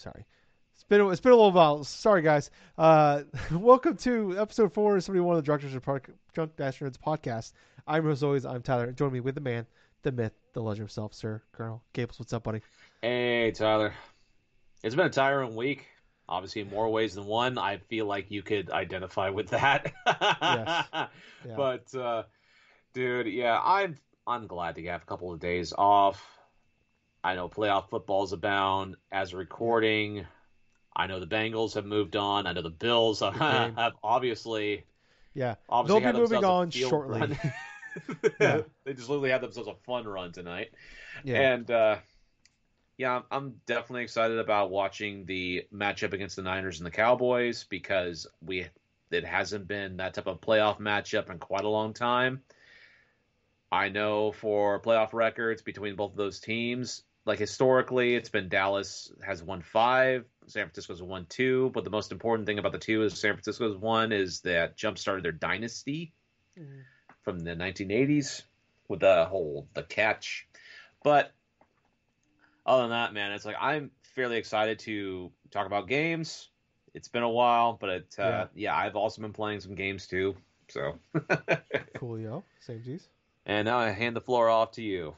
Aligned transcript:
Sorry. 0.00 0.24
It's 0.74 0.84
been 0.84 1.02
it's 1.10 1.20
been 1.20 1.32
a 1.32 1.36
little 1.36 1.52
while. 1.52 1.84
Sorry, 1.84 2.22
guys. 2.22 2.50
Uh, 2.78 3.24
welcome 3.52 3.98
to 3.98 4.38
episode 4.38 4.72
four 4.72 4.96
of 4.96 5.04
seventy 5.04 5.20
one 5.20 5.36
of 5.36 5.42
the 5.42 5.44
Drunk 5.44 5.60
Dashers 5.60 5.82
Park, 5.82 6.10
Drunk 6.32 6.56
Dashers 6.56 6.96
podcast. 6.96 7.52
I'm 7.86 8.08
as 8.10 8.22
always. 8.22 8.46
I'm 8.46 8.62
Tyler. 8.62 8.92
Join 8.92 9.12
me 9.12 9.20
with 9.20 9.34
the 9.34 9.42
man, 9.42 9.66
the 10.02 10.10
myth, 10.10 10.32
the 10.54 10.62
legend 10.62 10.84
himself, 10.84 11.12
Sir 11.12 11.42
Colonel 11.52 11.82
Gables. 11.92 12.18
What's 12.18 12.32
up, 12.32 12.44
buddy? 12.44 12.62
Hey, 13.02 13.50
Tyler. 13.50 13.92
It's 14.82 14.94
been 14.94 15.06
a 15.06 15.10
tiring 15.10 15.54
week. 15.54 15.86
Obviously, 16.26 16.62
in 16.62 16.70
more 16.70 16.88
ways 16.88 17.14
than 17.14 17.26
one. 17.26 17.58
I 17.58 17.76
feel 17.76 18.06
like 18.06 18.30
you 18.30 18.42
could 18.42 18.70
identify 18.70 19.28
with 19.28 19.48
that. 19.48 19.92
Yes. 20.06 20.86
Yeah. 21.42 21.56
But, 21.56 21.94
uh, 21.94 22.24
dude, 22.92 23.26
yeah, 23.26 23.58
I'm 23.64 23.96
I'm 24.26 24.46
glad 24.46 24.74
to 24.74 24.84
have 24.88 25.02
a 25.02 25.06
couple 25.06 25.32
of 25.32 25.40
days 25.40 25.72
off. 25.76 26.22
I 27.22 27.34
know 27.34 27.48
playoff 27.48 27.90
football's 27.90 28.32
abound. 28.32 28.96
As 29.12 29.32
a 29.32 29.36
recording, 29.36 30.26
I 30.96 31.06
know 31.06 31.20
the 31.20 31.26
Bengals 31.26 31.74
have 31.74 31.84
moved 31.84 32.16
on. 32.16 32.46
I 32.46 32.52
know 32.52 32.62
the 32.62 32.70
Bills 32.70 33.20
game. 33.20 33.32
have 33.32 33.92
obviously 34.02 34.84
yeah, 35.34 35.54
obviously 35.68 36.00
they'll 36.02 36.12
be 36.12 36.18
moving 36.18 36.44
on 36.44 36.70
shortly. 36.70 37.38
Yeah. 38.40 38.60
They 38.84 38.94
just 38.94 39.08
literally 39.08 39.30
had 39.30 39.40
themselves 39.40 39.68
a 39.68 39.74
fun 39.84 40.06
run 40.06 40.30
tonight. 40.32 40.70
yeah, 41.24 41.52
And 41.52 41.68
uh, 41.70 41.96
yeah, 42.96 43.12
I'm- 43.14 43.24
I'm 43.32 43.60
definitely 43.66 44.04
excited 44.04 44.38
about 44.38 44.70
watching 44.70 45.26
the 45.26 45.66
matchup 45.74 46.12
against 46.12 46.36
the 46.36 46.42
Niners 46.42 46.78
and 46.78 46.86
the 46.86 46.90
Cowboys 46.92 47.64
because 47.64 48.26
we 48.44 48.66
it 49.10 49.24
hasn't 49.24 49.66
been 49.66 49.96
that 49.96 50.14
type 50.14 50.28
of 50.28 50.40
playoff 50.40 50.78
matchup 50.78 51.30
in 51.30 51.38
quite 51.40 51.64
a 51.64 51.68
long 51.68 51.92
time. 51.92 52.42
I 53.72 53.88
know 53.88 54.30
for 54.32 54.80
playoff 54.80 55.12
records 55.12 55.62
between 55.62 55.96
both 55.96 56.12
of 56.12 56.16
those 56.16 56.38
teams, 56.38 57.02
like 57.30 57.38
historically, 57.38 58.16
it's 58.16 58.28
been 58.28 58.48
Dallas 58.48 59.12
has 59.24 59.40
won 59.40 59.62
five, 59.62 60.24
San 60.48 60.64
Francisco's 60.64 61.00
won 61.00 61.26
two. 61.28 61.70
But 61.72 61.84
the 61.84 61.90
most 61.90 62.10
important 62.10 62.44
thing 62.44 62.58
about 62.58 62.72
the 62.72 62.78
two 62.78 63.04
is 63.04 63.12
San 63.20 63.34
Francisco's 63.34 63.76
one 63.76 64.10
is 64.10 64.40
that 64.40 64.76
jump 64.76 64.98
started 64.98 65.24
their 65.24 65.30
dynasty 65.30 66.12
Mhm. 66.58 66.82
from 67.22 67.38
the 67.38 67.54
1980s 67.54 68.42
with 68.88 68.98
the 68.98 69.26
whole 69.26 69.68
the 69.74 69.84
catch. 69.84 70.48
But 71.04 71.30
other 72.66 72.82
than 72.82 72.90
that, 72.90 73.12
man, 73.14 73.30
it's 73.30 73.44
like 73.44 73.54
I'm 73.60 73.92
fairly 74.02 74.36
excited 74.36 74.80
to 74.80 75.30
talk 75.52 75.66
about 75.66 75.86
games. 75.86 76.50
It's 76.94 77.06
been 77.06 77.22
a 77.22 77.30
while, 77.30 77.74
but 77.74 77.90
it, 77.90 78.14
uh, 78.18 78.22
Yeah. 78.22 78.46
yeah. 78.54 78.76
I've 78.76 78.96
also 78.96 79.22
been 79.22 79.32
playing 79.32 79.60
some 79.60 79.76
games 79.76 80.08
too. 80.08 80.36
So, 80.68 80.98
cool, 81.94 82.18
yo, 82.18 82.42
Same 82.58 82.82
G's. 82.82 83.08
and 83.46 83.66
now 83.66 83.78
I 83.78 83.90
hand 83.90 84.16
the 84.16 84.20
floor 84.20 84.48
off 84.48 84.72
to 84.72 84.82
you. 84.82 85.14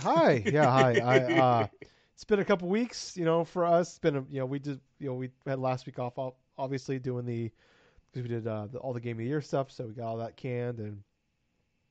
Hi, 0.00 0.42
yeah, 0.46 0.70
hi. 0.70 0.98
I 1.04 1.18
uh, 1.38 1.66
it's 2.14 2.24
been 2.24 2.40
a 2.40 2.44
couple 2.44 2.68
weeks, 2.68 3.16
you 3.16 3.24
know, 3.24 3.44
for 3.44 3.64
us. 3.64 3.90
It's 3.90 3.98
been 3.98 4.16
a, 4.16 4.24
you 4.30 4.40
know, 4.40 4.46
we 4.46 4.58
did, 4.58 4.80
you 4.98 5.08
know, 5.08 5.14
we 5.14 5.30
had 5.46 5.58
last 5.58 5.86
week 5.86 5.98
off, 5.98 6.14
obviously 6.58 6.98
doing 6.98 7.26
the 7.26 7.50
because 8.12 8.28
we 8.28 8.34
did 8.34 8.46
uh, 8.46 8.66
the, 8.70 8.78
all 8.78 8.92
the 8.92 9.00
game 9.00 9.16
of 9.16 9.18
the 9.18 9.26
year 9.26 9.40
stuff, 9.40 9.70
so 9.70 9.86
we 9.86 9.94
got 9.94 10.06
all 10.06 10.16
that 10.18 10.36
canned, 10.36 10.78
and 10.78 11.02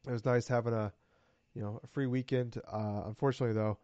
it 0.08 0.12
was 0.12 0.24
nice 0.26 0.48
having 0.48 0.74
a, 0.74 0.92
you 1.54 1.62
know, 1.62 1.80
a 1.84 1.88
free 1.88 2.08
weekend. 2.08 2.62
Uh, 2.72 3.04
unfortunately, 3.06 3.54
though, 3.54 3.78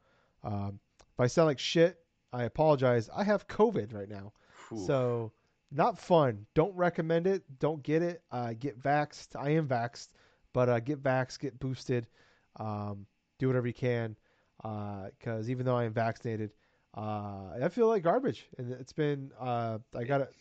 um, 0.44 0.80
if 1.00 1.20
I 1.20 1.28
sound 1.28 1.48
like 1.48 1.60
shit, 1.60 2.00
I 2.32 2.44
apologize. 2.44 3.10
I 3.14 3.24
have 3.24 3.48
COVID 3.48 3.94
right 3.94 4.10
now, 4.10 4.32
Whew. 4.70 4.86
so 4.86 5.32
not 5.72 6.00
fun. 6.00 6.46
Don't 6.54 6.76
recommend 6.76 7.28
it. 7.28 7.44
Don't 7.60 7.84
get 7.84 8.02
it. 8.02 8.24
Uh, 8.32 8.54
get 8.58 8.82
vaxxed. 8.82 9.36
I 9.38 9.52
am 9.52 9.68
vaxxed, 9.68 10.10
but 10.54 10.70
uh, 10.70 10.80
get 10.80 11.04
vaxxed, 11.04 11.40
get 11.40 11.60
boosted. 11.60 12.08
Um, 12.56 13.06
do 13.40 13.48
whatever 13.48 13.68
you 13.68 13.74
can, 13.74 14.16
because 14.62 15.50
even 15.50 15.66
though 15.66 15.76
I 15.76 15.86
am 15.86 15.94
vaccinated, 15.94 16.52
uh, 16.96 17.56
I 17.64 17.70
feel 17.70 17.88
like 17.88 18.04
garbage. 18.04 18.48
And 18.58 18.72
it's 18.74 18.94
been 18.94 19.32
uh, 19.40 19.80
I 19.98 20.04
got 20.04 20.22
it 20.22 20.34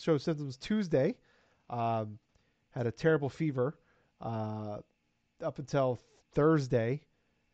showed 0.00 0.20
symptoms 0.20 0.56
Tuesday. 0.56 1.14
Um, 1.68 2.18
had 2.72 2.86
a 2.86 2.92
terrible 2.92 3.28
fever 3.28 3.78
uh, 4.20 4.78
up 5.42 5.58
until 5.58 6.00
Thursday, 6.34 7.00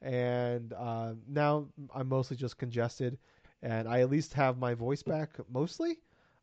and 0.02 0.72
uh, 0.72 1.14
now 1.28 1.66
I'm 1.94 2.08
mostly 2.08 2.36
just 2.36 2.58
congested, 2.58 3.18
and 3.62 3.88
I 3.88 4.00
at 4.00 4.10
least 4.10 4.34
have 4.34 4.58
my 4.58 4.74
voice 4.74 5.02
back 5.02 5.30
mostly. 5.50 5.98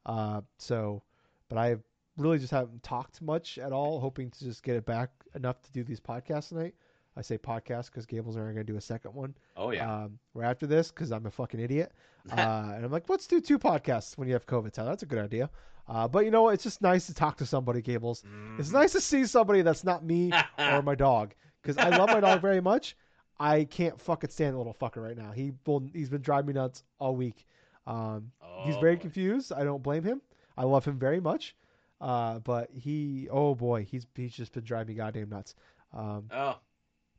Uh, 0.06 0.42
so, 0.58 1.02
but 1.50 1.58
I 1.58 1.78
really 2.18 2.40
just 2.40 2.52
haven't 2.52 2.84
talked 2.84 3.22
much 3.22 3.58
at 3.58 3.72
all, 3.72 4.00
hoping 4.00 4.30
to 4.32 4.44
just 4.44 4.64
get 4.64 4.76
it 4.76 4.86
back 4.86 5.09
enough 5.36 5.62
to 5.62 5.72
do 5.72 5.84
these 5.84 6.00
podcasts 6.00 6.50
tonight. 6.50 6.74
I 7.16 7.22
say 7.22 7.38
podcast 7.38 7.88
because 7.88 8.06
Gables 8.06 8.35
are 8.38 8.44
going 8.44 8.56
to 8.56 8.63
do 8.63 8.78
a 8.78 8.81
second 8.81 9.13
one 9.13 9.35
oh 9.56 9.72
yeah, 9.72 10.03
um, 10.06 10.18
right 10.34 10.50
after 10.50 10.66
this 10.68 10.90
because 10.90 11.12
I'm 11.12 11.25
a 11.25 11.31
fucking 11.31 11.59
idiot. 11.59 11.91
Uh, 12.31 12.72
and 12.75 12.85
I'm 12.85 12.91
like, 12.91 13.09
let's 13.09 13.28
do 13.28 13.41
two 13.41 13.59
podcasts 13.59 14.18
when 14.18 14.29
you 14.29 14.34
have 14.34 14.46
COVID. 14.46 14.72
Tyler. 14.72 14.91
That's 14.91 15.03
a 15.03 15.06
good 15.06 15.19
idea. 15.19 15.50
Uh, 15.90 16.07
but 16.07 16.23
you 16.23 16.31
know? 16.31 16.47
It's 16.47 16.63
just 16.63 16.81
nice 16.81 17.06
to 17.07 17.13
talk 17.13 17.35
to 17.40 17.46
somebody, 17.46 17.81
Gables. 17.81 18.23
It's 18.57 18.69
Mhm. 18.69 18.73
nice 18.73 18.94
to 18.94 19.02
see 19.02 19.25
somebody 19.25 19.62
that's 19.62 19.84
not 19.84 20.06
me 20.06 20.31
or 20.57 20.81
my 20.81 20.96
dog 21.07 21.34
because 21.62 21.78
I 21.78 21.90
love 21.90 22.07
my 22.09 22.22
dog 22.22 22.40
very 22.41 22.62
much. 22.62 22.96
I 23.41 23.66
can't 23.66 24.00
fucking 24.00 24.29
stand 24.29 24.53
the 24.53 24.57
little 24.57 24.73
fucker 24.73 25.03
right 25.03 25.18
now. 25.18 25.31
He 25.34 25.52
will, 25.66 25.84
he's 25.94 26.09
been 26.09 26.22
driving 26.22 26.47
me 26.47 26.53
nuts 26.53 26.85
all 26.97 27.13
week. 27.13 27.46
Um, 27.85 28.31
he's 28.63 28.78
Oh, 28.78 28.79
very 28.79 28.96
boy. 28.96 29.02
confused. 29.02 29.52
I 29.52 29.66
don't 29.66 29.84
blame 29.84 30.03
him. 30.06 30.22
I 30.57 30.63
love 30.63 30.85
him 30.85 30.97
very 30.97 31.19
much. 31.19 31.57
Uh, 32.00 32.40
but 32.40 32.69
he, 32.72 33.28
oh 33.29 33.53
boy, 33.53 33.84
he's 33.84 34.07
he's 34.16 34.34
just 34.34 34.53
been 34.53 34.63
driving 34.63 34.96
me 34.96 34.97
goddamn 34.97 35.28
nuts. 35.29 35.56
Um, 35.94 36.29
Oh, 36.31 36.56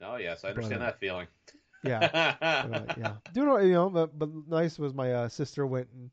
oh 0.07 0.17
yes, 0.17 0.45
I 0.45 0.49
understand 0.51 0.83
that 0.83 0.99
feeling. 1.01 1.27
yeah. 1.83 2.09
But, 2.61 2.73
uh, 2.73 2.87
yeah, 2.97 3.15
all- 3.49 3.63
you 3.63 3.73
know, 3.73 3.91
but, 3.91 4.19
but 4.19 4.31
nice 4.49 4.79
was 4.79 4.95
my 4.95 5.13
uh, 5.13 5.29
sister 5.29 5.67
went 5.67 5.89
and 5.95 6.11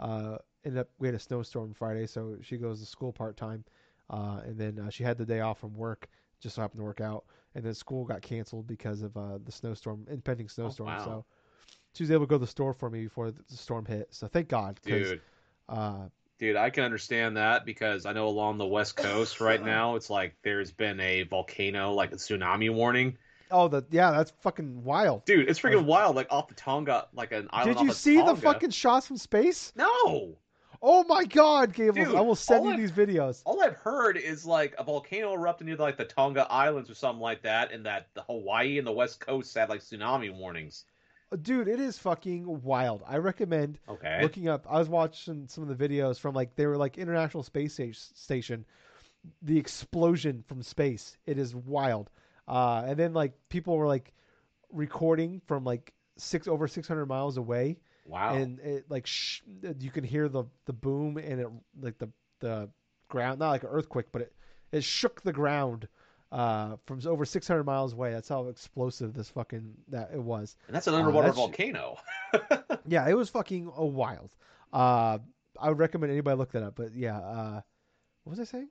uh, 0.00 0.38
ended 0.64 0.80
up 0.80 0.88
we 0.98 1.08
had 1.08 1.14
a 1.14 1.18
snowstorm 1.18 1.72
Friday, 1.72 2.06
so 2.06 2.36
she 2.42 2.56
goes 2.56 2.80
to 2.80 2.86
school 2.86 3.12
part 3.12 3.36
time, 3.36 3.64
uh, 4.10 4.40
and 4.44 4.58
then 4.58 4.78
uh, 4.78 4.90
she 4.90 5.02
had 5.04 5.16
the 5.18 5.24
day 5.24 5.40
off 5.40 5.58
from 5.60 5.74
work, 5.74 6.08
just 6.40 6.56
so 6.56 6.62
happened 6.62 6.80
to 6.80 6.84
work 6.84 7.00
out, 7.00 7.24
and 7.54 7.64
then 7.64 7.74
school 7.74 8.04
got 8.04 8.22
canceled 8.22 8.66
because 8.66 9.02
of 9.02 9.16
uh, 9.16 9.38
the 9.44 9.52
snowstorm, 9.52 10.06
impending 10.10 10.48
snowstorm. 10.48 10.88
wow. 10.88 11.04
So 11.04 11.24
she 11.94 12.02
was 12.02 12.10
able 12.10 12.26
to 12.26 12.30
go 12.30 12.36
to 12.36 12.40
the 12.40 12.46
store 12.46 12.74
for 12.74 12.90
me 12.90 13.04
before 13.04 13.30
the 13.30 13.42
storm 13.48 13.86
hit. 13.86 14.08
So 14.10 14.26
thank 14.26 14.48
God, 14.48 14.80
Dude, 14.84 15.22
uh, 15.68 16.08
dude, 16.38 16.56
I 16.56 16.70
can 16.70 16.84
understand 16.84 17.36
that 17.36 17.64
because 17.64 18.06
I 18.06 18.12
know 18.12 18.26
along 18.28 18.58
the 18.58 18.66
west 18.66 18.96
coast 18.96 19.40
right 19.40 19.62
now, 19.64 19.96
it's 19.96 20.10
like 20.10 20.36
there's 20.42 20.72
been 20.72 21.00
a 21.00 21.22
volcano, 21.22 21.92
like 21.92 22.12
a 22.12 22.16
tsunami 22.16 22.72
warning. 22.72 23.16
Oh, 23.50 23.68
the 23.68 23.84
yeah, 23.90 24.10
that's 24.10 24.32
fucking 24.40 24.84
wild. 24.84 25.24
Dude, 25.24 25.48
it's 25.48 25.60
freaking 25.60 25.84
wild. 25.84 26.16
Like 26.16 26.28
off 26.30 26.48
the 26.48 26.54
Tonga, 26.54 27.08
like 27.14 27.32
an 27.32 27.48
island. 27.50 27.78
Did 27.78 27.86
you 27.86 27.92
see 27.92 28.16
the 28.22 28.36
fucking 28.36 28.70
shots 28.70 29.06
from 29.06 29.16
space? 29.16 29.72
No. 29.76 30.36
Oh 30.86 31.02
my 31.08 31.24
God, 31.24 31.72
Gables! 31.72 32.08
Dude, 32.08 32.14
I 32.16 32.20
will 32.20 32.34
send 32.34 32.66
you 32.66 32.72
I- 32.72 32.76
these 32.76 32.92
videos. 32.92 33.40
All 33.46 33.62
I've 33.62 33.76
heard 33.76 34.18
is 34.18 34.44
like 34.44 34.74
a 34.76 34.84
volcano 34.84 35.32
erupted 35.32 35.66
near 35.66 35.76
like 35.76 35.96
the 35.96 36.04
Tonga 36.04 36.46
Islands 36.50 36.90
or 36.90 36.94
something 36.94 37.22
like 37.22 37.42
that, 37.42 37.72
and 37.72 37.86
that 37.86 38.08
the 38.14 38.22
Hawaii 38.22 38.76
and 38.76 38.86
the 38.86 38.92
West 38.92 39.18
Coast 39.20 39.54
had 39.54 39.70
like 39.70 39.80
tsunami 39.80 40.30
warnings. 40.34 40.84
Uh, 41.32 41.36
dude, 41.40 41.68
it 41.68 41.80
is 41.80 41.98
fucking 41.98 42.60
wild. 42.62 43.02
I 43.08 43.16
recommend 43.16 43.78
Okay. 43.88 44.20
looking 44.20 44.48
up. 44.48 44.66
I 44.68 44.78
was 44.78 44.90
watching 44.90 45.48
some 45.48 45.66
of 45.66 45.74
the 45.78 45.88
videos 45.88 46.18
from 46.20 46.34
like 46.34 46.54
they 46.54 46.66
were 46.66 46.76
like 46.76 46.98
International 46.98 47.42
Space 47.42 47.80
Station, 48.14 48.66
the 49.40 49.58
explosion 49.58 50.44
from 50.46 50.62
space. 50.62 51.16
It 51.24 51.38
is 51.38 51.54
wild. 51.54 52.10
Uh, 52.46 52.84
and 52.86 52.98
then 52.98 53.12
like 53.14 53.32
people 53.48 53.76
were 53.76 53.86
like 53.86 54.12
recording 54.72 55.40
from 55.46 55.64
like 55.64 55.92
six 56.16 56.48
over 56.48 56.68
six 56.68 56.86
hundred 56.88 57.06
miles 57.06 57.36
away, 57.36 57.78
wow. 58.06 58.34
and 58.34 58.60
it 58.60 58.84
like 58.88 59.06
sh- 59.06 59.42
you 59.78 59.90
can 59.90 60.04
hear 60.04 60.28
the 60.28 60.44
the 60.66 60.72
boom 60.72 61.16
and 61.16 61.40
it 61.40 61.48
like 61.80 61.98
the 61.98 62.08
the 62.40 62.68
ground 63.08 63.38
not 63.38 63.50
like 63.50 63.62
an 63.62 63.70
earthquake, 63.70 64.06
but 64.12 64.22
it 64.22 64.32
it 64.72 64.84
shook 64.84 65.22
the 65.22 65.32
ground. 65.32 65.88
Uh, 66.32 66.74
from 66.86 66.98
over 67.06 67.24
600 67.24 67.62
miles 67.62 67.92
away. 67.92 68.10
That's 68.10 68.28
how 68.28 68.48
explosive 68.48 69.14
this 69.14 69.28
fucking 69.28 69.72
that 69.90 70.10
it 70.12 70.20
was. 70.20 70.56
and 70.66 70.74
that's 70.74 70.88
an 70.88 70.94
underwater 70.94 71.28
that's- 71.28 71.36
volcano. 71.36 71.96
Yeah, 72.86 73.08
it 73.08 73.14
was 73.14 73.30
fucking 73.30 73.70
uh, 73.78 73.84
wild. 73.84 74.34
Uh, 74.72 75.18
I 75.60 75.68
would 75.68 75.78
recommend 75.78 76.10
anybody 76.12 76.36
look 76.36 76.52
that 76.52 76.62
up. 76.62 76.74
But 76.74 76.94
yeah, 76.94 77.18
uh, 77.18 77.60
what 78.24 78.30
was 78.30 78.40
I 78.40 78.44
saying? 78.44 78.68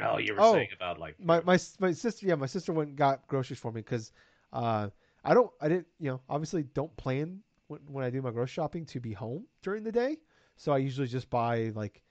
Oh, 0.00 0.18
you 0.18 0.34
were 0.34 0.40
Oh, 0.40 0.52
saying 0.52 0.68
about 0.74 0.98
like 0.98 1.16
My 1.20 1.40
my 1.40 1.58
my 1.80 1.92
sister, 1.92 2.26
yeah, 2.26 2.34
my 2.36 2.46
sister 2.46 2.72
went 2.72 2.90
and 2.90 2.98
got 2.98 3.26
groceries 3.26 3.58
for 3.58 3.72
me 3.72 3.80
because 3.80 4.12
uh, 4.52 4.88
I 5.24 5.34
don't, 5.34 5.50
I 5.60 5.68
didn't, 5.68 5.86
you 5.98 6.10
know, 6.10 6.20
obviously 6.28 6.62
don't 6.62 6.94
plan 6.96 7.40
when, 7.68 7.80
when 7.86 8.04
I 8.04 8.10
do 8.10 8.22
my 8.22 8.30
grocery 8.30 8.52
shopping 8.52 8.84
to 8.86 9.00
be 9.00 9.12
home 9.12 9.44
during 9.62 9.82
the 9.82 9.92
day. 9.92 10.18
So 10.56 10.72
I 10.72 10.78
usually 10.78 11.08
just 11.08 11.28
buy 11.30 11.72
like 11.74 12.02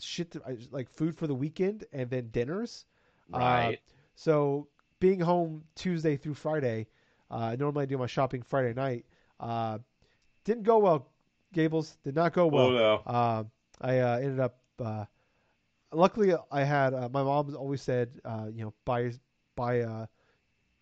shit, 0.00 0.30
to, 0.32 0.42
like 0.70 0.88
food 0.90 1.16
for 1.16 1.26
the 1.26 1.34
weekend 1.34 1.84
and 1.92 2.10
then 2.10 2.28
dinners. 2.28 2.86
Uh, 3.32 3.38
right. 3.38 3.80
So 4.14 4.68
being 5.00 5.20
home 5.20 5.64
Tuesday 5.74 6.16
through 6.16 6.34
Friday, 6.34 6.86
uh, 7.30 7.56
normally 7.58 7.82
I 7.82 7.86
do 7.86 7.98
my 7.98 8.06
shopping 8.06 8.42
Friday 8.42 8.74
night. 8.74 9.04
Uh, 9.40 9.78
didn't 10.44 10.64
go 10.64 10.78
well. 10.78 11.08
Gables 11.52 11.96
did 12.04 12.14
not 12.14 12.32
go 12.32 12.46
well. 12.46 12.66
oh 12.66 12.72
no. 12.72 13.02
Uh, 13.06 13.44
I 13.80 13.98
uh, 13.98 14.18
ended 14.18 14.40
up. 14.40 14.58
Uh, 15.94 15.98
luckily, 15.98 16.34
I 16.50 16.64
had 16.64 16.94
uh, 16.94 17.08
my 17.12 17.22
mom 17.22 17.54
always 17.56 17.82
said, 17.82 18.20
uh, 18.24 18.46
you 18.52 18.64
know, 18.64 18.74
buy 18.84 19.12
buy. 19.56 19.80
Uh, 19.80 20.06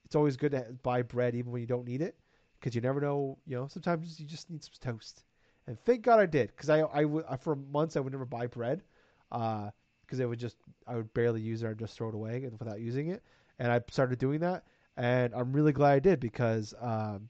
it's 0.04 0.14
always 0.14 0.36
good 0.36 0.52
to 0.52 0.66
buy 0.82 1.02
bread 1.02 1.34
even 1.34 1.52
when 1.52 1.60
you 1.60 1.66
don't 1.66 1.86
need 1.86 2.02
it, 2.02 2.16
because 2.60 2.74
you 2.74 2.80
never 2.80 3.00
know. 3.00 3.38
You 3.46 3.56
know, 3.56 3.68
sometimes 3.68 4.18
you 4.20 4.26
just 4.26 4.50
need 4.50 4.62
some 4.64 4.74
toast, 4.80 5.24
and 5.66 5.78
thank 5.84 6.02
God 6.02 6.20
I 6.20 6.26
did 6.26 6.48
because 6.48 6.70
I 6.70 6.82
I 6.82 7.36
for 7.36 7.56
months 7.56 7.96
I 7.96 8.00
would 8.00 8.12
never 8.12 8.24
buy 8.26 8.46
bread, 8.46 8.82
because 9.30 10.20
it 10.20 10.28
would 10.28 10.38
just 10.38 10.56
I 10.86 10.96
would 10.96 11.12
barely 11.14 11.40
use 11.40 11.62
it 11.62 11.66
or 11.66 11.74
just 11.74 11.96
throw 11.96 12.08
it 12.08 12.14
away 12.14 12.48
without 12.58 12.80
using 12.80 13.08
it, 13.08 13.22
and 13.58 13.70
I 13.72 13.80
started 13.90 14.18
doing 14.18 14.40
that, 14.40 14.64
and 14.96 15.34
I'm 15.34 15.52
really 15.52 15.72
glad 15.72 15.92
I 15.92 15.98
did 16.00 16.20
because 16.20 16.74
um, 16.80 17.28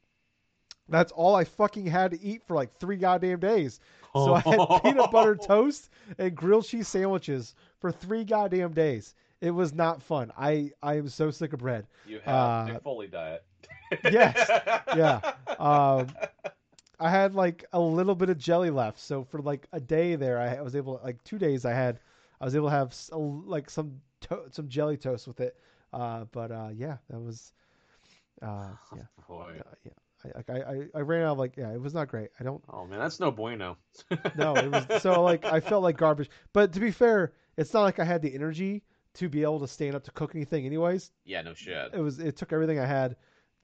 that's 0.92 1.12
all 1.12 1.34
I 1.34 1.44
fucking 1.44 1.86
had 1.86 2.12
to 2.12 2.20
eat 2.22 2.42
for 2.46 2.54
like 2.54 2.72
three 2.78 2.96
goddamn 2.96 3.40
days. 3.40 3.80
So 4.14 4.34
I 4.34 4.40
had 4.40 4.58
peanut 4.82 5.10
butter 5.10 5.34
toast 5.36 5.90
and 6.18 6.34
grilled 6.34 6.66
cheese 6.66 6.86
sandwiches 6.88 7.54
for 7.80 7.90
three 7.90 8.24
goddamn 8.24 8.72
days. 8.72 9.14
It 9.40 9.50
was 9.50 9.72
not 9.74 10.02
fun. 10.02 10.30
I 10.38 10.70
I 10.82 10.94
am 10.98 11.08
so 11.08 11.30
sick 11.30 11.52
of 11.52 11.58
bread. 11.60 11.86
You 12.06 12.20
have 12.24 12.70
Uh, 12.70 12.78
Foley 12.80 13.08
diet. 13.08 13.42
Yes. 14.10 14.48
Yeah. 14.96 15.20
Um, 15.58 16.08
I 16.98 17.08
had 17.10 17.34
like 17.34 17.64
a 17.72 17.78
little 17.80 18.14
bit 18.14 18.30
of 18.30 18.38
jelly 18.38 18.70
left, 18.70 18.98
so 18.98 19.22
for 19.24 19.40
like 19.40 19.66
a 19.72 19.80
day 19.80 20.14
there, 20.16 20.38
I 20.40 20.60
was 20.60 20.74
able 20.76 21.00
like 21.04 21.22
two 21.24 21.38
days. 21.38 21.64
I 21.64 21.72
had 21.72 21.98
I 22.40 22.44
was 22.44 22.54
able 22.56 22.68
to 22.68 22.74
have 22.74 22.94
a, 23.12 23.18
like 23.18 23.68
some 23.70 24.00
to- 24.22 24.46
some 24.50 24.68
jelly 24.68 24.96
toast 24.96 25.26
with 25.28 25.40
it. 25.40 25.56
Uh, 25.92 26.24
but 26.32 26.50
uh, 26.50 26.70
yeah, 26.74 26.96
that 27.10 27.20
was 27.20 27.52
uh, 28.40 28.70
yeah 28.96 29.02
Boy. 29.28 29.60
uh, 29.60 29.74
yeah. 29.84 29.92
I, 30.24 30.28
like 30.36 30.50
I, 30.50 30.54
I 30.72 30.86
I 30.96 31.00
ran 31.00 31.22
out 31.22 31.32
of 31.32 31.38
like 31.38 31.56
yeah, 31.56 31.72
it 31.72 31.80
was 31.80 31.94
not 31.94 32.08
great. 32.08 32.30
I 32.38 32.44
don't 32.44 32.62
Oh 32.68 32.86
man, 32.86 32.98
that's 32.98 33.20
no 33.20 33.30
bueno. 33.30 33.76
no, 34.36 34.56
it 34.56 34.70
was 34.70 35.02
so 35.02 35.22
like 35.22 35.44
I 35.44 35.60
felt 35.60 35.82
like 35.82 35.96
garbage. 35.96 36.30
But 36.52 36.72
to 36.74 36.80
be 36.80 36.90
fair, 36.90 37.32
it's 37.56 37.72
not 37.72 37.82
like 37.82 37.98
I 37.98 38.04
had 38.04 38.22
the 38.22 38.34
energy 38.34 38.82
to 39.14 39.28
be 39.28 39.42
able 39.42 39.60
to 39.60 39.68
stand 39.68 39.94
up 39.94 40.04
to 40.04 40.10
cook 40.12 40.34
anything. 40.34 40.64
Anyways, 40.66 41.10
Yeah, 41.24 41.42
no 41.42 41.54
shit. 41.54 41.90
it 41.92 42.00
was 42.00 42.18
it 42.18 42.36
took 42.36 42.52
everything 42.52 42.78
I 42.78 42.86
had 42.86 43.16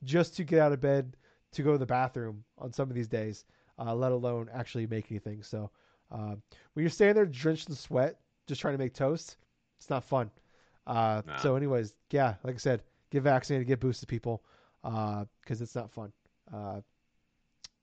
just 0.05 0.37
to 0.37 0.45
get 0.45 0.59
out 0.61 0.73
of 0.73 0.81
bed 0.81 1.17
to 1.53 1.63
go 1.63 1.73
to 1.73 1.79
the 1.79 1.87
bathroom 1.87 2.45
on 2.59 2.73
some 2.73 2.89
of 2.91 2.95
these 2.95 3.09
days, 3.09 3.45
uh, 3.79 3.95
let 3.95 4.13
alone 4.13 4.51
actually 4.53 4.87
make 4.87 5.11
anything. 5.11 5.43
So 5.43 5.71
um, 6.11 6.43
when 6.75 6.83
you're 6.83 6.91
standing 6.91 7.15
there 7.15 7.27
drenched 7.27 7.69
in 7.69 7.75
sweat, 7.75 8.19
just 8.47 8.61
trying 8.61 8.75
to 8.75 8.79
make 8.79 8.95
toast, 8.95 9.37
it's 9.79 9.91
not 9.91 10.05
fun. 10.05 10.31
Uh, 10.87 11.23
Nah. 11.27 11.37
So, 11.37 11.55
anyways, 11.57 11.95
yeah, 12.11 12.35
like 12.45 12.55
I 12.55 12.59
said, 12.59 12.83
get 13.11 13.23
vaccinated, 13.23 13.67
get 13.67 13.79
boosted, 13.81 14.09
people, 14.09 14.43
because 14.83 15.61
it's 15.61 15.75
not 15.75 15.91
fun. 15.91 16.13
Uh, 16.53 16.81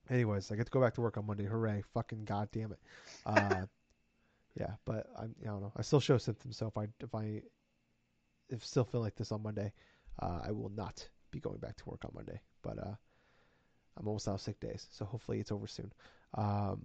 anyways, 0.09 0.51
I 0.51 0.55
get 0.55 0.65
to 0.65 0.71
go 0.71 0.81
back 0.81 0.93
to 0.95 1.01
work 1.01 1.17
on 1.17 1.25
Monday. 1.25 1.45
Hooray! 1.45 1.83
Fucking 1.93 2.25
goddamn 2.25 2.71
it. 2.71 2.79
Uh, 3.25 3.65
yeah, 4.59 4.71
but 4.85 5.07
I'm, 5.17 5.35
I 5.43 5.47
don't 5.47 5.61
know. 5.61 5.71
I 5.75 5.81
still 5.81 5.99
show 5.99 6.17
symptoms, 6.17 6.57
so 6.57 6.67
if 6.67 6.77
I 6.77 6.87
if 6.99 7.13
I 7.13 7.41
if 8.49 8.65
still 8.65 8.85
feel 8.85 9.01
like 9.01 9.15
this 9.15 9.31
on 9.31 9.43
Monday, 9.43 9.71
uh, 10.21 10.41
I 10.45 10.51
will 10.51 10.71
not 10.75 11.07
be 11.31 11.39
going 11.39 11.57
back 11.57 11.75
to 11.77 11.89
work 11.89 12.05
on 12.05 12.11
Monday. 12.13 12.39
But 12.61 12.79
uh, 12.79 12.95
I'm 13.97 14.07
almost 14.07 14.27
out 14.27 14.35
of 14.35 14.41
sick 14.41 14.59
days, 14.59 14.87
so 14.91 15.05
hopefully 15.05 15.39
it's 15.39 15.51
over 15.51 15.67
soon. 15.67 15.91
Um, 16.35 16.81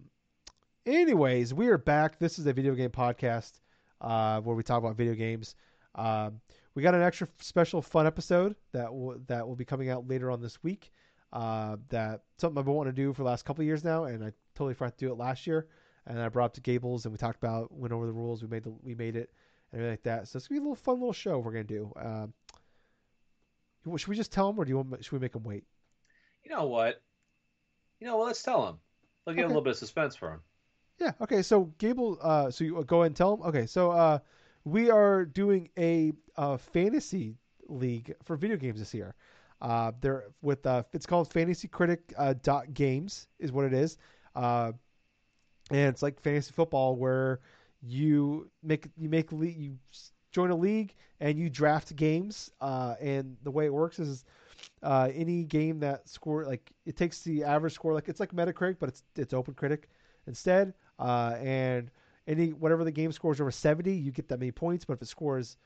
anyways, 0.87 1.55
we 1.55 1.69
are 1.69 1.79
back. 1.79 2.19
This 2.19 2.39
is 2.39 2.47
a 2.47 2.53
video 2.53 2.75
game 2.75 2.91
podcast 2.91 3.61
uh, 4.01 4.41
where 4.41 4.57
we 4.57 4.63
talk 4.63 4.79
about 4.79 4.97
video 4.97 5.15
games. 5.15 5.55
Um, 5.95 6.41
we 6.75 6.83
got 6.83 6.95
an 6.95 7.03
extra 7.03 7.29
special 7.41 7.83
fun 7.83 8.07
episode 8.07 8.55
that 8.73 8.95
will 8.95 9.17
that 9.27 9.47
will 9.47 9.57
be 9.57 9.65
coming 9.65 9.91
out 9.91 10.09
later 10.09 10.31
on 10.31 10.41
this 10.41 10.63
week. 10.63 10.93
Uh, 11.33 11.77
that 11.91 12.23
something 12.39 12.59
I've 12.59 12.65
been 12.65 12.75
wanting 12.75 12.93
to 12.95 13.03
do 13.03 13.13
for 13.13 13.23
the 13.23 13.29
last 13.29 13.45
couple 13.45 13.63
of 13.63 13.67
years 13.67 13.85
now, 13.85 14.05
and 14.05 14.25
I 14.25 14.33
totally 14.57 14.75
forgot 14.75 14.99
to 14.99 15.05
do 15.07 15.13
it 15.13 15.17
last 15.19 15.47
year. 15.47 15.69
And 16.07 16.19
I 16.19 16.29
brought 16.29 16.47
up 16.47 16.55
to 16.55 16.61
Gables, 16.61 17.05
and 17.05 17.13
we 17.13 17.19
talked 17.19 17.37
about 17.37 17.73
went 17.73 17.93
over 17.93 18.07
the 18.07 18.13
rules. 18.13 18.43
We 18.43 18.49
made 18.49 18.65
the 18.65 18.71
we 18.83 18.95
made 18.95 19.15
it 19.17 19.31
and 19.71 19.81
everything 19.81 19.93
like 19.93 20.03
that. 20.05 20.29
So 20.29 20.37
it's 20.39 20.49
gonna 20.49 20.61
be 20.61 20.65
a 20.65 20.69
little 20.69 20.83
fun 20.83 20.95
little 20.97 21.13
show 21.13 21.39
we're 21.39 21.53
gonna 21.53 21.65
do. 21.65 21.93
Um, 21.97 22.33
should 23.97 24.09
we 24.09 24.17
just 24.17 24.33
tell 24.33 24.47
them, 24.51 24.59
or 24.59 24.65
do 24.65 24.71
you 24.71 24.77
want? 24.77 25.05
Should 25.05 25.13
we 25.13 25.19
make 25.19 25.33
them 25.33 25.45
wait? 25.45 25.65
You 26.45 26.51
know 26.51 26.67
what? 26.67 27.01
You 28.01 28.07
know 28.07 28.17
what? 28.17 28.27
Let's 28.27 28.43
tell 28.43 28.67
him. 28.67 28.79
Let's 29.27 29.37
get 29.37 29.43
Okay. 29.43 29.45
a 29.45 29.49
little 29.49 29.63
bit 29.63 29.71
of 29.73 29.77
suspense 29.77 30.17
for 30.17 30.33
him. 30.33 30.41
Yeah. 30.99 31.13
Okay. 31.21 31.43
So 31.43 31.67
Gable, 31.79 32.19
uh, 32.21 32.51
so 32.51 32.65
you 32.65 32.83
go 32.85 33.03
ahead 33.03 33.09
and 33.09 33.17
tell 33.17 33.37
them. 33.37 33.47
Okay. 33.47 33.67
So 33.67 33.91
uh, 33.91 34.19
we 34.65 34.91
are 34.91 35.25
doing 35.25 35.69
a, 35.79 36.13
uh 36.37 36.57
fantasy 36.57 37.37
league 37.69 38.15
for 38.25 38.37
video 38.37 38.57
games 38.57 38.81
this 38.81 38.95
year. 38.95 39.15
Uh, 39.61 39.93
they're 40.01 40.25
with 40.43 40.65
uh, 40.67 40.83
it's 40.93 41.07
called 41.07 41.33
Fantasy 41.33 41.69
Critic 41.69 42.13
uh, 42.17 42.35
dot 42.43 42.73
Games 42.73 43.29
is 43.39 43.53
what 43.53 43.65
it 43.65 43.73
is. 43.73 43.99
Uh, 44.35 44.73
and 45.71 45.89
it's 45.89 46.03
like 46.03 46.21
fantasy 46.21 46.53
football 46.53 46.97
where 46.97 47.41
you 47.83 48.51
make 48.63 48.89
you 48.97 49.09
make 49.09 49.31
you 49.33 49.77
join 50.33 50.51
a 50.51 50.57
league 50.57 50.95
and 51.21 51.39
you 51.39 51.51
draft 51.51 51.95
games. 51.97 52.51
Uh, 52.61 52.95
and 53.01 53.37
the 53.43 53.51
way 53.51 53.67
it 53.67 53.73
works 53.73 53.99
is 53.99 54.25
uh, 54.83 55.09
any 55.15 55.45
game 55.45 55.81
that 55.81 56.09
score 56.09 56.45
like 56.45 56.73
it 56.87 56.97
takes 56.97 57.21
the 57.23 57.45
average 57.45 57.75
score 57.75 57.95
like 57.95 58.09
it's 58.09 58.21
like 58.21 58.33
Metacritic, 58.33 58.77
but 58.79 58.89
it's 58.89 59.03
it's 59.17 59.35
Open 59.35 59.55
Critic 59.55 59.89
instead. 60.27 60.75
Uh, 60.99 61.37
and 61.41 61.91
any 62.27 62.49
whatever 62.49 62.85
the 62.85 62.91
game 62.93 63.13
scores 63.13 63.41
over 63.41 63.51
70, 63.51 63.93
you 63.93 64.11
get 64.11 64.29
that 64.29 64.39
many 64.39 64.53
points. 64.53 64.85
But 64.85 64.95
if 64.95 65.03
it 65.03 65.09
scores 65.09 65.57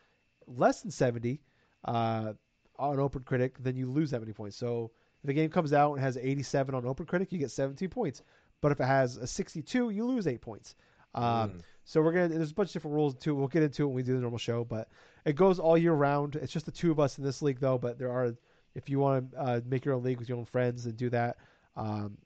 less 0.47 0.83
than 0.83 0.91
70 0.91 1.41
uh, 1.85 2.33
on 2.79 2.99
Open 2.99 3.23
Critic, 3.23 3.57
then 3.61 3.77
you 3.77 3.91
lose 3.91 4.11
that 4.11 4.21
many 4.21 4.33
points. 4.33 4.57
So 4.57 4.91
if 5.23 5.27
the 5.27 5.35
game 5.35 5.51
comes 5.51 5.73
out 5.73 5.93
and 5.93 6.01
has 6.01 6.17
87 6.17 6.75
on 6.75 6.87
Open 6.87 7.07
Critic, 7.07 7.33
you 7.33 7.39
get 7.39 7.51
17 7.51 7.89
points. 7.89 8.23
But 8.61 8.73
if 8.73 8.81
it 8.81 8.87
has 8.87 9.17
a 9.17 9.27
62, 9.27 9.91
you 9.91 10.05
lose 10.05 10.27
eight 10.27 10.41
points. 10.41 10.75
Um, 11.15 11.51
Mm. 11.51 11.61
So 11.85 12.01
we're 12.01 12.13
gonna. 12.13 12.29
There's 12.29 12.51
a 12.51 12.55
bunch 12.55 12.71
of 12.71 12.73
different 12.73 12.95
rules 12.95 13.15
too. 13.15 13.35
We'll 13.35 13.49
get 13.49 13.63
into 13.63 13.83
it 13.83 13.87
when 13.87 13.95
we 13.95 14.03
do 14.03 14.15
the 14.15 14.21
normal 14.21 14.39
show, 14.39 14.65
but 14.65 14.89
it 15.27 15.37
goes 15.37 15.59
all 15.59 15.77
year 15.77 15.93
round. 15.93 16.35
It's 16.37 16.53
just 16.53 16.65
the 16.67 16.73
two 16.73 16.91
of 16.91 16.99
us 16.99 17.19
in 17.19 17.25
this 17.25 17.43
league 17.43 17.61
though. 17.61 17.77
But 17.77 17.99
there 17.99 18.11
are, 18.11 18.35
if 18.75 18.89
you 18.89 18.99
want 18.99 19.33
to 19.33 19.39
uh, 19.39 19.61
make 19.67 19.85
your 19.85 19.95
own 19.95 20.03
league 20.03 20.19
with 20.19 20.29
your 20.29 20.39
own 20.39 20.47
friends 20.47 20.87
and 20.87 20.97
do 20.97 21.11
that, 21.11 21.37
um, 21.77 22.17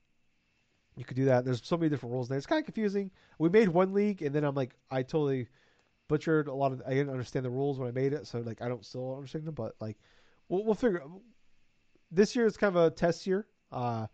you 0.96 1.04
could 1.04 1.16
do 1.16 1.26
that. 1.26 1.44
There's 1.44 1.60
so 1.64 1.76
many 1.76 1.90
different 1.90 2.12
rules 2.12 2.28
there. 2.28 2.38
It's 2.38 2.46
kind 2.46 2.60
of 2.60 2.66
confusing. 2.66 3.10
We 3.38 3.48
made 3.48 3.68
one 3.68 3.94
league, 3.94 4.22
and 4.22 4.32
then 4.34 4.44
I'm 4.44 4.54
like, 4.54 4.74
I 4.90 5.02
totally 5.02 5.48
butchered 6.06 6.46
a 6.46 6.54
lot 6.54 6.72
of. 6.72 6.82
I 6.86 6.90
didn't 6.90 7.10
understand 7.10 7.44
the 7.44 7.50
rules 7.50 7.80
when 7.80 7.88
I 7.88 7.92
made 7.92 8.12
it, 8.12 8.28
so 8.28 8.38
like 8.38 8.62
I 8.62 8.68
don't 8.68 8.84
still 8.84 9.16
understand 9.16 9.44
them. 9.44 9.54
But 9.54 9.74
like, 9.80 9.98
we'll 10.48 10.64
we'll 10.64 10.74
figure. 10.74 11.02
This 12.10 12.34
year 12.34 12.46
is 12.46 12.56
kind 12.56 12.74
of 12.74 12.82
a 12.84 12.90
test 12.90 13.26
year. 13.26 13.46
Uh, 13.70 14.06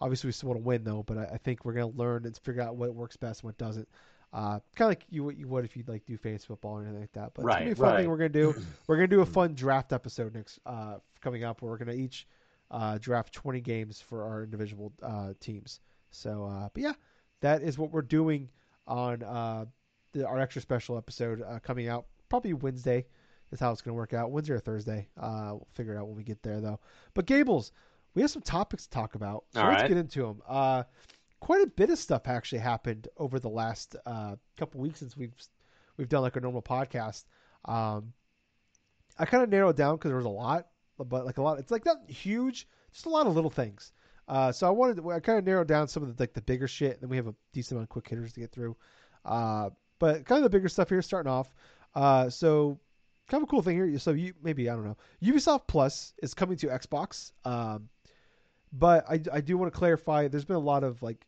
obviously 0.00 0.28
we 0.28 0.32
still 0.32 0.50
want 0.50 0.60
to 0.60 0.64
win 0.64 0.84
though, 0.84 1.02
but 1.02 1.18
I, 1.18 1.24
I 1.34 1.36
think 1.38 1.64
we're 1.64 1.72
gonna 1.74 1.88
learn 1.88 2.26
and 2.26 2.36
figure 2.38 2.62
out 2.62 2.76
what 2.76 2.94
works 2.94 3.16
best 3.16 3.40
and 3.42 3.48
what 3.48 3.58
doesn't. 3.58 3.88
Uh, 4.32 4.60
kind 4.76 4.86
of 4.86 4.88
like 4.90 5.04
you 5.10 5.24
what 5.24 5.36
you 5.36 5.48
would 5.48 5.64
if 5.64 5.76
you 5.76 5.82
like 5.88 6.06
do 6.06 6.16
fantasy 6.16 6.46
football 6.46 6.78
or 6.78 6.82
anything 6.82 7.00
like 7.00 7.12
that. 7.12 7.32
But 7.34 7.42
it's 7.42 7.54
gonna 7.54 7.64
be 7.64 7.70
a 7.72 7.74
Right, 7.74 7.76
fun 7.90 7.96
thing 8.02 8.08
we're 8.10 8.16
gonna 8.16 8.28
do. 8.28 8.54
We're 8.86 8.96
gonna 8.96 9.08
do 9.08 9.22
a 9.22 9.26
fun 9.26 9.54
draft 9.54 9.92
episode 9.92 10.34
next 10.34 10.60
uh, 10.66 10.98
coming 11.20 11.42
up 11.42 11.60
where 11.62 11.70
we're 11.72 11.78
gonna 11.78 11.92
each 11.92 12.28
uh, 12.70 12.98
draft 12.98 13.32
20 13.34 13.60
games 13.60 14.00
for 14.00 14.22
our 14.22 14.44
individual 14.44 14.92
uh, 15.02 15.32
teams. 15.40 15.80
So, 16.12 16.44
uh, 16.44 16.68
but 16.72 16.82
yeah, 16.82 16.92
that 17.40 17.62
is 17.62 17.76
what 17.78 17.90
we're 17.90 18.02
doing 18.02 18.48
on 18.86 19.24
uh, 19.24 19.64
the, 20.12 20.26
our 20.26 20.38
extra 20.38 20.62
special 20.62 20.96
episode 20.96 21.42
uh, 21.42 21.58
coming 21.58 21.88
out 21.88 22.06
probably 22.28 22.52
Wednesday. 22.52 23.06
Is 23.52 23.58
how 23.60 23.72
it's 23.72 23.82
going 23.82 23.90
to 23.90 23.96
work 23.96 24.14
out. 24.14 24.30
Wednesday 24.30 24.54
or 24.54 24.60
Thursday. 24.60 25.08
Uh, 25.18 25.50
we'll 25.52 25.66
figure 25.74 25.94
it 25.94 25.98
out 25.98 26.06
when 26.06 26.16
we 26.16 26.22
get 26.22 26.42
there, 26.42 26.60
though. 26.60 26.78
But 27.14 27.26
Gables, 27.26 27.72
we 28.14 28.22
have 28.22 28.30
some 28.30 28.42
topics 28.42 28.84
to 28.84 28.90
talk 28.90 29.16
about. 29.16 29.44
So 29.52 29.60
All 29.60 29.68
let's 29.68 29.82
right. 29.82 29.88
get 29.88 29.96
into 29.96 30.22
them. 30.22 30.42
Uh, 30.48 30.84
quite 31.40 31.62
a 31.62 31.66
bit 31.66 31.90
of 31.90 31.98
stuff 31.98 32.22
actually 32.26 32.60
happened 32.60 33.08
over 33.16 33.40
the 33.40 33.48
last 33.48 33.96
uh, 34.06 34.36
couple 34.56 34.80
weeks 34.80 35.00
since 35.00 35.16
we've 35.16 35.34
we've 35.96 36.08
done 36.08 36.22
like 36.22 36.36
a 36.36 36.40
normal 36.40 36.62
podcast. 36.62 37.24
Um, 37.64 38.12
I 39.18 39.26
kind 39.26 39.42
of 39.42 39.50
narrowed 39.50 39.76
down 39.76 39.96
because 39.96 40.10
there 40.10 40.16
was 40.16 40.26
a 40.26 40.28
lot, 40.28 40.68
but 40.98 41.24
like 41.24 41.38
a 41.38 41.42
lot, 41.42 41.58
it's 41.58 41.70
like 41.70 41.84
not 41.84 42.08
huge, 42.08 42.68
just 42.92 43.06
a 43.06 43.10
lot 43.10 43.26
of 43.26 43.34
little 43.34 43.50
things. 43.50 43.92
Uh, 44.28 44.52
so 44.52 44.66
I 44.66 44.70
wanted, 44.70 44.96
to, 44.98 45.10
I 45.10 45.18
kind 45.18 45.38
of 45.38 45.44
narrowed 45.44 45.66
down 45.66 45.88
some 45.88 46.04
of 46.04 46.16
the 46.16 46.22
like 46.22 46.32
the 46.32 46.42
bigger 46.42 46.68
shit. 46.68 46.92
And 46.92 47.02
then 47.02 47.10
we 47.10 47.16
have 47.16 47.26
a 47.26 47.34
decent 47.52 47.72
amount 47.72 47.86
of 47.86 47.88
quick 47.88 48.08
hitters 48.08 48.32
to 48.34 48.40
get 48.40 48.52
through. 48.52 48.76
Uh, 49.24 49.70
but 49.98 50.24
kind 50.24 50.38
of 50.38 50.44
the 50.44 50.56
bigger 50.56 50.68
stuff 50.68 50.88
here, 50.88 51.02
starting 51.02 51.30
off. 51.30 51.52
Uh, 51.94 52.30
so 52.30 52.78
kind 53.30 53.42
of 53.42 53.48
a 53.48 53.50
cool 53.50 53.62
thing 53.62 53.76
here. 53.76 53.98
So 53.98 54.10
you 54.10 54.34
maybe 54.42 54.68
I 54.68 54.74
don't 54.74 54.84
know. 54.84 54.96
Ubisoft 55.22 55.66
Plus 55.68 56.12
is 56.22 56.34
coming 56.34 56.56
to 56.58 56.66
Xbox. 56.66 57.32
Um, 57.44 57.88
but 58.72 59.04
I, 59.08 59.20
I 59.32 59.40
do 59.40 59.56
want 59.56 59.72
to 59.72 59.78
clarify. 59.78 60.28
There's 60.28 60.44
been 60.44 60.56
a 60.56 60.60
lot 60.60 60.84
of 60.84 61.02
like 61.02 61.26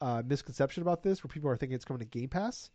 uh, 0.00 0.22
misconception 0.26 0.82
about 0.82 1.02
this, 1.02 1.22
where 1.22 1.28
people 1.28 1.50
are 1.50 1.56
thinking 1.56 1.74
it's 1.76 1.84
coming 1.84 2.00
to 2.00 2.06
Game 2.06 2.28
Pass. 2.28 2.70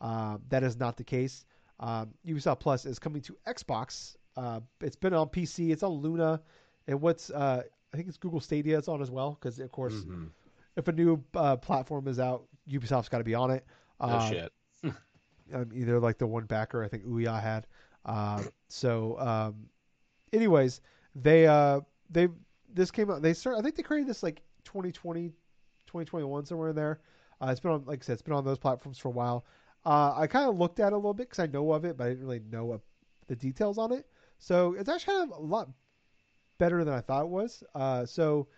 Um, 0.00 0.42
that 0.48 0.62
is 0.62 0.78
not 0.78 0.96
the 0.96 1.04
case. 1.04 1.44
Um, 1.80 2.14
Ubisoft 2.26 2.60
Plus 2.60 2.86
is 2.86 2.98
coming 2.98 3.22
to 3.22 3.36
Xbox. 3.46 4.16
Uh, 4.36 4.60
it's 4.80 4.96
been 4.96 5.14
on 5.14 5.28
PC. 5.28 5.70
It's 5.70 5.82
on 5.82 5.92
Luna, 5.92 6.40
and 6.86 7.00
what's 7.00 7.30
uh, 7.30 7.62
I 7.92 7.96
think 7.96 8.08
it's 8.08 8.16
Google 8.18 8.40
Stadia. 8.40 8.78
It's 8.78 8.88
on 8.88 9.00
as 9.02 9.10
well 9.10 9.36
because 9.40 9.58
of 9.60 9.70
course, 9.72 9.94
Mhm. 9.94 10.30
if 10.76 10.88
a 10.88 10.92
new 10.92 11.22
uh, 11.34 11.56
platform 11.56 12.08
is 12.08 12.18
out, 12.20 12.44
Ubisoft's 12.68 13.08
got 13.08 13.18
to 13.18 13.24
be 13.24 13.34
on 13.34 13.50
it. 13.50 13.64
No 14.00 14.06
Uh, 14.08 14.28
shit. 14.28 14.52
um, 15.54 15.70
either 15.74 15.98
like 16.00 16.18
the 16.18 16.26
one 16.26 16.44
backer 16.46 16.82
I 16.84 16.88
think 16.88 17.04
Ouya 17.04 17.40
had. 17.40 17.66
Uh, 18.08 18.42
so, 18.68 19.18
um, 19.20 19.68
anyways, 20.32 20.80
they 21.14 21.46
uh, 21.46 21.80
they 22.10 22.28
this 22.72 22.90
came 22.90 23.10
out. 23.10 23.20
They 23.20 23.34
start. 23.34 23.58
I 23.58 23.62
think 23.62 23.76
they 23.76 23.82
created 23.82 24.08
this 24.08 24.22
like 24.22 24.42
2020, 24.64 25.28
2021 25.86 26.46
somewhere 26.46 26.70
in 26.70 26.76
there. 26.76 27.00
Uh, 27.40 27.48
it's 27.50 27.60
been 27.60 27.70
on, 27.70 27.84
like 27.84 28.02
I 28.02 28.04
said, 28.04 28.14
it's 28.14 28.22
been 28.22 28.34
on 28.34 28.44
those 28.44 28.58
platforms 28.58 28.98
for 28.98 29.08
a 29.08 29.12
while. 29.12 29.44
Uh, 29.84 30.14
I 30.16 30.26
kind 30.26 30.48
of 30.48 30.58
looked 30.58 30.80
at 30.80 30.88
it 30.88 30.92
a 30.92 30.96
little 30.96 31.14
bit 31.14 31.28
because 31.28 31.38
I 31.38 31.46
know 31.46 31.72
of 31.72 31.84
it, 31.84 31.96
but 31.96 32.04
I 32.04 32.08
didn't 32.08 32.24
really 32.24 32.42
know 32.50 32.80
the 33.28 33.36
details 33.36 33.78
on 33.78 33.92
it. 33.92 34.06
So 34.38 34.74
it's 34.74 34.88
actually 34.88 35.14
kind 35.14 35.32
of 35.32 35.38
a 35.38 35.42
lot 35.42 35.68
better 36.58 36.84
than 36.84 36.94
I 36.94 37.00
thought 37.00 37.22
it 37.22 37.28
was. 37.28 37.62
Uh, 37.74 38.06
so 38.06 38.48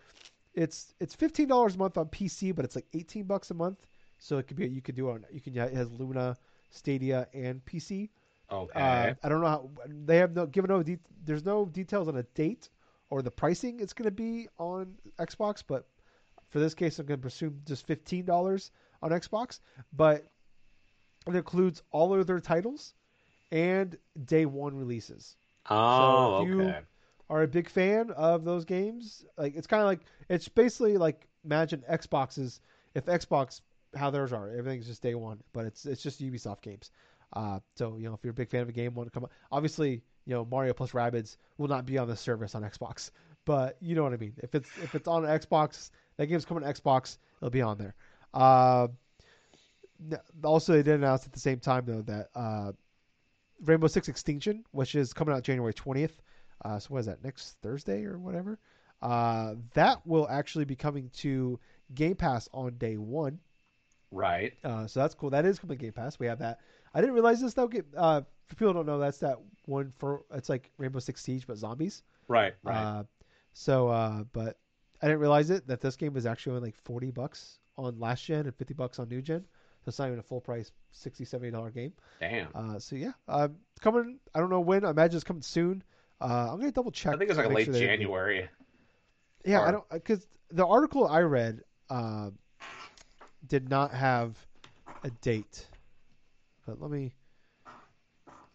it's 0.54 0.95
it's 1.00 1.14
fifteen 1.14 1.49
dollars 1.49 1.75
a 1.75 1.78
month 1.78 1.99
on 1.99 2.07
PC, 2.07 2.54
but 2.54 2.64
it's 2.64 2.76
like 2.76 2.87
eighteen 2.95 3.25
bucks 3.25 3.50
a 3.50 3.54
month. 3.54 3.87
So 4.19 4.38
it 4.38 4.47
could 4.47 4.57
be 4.57 4.69
you 4.69 4.83
could 4.83 4.95
do 4.95 5.09
it 5.09 5.12
on 5.12 5.25
you 5.33 5.40
can 5.40 5.57
it 5.57 5.75
has 5.75 5.90
Luna, 5.90 6.37
Stadia, 6.71 7.26
and 7.35 7.64
PC. 7.64 8.11
Okay. 8.50 8.80
Uh, 8.80 9.14
I 9.23 9.28
don't 9.28 9.40
know 9.40 9.47
how 9.49 9.71
they 10.04 10.16
have 10.19 10.35
no 10.35 10.47
given 10.47 10.69
no 10.71 10.83
de- 10.83 10.99
there's 11.25 11.45
no 11.45 11.66
details 11.66 12.09
on 12.09 12.16
a 12.16 12.23
date 12.35 12.69
or 13.11 13.23
the 13.23 13.30
pricing 13.30 13.80
it's 13.80 13.92
going 13.92 14.07
to 14.07 14.11
be 14.11 14.49
on 14.59 14.95
Xbox, 15.19 15.62
but 15.66 15.87
for 16.50 16.59
this 16.59 16.75
case, 16.75 16.99
I'm 16.99 17.07
going 17.07 17.19
to 17.19 17.23
presume 17.23 17.61
just 17.66 17.87
fifteen 17.87 18.25
dollars 18.25 18.71
on 19.02 19.11
Xbox. 19.11 19.61
But 19.92 20.26
it 21.26 21.35
includes 21.37 21.83
all 21.90 22.12
of 22.14 22.26
their 22.26 22.40
titles 22.40 22.95
and 23.52 23.97
day 24.25 24.47
one 24.47 24.75
releases. 24.76 25.37
oh, 25.69 26.42
if 26.42 26.49
you- 26.49 26.62
okay. 26.62 26.80
Are 27.28 27.42
a 27.45 27.47
big 27.47 27.69
fan 27.69 28.11
of 28.16 28.45
those 28.45 28.64
games? 28.64 29.25
Like 29.38 29.54
it's 29.54 29.69
kind 29.69 29.80
of 29.80 29.87
like 29.87 30.00
it's 30.28 30.49
basically 30.49 30.97
like 30.97 31.28
imagine 31.45 31.85
Xboxes 31.88 32.59
if 32.97 33.04
Xbox 33.07 33.61
how 33.95 34.11
theirs 34.11 34.33
are 34.33 34.50
everything's 34.50 34.87
just 34.88 35.00
day 35.02 35.14
one, 35.14 35.40
but 35.52 35.64
it's 35.64 35.87
it's 35.87 36.02
just 36.02 36.21
Ubisoft 36.21 36.61
games. 36.62 36.90
Uh, 37.32 37.60
so 37.76 37.96
you 37.96 38.08
know 38.08 38.14
if 38.14 38.20
you're 38.22 38.32
a 38.32 38.34
big 38.34 38.50
fan 38.50 38.62
of 38.62 38.68
a 38.68 38.72
game, 38.72 38.94
want 38.94 39.12
to 39.12 39.18
come 39.18 39.28
obviously 39.52 40.02
you 40.26 40.34
know 40.34 40.46
Mario 40.50 40.72
plus 40.72 40.92
Rabbids 40.92 41.37
will 41.58 41.68
not 41.68 41.87
be 41.87 41.99
on 41.99 42.08
the 42.08 42.16
service 42.16 42.54
on 42.54 42.62
Xbox, 42.62 43.10
but 43.44 43.76
you 43.80 43.94
know 43.94 44.02
what 44.02 44.12
I 44.12 44.16
mean. 44.16 44.34
If 44.38 44.54
it's 44.54 44.68
if 44.82 44.94
it's 44.94 45.08
on 45.08 45.22
Xbox, 45.22 45.90
that 46.16 46.26
game's 46.26 46.44
coming 46.44 46.64
to 46.64 46.72
Xbox, 46.72 47.18
it'll 47.38 47.50
be 47.50 47.62
on 47.62 47.78
there. 47.78 47.94
Uh, 48.34 48.88
also, 50.44 50.72
they 50.72 50.82
did 50.82 50.94
announce 50.94 51.26
at 51.26 51.32
the 51.32 51.40
same 51.40 51.60
time 51.60 51.84
though 51.87 52.02
that 52.02 52.28
uh, 52.34 52.72
Rainbow 53.64 53.87
Six 53.87 54.08
Extraction, 54.08 54.64
which 54.72 54.94
is 54.94 55.12
coming 55.12 55.34
out 55.34 55.42
January 55.42 55.75
twentieth. 55.75 56.20
Uh, 56.64 56.78
so 56.78 56.88
what 56.88 56.99
is 56.99 57.06
that 57.06 57.25
next 57.25 57.56
Thursday 57.62 58.04
or 58.04 58.18
whatever? 58.18 58.58
Uh, 59.02 59.54
that 59.75 60.06
will 60.06 60.28
actually 60.28 60.64
be 60.64 60.76
coming 60.76 61.10
to 61.16 61.58
Game 61.94 62.16
Pass 62.16 62.49
on 62.52 62.76
day 62.76 62.96
one. 62.96 63.38
Right. 64.10 64.52
Uh, 64.64 64.87
so 64.87 65.00
that's 65.00 65.14
cool. 65.14 65.30
That 65.30 65.46
is 65.46 65.58
coming 65.58 65.78
to 65.78 65.82
Game 65.82 65.92
Pass. 65.92 66.18
We 66.18 66.26
have 66.26 66.40
that. 66.40 66.60
I 66.94 67.00
didn't 67.00 67.14
realize 67.14 67.40
this 67.40 67.54
though. 67.54 67.70
Uh, 67.97 68.23
for 68.47 68.56
people 68.56 68.73
don't 68.73 68.87
know, 68.87 68.99
that's 68.99 69.18
that 69.18 69.38
one 69.66 69.92
for 69.99 70.23
it's 70.35 70.49
like 70.49 70.70
Rainbow 70.78 70.99
Six 70.99 71.23
Siege 71.23 71.47
but 71.47 71.56
zombies. 71.56 72.02
Right. 72.28 72.54
Right. 72.62 72.76
Uh, 72.76 73.04
so, 73.52 73.88
uh, 73.88 74.25
but 74.32 74.59
I 75.02 75.06
didn't 75.06 75.20
realize 75.20 75.50
it 75.50 75.66
that 75.66 75.80
this 75.80 75.97
game 75.97 76.12
was 76.12 76.26
actually 76.26 76.56
only 76.56 76.68
like 76.68 76.76
forty 76.76 77.11
bucks 77.11 77.59
on 77.78 77.99
last 77.99 78.25
gen 78.25 78.47
and 78.47 78.54
fifty 78.54 78.75
bucks 78.75 78.99
on 78.99 79.09
new 79.09 79.23
gen. 79.23 79.44
So 79.85 79.88
it's 79.88 79.99
not 79.99 80.09
even 80.09 80.18
a 80.18 80.23
full 80.23 80.42
price 80.42 80.70
60 80.92 81.25
70 81.25 81.50
dollar 81.52 81.70
game. 81.70 81.94
Damn. 82.20 82.49
Uh, 82.54 82.78
so 82.78 82.97
yeah, 82.97 83.12
uh, 83.28 83.49
it's 83.73 83.80
coming. 83.80 84.18
I 84.35 84.40
don't 84.40 84.50
know 84.50 84.61
when. 84.61 84.85
I 84.85 84.90
imagine 84.90 85.16
it's 85.16 85.25
coming 85.25 85.42
soon. 85.42 85.82
Uh, 86.20 86.50
I'm 86.52 86.59
gonna 86.59 86.70
double 86.70 86.90
check. 86.90 87.14
I 87.14 87.16
think 87.16 87.30
it's 87.30 87.38
like 87.38 87.47
to 87.47 87.52
a 87.52 87.54
make 87.54 87.66
late 87.68 87.75
sure 87.76 87.87
January. 87.87 88.49
Yeah, 89.44 89.62
I 89.62 89.70
don't 89.70 89.88
because 89.90 90.26
the 90.50 90.66
article 90.66 91.06
I 91.06 91.20
read 91.20 91.62
uh, 91.88 92.30
did 93.49 93.70
not 93.70 93.92
have 93.92 94.37
a 95.02 95.11
date. 95.23 95.66
But 96.71 96.81
let 96.81 96.91
me. 96.93 97.12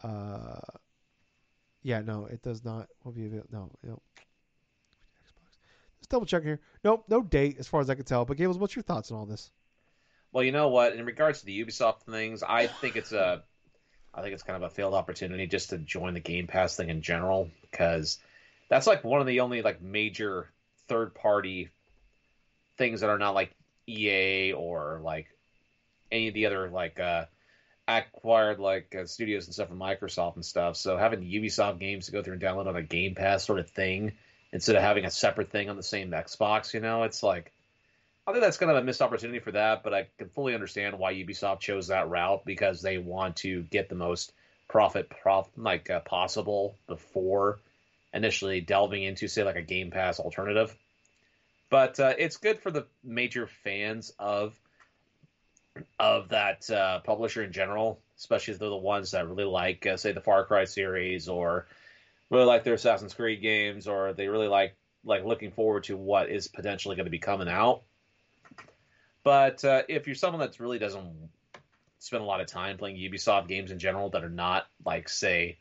Uh, 0.02 0.60
yeah, 1.84 2.00
no, 2.00 2.28
it 2.28 2.42
does 2.42 2.64
not. 2.64 2.88
Will 3.04 3.12
be 3.12 3.26
available. 3.26 3.50
No, 3.52 3.72
no. 3.84 4.02
Xbox. 4.16 5.58
Just 6.00 6.10
double 6.10 6.26
checking 6.26 6.48
here. 6.48 6.62
Nope, 6.84 7.06
no 7.10 7.22
date 7.22 7.58
as 7.60 7.68
far 7.68 7.82
as 7.82 7.90
I 7.90 7.96
can 7.96 8.06
tell. 8.06 8.24
But 8.24 8.38
Gables, 8.38 8.58
what's 8.58 8.76
your 8.76 8.84
thoughts 8.84 9.12
on 9.12 9.18
all 9.18 9.26
this? 9.26 9.52
Well, 10.32 10.46
you 10.46 10.54
know 10.54 10.70
what? 10.70 10.94
In 10.94 11.06
regards 11.06 11.42
to 11.42 11.46
the 11.46 11.66
Ubisoft 11.66 12.04
things, 12.04 12.42
I 12.42 12.68
think 12.68 12.96
it's 12.96 13.12
a, 13.12 13.44
I 14.14 14.22
think 14.22 14.34
it's 14.34 14.44
kind 14.44 14.64
of 14.64 14.64
a 14.64 14.74
failed 14.74 14.94
opportunity 14.94 15.46
just 15.48 15.72
to 15.72 15.78
join 15.78 16.14
the 16.14 16.22
Game 16.22 16.48
Pass 16.48 16.78
thing 16.78 16.90
in 16.90 17.02
general 17.02 17.50
because 17.70 18.18
that's 18.70 18.88
like 18.88 19.04
one 19.04 19.20
of 19.20 19.28
the 19.28 19.42
only 19.42 19.62
like 19.62 19.82
major 19.82 20.50
third 20.88 21.16
party 21.16 21.70
things 22.78 23.02
that 23.02 23.10
are 23.10 23.18
not 23.18 23.36
like 23.36 23.52
EA 23.88 24.54
or 24.54 25.02
like 25.04 25.28
any 26.12 26.30
of 26.30 26.34
the 26.34 26.46
other 26.46 26.70
like 26.70 27.00
uh 27.00 27.26
acquired 27.88 28.60
like 28.60 28.96
uh, 28.96 29.06
studios 29.06 29.46
and 29.46 29.54
stuff 29.54 29.70
from 29.70 29.80
Microsoft 29.80 30.36
and 30.36 30.46
stuff. 30.46 30.76
So 30.78 30.98
having 30.98 31.22
Ubisoft 31.22 31.80
games 31.80 32.06
to 32.06 32.12
go 32.12 32.24
through 32.24 32.34
and 32.34 32.42
download 32.42 32.68
on 32.68 32.76
a 32.76 32.82
Game 32.82 33.16
Pass 33.16 33.44
sort 33.46 33.60
of 33.60 33.70
thing 33.70 34.14
instead 34.52 34.76
of 34.76 34.82
having 34.82 35.06
a 35.06 35.12
separate 35.12 35.52
thing 35.52 35.70
on 35.70 35.76
the 35.76 35.84
same 35.84 36.12
Xbox, 36.12 36.74
you 36.74 36.80
know, 36.80 37.04
it's 37.04 37.22
like 37.22 37.52
I 38.28 38.32
think 38.32 38.44
that's 38.44 38.58
kind 38.58 38.72
of 38.72 38.78
a 38.78 38.84
missed 38.84 39.04
opportunity 39.04 39.40
for 39.40 39.52
that, 39.52 39.84
but 39.84 39.94
I 39.94 40.08
can 40.18 40.30
fully 40.30 40.56
understand 40.56 40.98
why 40.98 41.14
Ubisoft 41.14 41.60
chose 41.60 41.88
that 41.88 42.10
route 42.10 42.44
because 42.44 42.82
they 42.82 42.98
want 42.98 43.38
to 43.38 43.62
get 43.62 43.88
the 43.88 43.96
most 43.96 44.34
profit 44.68 45.10
prof 45.10 45.48
like 45.56 45.92
uh, 45.92 46.00
possible 46.00 46.76
before 46.88 47.60
initially 48.14 48.62
delving 48.62 49.04
into 49.04 49.28
say 49.28 49.44
like 49.44 49.58
a 49.58 49.62
Game 49.62 49.92
Pass 49.92 50.20
alternative. 50.20 50.76
But 51.70 52.00
uh, 52.00 52.14
it's 52.18 52.38
good 52.38 52.60
for 52.60 52.72
the 52.72 52.88
major 53.04 53.48
fans 53.64 54.12
of 54.18 54.58
of 56.00 56.30
that 56.30 56.70
uh, 56.70 57.00
publisher 57.02 57.44
in 57.44 57.52
general, 57.52 58.00
especially 58.18 58.54
if 58.54 58.60
they're 58.60 58.70
the 58.70 58.76
ones 58.76 59.12
that 59.12 59.28
really 59.28 59.44
like, 59.44 59.86
uh, 59.86 59.98
say, 59.98 60.12
the 60.12 60.22
Far 60.22 60.46
Cry 60.46 60.66
series 60.66 61.28
or 61.28 61.68
really 62.30 62.46
like 62.46 62.64
their 62.64 62.74
Assassin's 62.74 63.14
Creed 63.14 63.42
games, 63.42 63.88
or 63.88 64.14
they 64.14 64.28
really 64.28 64.48
like 64.48 64.76
like 65.04 65.24
looking 65.24 65.52
forward 65.52 65.84
to 65.84 65.96
what 65.96 66.30
is 66.30 66.48
potentially 66.48 66.96
going 66.96 67.06
to 67.06 67.12
be 67.12 67.20
coming 67.20 67.48
out. 67.48 67.84
But 69.24 69.64
uh, 69.64 69.84
if 69.88 70.08
you're 70.08 70.16
someone 70.16 70.40
that 70.42 70.60
really 70.60 70.80
doesn't 70.80 71.30
spend 72.00 72.24
a 72.24 72.26
lot 72.26 72.42
of 72.42 72.48
time 72.48 72.78
playing 72.78 72.98
Ubisoft 72.98 73.48
games 73.48 73.72
in 73.72 73.80
general 73.80 74.10
that 74.12 74.24
are 74.24 74.30
not 74.30 74.68
like 74.86 75.10
say 75.10 75.58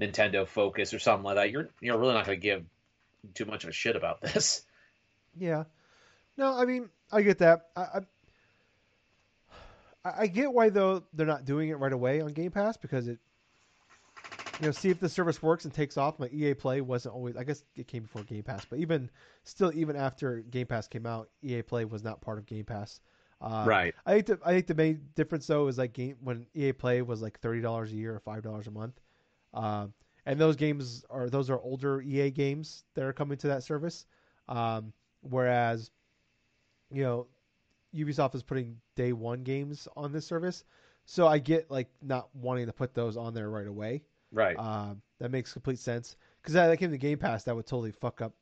Nintendo 0.00 0.46
focused 0.46 0.94
or 0.94 0.98
something 0.98 1.24
like 1.24 1.36
that, 1.36 1.50
you're 1.50 1.68
you're 1.80 1.98
really 1.98 2.14
not 2.14 2.26
going 2.26 2.38
to 2.38 2.42
give 2.42 2.64
too 3.34 3.44
much 3.44 3.64
of 3.64 3.70
a 3.70 3.72
shit 3.72 3.96
about 3.96 4.20
this. 4.22 4.62
Yeah. 5.36 5.64
No, 6.36 6.54
I 6.54 6.64
mean 6.64 6.88
I 7.10 7.22
get 7.22 7.38
that. 7.38 7.68
I, 7.76 7.80
I 7.80 8.00
I 10.04 10.26
get 10.26 10.52
why 10.52 10.70
though 10.70 11.04
they're 11.12 11.26
not 11.26 11.44
doing 11.44 11.68
it 11.70 11.78
right 11.78 11.92
away 11.92 12.20
on 12.20 12.32
Game 12.32 12.50
Pass 12.50 12.76
because 12.76 13.08
it, 13.08 13.18
you 14.60 14.66
know, 14.66 14.72
see 14.72 14.90
if 14.90 15.00
the 15.00 15.08
service 15.08 15.42
works 15.42 15.64
and 15.64 15.74
takes 15.74 15.96
off. 15.96 16.18
My 16.18 16.28
EA 16.28 16.54
Play 16.54 16.80
wasn't 16.80 17.14
always. 17.14 17.36
I 17.36 17.44
guess 17.44 17.64
it 17.76 17.86
came 17.88 18.04
before 18.04 18.22
Game 18.22 18.42
Pass, 18.42 18.64
but 18.64 18.78
even 18.78 19.10
still, 19.44 19.72
even 19.74 19.96
after 19.96 20.40
Game 20.40 20.66
Pass 20.66 20.88
came 20.88 21.06
out, 21.06 21.28
EA 21.42 21.62
Play 21.62 21.84
was 21.84 22.02
not 22.02 22.20
part 22.20 22.38
of 22.38 22.46
Game 22.46 22.64
Pass. 22.64 23.00
Uh, 23.40 23.64
right. 23.66 23.94
I 24.04 24.14
think 24.14 24.26
the 24.26 24.38
I 24.44 24.50
think 24.52 24.66
the 24.66 24.74
main 24.74 25.00
difference 25.14 25.46
though 25.46 25.68
is 25.68 25.78
like 25.78 25.92
game 25.92 26.16
when 26.22 26.46
EA 26.54 26.72
Play 26.72 27.02
was 27.02 27.22
like 27.22 27.38
thirty 27.38 27.60
dollars 27.60 27.92
a 27.92 27.96
year 27.96 28.14
or 28.14 28.20
five 28.20 28.42
dollars 28.42 28.66
a 28.66 28.72
month, 28.72 29.00
um, 29.54 29.92
and 30.26 30.40
those 30.40 30.56
games 30.56 31.04
are 31.08 31.30
those 31.30 31.48
are 31.48 31.60
older 31.60 32.00
EA 32.00 32.30
games 32.30 32.84
that 32.94 33.04
are 33.04 33.12
coming 33.12 33.38
to 33.38 33.48
that 33.48 33.62
service, 33.62 34.06
um, 34.48 34.92
whereas, 35.20 35.90
you 36.90 37.04
know, 37.04 37.26
Ubisoft 37.94 38.34
is 38.34 38.42
putting 38.42 38.76
day 38.96 39.12
one 39.12 39.42
games 39.42 39.88
on 39.96 40.12
this 40.12 40.26
service, 40.26 40.64
so 41.04 41.26
I 41.26 41.38
get 41.38 41.70
like 41.70 41.88
not 42.02 42.28
wanting 42.34 42.66
to 42.66 42.72
put 42.72 42.94
those 42.94 43.16
on 43.16 43.34
there 43.34 43.50
right 43.50 43.66
away. 43.66 44.02
Right. 44.30 44.58
Um, 44.58 45.00
that 45.20 45.30
makes 45.30 45.52
complete 45.52 45.78
sense 45.78 46.16
because 46.42 46.54
that, 46.54 46.68
that 46.68 46.76
came 46.76 46.90
to 46.90 46.98
Game 46.98 47.18
Pass 47.18 47.44
that 47.44 47.56
would 47.56 47.66
totally 47.66 47.92
fuck 47.92 48.20
up, 48.20 48.34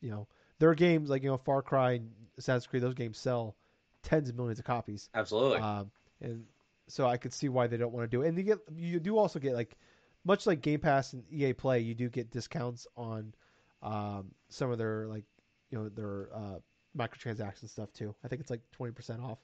you 0.00 0.10
know, 0.10 0.28
their 0.58 0.74
games 0.74 1.10
like 1.10 1.22
you 1.22 1.30
know 1.30 1.36
Far 1.36 1.62
Cry 1.62 1.92
and 1.92 2.10
Assassin's 2.38 2.66
Creed. 2.66 2.82
Those 2.82 2.94
games 2.94 3.18
sell 3.18 3.56
tens 4.02 4.28
of 4.28 4.36
millions 4.36 4.58
of 4.58 4.64
copies. 4.64 5.08
Absolutely. 5.14 5.58
Um, 5.58 5.90
and 6.20 6.44
so 6.88 7.06
I 7.06 7.16
could 7.16 7.32
see 7.32 7.48
why 7.48 7.66
they 7.66 7.76
don't 7.76 7.92
want 7.92 8.08
to 8.08 8.16
do 8.16 8.22
it. 8.22 8.28
And 8.28 8.38
you 8.38 8.44
get 8.44 8.58
you 8.74 9.00
do 9.00 9.18
also 9.18 9.38
get 9.38 9.54
like 9.54 9.76
much 10.24 10.46
like 10.46 10.60
Game 10.60 10.80
Pass 10.80 11.12
and 11.12 11.24
EA 11.30 11.52
Play, 11.52 11.80
you 11.80 11.94
do 11.94 12.08
get 12.08 12.30
discounts 12.30 12.86
on 12.96 13.34
um, 13.82 14.30
some 14.48 14.70
of 14.70 14.78
their 14.78 15.08
like 15.08 15.24
you 15.70 15.78
know 15.78 15.88
their 15.88 16.28
uh, 16.34 16.58
microtransaction 16.96 17.68
stuff 17.68 17.92
too. 17.92 18.14
I 18.24 18.28
think 18.28 18.40
it's 18.40 18.50
like 18.50 18.60
twenty 18.72 18.92
percent 18.92 19.20
off, 19.22 19.38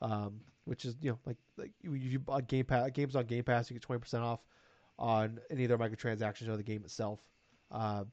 um, 0.00 0.40
which 0.64 0.84
is 0.84 0.96
you 1.00 1.10
know 1.10 1.18
like 1.26 1.36
like 1.56 1.72
you, 1.82 1.94
you 1.94 2.18
buy 2.18 2.40
Game 2.40 2.64
Pass 2.64 2.90
games 2.92 3.16
on 3.16 3.26
Game 3.26 3.44
Pass, 3.44 3.70
you 3.70 3.74
get 3.74 3.82
twenty 3.82 4.00
percent 4.00 4.24
off 4.24 4.40
on 4.98 5.38
any 5.50 5.64
of 5.64 5.68
their 5.68 5.78
microtransactions 5.78 6.48
or 6.48 6.56
the 6.56 6.62
game 6.62 6.82
itself. 6.84 7.20
Uh, 7.70 8.04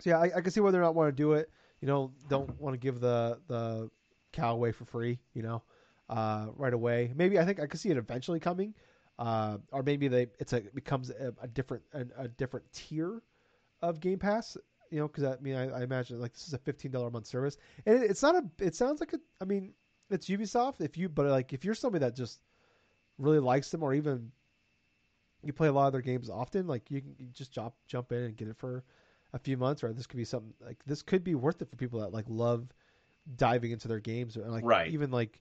so 0.00 0.10
yeah, 0.10 0.18
I, 0.18 0.30
I 0.36 0.40
can 0.40 0.50
see 0.50 0.60
why 0.60 0.70
they're 0.70 0.80
not 0.80 0.94
want 0.94 1.08
to 1.08 1.12
do 1.16 1.32
it. 1.34 1.50
You 1.80 1.88
know, 1.88 2.12
don't 2.28 2.60
want 2.60 2.74
to 2.74 2.78
give 2.78 3.00
the 3.00 3.38
the 3.46 3.90
cow 4.32 4.52
away 4.52 4.72
for 4.72 4.84
free. 4.84 5.18
You 5.34 5.42
know, 5.42 5.62
uh, 6.08 6.46
right 6.56 6.74
away. 6.74 7.12
Maybe 7.14 7.38
I 7.38 7.44
think 7.44 7.60
I 7.60 7.66
could 7.66 7.80
see 7.80 7.90
it 7.90 7.96
eventually 7.96 8.40
coming, 8.40 8.74
uh, 9.18 9.58
or 9.72 9.82
maybe 9.82 10.08
they 10.08 10.28
it's 10.38 10.52
a 10.52 10.58
it 10.58 10.74
becomes 10.74 11.10
a, 11.10 11.32
a 11.40 11.48
different 11.48 11.82
a, 11.92 12.06
a 12.16 12.28
different 12.28 12.70
tier 12.72 13.22
of 13.82 14.00
Game 14.00 14.18
Pass. 14.18 14.56
You 14.90 15.00
know, 15.00 15.08
because 15.08 15.24
I 15.24 15.36
mean, 15.40 15.54
I, 15.54 15.80
I 15.80 15.82
imagine 15.82 16.20
like 16.20 16.32
this 16.32 16.46
is 16.48 16.54
a 16.54 16.58
fifteen 16.58 16.90
dollar 16.90 17.08
a 17.08 17.10
month 17.10 17.26
service, 17.26 17.56
and 17.86 18.02
it, 18.02 18.10
it's 18.10 18.22
not 18.22 18.36
a. 18.36 18.44
It 18.64 18.74
sounds 18.74 19.00
like 19.00 19.12
a. 19.12 19.20
I 19.40 19.44
mean, 19.44 19.72
it's 20.10 20.28
Ubisoft. 20.28 20.80
If 20.80 20.96
you 20.96 21.08
but 21.08 21.26
like 21.26 21.52
if 21.52 21.64
you're 21.64 21.74
somebody 21.74 22.04
that 22.04 22.14
just 22.16 22.40
really 23.18 23.40
likes 23.40 23.70
them, 23.70 23.82
or 23.82 23.94
even 23.94 24.32
you 25.42 25.52
play 25.52 25.68
a 25.68 25.72
lot 25.72 25.86
of 25.86 25.92
their 25.92 26.02
games 26.02 26.30
often, 26.30 26.66
like 26.66 26.90
you 26.90 27.00
can 27.00 27.14
you 27.18 27.28
just 27.32 27.52
jump 27.52 27.74
jump 27.86 28.12
in 28.12 28.22
and 28.24 28.36
get 28.36 28.48
it 28.48 28.56
for 28.56 28.84
a 29.32 29.38
few 29.38 29.56
months, 29.56 29.84
or 29.84 29.92
this 29.92 30.06
could 30.06 30.16
be 30.16 30.24
something 30.24 30.54
like 30.64 30.78
this 30.86 31.02
could 31.02 31.22
be 31.24 31.34
worth 31.34 31.60
it 31.62 31.70
for 31.70 31.76
people 31.76 32.00
that 32.00 32.12
like 32.12 32.24
love 32.28 32.68
diving 33.36 33.70
into 33.72 33.88
their 33.88 34.00
games, 34.00 34.36
or 34.36 34.48
like 34.48 34.64
Right. 34.64 34.88
even 34.88 35.10
like 35.10 35.40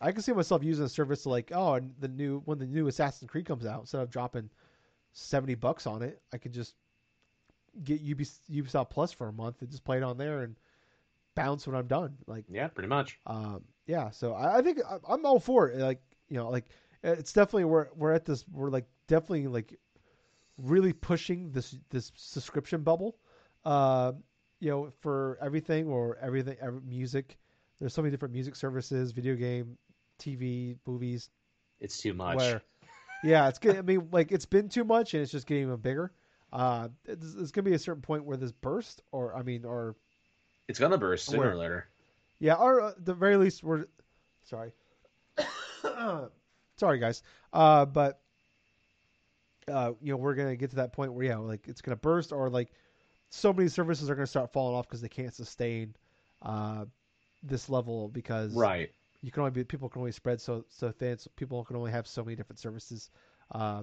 I 0.00 0.12
can 0.12 0.22
see 0.22 0.32
myself 0.32 0.64
using 0.64 0.84
a 0.84 0.88
service 0.88 1.24
to 1.24 1.28
like 1.30 1.52
oh, 1.54 1.74
and 1.74 1.94
the 2.00 2.08
new 2.08 2.40
when 2.44 2.58
the 2.58 2.66
new 2.66 2.86
Assassin's 2.86 3.30
Creed 3.30 3.46
comes 3.46 3.66
out, 3.66 3.80
instead 3.80 4.00
of 4.02 4.10
dropping 4.10 4.50
seventy 5.12 5.54
bucks 5.54 5.86
on 5.86 6.02
it, 6.02 6.20
I 6.32 6.38
could 6.38 6.52
just 6.52 6.74
get 7.84 8.04
Ubis- 8.04 8.40
Ubisoft 8.50 8.90
Plus 8.90 9.12
for 9.12 9.28
a 9.28 9.32
month 9.32 9.60
and 9.60 9.70
just 9.70 9.84
play 9.84 9.96
it 9.96 10.02
on 10.02 10.18
there 10.18 10.42
and 10.42 10.56
bounce 11.34 11.66
when 11.66 11.76
I'm 11.76 11.86
done. 11.86 12.16
Like 12.26 12.44
Yeah, 12.48 12.68
pretty 12.68 12.88
much. 12.88 13.18
um, 13.26 13.64
yeah, 13.86 14.10
so 14.10 14.34
I, 14.34 14.58
I 14.58 14.62
think 14.62 14.78
I, 14.88 14.98
I'm 15.08 15.24
all 15.26 15.40
for 15.40 15.70
it. 15.70 15.78
Like 15.78 16.00
you 16.28 16.36
know, 16.36 16.50
like 16.50 16.66
it's 17.02 17.32
definitely 17.32 17.64
we're 17.64 17.88
we're 17.96 18.12
at 18.12 18.24
this 18.24 18.44
we're 18.52 18.70
like 18.70 18.86
definitely 19.08 19.48
like 19.48 19.78
really 20.58 20.92
pushing 20.92 21.50
this 21.50 21.76
this 21.90 22.12
subscription 22.14 22.82
bubble. 22.82 23.16
Uh, 23.64 24.12
you 24.60 24.70
know, 24.70 24.92
for 25.00 25.38
everything 25.40 25.88
or 25.88 26.18
everything, 26.20 26.56
every, 26.60 26.80
music. 26.82 27.38
There's 27.78 27.94
so 27.94 28.02
many 28.02 28.10
different 28.10 28.34
music 28.34 28.56
services, 28.56 29.10
video 29.10 29.34
game, 29.34 29.78
TV, 30.18 30.76
movies. 30.86 31.30
It's 31.80 31.98
too 31.98 32.12
much. 32.12 32.36
Where, 32.36 32.62
yeah, 33.24 33.48
it's 33.48 33.58
good. 33.58 33.76
I 33.76 33.82
mean, 33.82 34.08
like 34.12 34.32
it's 34.32 34.44
been 34.44 34.68
too 34.68 34.84
much, 34.84 35.14
and 35.14 35.22
it's 35.22 35.32
just 35.32 35.46
getting 35.46 35.64
even 35.64 35.76
bigger. 35.76 36.12
Uh, 36.52 36.88
it's, 37.04 37.34
it's 37.34 37.50
gonna 37.50 37.64
be 37.68 37.74
a 37.74 37.78
certain 37.78 38.02
point 38.02 38.24
where 38.24 38.36
this 38.36 38.52
burst, 38.52 39.02
or 39.12 39.34
I 39.34 39.42
mean, 39.42 39.64
or 39.64 39.96
It's 40.68 40.78
gonna 40.78 40.98
burst 40.98 41.26
sooner 41.26 41.38
Where? 41.40 41.50
or 41.52 41.56
later. 41.56 41.86
Yeah, 42.38 42.54
or 42.54 42.88
at 42.88 43.04
the 43.04 43.14
very 43.14 43.36
least, 43.36 43.62
we're 43.62 43.86
sorry. 44.44 44.72
sorry, 46.76 46.98
guys. 46.98 47.22
Uh, 47.52 47.84
but 47.86 48.20
uh, 49.68 49.92
you 50.02 50.12
know, 50.12 50.16
we're 50.16 50.34
gonna 50.34 50.56
get 50.56 50.70
to 50.70 50.76
that 50.76 50.92
point 50.92 51.12
where 51.12 51.26
yeah, 51.26 51.36
like 51.36 51.68
it's 51.68 51.80
gonna 51.80 51.96
burst, 51.96 52.32
or 52.32 52.50
like 52.50 52.72
so 53.28 53.52
many 53.52 53.68
services 53.68 54.10
are 54.10 54.14
gonna 54.14 54.26
start 54.26 54.52
falling 54.52 54.74
off 54.74 54.88
because 54.88 55.00
they 55.00 55.08
can't 55.08 55.34
sustain 55.34 55.94
uh, 56.42 56.84
this 57.42 57.68
level 57.68 58.08
because 58.08 58.54
Right. 58.54 58.90
you 59.22 59.30
can 59.30 59.42
only 59.42 59.52
be 59.52 59.64
people 59.64 59.88
can 59.88 60.00
only 60.00 60.12
spread 60.12 60.40
so 60.40 60.64
so 60.68 60.90
thin. 60.90 61.18
So 61.18 61.30
people 61.36 61.64
can 61.64 61.76
only 61.76 61.92
have 61.92 62.06
so 62.06 62.24
many 62.24 62.34
different 62.36 62.58
services. 62.58 63.10
Uh, 63.52 63.82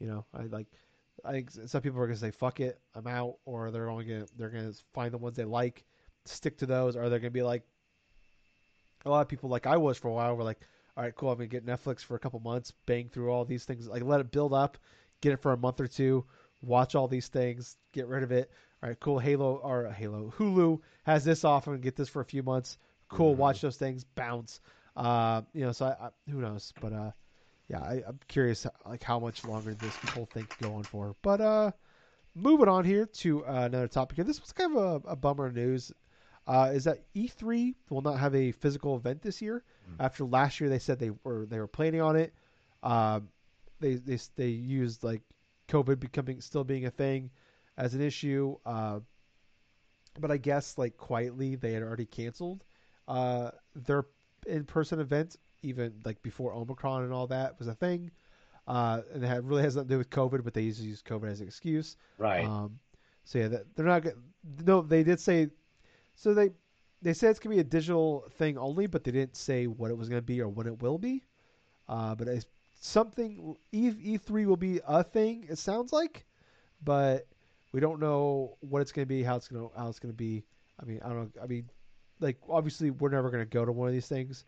you 0.00 0.06
know, 0.08 0.24
I 0.34 0.44
like. 0.44 0.66
I 1.24 1.32
think 1.32 1.50
some 1.50 1.82
people 1.82 2.00
are 2.00 2.06
gonna 2.06 2.16
say 2.18 2.30
"fuck 2.30 2.60
it, 2.60 2.78
I'm 2.94 3.06
out," 3.06 3.36
or 3.44 3.70
they're 3.70 3.88
only 3.90 4.04
gonna 4.04 4.26
they're 4.36 4.50
gonna 4.50 4.72
find 4.94 5.12
the 5.12 5.18
ones 5.18 5.36
they 5.36 5.44
like, 5.44 5.84
stick 6.24 6.58
to 6.58 6.66
those, 6.66 6.96
or 6.96 7.08
they're 7.08 7.18
gonna 7.18 7.30
be 7.30 7.42
like 7.42 7.62
a 9.04 9.10
lot 9.10 9.20
of 9.22 9.28
people 9.28 9.48
like 9.48 9.66
I 9.66 9.76
was 9.76 9.96
for 9.98 10.08
a 10.08 10.12
while 10.12 10.36
were 10.36 10.44
like, 10.44 10.60
all 10.96 11.04
right, 11.04 11.14
cool, 11.14 11.30
I'm 11.30 11.38
gonna 11.38 11.46
get 11.46 11.64
Netflix 11.66 12.00
for 12.00 12.16
a 12.16 12.18
couple 12.18 12.40
months, 12.40 12.72
bang 12.86 13.08
through 13.08 13.30
all 13.30 13.44
these 13.44 13.64
things, 13.64 13.88
like 13.88 14.02
let 14.02 14.20
it 14.20 14.30
build 14.30 14.52
up, 14.52 14.78
get 15.20 15.32
it 15.32 15.40
for 15.40 15.52
a 15.52 15.56
month 15.56 15.80
or 15.80 15.86
two, 15.86 16.24
watch 16.62 16.94
all 16.94 17.08
these 17.08 17.28
things, 17.28 17.76
get 17.92 18.08
rid 18.08 18.22
of 18.22 18.32
it. 18.32 18.50
All 18.82 18.88
right, 18.88 19.00
cool. 19.00 19.18
Halo 19.18 19.56
or 19.56 19.90
Halo 19.90 20.32
Hulu 20.38 20.80
has 21.04 21.24
this 21.24 21.44
off 21.44 21.66
and 21.66 21.82
get 21.82 21.96
this 21.96 22.08
for 22.08 22.20
a 22.20 22.24
few 22.24 22.42
months. 22.42 22.78
Cool, 23.08 23.34
Mhm. 23.34 23.38
watch 23.38 23.60
those 23.60 23.76
things, 23.76 24.04
bounce. 24.04 24.60
Uh, 24.96 25.42
you 25.52 25.64
know, 25.64 25.72
so 25.72 25.86
I, 25.86 26.06
I, 26.06 26.10
who 26.30 26.40
knows? 26.40 26.72
But 26.80 26.92
uh, 26.92 27.10
yeah, 27.68 27.80
I, 27.80 28.02
I'm 28.06 28.18
curious 28.28 28.66
like 28.86 29.02
how 29.02 29.18
much 29.18 29.44
longer 29.44 29.74
this 29.74 29.94
whole 30.14 30.26
thing 30.26 30.46
could 30.46 30.66
go 30.66 30.74
on 30.74 30.82
for. 30.84 31.14
But 31.22 31.40
uh, 31.40 31.70
moving 32.34 32.68
on 32.68 32.84
here 32.84 33.06
to 33.06 33.44
uh, 33.44 33.64
another 33.64 33.88
topic 33.88 34.16
here. 34.16 34.24
This 34.24 34.40
was 34.40 34.52
kind 34.52 34.76
of 34.76 35.04
a, 35.04 35.10
a 35.10 35.16
bummer 35.16 35.52
news. 35.52 35.92
Uh, 36.46 36.70
is 36.72 36.84
that 36.84 37.04
E3 37.14 37.74
will 37.90 38.00
not 38.00 38.18
have 38.18 38.34
a 38.34 38.52
physical 38.52 38.96
event 38.96 39.20
this 39.20 39.42
year? 39.42 39.62
Mm. 39.90 39.96
After 40.02 40.24
last 40.24 40.60
year, 40.60 40.70
they 40.70 40.78
said 40.78 40.98
they 40.98 41.10
were 41.24 41.44
they 41.44 41.58
were 41.58 41.66
planning 41.66 42.00
on 42.00 42.16
it. 42.16 42.32
Um, 42.82 43.28
they 43.80 43.96
they 43.96 44.18
they 44.36 44.48
used 44.48 45.04
like 45.04 45.20
COVID 45.68 46.00
becoming 46.00 46.40
still 46.40 46.64
being 46.64 46.86
a 46.86 46.90
thing 46.90 47.30
as 47.76 47.94
an 47.94 48.00
issue. 48.00 48.56
Uh, 48.64 49.00
but 50.18 50.30
I 50.30 50.38
guess 50.38 50.78
like 50.78 50.96
quietly 50.96 51.54
they 51.54 51.72
had 51.72 51.82
already 51.82 52.06
canceled 52.06 52.64
uh, 53.06 53.50
their 53.74 54.06
in 54.46 54.64
person 54.64 55.00
event 55.00 55.36
even 55.62 55.92
like 56.04 56.20
before 56.22 56.52
Omicron 56.52 57.04
and 57.04 57.12
all 57.12 57.26
that 57.28 57.58
was 57.58 57.68
a 57.68 57.74
thing. 57.74 58.10
Uh, 58.66 59.00
and 59.14 59.24
it 59.24 59.44
really 59.44 59.62
has 59.62 59.76
nothing 59.76 59.88
to 59.88 59.94
do 59.94 59.98
with 59.98 60.10
COVID, 60.10 60.44
but 60.44 60.52
they 60.52 60.60
used 60.62 60.80
to 60.80 60.86
use 60.86 61.02
COVID 61.02 61.30
as 61.30 61.40
an 61.40 61.46
excuse. 61.46 61.96
Right. 62.18 62.44
Um, 62.44 62.78
so 63.24 63.38
yeah, 63.38 63.48
that, 63.48 63.74
they're 63.76 63.86
not. 63.86 64.02
gonna- 64.02 64.16
No, 64.64 64.82
they 64.82 65.02
did 65.02 65.20
say. 65.20 65.48
So 66.14 66.34
they 66.34 66.50
they 67.00 67.14
said 67.14 67.30
it's 67.30 67.38
gonna 67.38 67.54
be 67.54 67.60
a 67.60 67.64
digital 67.64 68.24
thing 68.38 68.58
only, 68.58 68.86
but 68.86 69.04
they 69.04 69.10
didn't 69.12 69.36
say 69.36 69.66
what 69.66 69.90
it 69.90 69.96
was 69.96 70.08
gonna 70.08 70.20
be 70.22 70.40
or 70.40 70.48
when 70.48 70.66
it 70.66 70.82
will 70.82 70.98
be. 70.98 71.24
Uh, 71.88 72.14
but 72.14 72.28
it's 72.28 72.46
something 72.80 73.56
E 73.72 73.92
E 74.02 74.16
three 74.18 74.46
will 74.46 74.56
be 74.56 74.80
a 74.86 75.02
thing. 75.02 75.46
It 75.48 75.58
sounds 75.58 75.92
like, 75.92 76.26
but 76.84 77.26
we 77.72 77.80
don't 77.80 78.00
know 78.00 78.56
what 78.60 78.82
it's 78.82 78.92
gonna 78.92 79.06
be, 79.06 79.22
how 79.22 79.36
it's 79.36 79.48
gonna 79.48 79.68
how 79.76 79.88
it's 79.88 79.98
gonna 79.98 80.12
be. 80.12 80.44
I 80.80 80.84
mean, 80.84 81.00
I 81.04 81.08
don't. 81.08 81.34
know. 81.36 81.42
I 81.42 81.46
mean, 81.46 81.68
like 82.20 82.36
obviously 82.48 82.90
we're 82.90 83.08
never 83.10 83.30
gonna 83.30 83.44
go 83.46 83.64
to 83.64 83.72
one 83.72 83.88
of 83.88 83.94
these 83.94 84.08
things, 84.08 84.44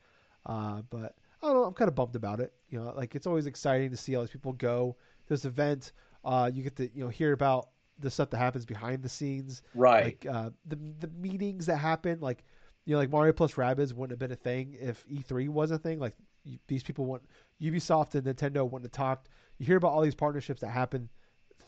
uh, 0.47 0.83
but 0.91 1.15
I 1.43 1.47
don't 1.47 1.55
know. 1.55 1.65
I'm 1.65 1.75
kind 1.75 1.89
of 1.89 1.95
bummed 1.95 2.17
about 2.17 2.41
it. 2.41 2.53
You 2.69 2.81
know, 2.81 2.93
like 2.97 3.15
it's 3.15 3.27
always 3.27 3.47
exciting 3.47 3.91
to 3.91 3.97
see 3.97 4.17
all 4.17 4.23
these 4.23 4.31
people 4.31 4.53
go 4.53 4.97
to 5.27 5.29
this 5.29 5.45
event. 5.45 5.93
Uh, 6.25 6.51
you 6.53 6.63
get 6.63 6.77
to 6.77 6.91
you 6.95 7.05
know 7.05 7.09
hear 7.09 7.33
about 7.33 7.69
the 7.99 8.11
stuff 8.11 8.31
that 8.31 8.39
happens 8.39 8.65
behind 8.65 9.03
the 9.03 9.09
scenes, 9.09 9.63
right. 9.75 10.05
like 10.05 10.27
uh, 10.31 10.51
the 10.67 10.79
the 11.01 11.09
meetings 11.19 11.67
that 11.67 11.77
happen. 11.77 12.21
Like 12.21 12.45
you 12.85 12.95
know, 12.95 12.99
like 12.99 13.11
Mario 13.11 13.33
plus 13.33 13.55
Rabbids 13.55 13.93
wouldn't 13.93 14.11
have 14.11 14.19
been 14.19 14.33
a 14.33 14.37
thing 14.37 14.77
if 14.81 15.07
E3 15.09 15.49
was 15.49 15.71
a 15.71 15.79
thing. 15.79 15.99
Like 15.99 16.15
you, 16.45 16.59
these 16.67 16.83
people 16.83 17.05
want 17.05 17.23
Ubisoft 17.61 18.15
and 18.15 18.27
Nintendo 18.27 18.65
wouldn't 18.65 18.85
have 18.85 18.93
talked. 18.93 19.29
You 19.59 19.67
hear 19.67 19.77
about 19.77 19.93
all 19.93 20.01
these 20.01 20.15
partnerships 20.15 20.61
that 20.63 20.71
happen 20.71 21.09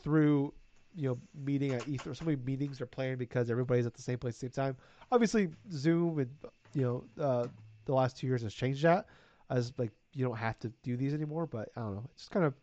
through 0.01 0.53
you 0.95 1.09
know 1.09 1.17
meeting 1.33 1.73
at 1.73 1.83
E3. 1.83 2.15
So 2.15 2.25
many 2.25 2.37
meetings 2.37 2.81
are 2.81 2.85
planned 2.85 3.19
because 3.19 3.49
everybody's 3.49 3.85
at 3.85 3.93
the 3.93 4.01
same 4.01 4.17
place 4.17 4.35
at 4.35 4.51
the 4.51 4.55
same 4.55 4.65
time. 4.65 4.77
Obviously, 5.11 5.49
Zoom 5.71 6.19
and 6.19 6.29
you 6.73 6.81
know 7.17 7.23
uh, 7.23 7.47
the 7.85 7.93
last 7.93 8.17
two 8.17 8.27
years 8.27 8.41
has 8.41 8.53
changed 8.53 8.83
that 8.83 9.05
as 9.49 9.73
like 9.77 9.91
you 10.13 10.25
don't 10.25 10.37
have 10.37 10.59
to 10.59 10.71
do 10.83 10.97
these 10.97 11.13
anymore. 11.13 11.45
But 11.45 11.69
I 11.75 11.81
don't 11.81 11.95
know. 11.95 12.09
It's 12.13 12.27
kind 12.27 12.45
of 12.45 12.53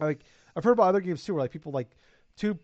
like 0.00 0.20
I've 0.56 0.64
heard 0.64 0.72
about 0.72 0.88
other 0.88 1.00
games 1.00 1.24
too, 1.24 1.34
where 1.34 1.42
like 1.42 1.52
people 1.52 1.72
like 1.72 1.90
two 2.36 2.58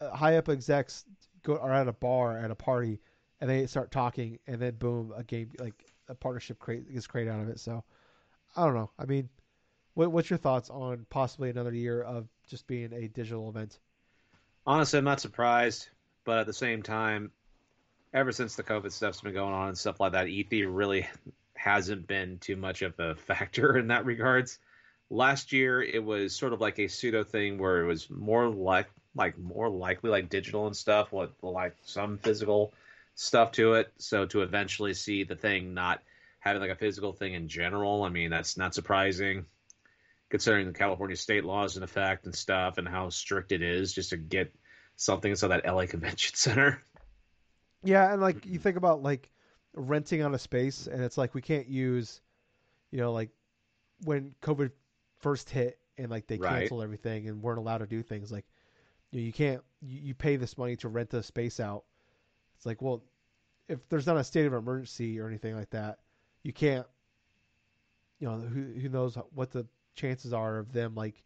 uh, 0.00 0.10
high 0.10 0.36
up 0.36 0.48
execs 0.48 1.04
go 1.42 1.56
are 1.56 1.72
at 1.72 1.88
a 1.88 1.92
bar 1.92 2.38
at 2.38 2.50
a 2.50 2.54
party 2.54 3.00
and 3.40 3.50
they 3.50 3.66
start 3.66 3.90
talking, 3.90 4.38
and 4.46 4.60
then 4.60 4.76
boom, 4.76 5.12
a 5.16 5.24
game 5.24 5.50
like 5.58 5.84
a 6.08 6.14
partnership 6.14 6.60
create, 6.60 6.84
is 6.88 7.08
created 7.08 7.32
out 7.32 7.40
of 7.40 7.48
it. 7.48 7.58
So 7.58 7.82
I 8.56 8.64
don't 8.64 8.74
know. 8.74 8.90
I 8.98 9.04
mean, 9.04 9.28
what, 9.94 10.12
what's 10.12 10.30
your 10.30 10.38
thoughts 10.38 10.70
on 10.70 11.06
possibly 11.10 11.50
another 11.50 11.72
year 11.72 12.02
of 12.02 12.28
just 12.48 12.68
being 12.68 12.92
a 12.92 13.08
digital 13.08 13.48
event? 13.48 13.80
Honestly, 14.64 14.98
I'm 14.98 15.04
not 15.04 15.20
surprised, 15.20 15.88
but 16.24 16.38
at 16.38 16.46
the 16.46 16.52
same 16.52 16.82
time, 16.82 17.32
ever 18.12 18.32
since 18.32 18.56
the 18.56 18.62
COVID 18.62 18.92
stuff's 18.92 19.20
been 19.20 19.34
going 19.34 19.54
on 19.54 19.68
and 19.68 19.78
stuff 19.78 20.00
like 20.00 20.12
that, 20.12 20.26
E3 20.26 20.66
really 20.68 21.08
hasn't 21.54 22.06
been 22.06 22.38
too 22.38 22.56
much 22.56 22.82
of 22.82 22.98
a 22.98 23.14
factor 23.26 23.76
in 23.76 23.88
that 23.88 24.04
regards. 24.04 24.58
Last 25.10 25.52
year, 25.52 25.82
it 25.82 26.02
was 26.02 26.34
sort 26.34 26.52
of 26.52 26.60
like 26.60 26.78
a 26.78 26.88
pseudo 26.88 27.22
thing 27.22 27.58
where 27.58 27.82
it 27.82 27.86
was 27.86 28.08
more 28.10 28.48
like 28.48 28.88
like 29.14 29.38
more 29.38 29.68
likely 29.68 30.08
like 30.08 30.30
digital 30.30 30.66
and 30.66 30.76
stuff, 30.76 31.12
with 31.12 31.30
like 31.42 31.76
some 31.84 32.16
physical 32.16 32.72
stuff 33.14 33.52
to 33.52 33.74
it. 33.74 33.92
So 33.98 34.24
to 34.26 34.40
eventually 34.40 34.94
see 34.94 35.24
the 35.24 35.36
thing 35.36 35.74
not 35.74 36.00
having 36.40 36.62
like 36.62 36.70
a 36.70 36.76
physical 36.76 37.12
thing 37.12 37.34
in 37.34 37.48
general, 37.48 38.04
I 38.04 38.08
mean 38.08 38.30
that's 38.30 38.56
not 38.56 38.74
surprising 38.74 39.44
considering 40.30 40.66
the 40.66 40.72
California 40.72 41.14
state 41.14 41.44
laws 41.44 41.76
in 41.76 41.82
effect 41.82 42.24
and 42.24 42.34
stuff 42.34 42.78
and 42.78 42.88
how 42.88 43.10
strict 43.10 43.52
it 43.52 43.60
is 43.60 43.92
just 43.92 44.10
to 44.10 44.16
get 44.16 44.50
something 44.96 45.30
inside 45.30 45.48
that 45.48 45.66
LA 45.66 45.84
Convention 45.86 46.34
Center. 46.34 46.82
Yeah, 47.82 48.12
and 48.12 48.20
like 48.22 48.46
you 48.46 48.58
think 48.58 48.76
about 48.76 49.02
like 49.02 49.30
renting 49.74 50.22
on 50.22 50.34
a 50.34 50.38
space, 50.38 50.86
and 50.86 51.02
it's 51.02 51.18
like 51.18 51.34
we 51.34 51.42
can't 51.42 51.66
use, 51.68 52.20
you 52.90 52.98
know, 52.98 53.12
like 53.12 53.30
when 54.04 54.34
COVID 54.42 54.70
first 55.18 55.50
hit 55.50 55.78
and 55.98 56.10
like 56.10 56.26
they 56.26 56.38
Right. 56.38 56.38
canceled 56.38 56.82
everything 56.82 57.28
and 57.28 57.42
weren't 57.42 57.58
allowed 57.58 57.78
to 57.78 57.86
do 57.86 58.02
things. 58.02 58.32
Like 58.32 58.46
you, 59.12 59.20
know, 59.20 59.26
you 59.26 59.32
can't 59.32 59.62
you, 59.80 60.00
you 60.00 60.14
pay 60.14 60.36
this 60.36 60.58
money 60.58 60.76
to 60.76 60.88
rent 60.88 61.10
the 61.10 61.22
space 61.22 61.60
out. 61.60 61.84
It's 62.56 62.66
like 62.66 62.82
well, 62.82 63.04
if 63.68 63.88
there's 63.88 64.06
not 64.06 64.16
a 64.16 64.24
state 64.24 64.46
of 64.46 64.54
emergency 64.54 65.18
or 65.20 65.28
anything 65.28 65.56
like 65.56 65.70
that, 65.70 66.00
you 66.42 66.52
can't. 66.52 66.86
You 68.18 68.28
know 68.28 68.38
who 68.38 68.62
who 68.80 68.88
knows 68.88 69.16
what 69.34 69.50
the 69.50 69.66
chances 69.94 70.32
are 70.32 70.58
of 70.58 70.72
them 70.72 70.94
like. 70.94 71.22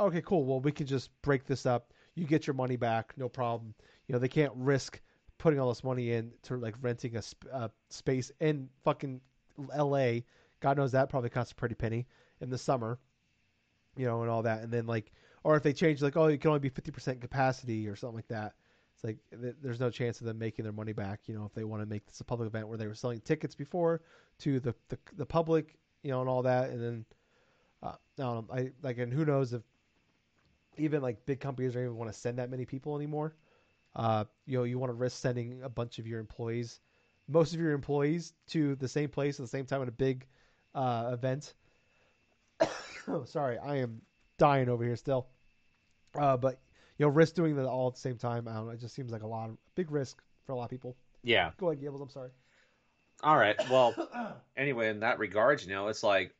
Okay, 0.00 0.22
cool. 0.22 0.44
Well, 0.44 0.60
we 0.60 0.72
can 0.72 0.86
just 0.86 1.10
break 1.22 1.44
this 1.46 1.66
up. 1.66 1.92
You 2.14 2.26
get 2.26 2.46
your 2.46 2.54
money 2.54 2.76
back, 2.76 3.14
no 3.16 3.28
problem. 3.28 3.74
You 4.06 4.12
know 4.14 4.18
they 4.18 4.28
can't 4.28 4.52
risk 4.56 5.00
putting 5.40 5.58
all 5.58 5.68
this 5.68 5.82
money 5.82 6.12
in 6.12 6.30
to 6.42 6.56
like 6.56 6.74
renting 6.82 7.16
a, 7.16 7.22
sp- 7.24 7.48
a 7.52 7.70
space 7.88 8.30
in 8.40 8.68
fucking 8.84 9.20
L.A. 9.74 10.24
God 10.60 10.76
knows 10.76 10.92
that 10.92 11.08
probably 11.08 11.30
costs 11.30 11.52
a 11.52 11.54
pretty 11.54 11.74
penny 11.74 12.06
in 12.40 12.50
the 12.50 12.58
summer, 12.58 12.98
you 13.96 14.06
know, 14.06 14.20
and 14.20 14.30
all 14.30 14.42
that. 14.42 14.62
And 14.62 14.70
then 14.70 14.86
like, 14.86 15.12
or 15.42 15.56
if 15.56 15.62
they 15.62 15.72
change 15.72 16.02
like, 16.02 16.16
oh, 16.16 16.28
you 16.28 16.38
can 16.38 16.48
only 16.48 16.60
be 16.60 16.68
fifty 16.68 16.90
percent 16.90 17.20
capacity 17.20 17.88
or 17.88 17.96
something 17.96 18.16
like 18.16 18.28
that. 18.28 18.52
It's 18.94 19.02
like 19.04 19.18
th- 19.40 19.56
there's 19.62 19.80
no 19.80 19.88
chance 19.88 20.20
of 20.20 20.26
them 20.26 20.38
making 20.38 20.64
their 20.64 20.72
money 20.74 20.92
back. 20.92 21.20
You 21.26 21.34
know, 21.34 21.46
if 21.46 21.54
they 21.54 21.64
want 21.64 21.82
to 21.82 21.86
make 21.86 22.06
this 22.06 22.20
a 22.20 22.24
public 22.24 22.46
event 22.48 22.68
where 22.68 22.76
they 22.76 22.86
were 22.86 22.94
selling 22.94 23.20
tickets 23.20 23.54
before 23.54 24.02
to 24.40 24.60
the 24.60 24.74
the, 24.90 24.98
the 25.16 25.26
public, 25.26 25.78
you 26.02 26.10
know, 26.10 26.20
and 26.20 26.28
all 26.28 26.42
that, 26.42 26.68
and 26.68 26.82
then 26.82 27.04
uh, 27.82 27.88
I 27.88 28.22
don't 28.22 28.48
know, 28.48 28.54
I 28.54 28.70
like, 28.82 28.98
and 28.98 29.10
who 29.10 29.24
knows 29.24 29.54
if 29.54 29.62
even 30.76 31.00
like 31.00 31.24
big 31.24 31.40
companies 31.40 31.72
don't 31.72 31.84
even 31.84 31.96
want 31.96 32.12
to 32.12 32.18
send 32.18 32.38
that 32.38 32.50
many 32.50 32.66
people 32.66 32.94
anymore. 32.94 33.34
Uh, 33.94 34.24
you 34.46 34.58
know, 34.58 34.64
you 34.64 34.78
want 34.78 34.90
to 34.90 34.94
risk 34.94 35.20
sending 35.20 35.62
a 35.62 35.68
bunch 35.68 35.98
of 35.98 36.06
your 36.06 36.20
employees, 36.20 36.80
most 37.28 37.54
of 37.54 37.60
your 37.60 37.72
employees, 37.72 38.32
to 38.48 38.76
the 38.76 38.88
same 38.88 39.08
place 39.08 39.38
at 39.38 39.44
the 39.44 39.48
same 39.48 39.66
time 39.66 39.82
at 39.82 39.88
a 39.88 39.92
big 39.92 40.26
uh, 40.74 41.10
event. 41.12 41.54
oh, 43.08 43.24
sorry, 43.24 43.58
I 43.58 43.76
am 43.76 44.02
dying 44.38 44.68
over 44.68 44.84
here 44.84 44.96
still. 44.96 45.26
Uh, 46.14 46.36
but 46.36 46.60
you 46.98 47.06
know, 47.06 47.10
risk 47.10 47.34
doing 47.34 47.56
that 47.56 47.66
all 47.66 47.88
at 47.88 47.94
the 47.94 48.00
same 48.00 48.16
time. 48.16 48.46
I 48.46 48.54
don't 48.54 48.66
know. 48.66 48.72
It 48.72 48.80
just 48.80 48.94
seems 48.94 49.10
like 49.10 49.22
a 49.22 49.26
lot 49.26 49.48
of 49.48 49.56
big 49.74 49.90
risk 49.90 50.22
for 50.44 50.52
a 50.52 50.56
lot 50.56 50.64
of 50.64 50.70
people. 50.70 50.96
Yeah. 51.22 51.50
Go 51.58 51.70
ahead, 51.70 51.80
Gables. 51.80 52.00
I'm 52.00 52.10
sorry. 52.10 52.30
All 53.22 53.36
right. 53.36 53.56
Well, 53.70 53.94
anyway, 54.56 54.88
in 54.88 55.00
that 55.00 55.18
regards, 55.18 55.64
you 55.64 55.72
know, 55.72 55.88
it's 55.88 56.02
like 56.02 56.34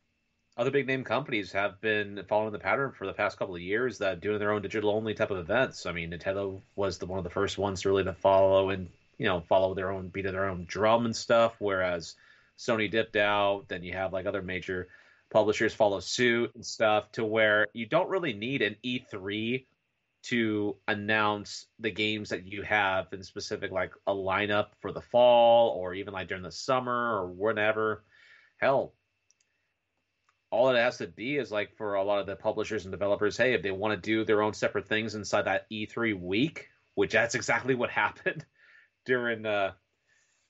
other 0.61 0.70
big 0.70 0.87
name 0.87 1.05
companies 1.05 1.53
have 1.53 1.81
been 1.81 2.23
following 2.29 2.53
the 2.53 2.59
pattern 2.59 2.92
for 2.92 3.07
the 3.07 3.14
past 3.14 3.38
couple 3.38 3.55
of 3.55 3.62
years 3.62 3.96
that 3.96 4.20
doing 4.20 4.38
their 4.38 4.53
own 4.53 4.61
digital 4.61 4.90
only 4.90 5.14
type 5.14 5.31
of 5.31 5.38
events. 5.38 5.87
I 5.87 5.92
mean, 5.92 6.11
Nintendo 6.11 6.61
was 6.77 6.99
the 6.99 7.07
one 7.07 7.16
of 7.16 7.25
the 7.25 7.31
first 7.31 7.57
ones 7.57 7.87
really 7.87 8.05
to 8.05 8.12
follow 8.12 8.68
and 8.68 8.90
you 9.16 9.25
know 9.25 9.40
follow 9.40 9.73
their 9.73 9.90
own 9.90 10.09
beat 10.09 10.27
of 10.27 10.35
their 10.35 10.51
own 10.51 10.66
drum 10.68 11.07
and 11.07 11.16
stuff. 11.16 11.55
Whereas 11.61 12.14
Sony 12.59 12.90
dipped 12.90 13.16
out. 13.16 13.68
Then 13.68 13.83
you 13.83 13.94
have 13.94 14.12
like 14.12 14.27
other 14.27 14.42
major 14.42 14.88
publishers 15.31 15.73
follow 15.73 15.99
suit 15.99 16.55
and 16.55 16.66
stuff 16.66 17.11
to 17.12 17.25
where 17.25 17.68
you 17.73 17.87
don't 17.87 18.11
really 18.11 18.35
need 18.35 18.61
an 18.61 18.77
E3 18.85 19.64
to 20.25 20.77
announce 20.87 21.68
the 21.79 21.90
games 21.90 22.29
that 22.29 22.46
you 22.46 22.61
have 22.64 23.07
in 23.14 23.23
specific 23.23 23.70
like 23.70 23.94
a 24.07 24.12
lineup 24.12 24.66
for 24.81 24.92
the 24.92 25.01
fall 25.01 25.70
or 25.70 25.94
even 25.94 26.12
like 26.12 26.29
during 26.29 26.42
the 26.42 26.53
summer 26.53 27.16
or 27.16 27.29
whenever. 27.29 28.05
Hell, 28.59 28.92
all 30.50 30.70
it 30.70 30.78
has 30.78 30.98
to 30.98 31.06
be 31.06 31.36
is 31.36 31.52
like 31.52 31.76
for 31.76 31.94
a 31.94 32.02
lot 32.02 32.18
of 32.18 32.26
the 32.26 32.36
publishers 32.36 32.84
and 32.84 32.92
developers, 32.92 33.36
hey, 33.36 33.54
if 33.54 33.62
they 33.62 33.70
want 33.70 33.94
to 33.94 34.00
do 34.00 34.24
their 34.24 34.42
own 34.42 34.52
separate 34.52 34.88
things 34.88 35.14
inside 35.14 35.42
that 35.42 35.70
E3 35.70 36.20
week, 36.20 36.68
which 36.94 37.12
that's 37.12 37.34
exactly 37.34 37.74
what 37.74 37.90
happened 37.90 38.44
during 39.04 39.46
uh, 39.46 39.70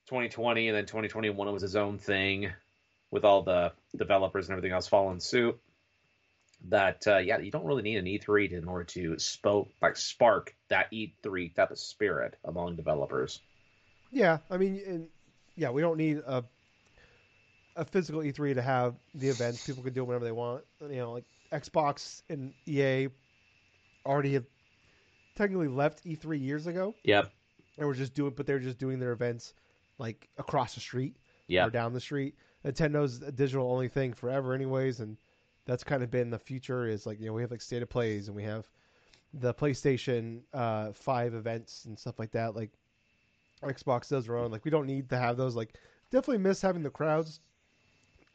2020 0.07 0.69
and 0.69 0.77
then 0.77 0.87
2021 0.87 1.49
it 1.49 1.51
was 1.53 1.63
its 1.63 1.75
own 1.75 1.99
thing 1.99 2.51
with 3.11 3.25
all 3.25 3.43
the 3.43 3.73
developers 3.97 4.49
and 4.49 4.57
everything 4.57 4.73
else 4.73 4.89
following 4.89 5.21
suit. 5.21 5.59
That 6.69 7.07
uh, 7.07 7.19
yeah, 7.19 7.39
you 7.39 7.51
don't 7.51 7.65
really 7.65 7.83
need 7.83 7.97
an 7.97 8.05
E3 8.05 8.53
in 8.53 8.69
order 8.69 8.85
to 8.85 9.19
spoke 9.19 9.71
like 9.81 9.97
spark 9.97 10.55
that 10.69 10.93
E3 10.93 11.55
type 11.55 11.71
of 11.71 11.79
spirit 11.79 12.37
among 12.45 12.77
developers. 12.77 13.41
Yeah, 14.11 14.39
I 14.51 14.59
mean, 14.59 14.83
and, 14.87 15.09
yeah, 15.57 15.71
we 15.71 15.81
don't 15.81 15.97
need 15.97 16.19
a 16.19 16.45
a 17.77 17.85
physical 17.85 18.21
E3 18.21 18.55
to 18.55 18.63
have 18.63 18.95
the 19.15 19.29
events. 19.29 19.67
People 19.67 19.83
can 19.83 19.93
do 19.93 20.05
whatever 20.05 20.25
they 20.25 20.33
want. 20.33 20.65
You 20.81 20.97
know, 20.97 21.13
like 21.13 21.25
Xbox 21.53 22.23
and 22.29 22.53
EA 22.67 23.09
already 24.07 24.35
have 24.35 24.45
technically 25.37 25.69
left 25.69 26.05
E3 26.05 26.41
years 26.41 26.67
ago. 26.67 26.95
Yep. 27.05 27.31
And 27.79 27.87
we're 27.87 27.95
just 27.95 28.15
doing, 28.15 28.33
but 28.37 28.47
they're 28.47 28.59
just 28.59 28.79
doing 28.79 28.99
their 28.99 29.13
events 29.13 29.55
like 29.99 30.29
across 30.39 30.75
the 30.75 30.81
street 30.81 31.17
Yeah. 31.49 31.67
or 31.67 31.71
down 31.71 31.93
the 31.93 32.01
street. 32.01 32.35
Nintendo's 32.65 33.23
a 33.23 33.33
digital 33.33 33.71
only 33.73 33.89
thing 33.89 34.13
forever, 34.13 34.53
anyways, 34.55 35.01
and 35.01 35.17
that's 35.67 35.85
kind 35.85 36.03
of 36.03 36.11
been 36.11 36.31
the 36.31 36.39
future. 36.39 36.87
Is 36.87 37.07
like 37.07 37.19
you 37.21 37.27
know 37.27 37.33
we 37.33 37.41
have 37.43 37.51
like 37.51 37.63
state 37.63 37.83
of 37.83 37.89
plays 37.89 38.27
and 38.29 38.37
we 38.37 38.43
have 38.43 38.67
the 39.33 39.55
PlayStation 39.55 40.41
uh, 40.53 40.93
Five 40.93 41.35
events 41.35 41.85
and 41.87 41.99
stuff 41.99 42.19
like 42.19 42.33
that. 42.33 42.55
Like 42.55 42.71
Xbox 43.63 44.09
does 44.09 44.27
their 44.27 44.37
own. 44.37 44.51
Like 44.51 44.65
we 44.65 44.71
don't 44.71 44.87
need 44.87 45.09
to 45.11 45.17
have 45.19 45.37
those. 45.37 45.55
Like 45.57 45.75
definitely 46.11 46.39
miss 46.39 46.61
having 46.61 46.83
the 46.83 46.91
crowds 46.91 47.41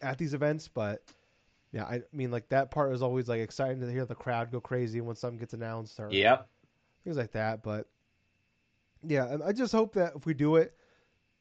at 0.02 0.18
these 0.18 0.34
events, 0.34 0.68
but 0.68 1.02
yeah, 1.72 1.84
I 1.86 2.02
mean 2.14 2.32
like 2.32 2.50
that 2.50 2.72
part 2.72 2.94
is 2.94 3.02
always 3.02 3.28
like 3.28 3.40
exciting 3.42 3.82
to 3.82 3.92
hear 3.92 4.06
the 4.06 4.16
crowd 4.16 4.52
go 4.52 4.62
crazy 4.62 5.02
when 5.02 5.16
something 5.16 5.40
gets 5.40 5.54
announced 5.54 6.00
or 6.00 6.10
Yep. 6.12 6.48
things 7.04 7.18
like 7.18 7.32
that. 7.34 7.64
But 7.64 7.88
yeah, 9.04 9.26
and 9.32 9.44
I 9.44 9.52
just 9.52 9.72
hope 9.74 9.94
that 9.94 10.14
if 10.16 10.26
we 10.26 10.34
do 10.34 10.56
it, 10.56 10.74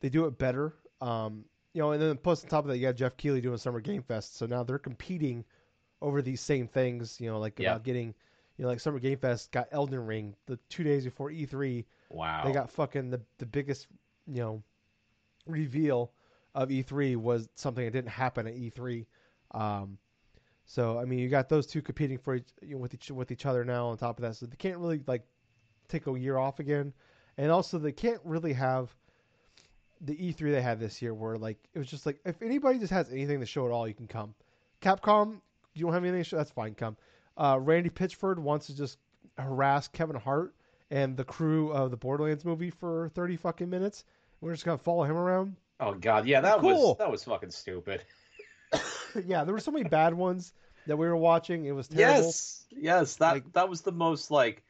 they 0.00 0.08
do 0.08 0.26
it 0.26 0.38
better. 0.38 0.74
Um, 1.00 1.44
you 1.72 1.82
know, 1.82 1.92
and 1.92 2.00
then 2.02 2.16
plus 2.16 2.42
on 2.42 2.50
top 2.50 2.64
of 2.64 2.68
that, 2.70 2.76
you 2.78 2.82
got 2.86 2.96
Geoff 2.96 3.16
Keighley 3.16 3.40
doing 3.40 3.56
Summer 3.58 3.80
Game 3.80 4.02
Fest, 4.02 4.36
so 4.36 4.46
now 4.46 4.62
they're 4.62 4.78
competing 4.78 5.44
over 6.02 6.20
these 6.22 6.40
same 6.40 6.66
things. 6.68 7.20
You 7.20 7.30
know, 7.30 7.38
like 7.38 7.58
Yeah. 7.58 7.72
about 7.72 7.84
getting, 7.84 8.14
you 8.56 8.62
know, 8.62 8.68
like 8.68 8.80
Summer 8.80 8.98
Game 8.98 9.18
Fest 9.18 9.50
got 9.52 9.68
Elden 9.72 10.04
Ring 10.04 10.34
the 10.46 10.58
two 10.68 10.84
days 10.84 11.04
before 11.04 11.30
E3. 11.30 11.84
Wow. 12.10 12.42
They 12.44 12.52
got 12.52 12.70
fucking 12.70 13.10
the 13.10 13.20
the 13.38 13.46
biggest, 13.46 13.86
you 14.26 14.40
know, 14.42 14.62
reveal 15.46 16.12
of 16.54 16.68
E3 16.68 17.16
was 17.16 17.48
something 17.54 17.84
that 17.84 17.92
didn't 17.92 18.10
happen 18.10 18.46
at 18.46 18.54
E3. 18.54 19.06
Um, 19.52 19.98
so 20.66 20.98
I 20.98 21.04
mean, 21.04 21.18
you 21.18 21.28
got 21.28 21.48
those 21.48 21.66
two 21.66 21.82
competing 21.82 22.18
for 22.18 22.36
each, 22.36 22.48
you 22.62 22.74
know, 22.74 22.78
with 22.78 22.94
each 22.94 23.10
with 23.10 23.30
each 23.30 23.46
other 23.46 23.64
now. 23.64 23.88
On 23.88 23.96
top 23.96 24.18
of 24.18 24.22
that, 24.22 24.36
so 24.36 24.46
they 24.46 24.56
can't 24.56 24.78
really 24.78 25.00
like 25.06 25.22
take 25.88 26.06
a 26.06 26.18
year 26.18 26.38
off 26.38 26.58
again, 26.58 26.92
and 27.36 27.50
also 27.50 27.78
they 27.78 27.92
can't 27.92 28.20
really 28.24 28.52
have 28.52 28.94
the 30.00 30.14
E3 30.14 30.52
they 30.52 30.62
had 30.62 30.80
this 30.80 31.02
year, 31.02 31.14
where 31.14 31.36
like 31.36 31.58
it 31.74 31.78
was 31.78 31.88
just 31.88 32.06
like 32.06 32.18
if 32.24 32.40
anybody 32.40 32.78
just 32.78 32.92
has 32.92 33.10
anything 33.10 33.40
to 33.40 33.46
show 33.46 33.66
at 33.66 33.72
all, 33.72 33.86
you 33.86 33.94
can 33.94 34.06
come. 34.06 34.34
Capcom, 34.80 35.40
you 35.74 35.84
don't 35.84 35.92
have 35.92 36.02
anything 36.04 36.22
to 36.22 36.28
show, 36.28 36.36
that's 36.36 36.50
fine, 36.50 36.74
come. 36.74 36.96
Uh, 37.36 37.58
Randy 37.60 37.90
Pitchford 37.90 38.38
wants 38.38 38.66
to 38.66 38.76
just 38.76 38.98
harass 39.38 39.88
Kevin 39.88 40.16
Hart 40.16 40.54
and 40.90 41.16
the 41.16 41.24
crew 41.24 41.72
of 41.72 41.90
the 41.90 41.96
Borderlands 41.96 42.44
movie 42.44 42.70
for 42.70 43.10
thirty 43.14 43.36
fucking 43.36 43.68
minutes. 43.68 44.04
We're 44.40 44.52
just 44.52 44.64
gonna 44.64 44.78
follow 44.78 45.04
him 45.04 45.16
around. 45.16 45.56
Oh 45.86 45.94
god, 45.94 46.26
yeah, 46.26 46.40
that 46.40 46.58
Cool. 46.60 46.88
was 46.90 46.98
that 46.98 47.10
was 47.10 47.24
fucking 47.24 47.50
stupid. 47.50 48.02
yeah, 49.26 49.44
there 49.44 49.52
were 49.54 49.60
so 49.60 49.70
many 49.70 49.88
bad 49.88 50.14
ones 50.14 50.52
that 50.86 50.96
we 50.96 51.06
were 51.06 51.16
watching. 51.16 51.64
It 51.64 51.72
was 51.72 51.88
terrible. 51.88 52.24
Yes, 52.26 52.64
yes, 52.70 53.16
that 53.16 53.32
Like- 53.34 53.52
that 53.52 53.68
was 53.68 53.82
the 53.82 53.92
most 53.92 54.30
like 54.30 54.62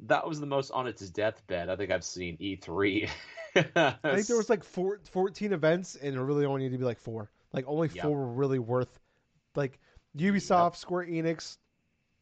that 0.00 0.28
was 0.28 0.40
the 0.40 0.46
most 0.46 0.70
on 0.72 0.86
its 0.86 1.08
deathbed 1.08 1.70
I 1.70 1.76
think 1.76 1.90
I've 1.90 2.04
seen 2.04 2.36
E3. 2.38 3.08
I 3.56 3.90
think 4.14 4.26
there 4.26 4.36
was 4.36 4.50
like 4.50 4.62
four, 4.64 5.00
14 5.12 5.54
events, 5.54 5.96
and 5.96 6.14
it 6.14 6.20
really 6.20 6.44
only 6.44 6.60
needed 6.62 6.72
to 6.74 6.78
be 6.78 6.84
like 6.84 6.98
four. 7.00 7.30
Like 7.54 7.64
only 7.66 7.88
Yep. 7.88 8.04
four 8.04 8.18
were 8.18 8.26
really 8.32 8.58
worth. 8.58 9.00
Like 9.54 9.78
Ubisoft, 10.18 10.76
Square 10.76 11.06
Enix, 11.06 11.56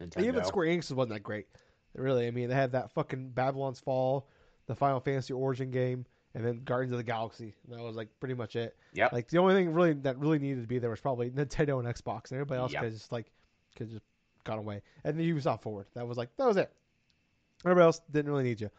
Nintendo. 0.00 0.22
even 0.24 0.44
Square 0.44 0.68
Enix 0.68 0.92
wasn't 0.92 1.14
that 1.14 1.24
great. 1.24 1.46
Really, 1.96 2.26
I 2.28 2.30
mean, 2.30 2.48
they 2.48 2.54
had 2.54 2.72
that 2.72 2.92
fucking 2.92 3.30
Babylon's 3.30 3.80
Fall, 3.80 4.28
the 4.66 4.74
Final 4.76 5.00
Fantasy 5.00 5.32
Origin 5.32 5.70
game, 5.72 6.06
and 6.34 6.44
then 6.44 6.62
Guardians 6.64 6.92
of 6.92 6.98
the 6.98 7.04
Galaxy. 7.04 7.54
And 7.68 7.78
that 7.78 7.82
was 7.82 7.96
like 7.96 8.08
pretty 8.20 8.34
much 8.34 8.56
it. 8.56 8.76
Yeah. 8.92 9.08
Like 9.12 9.28
the 9.28 9.38
only 9.38 9.54
thing 9.54 9.72
really 9.72 9.92
that 9.92 10.18
really 10.18 10.38
needed 10.38 10.62
to 10.62 10.66
be 10.68 10.78
there 10.78 10.90
was 10.90 11.00
probably 11.00 11.30
Nintendo 11.30 11.78
and 11.78 11.86
Xbox, 11.94 12.30
and 12.30 12.32
everybody 12.40 12.60
else 12.60 12.72
Yep. 12.72 12.82
could 12.82 12.92
just 12.92 13.12
like 13.12 13.30
could 13.76 13.90
just 13.90 14.02
gone 14.44 14.58
away. 14.58 14.82
And 15.04 15.18
the 15.18 15.32
Ubisoft 15.32 15.62
Forward, 15.62 15.86
that 15.94 16.06
was 16.06 16.18
like 16.18 16.30
that 16.36 16.46
was 16.46 16.56
it. 16.56 16.72
Everybody 17.64 17.84
else 17.84 18.00
didn't 18.10 18.30
really 18.30 18.44
need 18.44 18.60
you, 18.60 18.70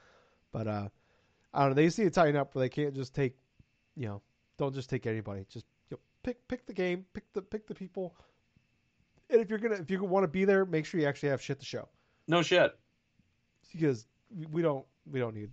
but 0.52 0.68
uh, 0.68 0.90
I 1.54 1.60
don't 1.62 1.70
know. 1.70 1.76
They 1.76 1.90
see 1.90 2.04
to 2.04 2.10
tighten 2.12 2.36
up 2.36 2.54
where 2.54 2.64
they 2.64 2.70
can't 2.70 2.94
just 2.94 3.16
take, 3.16 3.36
you 3.96 4.06
know, 4.08 4.22
don't 4.58 4.76
just 4.76 4.90
take 4.90 5.08
anybody. 5.08 5.46
Just 5.50 5.66
you 5.90 5.96
know, 5.98 6.02
pick 6.24 6.48
pick 6.48 6.66
the 6.68 6.74
game, 6.74 7.06
pick 7.14 7.24
the 7.34 7.42
pick 7.42 7.66
the 7.68 7.74
people. 7.76 8.16
And 9.30 9.42
if 9.42 9.50
you're 9.50 9.58
gonna 9.60 9.76
if 9.76 9.90
you 9.90 10.04
want 10.04 10.24
to 10.24 10.28
be 10.28 10.46
there, 10.46 10.66
make 10.66 10.86
sure 10.86 11.00
you 11.00 11.08
actually 11.08 11.30
have 11.30 11.42
shit 11.42 11.60
to 11.60 11.66
show 11.66 11.88
no 12.28 12.42
shit. 12.44 12.78
because 13.72 14.06
we 14.52 14.62
don't 14.62 14.86
we 15.12 15.20
don't 15.20 15.34
need 15.36 15.50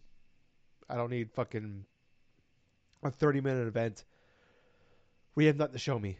I 0.90 0.96
don't 0.96 1.10
need 1.10 1.30
fucking 1.32 1.84
a 3.02 3.10
30 3.10 3.40
minute 3.40 3.66
event. 3.66 4.04
We 5.34 5.46
have 5.46 5.56
nothing 5.56 5.72
to 5.74 5.78
show 5.78 5.98
me. 5.98 6.18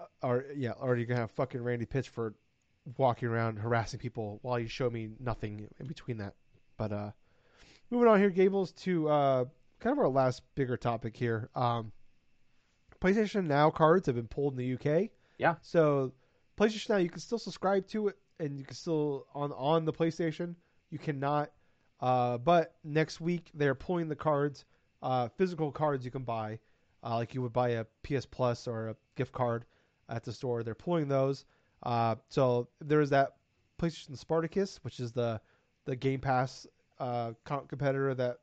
Uh, 0.00 0.04
Or 0.22 0.44
yeah, 0.54 0.72
or 0.72 0.96
you're 0.96 1.06
gonna 1.06 1.20
have 1.20 1.30
fucking 1.32 1.62
Randy 1.62 1.86
Pitchford 1.86 2.34
walking 2.96 3.28
around 3.28 3.56
harassing 3.58 4.00
people 4.00 4.38
while 4.42 4.58
you 4.58 4.68
show 4.68 4.90
me 4.90 5.10
nothing 5.20 5.68
in 5.78 5.86
between 5.86 6.18
that. 6.18 6.34
But 6.76 6.92
uh 6.92 7.10
moving 7.90 8.08
on 8.08 8.18
here, 8.18 8.30
Gables, 8.30 8.72
to 8.84 9.08
uh 9.08 9.44
kind 9.80 9.92
of 9.92 9.98
our 9.98 10.08
last 10.08 10.42
bigger 10.54 10.76
topic 10.76 11.16
here. 11.16 11.48
Um 11.54 11.92
PlayStation 13.00 13.46
Now 13.46 13.70
cards 13.70 14.06
have 14.06 14.14
been 14.14 14.28
pulled 14.28 14.58
in 14.58 14.58
the 14.58 14.74
UK. 14.74 15.10
Yeah. 15.38 15.56
So 15.62 16.12
PlayStation 16.58 16.90
Now 16.90 16.96
you 16.98 17.10
can 17.10 17.20
still 17.20 17.38
subscribe 17.38 17.86
to 17.88 18.08
it 18.08 18.16
and 18.38 18.58
you 18.58 18.64
can 18.64 18.76
still 18.76 19.26
on 19.34 19.52
on 19.52 19.84
the 19.84 19.92
PlayStation. 19.92 20.54
You 20.90 20.98
cannot 20.98 21.50
uh, 22.02 22.36
but 22.36 22.74
next 22.82 23.20
week 23.20 23.48
they're 23.54 23.76
pulling 23.76 24.08
the 24.08 24.16
cards, 24.16 24.64
uh, 25.02 25.28
physical 25.36 25.70
cards 25.70 26.04
you 26.04 26.10
can 26.10 26.22
buy, 26.22 26.58
uh, 27.02 27.16
like 27.16 27.34
you 27.34 27.42
would 27.42 27.52
buy 27.52 27.70
a 27.70 27.84
PS 28.02 28.26
Plus 28.26 28.66
or 28.66 28.90
a 28.90 28.96
gift 29.16 29.32
card 29.32 29.64
at 30.08 30.24
the 30.24 30.32
store. 30.32 30.62
They're 30.62 30.74
pulling 30.74 31.08
those. 31.08 31.44
Uh, 31.82 32.16
so 32.28 32.68
there's 32.80 33.10
that 33.10 33.36
PlayStation 33.80 34.16
Spartacus, 34.16 34.78
which 34.82 35.00
is 35.00 35.12
the 35.12 35.40
the 35.84 35.96
Game 35.96 36.20
Pass 36.20 36.66
uh, 37.00 37.32
competitor 37.44 38.14
that 38.14 38.38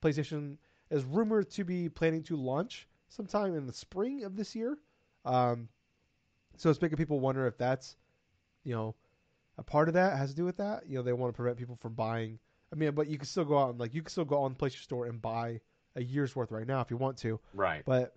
PlayStation 0.00 0.56
is 0.90 1.04
rumored 1.04 1.50
to 1.50 1.64
be 1.64 1.88
planning 1.88 2.22
to 2.24 2.36
launch 2.36 2.86
sometime 3.08 3.56
in 3.56 3.66
the 3.66 3.72
spring 3.72 4.22
of 4.22 4.36
this 4.36 4.54
year. 4.54 4.78
Um, 5.24 5.68
so 6.56 6.70
it's 6.70 6.80
making 6.80 6.98
people 6.98 7.18
wonder 7.18 7.46
if 7.46 7.58
that's, 7.58 7.96
you 8.62 8.74
know, 8.74 8.94
a 9.58 9.62
part 9.62 9.88
of 9.88 9.94
that 9.94 10.16
has 10.16 10.30
to 10.30 10.36
do 10.36 10.44
with 10.44 10.58
that. 10.58 10.86
You 10.86 10.96
know, 10.96 11.02
they 11.02 11.12
want 11.12 11.32
to 11.32 11.36
prevent 11.36 11.58
people 11.58 11.76
from 11.76 11.94
buying. 11.94 12.38
I 12.72 12.76
mean, 12.76 12.92
but 12.92 13.08
you 13.08 13.18
can 13.18 13.26
still 13.26 13.44
go 13.44 13.58
out 13.58 13.70
and 13.70 13.80
like 13.80 13.94
you 13.94 14.02
can 14.02 14.10
still 14.10 14.24
go 14.24 14.42
on 14.42 14.54
the 14.54 14.58
PlayStation 14.58 14.82
Store 14.82 15.06
and 15.06 15.20
buy 15.20 15.60
a 15.96 16.02
year's 16.02 16.34
worth 16.34 16.50
right 16.50 16.66
now 16.66 16.80
if 16.80 16.90
you 16.90 16.96
want 16.96 17.16
to. 17.18 17.40
Right. 17.52 17.82
But 17.84 18.14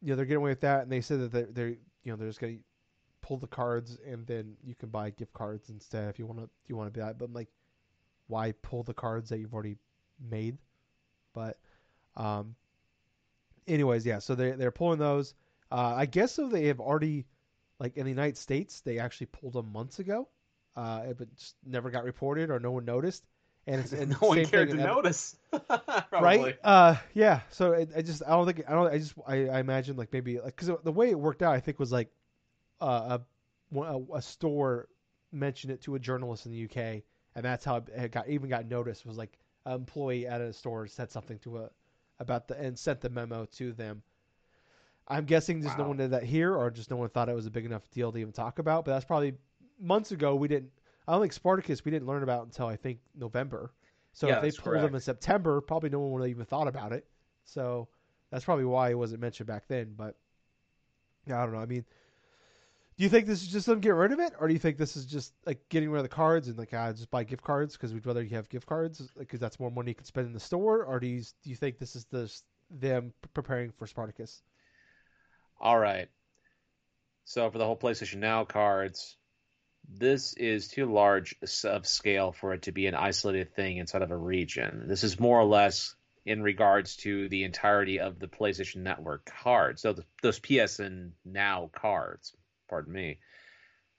you 0.00 0.10
know 0.10 0.16
they're 0.16 0.24
getting 0.24 0.38
away 0.38 0.50
with 0.50 0.60
that, 0.60 0.82
and 0.82 0.92
they 0.92 1.00
said 1.00 1.20
that 1.20 1.32
they're, 1.32 1.48
they're 1.50 1.68
you 1.68 2.12
know 2.12 2.16
they're 2.16 2.28
just 2.28 2.40
gonna 2.40 2.56
pull 3.20 3.36
the 3.36 3.46
cards 3.46 3.98
and 4.06 4.26
then 4.26 4.56
you 4.64 4.74
can 4.74 4.88
buy 4.88 5.10
gift 5.10 5.32
cards 5.34 5.68
instead 5.68 6.08
if 6.08 6.18
you 6.18 6.26
want 6.26 6.38
to 6.38 6.48
you 6.66 6.76
want 6.76 6.92
to 6.92 6.98
buy 6.98 7.06
that. 7.06 7.18
But 7.18 7.32
like, 7.32 7.48
why 8.26 8.52
pull 8.62 8.82
the 8.82 8.94
cards 8.94 9.28
that 9.30 9.38
you've 9.38 9.54
already 9.54 9.76
made? 10.30 10.56
But 11.34 11.58
um, 12.16 12.54
anyways, 13.66 14.06
yeah. 14.06 14.18
So 14.18 14.34
they 14.34 14.52
they're 14.52 14.70
pulling 14.70 14.98
those. 14.98 15.34
Uh, 15.70 15.94
I 15.96 16.06
guess 16.06 16.32
so. 16.32 16.48
They 16.48 16.66
have 16.66 16.80
already 16.80 17.26
like 17.78 17.96
in 17.96 18.04
the 18.04 18.10
United 18.10 18.36
States 18.36 18.80
they 18.80 18.98
actually 18.98 19.26
pulled 19.26 19.52
them 19.52 19.72
months 19.72 19.98
ago, 19.98 20.28
uh, 20.76 21.12
but 21.16 21.34
just 21.36 21.56
never 21.64 21.90
got 21.90 22.04
reported 22.04 22.50
or 22.50 22.58
no 22.58 22.72
one 22.72 22.84
noticed. 22.84 23.24
And 23.68 23.80
it's 23.80 23.92
and 23.92 24.10
no 24.22 24.28
one 24.28 24.44
cared 24.46 24.70
to 24.70 24.76
notice. 24.76 25.36
right? 26.12 26.56
Uh, 26.64 26.96
yeah. 27.14 27.40
So 27.50 27.72
it, 27.72 27.90
I 27.96 28.02
just 28.02 28.22
I 28.26 28.30
don't 28.30 28.46
think 28.46 28.62
I 28.68 28.72
don't 28.72 28.92
I 28.92 28.98
just 28.98 29.14
I, 29.26 29.48
I 29.48 29.60
imagine 29.60 29.96
like 29.96 30.12
maybe 30.12 30.40
like 30.40 30.56
because 30.56 30.70
the 30.82 30.92
way 30.92 31.10
it 31.10 31.18
worked 31.18 31.42
out 31.42 31.54
I 31.54 31.60
think 31.60 31.78
was 31.78 31.92
like 31.92 32.08
uh, 32.80 33.18
a, 33.74 33.80
a 33.80 34.00
a 34.14 34.22
store 34.22 34.88
mentioned 35.30 35.72
it 35.72 35.82
to 35.82 35.94
a 35.94 35.98
journalist 35.98 36.46
in 36.46 36.52
the 36.52 36.64
UK 36.64 37.02
and 37.34 37.44
that's 37.44 37.64
how 37.64 37.76
it 37.76 38.10
got 38.10 38.28
even 38.28 38.48
got 38.48 38.66
noticed 38.66 39.06
was 39.06 39.16
like 39.16 39.38
an 39.66 39.74
employee 39.74 40.26
at 40.26 40.40
a 40.40 40.52
store 40.52 40.86
said 40.86 41.10
something 41.10 41.38
to 41.40 41.58
a 41.58 41.70
about 42.18 42.48
the 42.48 42.58
and 42.58 42.78
sent 42.78 43.00
the 43.00 43.10
memo 43.10 43.44
to 43.56 43.72
them. 43.72 44.02
I'm 45.06 45.24
guessing 45.24 45.62
just 45.62 45.78
no 45.78 45.88
one 45.88 45.96
did 45.96 46.10
that 46.10 46.24
here, 46.24 46.54
or 46.54 46.70
just 46.70 46.90
no 46.90 46.96
one 46.96 47.08
thought 47.08 47.28
it 47.28 47.34
was 47.34 47.46
a 47.46 47.50
big 47.50 47.64
enough 47.64 47.88
deal 47.90 48.12
to 48.12 48.18
even 48.18 48.32
talk 48.32 48.58
about. 48.58 48.84
But 48.84 48.92
that's 48.92 49.04
probably 49.04 49.34
months 49.80 50.10
ago. 50.10 50.34
We 50.34 50.48
didn't. 50.48 50.70
I 51.08 51.12
don't 51.12 51.22
think 51.22 51.32
Spartacus 51.32 51.84
we 51.86 51.90
didn't 51.90 52.06
learn 52.06 52.22
about 52.22 52.44
until 52.44 52.66
I 52.66 52.76
think 52.76 52.98
November. 53.16 53.72
So 54.12 54.28
Yeah, 54.28 54.36
if 54.36 54.42
they 54.42 54.50
pulled 54.62 54.76
them 54.82 54.94
in. 54.94 55.00
September, 55.00 55.60
probably 55.62 55.88
no 55.88 56.00
one 56.00 56.12
would 56.12 56.22
have 56.22 56.30
even 56.30 56.44
thought 56.44 56.68
about 56.68 56.92
it. 56.92 57.06
So 57.44 57.88
that's 58.30 58.44
probably 58.44 58.66
why 58.66 58.90
it 58.90 58.98
wasn't 58.98 59.22
mentioned 59.22 59.46
back 59.46 59.66
then. 59.68 59.94
But 59.96 60.16
yeah, 61.26 61.40
I 61.40 61.44
don't 61.44 61.54
know. 61.54 61.60
I 61.60 61.66
mean, 61.66 61.84
do 62.98 63.04
you 63.04 63.08
think 63.08 63.26
this 63.26 63.42
is 63.42 63.48
just 63.48 63.66
them 63.66 63.80
get 63.80 63.94
rid 63.94 64.12
of 64.12 64.20
it, 64.20 64.34
or 64.40 64.48
do 64.48 64.52
you 64.52 64.58
think 64.58 64.76
this 64.76 64.96
is 64.96 65.06
just 65.06 65.32
like 65.46 65.66
getting 65.68 65.88
rid 65.90 66.00
of 66.00 66.04
the 66.04 66.08
cards 66.10 66.48
and 66.48 66.58
like 66.58 66.74
ah, 66.74 66.92
just 66.92 67.10
buy 67.10 67.24
gift 67.24 67.44
cards 67.44 67.74
because 67.74 67.94
we'd 67.94 68.04
rather 68.04 68.22
you 68.22 68.36
have 68.36 68.48
gift 68.48 68.66
cards 68.66 69.08
because 69.16 69.40
that's 69.40 69.60
more 69.60 69.70
money 69.70 69.92
you 69.92 69.94
could 69.94 70.06
spend 70.06 70.26
in 70.26 70.32
the 70.34 70.40
store, 70.40 70.84
or 70.84 71.00
do 71.00 71.06
you 71.06 71.22
do 71.42 71.50
you 71.50 71.56
think 71.56 71.78
this 71.78 71.96
is 71.96 72.04
just 72.06 72.44
them 72.70 73.14
preparing 73.34 73.70
for 73.70 73.86
Spartacus? 73.86 74.42
All 75.60 75.78
right. 75.78 76.08
So 77.24 77.50
for 77.50 77.58
the 77.58 77.66
whole 77.66 77.76
PlayStation 77.76 78.16
Now 78.16 78.44
cards, 78.44 79.17
this 79.88 80.34
is 80.34 80.68
too 80.68 80.86
large 80.86 81.34
of 81.64 81.86
scale 81.86 82.32
for 82.32 82.52
it 82.52 82.62
to 82.62 82.72
be 82.72 82.86
an 82.86 82.94
isolated 82.94 83.54
thing 83.54 83.78
inside 83.78 84.02
of 84.02 84.10
a 84.10 84.16
region. 84.16 84.84
This 84.86 85.02
is 85.02 85.18
more 85.18 85.40
or 85.40 85.46
less 85.46 85.94
in 86.26 86.42
regards 86.42 86.96
to 86.96 87.28
the 87.30 87.44
entirety 87.44 88.00
of 88.00 88.18
the 88.18 88.28
PlayStation 88.28 88.82
Network 88.82 89.24
cards. 89.24 89.80
So 89.80 89.94
the, 89.94 90.04
those 90.22 90.38
PSN 90.40 91.12
Now 91.24 91.70
cards, 91.72 92.34
pardon 92.68 92.92
me. 92.92 93.18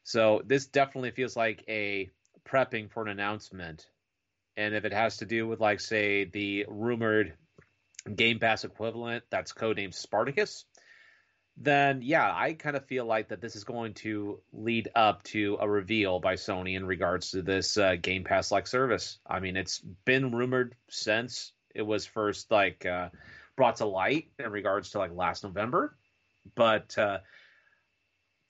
So 0.04 0.42
this 0.46 0.68
definitely 0.68 1.12
feels 1.12 1.36
like 1.36 1.64
a 1.68 2.10
prepping 2.48 2.92
for 2.92 3.02
an 3.02 3.10
announcement. 3.10 3.88
And 4.56 4.76
if 4.76 4.86
it 4.86 4.94
has 4.94 5.18
to 5.18 5.26
do 5.26 5.48
with 5.48 5.60
like 5.60 5.80
say 5.80 6.26
the 6.26 6.66
rumored 6.68 7.34
Game 8.16 8.40
Pass 8.40 8.64
equivalent 8.64 9.24
that's 9.30 9.54
codenamed 9.54 9.94
Spartacus, 9.94 10.66
then 11.58 12.02
yeah, 12.02 12.32
I 12.34 12.54
kind 12.54 12.76
of 12.76 12.86
feel 12.86 13.06
like 13.06 13.30
that 13.30 13.42
this 13.42 13.56
is 13.56 13.64
going 13.64 13.94
to 13.96 14.40
lead 14.54 14.90
up 14.96 15.24
to 15.24 15.58
a 15.60 15.70
reveal 15.70 16.20
by 16.20 16.36
Sony 16.36 16.76
in 16.76 16.86
regards 16.86 17.32
to 17.32 17.42
this 17.42 17.78
uh, 17.78 17.96
Game 18.02 18.24
Pass 18.24 18.52
like 18.52 18.68
service. 18.68 19.20
I 19.28 19.40
mean, 19.40 19.58
it's 19.58 19.80
been 20.06 20.32
rumored 20.32 20.76
since 20.90 21.52
it 21.76 21.82
was 21.82 22.06
first 22.06 22.50
like 22.50 22.86
uh, 22.86 23.10
brought 23.56 23.78
to 23.78 23.86
light 23.86 24.32
in 24.40 24.52
regards 24.52 24.92
to 24.92 25.00
like 25.00 25.14
last 25.14 25.44
November, 25.44 25.98
but 26.56 26.98
uh, 26.98 27.20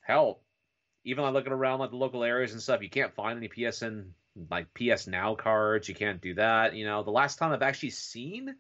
hell, 0.02 0.42
even 1.04 1.24
like 1.24 1.34
looking 1.34 1.54
around 1.54 1.80
like 1.80 1.90
the 1.90 1.98
local 1.98 2.24
areas 2.24 2.52
and 2.52 2.62
stuff, 2.62 2.84
you 2.84 2.90
can't 2.90 3.16
find 3.16 3.38
any 3.38 3.48
PSN 3.48 4.10
like 4.50 4.68
PS 4.74 5.08
Now 5.08 5.36
cards. 5.36 5.90
You 5.90 5.96
can't 5.96 6.22
do 6.22 6.36
that. 6.36 6.76
You 6.76 6.86
know, 6.86 7.04
the 7.04 7.12
last 7.12 7.38
time 7.38 7.52
I've 7.52 7.62
actually 7.62 7.90
seen 7.90 8.56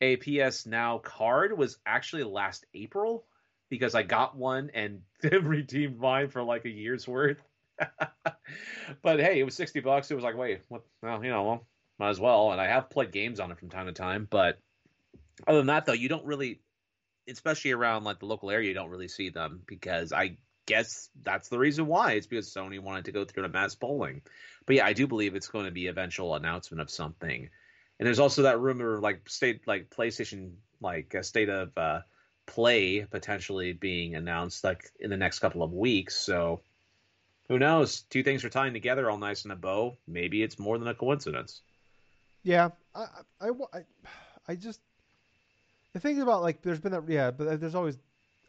a 0.00 0.16
PS 0.16 0.66
Now 0.66 0.98
card 0.98 1.56
was 1.56 1.78
actually 1.86 2.24
last 2.24 2.66
April 2.74 3.26
because 3.70 3.94
I 3.94 4.02
got 4.02 4.36
one 4.36 4.70
and 4.74 5.00
redeemed 5.42 5.98
mine 5.98 6.28
for 6.28 6.42
like 6.42 6.66
a 6.66 6.70
year's 6.70 7.08
worth. 7.08 7.40
but 9.02 9.20
hey, 9.20 9.40
it 9.40 9.44
was 9.44 9.54
sixty 9.54 9.80
bucks. 9.80 10.10
It 10.10 10.14
was 10.14 10.24
like, 10.24 10.36
wait, 10.36 10.60
what? 10.68 10.82
Well, 11.02 11.24
you 11.24 11.30
know, 11.30 11.44
well, 11.44 11.66
might 11.98 12.10
as 12.10 12.20
well. 12.20 12.52
And 12.52 12.60
I 12.60 12.66
have 12.66 12.90
played 12.90 13.12
games 13.12 13.40
on 13.40 13.50
it 13.50 13.58
from 13.58 13.70
time 13.70 13.86
to 13.86 13.92
time. 13.92 14.26
But 14.28 14.58
other 15.46 15.58
than 15.58 15.68
that, 15.68 15.86
though, 15.86 15.92
you 15.92 16.08
don't 16.08 16.24
really, 16.24 16.60
especially 17.28 17.70
around 17.70 18.04
like 18.04 18.18
the 18.18 18.26
local 18.26 18.50
area, 18.50 18.68
you 18.68 18.74
don't 18.74 18.90
really 18.90 19.08
see 19.08 19.30
them 19.30 19.62
because 19.66 20.12
I 20.12 20.36
guess 20.66 21.08
that's 21.22 21.48
the 21.48 21.58
reason 21.58 21.86
why. 21.86 22.12
It's 22.12 22.26
because 22.26 22.52
Sony 22.52 22.80
wanted 22.80 23.06
to 23.06 23.12
go 23.12 23.24
through 23.24 23.44
the 23.44 23.48
mass 23.48 23.74
polling. 23.74 24.22
But 24.66 24.76
yeah, 24.76 24.86
I 24.86 24.92
do 24.92 25.06
believe 25.06 25.34
it's 25.34 25.48
going 25.48 25.66
to 25.66 25.70
be 25.70 25.86
eventual 25.86 26.34
announcement 26.34 26.80
of 26.80 26.90
something. 26.90 27.48
And 27.98 28.06
there's 28.06 28.18
also 28.18 28.42
that 28.42 28.60
rumor, 28.60 28.98
like 28.98 29.28
state, 29.28 29.66
like 29.66 29.90
PlayStation, 29.90 30.52
like 30.80 31.14
a 31.14 31.22
state 31.22 31.48
of 31.48 31.76
uh, 31.76 32.00
play 32.54 33.06
potentially 33.10 33.72
being 33.72 34.14
announced, 34.14 34.64
like 34.64 34.82
in 35.00 35.10
the 35.10 35.16
next 35.16 35.38
couple 35.38 35.62
of 35.62 35.72
weeks. 35.72 36.16
So 36.16 36.60
who 37.48 37.58
knows? 37.58 38.02
Two 38.10 38.22
things 38.22 38.44
are 38.44 38.50
tying 38.50 38.72
together 38.74 39.10
all 39.10 39.18
nice 39.18 39.44
in 39.44 39.50
a 39.50 39.56
bow. 39.56 39.96
Maybe 40.06 40.42
it's 40.42 40.58
more 40.58 40.78
than 40.78 40.88
a 40.88 40.94
coincidence. 40.94 41.60
Yeah, 42.42 42.70
I, 42.94 43.06
I, 43.40 43.48
I, 43.72 43.80
I- 44.48 44.54
just 44.56 44.80
the 45.92 46.00
thing 46.00 46.20
about 46.20 46.42
like 46.42 46.62
there's 46.62 46.80
been 46.80 46.92
that 46.92 47.08
yeah, 47.08 47.30
but 47.30 47.60
there's 47.60 47.74
always 47.74 47.98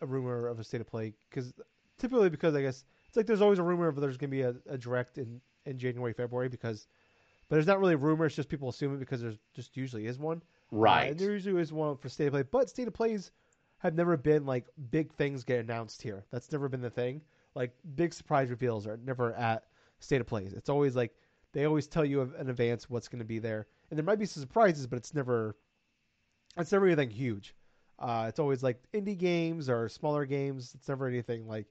a 0.02 0.06
rumor 0.06 0.48
of 0.48 0.60
a 0.60 0.64
state 0.64 0.82
of 0.82 0.88
play 0.88 1.14
because 1.30 1.54
typically 2.00 2.30
because 2.30 2.56
I 2.56 2.62
guess 2.62 2.84
it's 3.08 3.18
like 3.18 3.26
there's 3.28 3.42
always 3.42 3.60
a 3.60 3.64
rumor 3.64 3.88
of 3.88 4.00
there's 4.00 4.18
gonna 4.18 4.30
be 4.30 4.42
a, 4.42 4.56
a 4.70 4.78
direct 4.78 5.18
in 5.18 5.42
in 5.66 5.78
January 5.78 6.14
February 6.14 6.50
because 6.50 6.88
but 7.50 7.56
there's 7.58 7.68
not 7.68 7.80
really 7.80 7.94
a 7.94 7.98
rumor 7.98 8.26
it's 8.26 8.36
just 8.36 8.50
people 8.50 8.70
assume 8.70 8.96
it 8.96 9.00
because 9.00 9.22
there's 9.22 9.38
just 9.56 9.78
usually 9.78 10.08
is 10.08 10.18
one 10.18 10.42
Uh, 11.08 11.10
and 11.10 11.20
there 11.20 11.32
usually 11.32 11.62
is 11.62 11.72
one 11.72 11.98
for 11.98 12.10
state 12.10 12.28
of 12.28 12.34
play 12.34 12.44
but 12.44 12.70
state 12.70 12.88
of 12.88 12.94
plays 12.94 13.30
have 13.82 13.96
never 13.96 14.15
been 14.15 14.46
like 14.46 14.67
big 14.91 15.12
things 15.13 15.44
get 15.44 15.60
announced 15.60 16.02
here. 16.02 16.24
That's 16.32 16.52
never 16.52 16.70
been 16.70 16.82
the 16.82 16.89
thing. 16.89 17.22
Like 17.56 17.74
big 17.96 18.13
surprise 18.13 18.50
reveals 18.50 18.86
are 18.86 18.98
never 18.98 19.34
at 19.34 19.63
state 20.00 20.22
of 20.22 20.28
plays. 20.28 20.54
It's 20.54 20.70
always 20.70 20.96
like 20.96 21.13
they 21.54 21.65
always 21.65 21.88
tell 21.88 22.06
you 22.06 22.22
in 22.22 22.50
advance 22.50 22.89
what's 22.89 23.08
going 23.08 23.20
to 23.20 23.26
be 23.26 23.39
there. 23.39 23.67
And 23.89 23.98
there 23.98 24.06
might 24.06 24.20
be 24.20 24.26
some 24.26 24.41
surprises 24.41 24.86
but 24.86 24.98
it's 24.98 25.13
never 25.13 25.56
it's 26.58 26.72
never 26.72 26.86
anything 26.86 27.10
huge. 27.10 27.56
Uh, 27.98 28.26
it's 28.28 28.39
always 28.39 28.62
like 28.62 28.82
indie 28.94 29.17
games 29.17 29.67
or 29.67 29.89
smaller 29.89 30.26
games. 30.26 30.74
It's 30.76 30.88
never 30.88 31.08
anything 31.08 31.48
like 31.48 31.65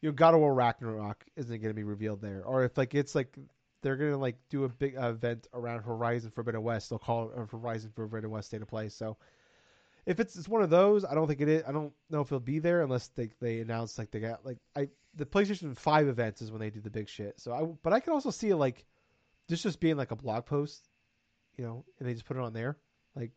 you 0.00 0.10
know 0.10 0.14
god 0.14 0.34
of 0.34 0.40
war 0.40 0.54
ragnarok 0.54 1.24
isn't 1.36 1.60
going 1.60 1.70
to 1.70 1.74
be 1.74 1.82
revealed 1.82 2.22
there. 2.22 2.44
Or 2.44 2.62
if 2.64 2.78
like 2.78 2.94
it's 2.94 3.16
like 3.16 3.36
they're 3.82 3.96
going 3.96 4.12
to 4.12 4.16
like 4.16 4.36
do 4.48 4.62
a 4.62 4.68
big 4.68 4.96
uh, 4.96 5.08
event 5.08 5.48
around 5.54 5.82
horizon 5.82 6.30
forbidden 6.30 6.62
west. 6.62 6.88
They'll 6.88 7.00
call 7.00 7.30
it 7.30 7.32
a 7.36 7.46
horizon 7.46 7.90
forbidden 7.96 8.30
west 8.30 8.48
state 8.48 8.62
of 8.62 8.68
play. 8.68 8.88
So 8.90 9.16
if 10.10 10.20
it's, 10.20 10.36
it's 10.36 10.48
one 10.48 10.62
of 10.62 10.70
those 10.70 11.04
i 11.04 11.14
don't 11.14 11.28
think 11.28 11.40
it 11.40 11.48
is 11.48 11.62
i 11.66 11.72
don't 11.72 11.92
know 12.10 12.20
if 12.20 12.28
it'll 12.28 12.40
be 12.40 12.58
there 12.58 12.82
unless 12.82 13.08
they, 13.08 13.30
they 13.40 13.60
announce 13.60 13.96
like 13.98 14.10
they 14.10 14.20
got 14.20 14.44
like 14.44 14.58
i 14.76 14.88
the 15.14 15.26
playstation 15.26 15.76
5 15.76 16.08
events 16.08 16.42
is 16.42 16.50
when 16.52 16.60
they 16.60 16.70
do 16.70 16.80
the 16.80 16.90
big 16.90 17.08
shit. 17.08 17.40
So 17.40 17.52
i 17.52 17.62
but 17.82 17.92
i 17.92 18.00
can 18.00 18.12
also 18.12 18.30
see 18.30 18.50
it 18.50 18.56
like 18.56 18.84
this 19.48 19.62
just 19.62 19.80
being 19.80 19.96
like 19.96 20.10
a 20.10 20.16
blog 20.16 20.46
post 20.46 20.88
you 21.56 21.64
know 21.64 21.84
and 21.98 22.08
they 22.08 22.12
just 22.14 22.26
put 22.26 22.36
it 22.36 22.42
on 22.42 22.52
there. 22.52 22.76
Like 23.14 23.32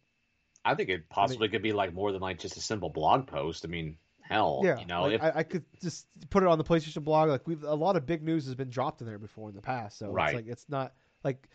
I 0.65 0.75
think 0.75 0.89
it 0.89 1.09
possibly 1.09 1.49
could 1.49 1.62
be 1.62 1.73
like 1.73 1.93
more 1.93 2.12
than 2.12 2.21
like 2.21 2.39
just 2.39 2.57
a 2.57 2.62
simple 2.62 2.89
blog 2.89 3.27
post. 3.27 3.65
I 3.65 3.67
mean, 3.67 3.97
hell, 4.21 4.62
yeah 4.63 4.79
you 4.79 4.86
know, 4.86 5.03
like, 5.03 5.13
if 5.13 5.23
I, 5.23 5.31
I 5.36 5.43
could 5.43 5.65
just 5.81 6.07
put 6.29 6.43
it 6.43 6.49
on 6.49 6.57
the 6.57 6.63
playstation 6.63 7.03
blog. 7.03 7.29
Like 7.29 7.47
we've 7.47 7.63
a 7.63 7.75
lot 7.75 7.95
of 7.97 8.05
big 8.05 8.23
news 8.23 8.45
has 8.45 8.55
been 8.55 8.69
dropped 8.69 9.01
in 9.01 9.07
there 9.07 9.19
before 9.19 9.49
in 9.49 9.55
the 9.55 9.62
past. 9.62 9.97
So 9.97 10.09
Right. 10.09 10.27
it's 10.27 10.36
like 10.36 10.47
it's 10.47 10.69
not 10.69 10.93
like 11.23 11.49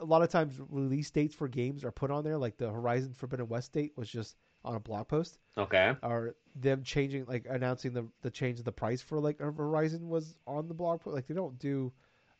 a 0.00 0.04
lot 0.04 0.22
of 0.22 0.28
times 0.28 0.54
release 0.68 1.10
dates 1.10 1.34
for 1.34 1.48
games 1.48 1.84
are 1.84 1.90
put 1.92 2.10
on 2.10 2.22
there. 2.22 2.38
Like 2.38 2.56
the 2.56 2.70
horizon 2.70 3.12
forbidden 3.14 3.48
west 3.48 3.72
date 3.72 3.92
was 3.96 4.08
just 4.08 4.36
on 4.64 4.74
a 4.74 4.80
blog 4.80 5.08
post 5.08 5.38
okay, 5.58 5.94
or 6.02 6.34
them 6.56 6.82
changing 6.82 7.24
like 7.26 7.46
announcing 7.48 7.92
the 7.92 8.06
the 8.22 8.30
change 8.30 8.58
of 8.58 8.64
the 8.64 8.72
price 8.72 9.02
for 9.02 9.20
like 9.20 9.38
Horizon 9.38 10.08
was 10.08 10.34
on 10.46 10.68
the 10.68 10.74
blog 10.74 11.00
post. 11.00 11.14
Like 11.14 11.26
they 11.26 11.34
don't 11.34 11.58
do 11.58 11.92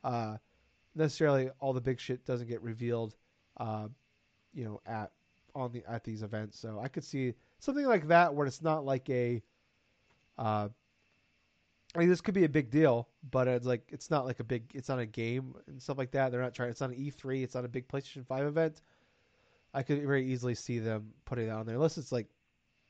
uh 0.03 0.37
necessarily 0.95 1.51
all 1.61 1.73
the 1.73 1.81
big 1.81 2.01
shit 2.01 2.25
doesn't 2.25 2.49
get 2.49 2.63
revealed 2.63 3.17
uh 3.59 3.89
you 4.53 4.65
know 4.65 4.81
at 4.87 5.11
on 5.55 5.73
the 5.73 5.85
at 5.89 6.05
these 6.05 6.23
events. 6.23 6.59
So 6.59 6.81
I 6.83 6.89
could 6.89 7.05
see 7.05 7.35
something 7.59 7.87
like 7.87 8.09
that 8.09 8.35
where 8.35 8.47
it's 8.47 8.63
not 8.63 8.85
like 8.85 9.09
a 9.11 9.43
uh 10.39 10.69
I 11.95 12.01
mean, 12.01 12.09
this 12.09 12.21
could 12.21 12.35
be 12.35 12.45
a 12.45 12.49
big 12.49 12.71
deal, 12.71 13.09
but 13.31 13.47
it's 13.47 13.67
like 13.67 13.89
it's 13.93 14.11
not 14.11 14.27
like 14.27 14.41
a 14.41 14.45
big. 14.45 14.65
It's 14.75 14.89
not 14.89 14.99
a 14.99 15.07
game 15.07 15.55
and 15.69 15.81
stuff 15.81 15.97
like 15.97 16.11
that. 16.11 16.33
They're 16.33 16.41
not 16.41 16.53
trying. 16.53 16.71
It's 16.71 16.81
not 16.81 16.91
an 16.91 16.97
E3. 16.97 17.45
It's 17.45 17.55
not 17.55 17.65
a 17.65 17.69
big 17.69 17.87
PlayStation 17.87 18.27
Five 18.27 18.47
event. 18.47 18.81
I 19.75 19.83
could 19.83 20.01
very 20.03 20.25
easily 20.25 20.55
see 20.55 20.79
them 20.79 21.13
putting 21.25 21.49
it 21.49 21.51
on 21.51 21.67
there, 21.67 21.75
unless 21.75 21.99
it's 21.99 22.13
like 22.13 22.29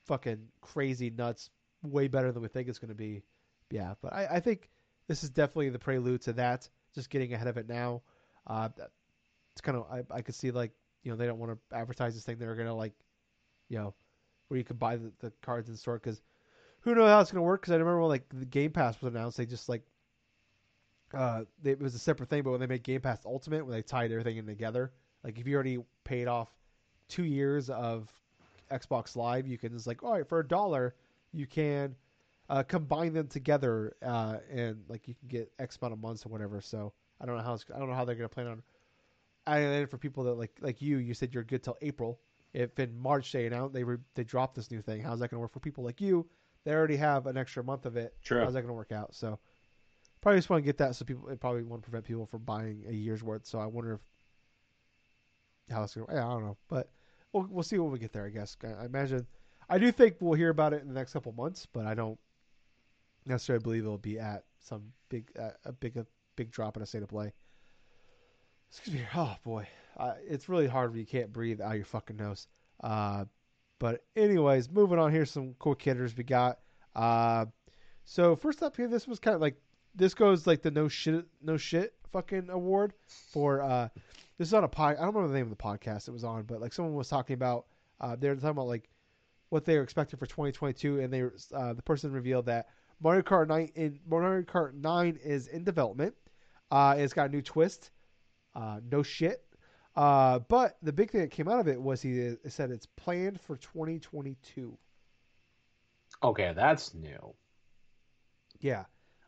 fucking 0.07 0.39
crazy 0.61 1.11
nuts, 1.11 1.51
way 1.83 2.09
better 2.09 2.31
than 2.31 2.43
we 2.43 2.49
think 2.49 2.69
it's 2.69 2.79
going 2.79 2.91
to 2.91 2.95
be. 2.95 3.23
Yeah, 3.71 3.95
but 4.03 4.13
I, 4.13 4.27
I 4.33 4.41
think 4.41 4.69
this 5.09 5.25
is 5.25 5.31
definitely 5.31 5.71
the 5.71 5.79
prelude 5.79 6.21
to 6.23 6.35
that. 6.35 6.69
Just 6.95 7.11
getting 7.11 7.33
ahead 7.33 7.49
of 7.49 7.57
it 7.57 7.69
now. 7.69 8.03
Uh, 8.47 8.69
it's 9.53 9.63
kind 9.63 9.79
of 9.79 9.87
I, 9.91 10.03
I 10.15 10.21
could 10.21 10.35
see 10.35 10.51
like 10.51 10.73
you 11.03 11.11
know 11.11 11.17
they 11.17 11.27
don't 11.27 11.39
want 11.39 11.59
to 11.71 11.77
advertise 11.77 12.15
this 12.15 12.25
thing. 12.25 12.39
They're 12.39 12.55
gonna 12.55 12.75
like, 12.75 12.93
you 13.69 13.79
know, 13.79 13.95
where 14.49 14.59
you 14.59 14.65
could 14.65 14.79
buy 14.79 14.97
the, 14.97 15.11
the 15.21 15.33
cards 15.43 15.69
in 15.69 15.75
the 15.75 15.79
store 15.79 15.99
because 15.99 16.21
who 16.81 16.95
knows 16.95 17.09
how 17.09 17.21
it's 17.21 17.33
gonna 17.33 17.43
work? 17.43 17.63
Because 17.63 17.73
I 17.73 17.77
remember 17.77 18.01
when 18.01 18.11
like 18.11 18.29
the 18.29 18.45
Game 18.45 18.71
Pass 18.71 19.01
was 19.01 19.13
announced, 19.13 19.39
they 19.39 19.47
just 19.47 19.69
like. 19.69 19.83
Uh, 21.13 21.45
they, 21.63 21.71
it 21.71 21.81
was 21.81 21.95
a 21.95 21.99
separate 21.99 22.29
thing, 22.29 22.43
but 22.43 22.51
when 22.51 22.59
they 22.59 22.67
made 22.67 22.83
Game 22.83 23.01
Pass 23.01 23.25
Ultimate, 23.25 23.65
when 23.65 23.73
they 23.73 23.83
tied 23.83 24.11
everything 24.11 24.37
in 24.37 24.47
together, 24.47 24.93
like 25.23 25.39
if 25.39 25.47
you 25.47 25.55
already 25.55 25.79
paid 26.03 26.27
off 26.27 26.49
two 27.09 27.25
years 27.25 27.71
of 27.71 28.11
Xbox 28.71 29.17
Live, 29.17 29.47
you 29.47 29.59
can 29.59 29.73
just 29.73 29.87
like, 29.87 30.03
all 30.03 30.13
right, 30.13 30.29
for 30.29 30.41
a 30.41 30.47
dollar, 30.47 30.95
you 31.33 31.47
can 31.47 31.95
uh, 32.49 32.63
combine 32.63 33.13
them 33.13 33.29
together, 33.29 33.95
uh, 34.03 34.39
and 34.51 34.83
like 34.89 35.09
you 35.09 35.15
can 35.15 35.29
get 35.29 35.53
X 35.59 35.79
amount 35.81 35.95
of 35.95 36.01
months 36.01 36.27
or 36.27 36.29
whatever. 36.29 36.61
So 36.61 36.93
I 37.21 37.27
don't 37.27 37.37
know 37.37 37.43
how 37.43 37.55
it's, 37.55 37.65
I 37.75 37.79
don't 37.79 37.89
know 37.89 37.95
how 37.95 38.05
they're 38.05 38.15
gonna 38.15 38.29
plan 38.29 38.49
on 38.49 38.63
and 39.47 39.73
then 39.73 39.87
for 39.87 39.99
people 39.99 40.25
that 40.25 40.35
like 40.35 40.53
like 40.61 40.81
you, 40.81 40.99
you 40.99 41.15
said 41.15 41.35
you're 41.35 41.45
good 41.45 41.63
till 41.63 41.77
April. 41.83 42.21
If 42.53 42.79
in 42.79 42.97
March 42.99 43.33
they 43.33 43.47
announce 43.47 43.73
they 43.73 43.85
re, 43.85 43.97
they 44.15 44.25
drop 44.25 44.55
this 44.55 44.71
new 44.71 44.81
thing, 44.81 45.03
how's 45.03 45.19
that 45.19 45.31
going 45.31 45.39
to 45.39 45.41
work 45.41 45.53
for 45.53 45.61
people 45.61 45.85
like 45.85 46.01
you? 46.01 46.27
They 46.65 46.73
already 46.73 46.97
have 46.97 47.27
an 47.27 47.37
extra 47.37 47.65
month 47.65 47.85
of 47.85 47.97
it. 47.97 48.15
True. 48.23 48.41
How's 48.43 48.55
that 48.55 48.63
going 48.63 48.69
to 48.69 48.75
work 48.75 48.93
out? 48.93 49.15
So 49.15 49.39
probably 50.21 50.39
just 50.39 50.49
want 50.49 50.63
to 50.63 50.65
get 50.65 50.79
that 50.79 50.95
so 50.95 51.05
people 51.05 51.29
it 51.29 51.41
probably 51.41 51.63
want 51.63 51.83
to 51.83 51.91
prevent 51.91 52.07
people 52.07 52.27
from 52.27 52.43
buying 52.45 52.85
a 52.89 52.93
year's 52.93 53.23
worth. 53.23 53.45
So 53.45 53.59
I 53.59 53.67
wonder 53.67 53.95
if 53.95 54.01
how 55.71 55.87
going. 55.87 56.07
Yeah, 56.11 56.27
I 56.27 56.33
don't 56.33 56.45
know, 56.45 56.57
but 56.69 56.89
we'll 57.33 57.47
we'll 57.51 57.63
see 57.63 57.79
when 57.79 57.91
we 57.91 57.99
get 57.99 58.13
there. 58.13 58.27
I 58.27 58.31
guess 58.31 58.57
I 58.63 58.85
imagine. 58.85 59.27
I 59.69 59.79
do 59.79 59.91
think 59.91 60.17
we'll 60.21 60.35
hear 60.35 60.51
about 60.51 60.73
it 60.73 60.83
in 60.83 60.89
the 60.89 60.95
next 60.95 61.13
couple 61.15 61.33
months, 61.33 61.67
but 61.73 61.87
I 61.87 61.95
don't 61.95 62.19
necessarily 63.27 63.63
believe 63.63 63.85
it'll 63.85 63.99
be 63.99 64.19
at 64.19 64.45
some 64.61 64.93
big 65.09 65.31
uh, 65.39 65.51
a 65.65 65.73
big 65.73 65.97
a 65.97 66.07
big 66.37 66.51
drop 66.51 66.77
in 66.77 66.83
a 66.83 66.87
state 66.87 67.03
of 67.03 67.09
play. 67.09 67.33
Excuse 68.71 68.97
me. 68.97 69.07
Oh 69.15 69.37
boy, 69.45 69.67
uh, 69.97 70.15
it's 70.27 70.49
really 70.49 70.67
hard 70.67 70.91
when 70.91 71.01
you 71.01 71.07
can't 71.07 71.33
breathe 71.33 71.61
out 71.61 71.77
your 71.77 71.85
fucking 71.85 72.17
nose. 72.17 72.47
Uh, 72.83 73.25
but 73.79 74.05
anyways, 74.17 74.71
moving 74.71 74.99
on 74.99 75.13
here, 75.13 75.25
some 75.25 75.55
quick 75.59 75.81
hitters 75.81 76.17
we 76.17 76.25
got. 76.25 76.59
Uh, 76.95 77.47
so 78.05 78.37
first 78.37 78.63
up 78.63 78.77
here, 78.77 78.89
this 78.89 79.07
was 79.07 79.19
kind 79.19 79.35
of 79.35 79.41
like 79.41 79.57
this 79.95 80.15
goes 80.15 80.47
like 80.47 80.63
the 80.63 80.71
no 80.71 80.89
shit 80.89 81.27
no 81.43 81.57
shit 81.57 81.95
fucking 82.13 82.51
award 82.51 82.93
for 83.33 83.63
uh, 83.63 83.89
this 84.39 84.49
is 84.49 84.55
on 84.55 84.65
a 84.65 84.69
pod. 84.69 84.97
I 84.97 85.05
don't 85.05 85.15
remember 85.15 85.29
the 85.29 85.39
name 85.39 85.51
of 85.51 85.57
the 85.57 85.63
podcast 85.63 86.09
it 86.09 86.13
was 86.13 86.25
on, 86.25 86.43
but 86.45 86.61
like 86.61 86.73
someone 86.73 86.95
was 86.95 87.09
talking 87.09 87.35
about 87.35 87.67
uh, 88.01 88.17
they 88.17 88.29
were 88.29 88.35
talking 88.35 88.51
about 88.51 88.67
like 88.67 88.89
what 89.51 89.65
they 89.65 89.77
were 89.77 89.83
expecting 89.83 90.19
for 90.19 90.27
2022, 90.27 91.01
and 91.01 91.13
they 91.13 91.23
uh, 91.55 91.73
the 91.75 91.83
person 91.83 92.13
revealed 92.13 92.47
that 92.47 92.69
Mario 93.01 93.23
Kart 93.23 93.49
9 93.49 93.71
in 93.75 94.01
Mario 94.09 94.43
Kart 94.43 94.75
9 94.75 95.19
is 95.23 95.49
in 95.49 95.65
development. 95.65 96.15
Uh, 96.71 96.97
it's 96.99 97.13
got 97.13 97.29
a 97.29 97.33
new 97.33 97.43
twist. 97.43 97.91
Uh, 98.55 98.81
no 98.91 99.03
shit. 99.03 99.45
Uh, 99.97 100.41
but 100.41 100.77
the 100.83 100.93
big 100.93 101.11
thing 101.11 101.21
that 101.21 101.31
came 101.31 101.49
out 101.49 101.61
of 101.61 101.69
it 101.69 101.81
was 101.81 102.03
he 102.03 102.35
said 102.49 102.71
it's 102.71 102.87
planned 102.97 103.41
for 103.41 103.57
2022. 103.57 104.77
Okay, 106.23 106.53
that's 106.57 106.95
new. 106.95 107.35
Yeah. 108.61 108.85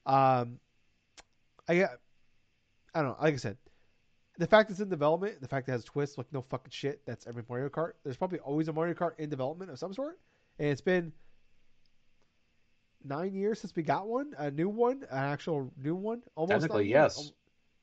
Um, 0.06 0.58
I. 1.68 1.86
I 2.94 3.02
don't 3.02 3.10
know. 3.10 3.16
Like 3.20 3.34
I 3.34 3.36
said, 3.36 3.58
the 4.38 4.46
fact 4.46 4.70
it's 4.70 4.80
in 4.80 4.88
development, 4.88 5.40
the 5.40 5.48
fact 5.48 5.68
it 5.68 5.72
has 5.72 5.84
twists, 5.84 6.18
like 6.18 6.26
no 6.32 6.42
fucking 6.42 6.70
shit. 6.70 7.00
That's 7.06 7.26
every 7.26 7.42
Mario 7.48 7.68
Kart. 7.68 7.92
There's 8.04 8.16
probably 8.16 8.38
always 8.40 8.68
a 8.68 8.72
Mario 8.72 8.94
Kart 8.94 9.12
in 9.18 9.28
development 9.30 9.70
of 9.70 9.78
some 9.78 9.92
sort, 9.94 10.18
and 10.58 10.68
it's 10.68 10.80
been 10.80 11.12
nine 13.04 13.34
years 13.34 13.60
since 13.60 13.74
we 13.74 13.82
got 13.82 14.06
one, 14.06 14.34
a 14.38 14.50
new 14.50 14.68
one, 14.68 15.04
an 15.10 15.18
actual 15.32 15.70
new 15.82 15.94
one. 15.94 16.22
Almost 16.34 16.52
Technically, 16.62 16.88
yes. 16.88 17.16
Years. 17.18 17.32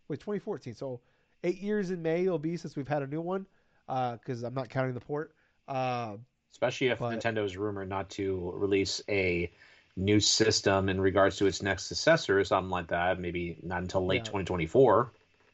Wait, 0.10 0.20
2014. 0.20 0.74
So 0.76 1.00
eight 1.44 1.60
years 1.62 1.92
in 1.92 2.02
May 2.02 2.24
it'll 2.26 2.40
be 2.40 2.58
since 2.58 2.76
we've 2.76 2.88
had 2.88 3.02
a 3.04 3.08
new 3.08 3.22
one, 3.22 3.46
because 3.88 4.44
uh, 4.44 4.48
I'm 4.48 4.54
not 4.54 4.70
counting 4.70 4.94
the 4.94 5.00
port. 5.00 5.34
Uh, 5.68 6.18
Especially 6.52 6.88
if 6.88 7.00
but- 7.00 7.20
Nintendo 7.20 7.44
is 7.46 7.58
rumored 7.58 7.90
not 7.90 8.10
to 8.12 8.52
release 8.56 9.02
a 9.10 9.52
new 9.96 10.20
system 10.20 10.90
in 10.90 11.00
regards 11.00 11.38
to 11.38 11.46
its 11.46 11.62
next 11.62 11.86
successor 11.86 12.40
or 12.40 12.44
something 12.44 12.70
like 12.72 12.88
that. 12.88 13.20
Maybe 13.20 13.58
not 13.64 13.82
until 13.82 14.06
late 14.06 14.18
Yeah. 14.18 14.24
2024. 14.42 15.14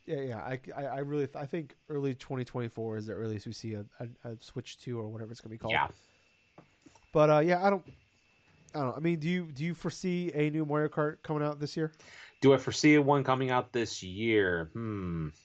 Yeah, 0.09 0.21
yeah. 0.21 0.37
I, 0.39 0.59
I, 0.75 0.85
I 0.85 0.99
really, 0.99 1.27
I 1.35 1.45
think 1.45 1.75
early 1.87 2.15
2024 2.15 2.97
is 2.97 3.05
the 3.05 3.13
earliest 3.13 3.45
we 3.45 3.53
see 3.53 3.75
a, 3.75 3.85
a, 3.99 4.29
a 4.29 4.37
Switch 4.41 4.79
2 4.79 4.99
or 4.99 5.07
whatever 5.07 5.31
it's 5.31 5.39
gonna 5.39 5.51
be 5.51 5.59
called. 5.59 5.73
Yeah. 5.73 5.87
But 7.13 7.29
uh, 7.29 7.39
yeah, 7.39 7.65
I 7.65 7.69
don't. 7.69 7.83
I 8.73 8.79
don't 8.79 8.87
know. 8.89 8.93
I 8.97 8.99
mean, 8.99 9.19
do 9.19 9.29
you 9.29 9.43
do 9.45 9.63
you 9.63 9.73
foresee 9.75 10.31
a 10.33 10.49
new 10.49 10.65
Mario 10.65 10.89
Kart 10.89 11.17
coming 11.23 11.43
out 11.43 11.59
this 11.59 11.77
year? 11.77 11.91
Do 12.41 12.53
I 12.53 12.57
foresee 12.57 12.97
one 12.97 13.23
coming 13.23 13.51
out 13.51 13.71
this 13.71 14.03
year? 14.03 14.69
Hmm. 14.73 15.29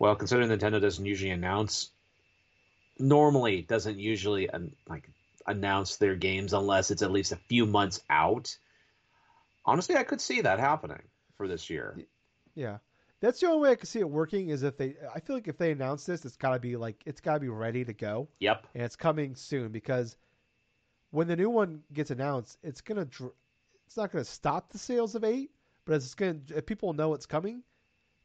Well, 0.00 0.16
considering 0.16 0.48
Nintendo 0.48 0.80
doesn't 0.80 1.06
usually 1.06 1.30
announce, 1.30 1.90
normally 2.98 3.62
doesn't 3.62 3.96
usually 3.96 4.50
like 4.88 5.08
announce 5.46 5.98
their 5.98 6.16
games 6.16 6.52
unless 6.52 6.90
it's 6.90 7.02
at 7.02 7.12
least 7.12 7.30
a 7.30 7.36
few 7.36 7.64
months 7.64 8.00
out. 8.10 8.56
Honestly, 9.64 9.94
I 9.94 10.02
could 10.02 10.20
see 10.20 10.40
that 10.40 10.58
happening 10.58 11.00
for 11.36 11.46
this 11.46 11.70
year. 11.70 11.96
Yeah, 12.54 12.78
that's 13.20 13.40
the 13.40 13.46
only 13.46 13.58
way 13.60 13.70
I 13.72 13.74
can 13.76 13.86
see 13.86 14.00
it 14.00 14.08
working 14.08 14.48
is 14.50 14.62
if 14.62 14.76
they. 14.76 14.96
I 15.14 15.20
feel 15.20 15.36
like 15.36 15.48
if 15.48 15.56
they 15.58 15.72
announce 15.72 16.04
this, 16.06 16.24
it's 16.24 16.36
got 16.36 16.50
to 16.52 16.58
be 16.60 16.76
like 16.76 17.02
it's 17.06 17.20
got 17.20 17.34
to 17.34 17.40
be 17.40 17.48
ready 17.48 17.84
to 17.84 17.92
go, 17.92 18.28
Yep. 18.40 18.66
and 18.74 18.82
it's 18.84 18.96
coming 18.96 19.34
soon 19.34 19.72
because 19.72 20.16
when 21.10 21.26
the 21.28 21.36
new 21.36 21.50
one 21.50 21.82
gets 21.92 22.10
announced, 22.10 22.58
it's 22.62 22.80
gonna. 22.80 23.04
dr- 23.04 23.32
It's 23.86 23.96
not 23.96 24.10
gonna 24.12 24.24
stop 24.24 24.70
the 24.70 24.78
sales 24.78 25.14
of 25.14 25.24
eight, 25.24 25.50
but 25.84 25.94
it's 25.96 26.14
gonna. 26.14 26.40
If 26.54 26.66
people 26.66 26.92
know 26.92 27.14
it's 27.14 27.26
coming, 27.26 27.62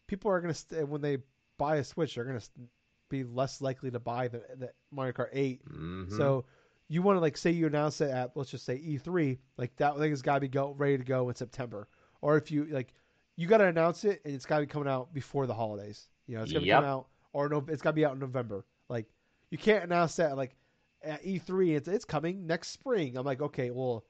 people 0.08 0.32
are 0.32 0.42
gonna 0.42 0.54
st- 0.54 0.88
when 0.88 1.02
they 1.02 1.18
buy 1.58 1.78
a 1.78 1.84
Switch, 1.84 2.16
they're 2.16 2.24
gonna 2.26 2.40
st- 2.40 2.68
be 3.10 3.24
less 3.24 3.60
likely 3.62 3.90
to 3.92 4.00
buy 4.00 4.28
the, 4.28 4.44
the 4.58 4.72
Mario 4.92 5.14
Kart 5.14 5.30
eight 5.34 5.66
Mhm. 5.68 6.16
So 6.16 6.46
you 6.88 7.02
want 7.02 7.16
to 7.18 7.20
like 7.22 7.38
say 7.38 7.50
you 7.52 7.66
announce 7.68 8.02
it 8.02 8.10
at 8.12 8.36
let's 8.38 8.52
just 8.52 8.66
say 8.66 8.78
E3, 8.78 9.40
like 9.58 9.76
that 9.78 9.98
thing 9.98 10.12
has 10.12 10.22
got 10.22 10.36
to 10.36 10.40
be 10.42 10.48
go 10.48 10.74
ready 10.78 10.98
to 11.00 11.04
go 11.04 11.30
in 11.30 11.36
September. 11.36 11.88
Or 12.22 12.38
if 12.38 12.52
you 12.52 12.66
like, 12.66 12.94
you 13.40 13.48
got 13.48 13.60
to 13.60 13.66
announce 13.68 14.06
it 14.06 14.22
and 14.26 14.36
it's 14.36 14.46
got 14.46 14.58
to 14.60 14.68
be 14.68 14.68
coming 14.72 14.90
out 14.90 15.14
before 15.14 15.48
the 15.48 15.56
holidays. 15.56 16.10
You 16.28 16.38
know, 16.38 16.44
it's 16.44 16.54
gonna 16.54 16.66
Yep. 16.66 16.82
come 16.82 16.84
out 16.84 17.08
or 17.34 17.50
no, 17.50 17.66
it's 17.70 17.84
got 17.84 17.92
to 17.92 17.96
be 17.96 18.06
out 18.06 18.14
in 18.14 18.20
November. 18.20 18.66
Like 18.90 19.08
you 19.52 19.60
can't 19.60 19.86
announce 19.86 20.18
that 20.18 20.38
like 20.38 20.56
at 21.04 21.24
E3. 21.26 21.76
It's 21.76 21.88
it's 21.88 22.06
coming 22.06 22.48
next 22.48 22.70
spring. 22.70 23.18
I'm 23.18 23.26
like, 23.26 23.42
okay, 23.42 23.72
well, 23.72 24.06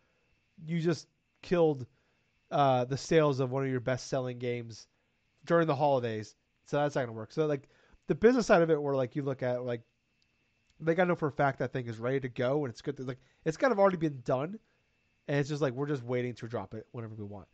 you 0.66 0.80
just 0.82 1.08
killed 1.44 1.88
uh, 2.52 2.86
the 2.86 2.98
sales 2.98 3.40
of 3.42 3.52
one 3.52 3.64
of 3.66 3.72
your 3.72 3.82
best 3.82 4.08
selling 4.10 4.40
games 4.40 4.88
during 5.46 5.68
the 5.68 5.76
holidays. 5.76 6.36
So 6.66 6.78
that's 6.78 6.96
not 6.96 7.04
gonna 7.04 7.14
work. 7.14 7.34
So 7.34 7.48
like 7.48 7.70
the 8.08 8.16
business 8.16 8.48
side 8.48 8.64
of 8.64 8.72
it, 8.72 8.82
where 8.82 8.96
like 8.96 9.16
you 9.16 9.24
look 9.24 9.44
at 9.44 9.64
like 9.66 9.84
they 10.82 10.96
got 10.96 11.06
to 11.06 11.10
know 11.10 11.16
for 11.16 11.30
a 11.30 11.34
fact 11.34 11.60
that 11.60 11.74
thing 11.74 11.88
is 11.88 12.00
ready 12.00 12.22
to 12.22 12.30
go 12.30 12.66
and 12.66 12.72
it's 12.72 12.82
good. 12.82 12.98
To, 12.98 13.04
like 13.04 13.20
it's 13.46 13.58
kind 13.58 13.74
of 13.74 13.80
already 13.80 13.98
been 13.98 14.22
done, 14.26 14.60
and 15.30 15.40
it's 15.40 15.50
just 15.50 15.62
like 15.62 15.74
we're 15.74 15.88
just 15.88 16.04
waiting 16.04 16.34
to 16.36 16.48
drop 16.48 16.76
it 16.76 16.88
whenever 16.92 17.16
we 17.16 17.26
want. 17.26 17.48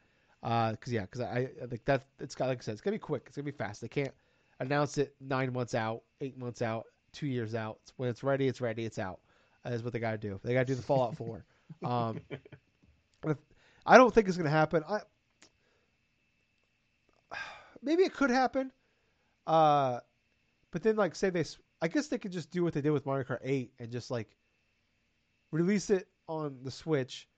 Because 0.45 0.93
yeah, 0.93 1.01
because 1.01 1.21
I, 1.21 1.49
I 1.62 1.65
think 1.65 1.86
that 1.86 2.05
it's 2.19 2.36
got 2.36 2.49
like 2.49 2.60
I 2.60 2.62
said, 2.62 2.73
it's 2.73 2.81
gonna 2.81 2.95
be 2.95 2.99
quick. 2.99 3.23
It's 3.25 3.36
gonna 3.36 3.45
be 3.45 3.51
fast. 3.51 3.81
They 3.81 3.88
can't 3.88 4.13
announce 4.60 4.99
it 4.99 5.15
nine 5.19 5.51
months 5.51 5.73
out, 5.73 6.03
eight 6.21 6.38
months 6.38 6.62
out, 6.62 6.86
two 7.13 7.25
years 7.25 7.55
out. 7.55 7.79
It's, 7.81 7.93
when 7.97 8.10
it's 8.10 8.21
ready, 8.21 8.47
it's 8.47 8.62
ready. 8.62 8.86
It's 8.86 8.99
out. 8.99 9.19
That 9.63 9.73
is 9.73 9.81
what 9.81 9.91
they 9.91 9.99
got 9.99 10.12
to 10.12 10.17
do. 10.19 10.39
They 10.43 10.53
got 10.53 10.60
to 10.60 10.65
do 10.65 10.75
the 10.75 10.84
Fallout 10.84 11.17
Four. 11.17 11.43
Um, 11.84 12.21
I 13.88 13.97
don't 13.97 14.13
think 14.13 14.27
it's 14.27 14.38
gonna 14.38 14.51
happen. 14.51 14.84
I 14.88 14.99
maybe 17.81 18.03
it 18.03 18.13
could 18.13 18.29
happen. 18.29 18.71
Uh, 19.47 19.99
but 20.71 20.84
then 20.84 20.95
like 20.95 21.15
say 21.15 21.29
they, 21.29 21.45
I 21.81 21.88
guess 21.88 22.08
they 22.08 22.17
could 22.17 22.31
just 22.31 22.51
do 22.51 22.63
what 22.63 22.73
they 22.73 22.81
did 22.81 22.89
with 22.89 23.05
Mario 23.05 23.23
Kart 23.23 23.39
8 23.43 23.71
and 23.79 23.91
just 23.91 24.12
like 24.12 24.27
release 25.51 25.89
it 25.89 26.08
on 26.27 26.58
the 26.63 26.71
Switch 26.71 27.29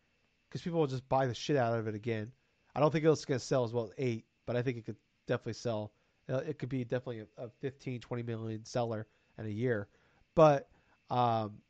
because 0.49 0.61
people 0.61 0.79
will 0.79 0.87
just 0.87 1.07
buy 1.09 1.27
the 1.27 1.33
shit 1.33 1.57
out 1.57 1.77
of 1.77 1.87
it 1.87 1.95
again. 1.95 2.31
I 2.77 2.81
don't 2.81 2.91
think 2.91 3.05
it's 3.05 3.25
gonna 3.25 3.39
sell 3.41 3.65
as 3.65 3.73
well 3.73 3.85
as 3.85 3.93
8, 3.97 4.25
but 4.47 4.55
I 4.55 4.63
think 4.63 4.77
it 4.77 4.85
could 4.85 4.97
definitely 5.27 5.55
sell. 5.55 5.93
Uh, 6.29 6.37
It 6.47 6.59
could 6.59 6.69
be 6.69 6.85
definitely 6.85 7.21
a, 7.21 7.45
a 7.45 7.49
15, 7.61 8.01
20 8.01 8.23
million 8.23 8.65
seller 8.65 9.07
in 9.39 9.47
a 9.47 9.49
year. 9.49 9.89
But 10.35 10.69
um, 11.09 11.63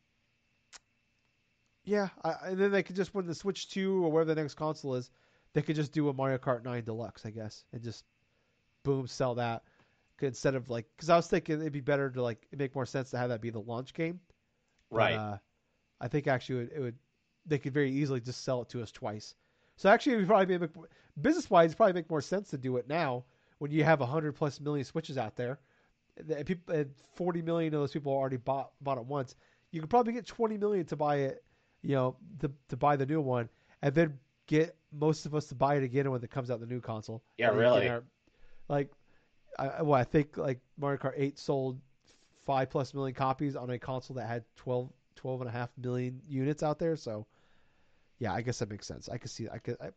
yeah, 1.85 2.09
I, 2.23 2.35
and 2.47 2.59
then 2.59 2.71
they 2.71 2.83
could 2.83 2.95
just 2.95 3.15
when 3.15 3.25
the 3.25 3.35
Switch 3.35 3.69
2 3.69 4.05
or 4.05 4.11
whatever 4.11 4.35
the 4.35 4.41
next 4.41 4.55
console 4.55 4.95
is, 4.95 5.09
they 5.53 5.63
could 5.63 5.75
just 5.77 5.93
do 5.93 6.09
a 6.09 6.13
Mario 6.13 6.37
Kart 6.37 6.63
9 6.65 6.83
Deluxe, 6.83 7.25
I 7.25 7.31
guess, 7.31 7.65
and 7.73 7.81
just 7.81 8.05
boom, 8.83 9.07
sell 9.07 9.35
that 9.35 9.63
instead 10.21 10.55
of 10.55 10.69
like 10.69 10.87
because 10.97 11.09
I 11.09 11.17
was 11.17 11.27
thinking 11.27 11.61
it'd 11.61 11.73
be 11.73 11.81
better 11.81 12.11
to 12.11 12.23
like 12.23 12.47
make 12.57 12.75
more 12.75 12.87
sense 12.87 13.11
to 13.11 13.19
have 13.19 13.29
that 13.29 13.41
be 13.41 13.51
the 13.51 13.61
launch 13.61 13.93
game. 13.93 14.21
But, 14.93 14.97
Right. 14.97 15.13
uh, 15.13 15.37
I 16.01 16.09
think 16.09 16.27
actually 16.27 16.61
it 16.61 16.63
would, 16.63 16.73
it 16.77 16.81
would 16.81 16.99
they 17.47 17.59
could 17.59 17.73
very 17.73 17.91
easily 17.91 18.21
just 18.21 18.43
sell 18.43 18.63
it 18.63 18.69
to 18.71 18.83
us 18.83 18.91
twice. 18.91 19.35
So 19.77 19.89
actually, 19.89 20.13
it 20.13 20.17
would 20.17 20.27
probably 20.27 20.57
be 20.57 20.67
business 21.21 21.49
wise, 21.49 21.73
probably 21.75 21.93
make 21.93 22.09
more 22.09 22.21
sense 22.21 22.49
to 22.49 22.57
do 22.57 22.77
it 22.77 22.87
now 22.89 23.23
when 23.59 23.71
you 23.71 23.83
have 23.83 23.99
hundred 24.01 24.33
plus 24.33 24.59
million 24.59 24.83
switches 24.85 25.17
out 25.17 25.35
there. 25.35 25.59
And 26.17 26.45
people, 26.45 26.75
and 26.75 26.89
forty 27.15 27.41
million 27.41 27.73
of 27.73 27.79
those 27.81 27.91
people 27.93 28.11
already 28.11 28.37
bought 28.37 28.71
bought 28.81 28.97
it 28.97 29.05
once. 29.05 29.35
You 29.71 29.81
could 29.81 29.89
probably 29.89 30.13
get 30.13 30.25
twenty 30.25 30.57
million 30.57 30.85
to 30.87 30.95
buy 30.95 31.17
it, 31.17 31.43
you 31.83 31.95
know, 31.95 32.15
to 32.39 32.51
to 32.69 32.75
buy 32.77 32.95
the 32.95 33.05
new 33.05 33.21
one, 33.21 33.49
and 33.83 33.93
then 33.93 34.17
get 34.47 34.75
most 34.91 35.25
of 35.27 35.35
us 35.35 35.45
to 35.47 35.55
buy 35.55 35.75
it 35.75 35.83
again 35.83 36.09
when 36.09 36.23
it 36.23 36.31
comes 36.31 36.49
out 36.49 36.59
the 36.59 36.65
new 36.65 36.81
console. 36.81 37.21
Yeah, 37.37 37.49
really. 37.49 37.87
our- 37.89 38.03
like, 38.69 38.89
I, 39.59 39.67
I- 39.67 39.81
well, 39.83 39.99
I 39.99 40.03
think 40.03 40.37
like 40.37 40.59
Mario 40.77 40.97
Kart 40.99 41.13
Eight 41.15 41.37
sold 41.37 41.79
five 42.45 42.69
plus 42.69 42.93
million 42.95 43.13
copies 43.13 43.55
on 43.55 43.69
a 43.69 43.77
console 43.77 44.15
that 44.15 44.25
had 44.27 44.43
12, 44.55 44.89
12 45.15 45.41
and 45.41 45.49
a 45.49 45.53
half 45.53 45.69
million 45.77 46.21
units 46.27 46.63
out 46.63 46.79
there. 46.79 46.95
So, 46.95 47.27
yeah, 48.19 48.33
I 48.33 48.41
guess 48.41 48.59
that 48.59 48.69
makes 48.69 48.87
sense. 48.87 49.09
I 49.09 49.17
could 49.17 49.31
see, 49.31 49.47
I 49.51 49.57
could, 49.59 49.77
I, 49.81 49.89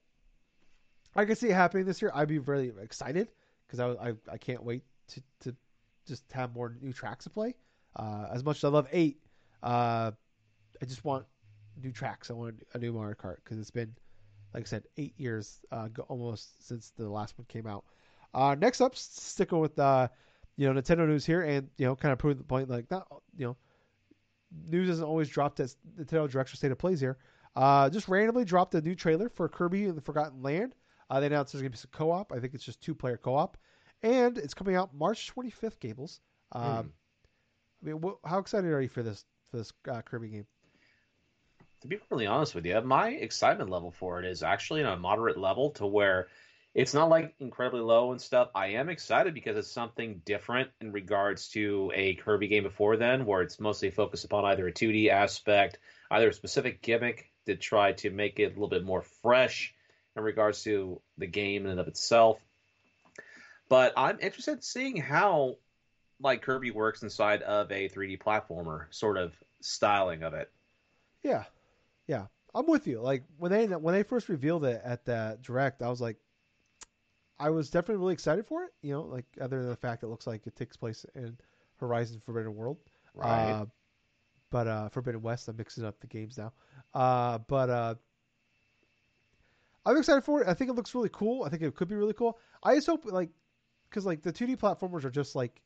I 1.16 1.24
could 1.24 1.38
see 1.38 1.48
it 1.48 1.54
happening 1.54 1.84
this 1.86 2.00
year. 2.00 2.10
I'd 2.14 2.28
be 2.28 2.38
really 2.38 2.72
excited 2.80 3.28
because 3.66 3.80
I, 3.80 4.10
I, 4.10 4.14
I 4.32 4.38
can't 4.38 4.62
wait 4.62 4.82
to, 5.08 5.22
to 5.40 5.56
just 6.06 6.24
have 6.32 6.54
more 6.54 6.76
new 6.80 6.92
tracks 6.92 7.24
to 7.24 7.30
play. 7.30 7.54
Uh, 7.96 8.26
as 8.32 8.44
much 8.44 8.58
as 8.58 8.64
I 8.64 8.68
love 8.68 8.88
eight, 8.92 9.18
uh, 9.62 10.12
I 10.80 10.84
just 10.84 11.04
want 11.04 11.24
new 11.82 11.92
tracks. 11.92 12.30
I 12.30 12.34
want 12.34 12.62
a 12.74 12.78
new 12.78 12.92
Mario 12.92 13.14
Kart 13.14 13.36
because 13.36 13.58
it's 13.58 13.70
been, 13.70 13.94
like 14.54 14.64
I 14.64 14.66
said, 14.66 14.84
eight 14.96 15.14
years 15.18 15.60
uh, 15.72 15.88
almost 16.08 16.66
since 16.66 16.92
the 16.96 17.08
last 17.08 17.38
one 17.38 17.46
came 17.48 17.66
out. 17.66 17.84
Uh, 18.32 18.54
next 18.58 18.80
up, 18.80 18.96
sticking 18.96 19.58
with 19.58 19.78
uh, 19.78 20.08
you 20.56 20.72
know, 20.72 20.80
Nintendo 20.80 21.06
news 21.06 21.24
here, 21.24 21.42
and 21.42 21.68
you 21.78 21.86
know, 21.86 21.96
kind 21.96 22.12
of 22.12 22.18
proving 22.18 22.38
the 22.38 22.44
point, 22.44 22.68
like 22.68 22.90
not, 22.90 23.08
you 23.36 23.46
know, 23.46 23.56
news 24.68 24.88
isn't 24.88 25.04
always 25.04 25.28
drop 25.28 25.56
that 25.56 25.74
Nintendo 25.98 26.30
Director 26.30 26.56
State 26.56 26.70
of 26.70 26.78
Plays 26.78 27.00
here. 27.00 27.18
Uh, 27.56 27.90
just 27.90 28.08
randomly 28.08 28.44
dropped 28.44 28.74
a 28.74 28.80
new 28.80 28.94
trailer 28.94 29.28
for 29.28 29.48
Kirby 29.48 29.86
and 29.86 29.96
the 29.96 30.02
Forgotten 30.02 30.42
Land. 30.42 30.74
Uh, 31.08 31.20
they 31.20 31.26
announced 31.26 31.52
there's 31.52 31.62
going 31.62 31.72
to 31.72 31.76
be 31.76 31.80
some 31.80 31.90
co-op. 31.92 32.32
I 32.32 32.38
think 32.38 32.54
it's 32.54 32.64
just 32.64 32.80
two-player 32.80 33.16
co-op, 33.16 33.56
and 34.02 34.38
it's 34.38 34.54
coming 34.54 34.76
out 34.76 34.94
March 34.94 35.32
25th. 35.34 35.80
Gables. 35.80 36.20
Um, 36.52 36.62
mm. 36.62 36.90
I 37.82 37.86
mean, 37.86 38.02
wh- 38.02 38.28
how 38.28 38.38
excited 38.38 38.70
are 38.70 38.80
you 38.80 38.88
for 38.88 39.02
this 39.02 39.24
for 39.50 39.56
this 39.58 39.72
uh, 39.90 40.02
Kirby 40.02 40.28
game? 40.28 40.46
To 41.82 41.88
be 41.88 41.98
really 42.10 42.26
honest 42.26 42.54
with 42.54 42.66
you, 42.66 42.80
my 42.82 43.08
excitement 43.08 43.70
level 43.70 43.90
for 43.90 44.20
it 44.20 44.26
is 44.26 44.42
actually 44.42 44.80
in 44.80 44.86
a 44.86 44.96
moderate 44.96 45.38
level 45.38 45.70
to 45.72 45.86
where 45.86 46.28
it's 46.74 46.94
not 46.94 47.08
like 47.08 47.34
incredibly 47.40 47.80
low 47.80 48.12
and 48.12 48.20
stuff. 48.20 48.50
I 48.54 48.68
am 48.68 48.88
excited 48.88 49.34
because 49.34 49.56
it's 49.56 49.72
something 49.72 50.22
different 50.24 50.70
in 50.80 50.92
regards 50.92 51.48
to 51.48 51.90
a 51.94 52.14
Kirby 52.14 52.48
game 52.48 52.62
before 52.62 52.96
then, 52.96 53.26
where 53.26 53.42
it's 53.42 53.58
mostly 53.58 53.90
focused 53.90 54.24
upon 54.24 54.44
either 54.44 54.68
a 54.68 54.72
2D 54.72 55.08
aspect, 55.08 55.78
either 56.10 56.28
a 56.28 56.34
specific 56.34 56.82
gimmick 56.82 57.30
to 57.50 57.56
try 57.56 57.92
to 57.92 58.10
make 58.10 58.38
it 58.38 58.44
a 58.44 58.48
little 58.50 58.68
bit 58.68 58.84
more 58.84 59.02
fresh 59.02 59.74
in 60.16 60.22
regards 60.22 60.62
to 60.64 61.00
the 61.18 61.26
game 61.26 61.64
in 61.64 61.72
and 61.72 61.80
of 61.80 61.88
itself. 61.88 62.38
But 63.68 63.92
I'm 63.96 64.18
interested 64.20 64.52
in 64.52 64.62
seeing 64.62 64.96
how 64.96 65.56
like 66.20 66.42
Kirby 66.42 66.70
works 66.70 67.02
inside 67.02 67.42
of 67.42 67.70
a 67.70 67.88
3D 67.88 68.20
platformer 68.20 68.86
sort 68.90 69.16
of 69.16 69.32
styling 69.60 70.22
of 70.22 70.34
it. 70.34 70.50
Yeah, 71.22 71.44
yeah, 72.06 72.26
I'm 72.54 72.66
with 72.66 72.86
you. 72.86 73.00
Like 73.00 73.24
when 73.38 73.52
they 73.52 73.66
when 73.66 73.94
they 73.94 74.02
first 74.02 74.28
revealed 74.28 74.64
it 74.64 74.80
at 74.84 75.04
that 75.06 75.42
direct, 75.42 75.82
I 75.82 75.88
was 75.88 76.00
like, 76.00 76.16
I 77.38 77.50
was 77.50 77.70
definitely 77.70 78.00
really 78.00 78.14
excited 78.14 78.46
for 78.46 78.64
it. 78.64 78.70
You 78.82 78.94
know, 78.94 79.02
like 79.02 79.26
other 79.40 79.60
than 79.60 79.68
the 79.68 79.76
fact 79.76 80.02
it 80.02 80.08
looks 80.08 80.26
like 80.26 80.46
it 80.46 80.56
takes 80.56 80.76
place 80.76 81.06
in 81.14 81.36
Horizon 81.78 82.20
Forbidden 82.24 82.54
World, 82.54 82.78
right? 83.14 83.50
Uh, 83.50 83.66
but 84.50 84.66
uh, 84.66 84.88
Forbidden 84.88 85.22
West, 85.22 85.48
I'm 85.48 85.56
mixing 85.56 85.84
up 85.84 86.00
the 86.00 86.06
games 86.06 86.36
now. 86.36 86.52
Uh, 86.94 87.38
but 87.38 87.70
uh, 87.70 87.94
I'm 89.86 89.96
excited 89.96 90.24
for 90.24 90.42
it. 90.42 90.48
I 90.48 90.54
think 90.54 90.70
it 90.70 90.74
looks 90.74 90.94
really 90.94 91.10
cool. 91.12 91.44
I 91.44 91.48
think 91.48 91.62
it 91.62 91.74
could 91.74 91.88
be 91.88 91.94
really 91.94 92.12
cool. 92.12 92.38
I 92.62 92.74
just 92.74 92.86
hope 92.86 93.04
like 93.06 93.30
because 93.88 94.06
like 94.06 94.22
the 94.22 94.32
2D 94.32 94.56
platformers 94.56 95.04
are 95.04 95.10
just 95.10 95.34
like 95.34 95.60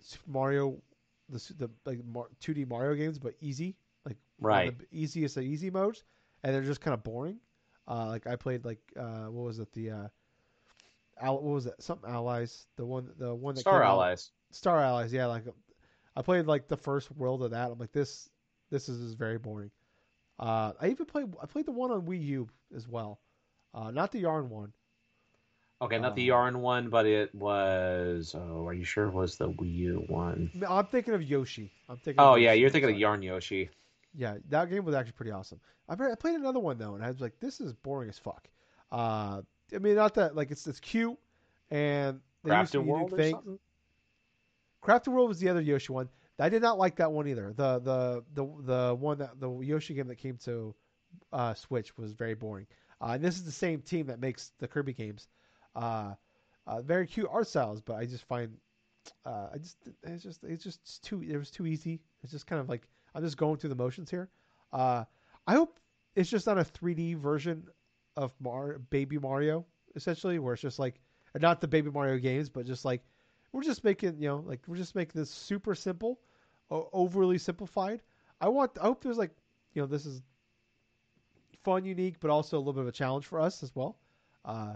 Super 0.00 0.30
Mario, 0.30 0.80
the 1.28 1.38
the 1.58 1.70
like 1.86 2.00
2D 2.40 2.68
Mario 2.68 2.94
games, 2.94 3.18
but 3.18 3.34
easy, 3.40 3.76
like 4.04 4.16
right, 4.40 4.76
the 4.78 4.86
easiest 4.90 5.36
of 5.36 5.44
easy 5.44 5.70
modes, 5.70 6.04
and 6.42 6.54
they're 6.54 6.62
just 6.62 6.80
kind 6.80 6.94
of 6.94 7.02
boring. 7.02 7.38
Uh, 7.88 8.06
like 8.06 8.26
I 8.26 8.36
played 8.36 8.64
like 8.64 8.80
uh, 8.96 9.26
what 9.26 9.44
was 9.44 9.58
it 9.58 9.72
the 9.72 9.90
uh, 9.90 10.08
what 11.20 11.42
was 11.42 11.66
it 11.66 11.74
something 11.78 12.08
Allies 12.10 12.66
the 12.76 12.84
one 12.84 13.10
the 13.18 13.34
one 13.34 13.54
that 13.54 13.60
Star 13.60 13.82
Allies 13.82 14.30
out, 14.50 14.54
Star 14.54 14.80
Allies 14.80 15.12
yeah 15.12 15.26
like 15.26 15.44
I 16.16 16.22
played 16.22 16.46
like 16.46 16.68
the 16.68 16.76
first 16.76 17.10
world 17.12 17.42
of 17.42 17.52
that 17.52 17.70
I'm 17.70 17.78
like 17.78 17.92
this 17.92 18.28
this 18.70 18.88
is, 18.88 19.00
is 19.00 19.14
very 19.14 19.38
boring. 19.38 19.70
Uh, 20.38 20.72
I 20.80 20.88
even 20.88 21.06
played 21.06 21.32
I 21.42 21.46
played 21.46 21.66
the 21.66 21.72
one 21.72 21.90
on 21.90 22.02
Wii 22.02 22.24
U 22.26 22.48
as 22.74 22.88
well, 22.88 23.20
uh, 23.74 23.90
not 23.90 24.12
the 24.12 24.20
Yarn 24.20 24.48
one. 24.50 24.72
Okay, 25.80 25.98
not 25.98 26.14
the 26.14 26.22
um, 26.22 26.26
Yarn 26.26 26.60
one, 26.60 26.88
but 26.88 27.06
it 27.06 27.34
was. 27.34 28.34
Oh, 28.36 28.66
are 28.66 28.72
you 28.72 28.84
sure 28.84 29.08
it 29.08 29.14
was 29.14 29.36
the 29.36 29.50
Wii 29.50 29.74
U 29.74 30.04
one? 30.08 30.50
I'm 30.68 30.86
thinking 30.86 31.14
of 31.14 31.22
Yoshi. 31.22 31.72
I'm 31.88 31.96
thinking. 31.96 32.20
Oh 32.20 32.36
yeah, 32.36 32.50
Yoshi. 32.50 32.60
you're 32.60 32.70
thinking 32.70 32.90
of 32.90 32.98
Yarn 32.98 33.22
Yoshi. 33.22 33.68
Yeah, 34.14 34.36
that 34.50 34.70
game 34.70 34.84
was 34.84 34.94
actually 34.94 35.12
pretty 35.12 35.32
awesome. 35.32 35.60
I 35.88 35.94
played 35.94 36.36
another 36.36 36.60
one 36.60 36.78
though, 36.78 36.94
and 36.94 37.04
I 37.04 37.08
was 37.08 37.20
like, 37.20 37.38
"This 37.40 37.60
is 37.60 37.72
boring 37.72 38.08
as 38.08 38.18
fuck." 38.18 38.48
Uh, 38.90 39.42
I 39.74 39.78
mean, 39.78 39.96
not 39.96 40.14
that 40.14 40.36
like 40.36 40.50
it's 40.50 40.66
it's 40.66 40.80
cute, 40.80 41.18
and 41.70 42.20
Crafted 42.44 42.84
World 42.84 43.12
or 43.12 43.30
something. 43.30 43.58
Crafted 44.82 45.08
World 45.08 45.28
was 45.28 45.40
the 45.40 45.48
other 45.48 45.60
Yoshi 45.60 45.92
one. 45.92 46.08
I 46.42 46.48
did 46.48 46.60
not 46.60 46.76
like 46.76 46.96
that 46.96 47.12
one 47.12 47.28
either. 47.28 47.52
The 47.56 47.78
the 47.78 48.24
the 48.34 48.44
the 48.62 48.94
one 48.94 49.18
that 49.18 49.38
the 49.38 49.50
Yoshi 49.60 49.94
game 49.94 50.08
that 50.08 50.16
came 50.16 50.36
to 50.38 50.74
uh, 51.32 51.54
Switch 51.54 51.96
was 51.96 52.12
very 52.12 52.34
boring. 52.34 52.66
Uh, 53.00 53.12
and 53.12 53.24
this 53.24 53.36
is 53.36 53.44
the 53.44 53.52
same 53.52 53.80
team 53.80 54.06
that 54.06 54.20
makes 54.20 54.52
the 54.58 54.66
Kirby 54.66 54.92
games. 54.92 55.28
Uh, 55.76 56.14
uh, 56.66 56.82
very 56.82 57.06
cute 57.06 57.28
art 57.30 57.46
styles, 57.46 57.80
but 57.80 57.94
I 57.94 58.06
just 58.06 58.24
find 58.24 58.56
uh, 59.24 59.48
I 59.54 59.58
just 59.58 59.76
it's 60.02 60.22
just 60.22 60.44
it's 60.44 60.64
just 60.64 61.04
too 61.04 61.22
it 61.22 61.36
was 61.36 61.50
too 61.50 61.66
easy. 61.66 62.00
It's 62.22 62.32
just 62.32 62.46
kind 62.46 62.60
of 62.60 62.68
like 62.68 62.82
I'm 63.14 63.22
just 63.22 63.36
going 63.36 63.56
through 63.58 63.70
the 63.70 63.76
motions 63.76 64.10
here. 64.10 64.28
Uh, 64.72 65.04
I 65.46 65.54
hope 65.54 65.78
it's 66.16 66.30
just 66.30 66.46
not 66.46 66.58
a 66.58 66.64
3D 66.64 67.16
version 67.16 67.66
of 68.16 68.32
Mar- 68.40 68.78
Baby 68.90 69.18
Mario, 69.18 69.64
essentially, 69.94 70.38
where 70.38 70.54
it's 70.54 70.62
just 70.62 70.78
like 70.78 71.00
not 71.40 71.60
the 71.60 71.68
Baby 71.68 71.90
Mario 71.90 72.18
games, 72.18 72.48
but 72.48 72.66
just 72.66 72.84
like 72.84 73.02
we're 73.52 73.62
just 73.62 73.84
making 73.84 74.16
you 74.18 74.28
know 74.28 74.44
like 74.46 74.60
we're 74.66 74.76
just 74.76 74.94
making 74.94 75.20
this 75.20 75.30
super 75.30 75.74
simple, 75.74 76.20
overly 76.92 77.38
simplified. 77.38 78.02
I 78.40 78.48
want 78.48 78.72
I 78.80 78.84
hope 78.84 79.02
there's 79.02 79.18
like 79.18 79.30
you 79.74 79.82
know 79.82 79.86
this 79.86 80.06
is 80.06 80.22
fun, 81.62 81.84
unique, 81.84 82.16
but 82.20 82.30
also 82.30 82.56
a 82.56 82.60
little 82.60 82.72
bit 82.72 82.82
of 82.82 82.88
a 82.88 82.92
challenge 82.92 83.26
for 83.26 83.40
us 83.40 83.62
as 83.62 83.74
well. 83.74 83.96
Uh, 84.44 84.74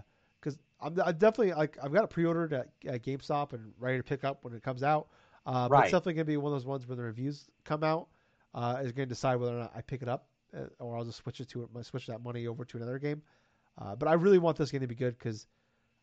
I'm, 0.78 1.00
I'm 1.00 1.16
definitely 1.16 1.54
like 1.54 1.78
I've 1.82 1.92
got 1.92 2.04
it 2.04 2.10
pre-ordered 2.10 2.52
at, 2.52 2.68
at, 2.86 3.02
GameStop 3.02 3.54
and 3.54 3.72
ready 3.78 3.96
to 3.96 4.02
pick 4.02 4.24
up 4.24 4.44
when 4.44 4.52
it 4.52 4.62
comes 4.62 4.82
out. 4.82 5.08
Uh, 5.46 5.68
but 5.68 5.84
it's 5.84 5.92
definitely 5.92 6.14
gonna 6.14 6.26
be 6.26 6.36
one 6.36 6.52
of 6.52 6.58
those 6.58 6.66
ones 6.66 6.86
where 6.86 6.96
the 6.96 7.02
reviews 7.02 7.46
come 7.64 7.82
out. 7.82 8.08
Uh, 8.54 8.78
is 8.82 8.90
going 8.90 9.06
to 9.06 9.14
decide 9.14 9.36
whether 9.36 9.54
or 9.54 9.60
not 9.60 9.72
I 9.76 9.82
pick 9.82 10.00
it 10.00 10.08
up 10.08 10.28
uh, 10.56 10.62
or 10.78 10.96
I'll 10.96 11.04
just 11.04 11.18
switch 11.18 11.40
it 11.40 11.48
to 11.50 11.68
my 11.74 11.82
switch 11.82 12.06
that 12.06 12.22
money 12.22 12.46
over 12.46 12.64
to 12.64 12.76
another 12.78 12.98
game. 12.98 13.20
Uh, 13.78 13.94
but 13.94 14.08
I 14.08 14.14
really 14.14 14.38
want 14.38 14.56
this 14.56 14.70
game 14.70 14.80
to 14.80 14.86
be 14.86 14.94
good 14.94 15.18
because 15.18 15.46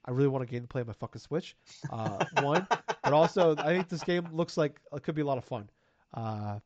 I 0.05 0.11
really 0.11 0.27
want 0.27 0.43
a 0.43 0.45
game 0.45 0.61
to 0.61 0.67
play 0.67 0.81
on 0.81 0.87
my 0.87 0.93
fucking 0.93 1.19
Switch. 1.19 1.55
Uh, 1.89 2.23
one, 2.41 2.67
but 2.69 3.13
also 3.13 3.55
I 3.57 3.67
think 3.75 3.89
this 3.89 4.03
game 4.03 4.27
looks 4.31 4.55
like 4.57 4.79
it 4.91 5.01
could 5.01 5.15
be 5.15 5.21
a 5.21 5.25
lot 5.25 5.39
of 5.39 5.45
fun. 5.45 5.67
Uh, 6.13 6.59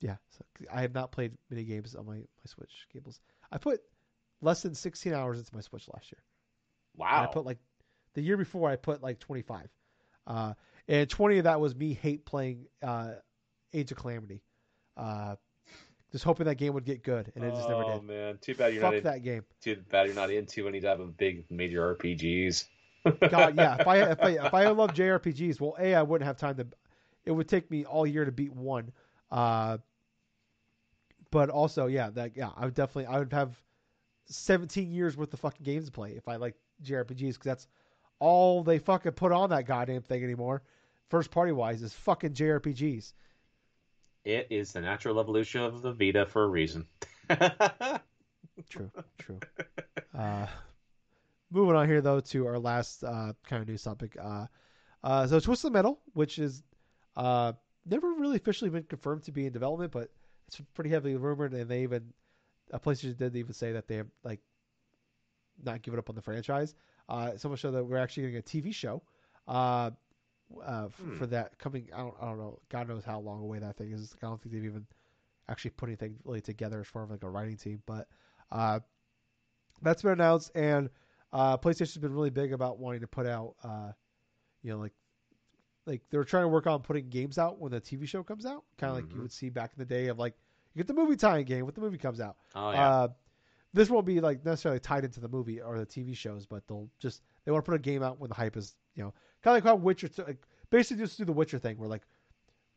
yeah, 0.00 0.16
so 0.30 0.44
I 0.72 0.82
have 0.82 0.94
not 0.94 1.12
played 1.12 1.32
many 1.50 1.64
games 1.64 1.94
on 1.94 2.06
my 2.06 2.16
my 2.16 2.46
Switch 2.46 2.86
cables. 2.92 3.20
I 3.50 3.58
put 3.58 3.80
less 4.40 4.62
than 4.62 4.74
16 4.74 5.12
hours 5.12 5.38
into 5.38 5.54
my 5.54 5.60
Switch 5.60 5.88
last 5.92 6.12
year. 6.12 6.22
Wow. 6.96 7.08
And 7.18 7.28
I 7.28 7.32
put 7.32 7.46
like 7.46 7.58
the 8.14 8.22
year 8.22 8.36
before 8.36 8.70
I 8.70 8.76
put 8.76 9.02
like 9.02 9.18
25. 9.18 9.68
Uh, 10.26 10.54
and 10.88 11.08
20 11.08 11.38
of 11.38 11.44
that 11.44 11.60
was 11.60 11.74
me 11.74 11.94
hate 11.94 12.24
playing 12.26 12.66
uh, 12.82 13.12
Age 13.72 13.90
of 13.90 13.98
Calamity. 13.98 14.42
Uh, 14.96 15.36
just 16.12 16.24
hoping 16.24 16.46
that 16.46 16.56
game 16.56 16.74
would 16.74 16.84
get 16.84 17.02
good, 17.02 17.32
and 17.34 17.44
it 17.44 17.52
just 17.54 17.68
never 17.68 17.82
did. 17.82 17.92
Oh 17.92 18.00
man, 18.00 18.38
too 18.40 18.54
bad 18.54 18.72
you're 18.72 18.82
Fuck 18.82 18.92
not 18.92 18.98
in, 18.98 19.04
that 19.04 19.22
game. 19.24 19.42
Too 19.60 19.82
bad 19.90 20.06
you're 20.06 20.14
not 20.14 20.30
into 20.30 20.68
any 20.68 20.80
type 20.80 21.00
of 21.00 21.16
big 21.16 21.44
major 21.50 21.96
RPGs. 21.96 22.66
God, 23.28 23.56
yeah. 23.56 23.76
If 23.80 23.86
I 23.88 24.10
if 24.12 24.22
I 24.22 24.28
if 24.30 24.54
I 24.54 24.68
love 24.68 24.94
JRPGs, 24.94 25.60
well, 25.60 25.74
a 25.76 25.94
I 25.94 26.02
wouldn't 26.02 26.26
have 26.26 26.36
time 26.36 26.56
to. 26.58 26.66
It 27.26 27.32
would 27.32 27.48
take 27.48 27.70
me 27.70 27.84
all 27.84 28.06
year 28.06 28.24
to 28.24 28.32
beat 28.32 28.52
one. 28.52 28.92
Uh, 29.30 29.78
but 31.30 31.50
also, 31.50 31.86
yeah, 31.86 32.10
that 32.10 32.36
yeah, 32.36 32.50
I 32.56 32.64
would 32.64 32.74
definitely 32.74 33.06
I 33.06 33.18
would 33.18 33.32
have 33.32 33.60
17 34.26 34.92
years 34.92 35.16
worth 35.16 35.32
of 35.34 35.40
fucking 35.40 35.64
games 35.64 35.86
to 35.86 35.92
play 35.92 36.12
if 36.12 36.28
I 36.28 36.36
like 36.36 36.54
JRPGs 36.82 37.34
because 37.34 37.44
that's 37.44 37.68
all 38.18 38.62
they 38.62 38.78
fucking 38.78 39.12
put 39.12 39.32
on 39.32 39.50
that 39.50 39.66
goddamn 39.66 40.02
thing 40.02 40.22
anymore. 40.22 40.62
First 41.08 41.30
party 41.30 41.52
wise 41.52 41.82
is 41.82 41.92
fucking 41.92 42.34
JRPGs. 42.34 43.12
It 44.24 44.46
is 44.50 44.72
the 44.72 44.80
natural 44.80 45.20
evolution 45.20 45.60
of 45.60 45.82
the 45.82 45.92
Vita 45.92 46.24
for 46.24 46.44
a 46.44 46.48
reason. 46.48 46.86
true, 48.70 48.90
true. 49.18 49.40
Uh, 50.16 50.46
moving 51.50 51.76
on 51.76 51.88
here 51.88 52.00
though 52.00 52.20
to 52.20 52.46
our 52.46 52.58
last 52.58 53.04
uh, 53.04 53.32
kind 53.46 53.60
of 53.62 53.68
news 53.68 53.82
topic. 53.82 54.16
Uh, 54.20 54.46
uh, 55.02 55.26
so 55.26 55.40
Twisted 55.40 55.72
Metal, 55.72 56.00
which 56.14 56.38
is 56.38 56.62
uh, 57.16 57.52
never 57.86 58.12
really 58.12 58.36
officially 58.36 58.70
been 58.70 58.84
confirmed 58.84 59.22
to 59.24 59.32
be 59.32 59.46
in 59.46 59.52
development, 59.52 59.92
but 59.92 60.10
it's 60.46 60.60
pretty 60.74 60.90
heavily 60.90 61.16
rumored, 61.16 61.52
and 61.52 61.68
they 61.68 61.82
even 61.82 62.12
a 62.70 62.78
PlayStation 62.78 63.16
didn't 63.16 63.36
even 63.36 63.52
say 63.52 63.72
that 63.72 63.86
they 63.88 63.96
have 63.96 64.08
like 64.22 64.40
not 65.62 65.82
giving 65.82 65.98
up 65.98 66.08
on 66.08 66.16
the 66.16 66.22
franchise. 66.22 66.74
Uh, 67.08 67.36
so 67.36 67.48
much 67.48 67.60
so 67.60 67.70
that 67.70 67.84
we're 67.84 67.98
actually 67.98 68.30
getting 68.30 68.38
a 68.38 68.42
TV 68.42 68.74
show 68.74 69.02
uh, 69.46 69.90
uh, 70.64 70.88
hmm. 70.88 71.16
for 71.18 71.26
that 71.26 71.58
coming. 71.58 71.88
I 71.94 71.98
don't, 71.98 72.14
I 72.20 72.24
don't 72.26 72.38
know. 72.38 72.58
God 72.70 72.88
knows 72.88 73.04
how 73.04 73.20
long 73.20 73.42
away 73.42 73.58
that 73.58 73.76
thing 73.76 73.92
is. 73.92 74.14
I 74.22 74.26
don't 74.26 74.40
think 74.40 74.54
they've 74.54 74.64
even 74.64 74.86
actually 75.48 75.72
put 75.72 75.88
anything 75.88 76.16
really 76.24 76.40
together 76.40 76.80
as 76.80 76.86
far 76.86 77.04
as 77.04 77.10
like 77.10 77.22
a 77.22 77.28
writing 77.28 77.56
team. 77.56 77.82
But 77.86 78.08
uh, 78.50 78.80
that's 79.82 80.02
been 80.02 80.12
announced, 80.12 80.50
and 80.54 80.88
uh, 81.32 81.58
PlayStation's 81.58 81.98
been 81.98 82.14
really 82.14 82.30
big 82.30 82.52
about 82.52 82.78
wanting 82.78 83.00
to 83.00 83.06
put 83.06 83.26
out, 83.26 83.54
uh, 83.62 83.92
you 84.62 84.72
know, 84.72 84.78
like 84.78 84.92
like 85.86 86.02
they're 86.10 86.24
trying 86.24 86.44
to 86.44 86.48
work 86.48 86.66
on 86.66 86.80
putting 86.80 87.08
games 87.08 87.38
out 87.38 87.58
when 87.58 87.72
the 87.72 87.80
TV 87.80 88.06
show 88.06 88.22
comes 88.22 88.46
out, 88.46 88.64
kind 88.78 88.90
of 88.90 88.96
mm-hmm. 88.96 88.96
like 88.96 89.04
you 89.04 89.14
mm-hmm. 89.14 89.22
would 89.22 89.32
see 89.32 89.48
back 89.48 89.72
in 89.76 89.78
the 89.78 89.84
day 89.84 90.08
of 90.08 90.18
like 90.18 90.34
you 90.74 90.80
get 90.80 90.86
the 90.86 90.94
movie 90.94 91.16
tie-in 91.16 91.44
game 91.44 91.64
when 91.64 91.74
the 91.74 91.80
movie 91.80 91.98
comes 91.98 92.20
out. 92.20 92.36
Oh 92.54 92.70
yeah. 92.70 92.88
Uh, 92.88 93.08
this 93.72 93.90
won't 93.90 94.06
be 94.06 94.20
like 94.20 94.44
necessarily 94.44 94.78
tied 94.80 95.04
into 95.04 95.20
the 95.20 95.28
movie 95.28 95.60
or 95.60 95.78
the 95.78 95.86
TV 95.86 96.16
shows, 96.16 96.46
but 96.46 96.66
they'll 96.68 96.88
just 97.00 97.22
they 97.44 97.52
want 97.52 97.64
to 97.64 97.70
put 97.70 97.74
a 97.74 97.80
game 97.80 98.02
out 98.02 98.20
when 98.20 98.28
the 98.28 98.34
hype 98.34 98.56
is 98.56 98.76
you 98.94 99.02
know 99.02 99.12
kind 99.42 99.56
of 99.56 99.64
like 99.64 99.70
how 99.70 99.76
Witcher 99.76 100.08
like 100.18 100.38
basically 100.70 101.04
just 101.04 101.18
do 101.18 101.24
the 101.24 101.32
Witcher 101.32 101.58
thing 101.58 101.76
where 101.78 101.88
like 101.88 102.02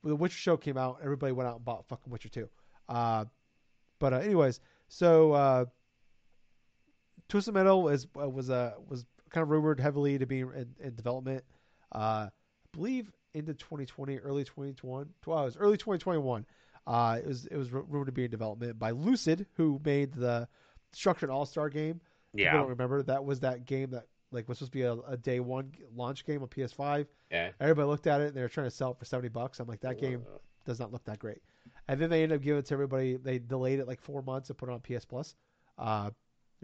when 0.02 0.10
the 0.10 0.16
Witcher 0.16 0.38
show 0.38 0.58
came 0.58 0.78
out, 0.78 1.00
everybody 1.04 1.32
went 1.32 1.48
out 1.48 1.58
and 1.58 1.66
bought 1.66 1.88
fucking 1.88 2.12
Witcher 2.12 2.30
two. 2.30 2.50
Uh, 2.90 3.26
but 4.00 4.14
uh, 4.14 4.18
anyways, 4.18 4.60
so 4.88 5.32
uh, 5.34 5.66
Twisted 7.30 7.54
Metal 7.54 7.90
is 7.90 8.08
uh, 8.20 8.28
was 8.28 8.50
uh, 8.50 8.74
was 8.88 9.06
kind 9.30 9.44
of 9.44 9.50
rumored 9.50 9.80
heavily 9.80 10.18
to 10.18 10.26
be 10.26 10.40
in, 10.40 10.68
in 10.80 10.96
development. 10.96 11.44
Uh, 11.92 12.28
believe 12.78 13.12
into 13.34 13.54
2020, 13.54 14.20
early 14.20 14.44
2021. 14.44 15.10
Well, 15.26 15.42
it 15.42 15.46
was 15.46 15.58
early 15.58 15.78
2021. 15.78 16.46
Uh, 16.86 17.20
it 17.20 17.28
was 17.28 17.46
it 17.48 17.58
was 17.58 17.72
rumored 17.72 18.06
to 18.06 18.12
be 18.14 18.26
in 18.26 18.32
development 18.32 18.80
by 18.80 18.92
Lucid, 18.92 19.46
who 19.56 19.82
made 19.84 20.14
the 20.14 20.48
Destruction 20.94 21.30
All 21.30 21.46
Star 21.46 21.70
game. 21.70 22.00
Yeah, 22.34 22.52
I 22.52 22.58
don't 22.58 22.70
remember 22.70 23.04
that 23.04 23.26
was 23.26 23.42
that 23.42 23.66
game 23.66 23.90
that 23.92 24.06
like 24.32 24.48
was 24.48 24.60
supposed 24.60 24.72
to 24.72 24.78
be 24.78 24.84
a, 24.84 24.94
a, 24.94 25.18
day 25.18 25.40
one 25.40 25.72
launch 25.96 26.26
game 26.26 26.42
on 26.42 26.48
PS5. 26.48 27.08
Yeah, 27.30 27.50
everybody 27.60 27.88
looked 27.88 28.08
at 28.08 28.22
it 28.22 28.28
and 28.28 28.36
they 28.36 28.42
were 28.42 28.50
trying 28.50 28.68
to 28.68 28.72
sell 28.72 28.92
it 28.92 29.00
for 29.00 29.06
70 29.06 29.30
bucks. 29.30 29.60
I'm 29.60 29.68
like, 29.68 29.82
that 29.82 30.00
game 30.00 30.26
does 30.66 30.80
not 30.80 30.92
look 30.92 31.04
that 31.06 31.20
great. 31.20 31.40
And 31.88 32.00
then 32.00 32.10
they 32.10 32.24
ended 32.24 32.38
up 32.38 32.44
giving 32.44 32.60
it 32.60 32.66
to 32.68 32.74
everybody. 32.74 33.18
They 33.18 33.40
delayed 33.40 33.80
it 33.80 33.88
like 33.88 34.02
four 34.02 34.22
months 34.22 34.50
and 34.50 34.58
put 34.58 34.70
it 34.70 34.74
on 34.74 34.80
PS 34.82 35.06
Plus. 35.06 35.36
Uh, 35.78 36.12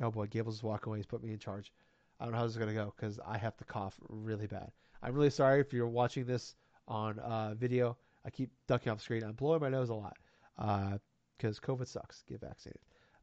oh 0.01 0.11
boy, 0.11 0.27
Gables 0.27 0.55
is 0.55 0.63
walking 0.63 0.89
away. 0.89 0.99
He's 0.99 1.05
put 1.05 1.23
me 1.23 1.31
in 1.31 1.39
charge. 1.39 1.71
I 2.19 2.25
don't 2.25 2.33
know 2.33 2.39
how 2.39 2.45
this 2.45 2.53
is 2.53 2.59
gonna 2.59 2.73
go 2.73 2.93
because 2.95 3.19
I 3.25 3.37
have 3.37 3.57
to 3.57 3.65
cough 3.65 3.99
really 4.07 4.47
bad. 4.47 4.71
I'm 5.03 5.13
really 5.13 5.29
sorry 5.29 5.59
if 5.59 5.73
you're 5.73 5.87
watching 5.87 6.25
this 6.25 6.55
on 6.87 7.19
uh, 7.19 7.55
video. 7.55 7.97
I 8.25 8.29
keep 8.29 8.49
ducking 8.67 8.91
off 8.91 9.01
screen. 9.01 9.23
I'm 9.23 9.33
blowing 9.33 9.59
my 9.59 9.69
nose 9.69 9.89
a 9.89 9.93
lot 9.93 10.17
because 10.57 11.59
uh, 11.59 11.67
COVID 11.67 11.87
sucks. 11.87 12.23
Get 12.27 12.39
vaccinated. 12.39 12.79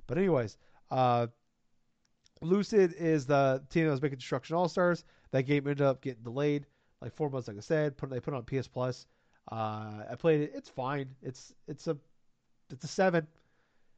But 0.07 0.19
anyways, 0.19 0.59
uh, 0.91 1.29
Lucid 2.43 2.93
is 2.99 3.25
the 3.25 3.63
team 3.71 3.87
that 3.87 3.93
was 3.93 4.03
making 4.03 4.19
Destruction 4.19 4.57
All 4.57 4.69
Stars. 4.69 5.05
That 5.31 5.45
game 5.45 5.67
ended 5.67 5.81
up 5.81 6.03
getting 6.03 6.23
delayed 6.23 6.67
like 7.01 7.15
four 7.15 7.31
months, 7.31 7.49
like 7.49 7.57
I 7.57 7.61
said. 7.61 7.97
Put 7.97 8.11
they 8.11 8.21
put 8.21 8.35
it 8.35 8.37
on 8.37 8.43
PS 8.45 8.69
Plus. 8.69 9.07
Uh, 9.51 10.05
I 10.11 10.15
played 10.19 10.43
it. 10.43 10.53
It's 10.55 10.69
fine. 10.69 11.09
It's 11.23 11.55
it's 11.67 11.87
a 11.87 11.97
it's 12.71 12.85
a 12.85 12.89
seven. 12.89 13.27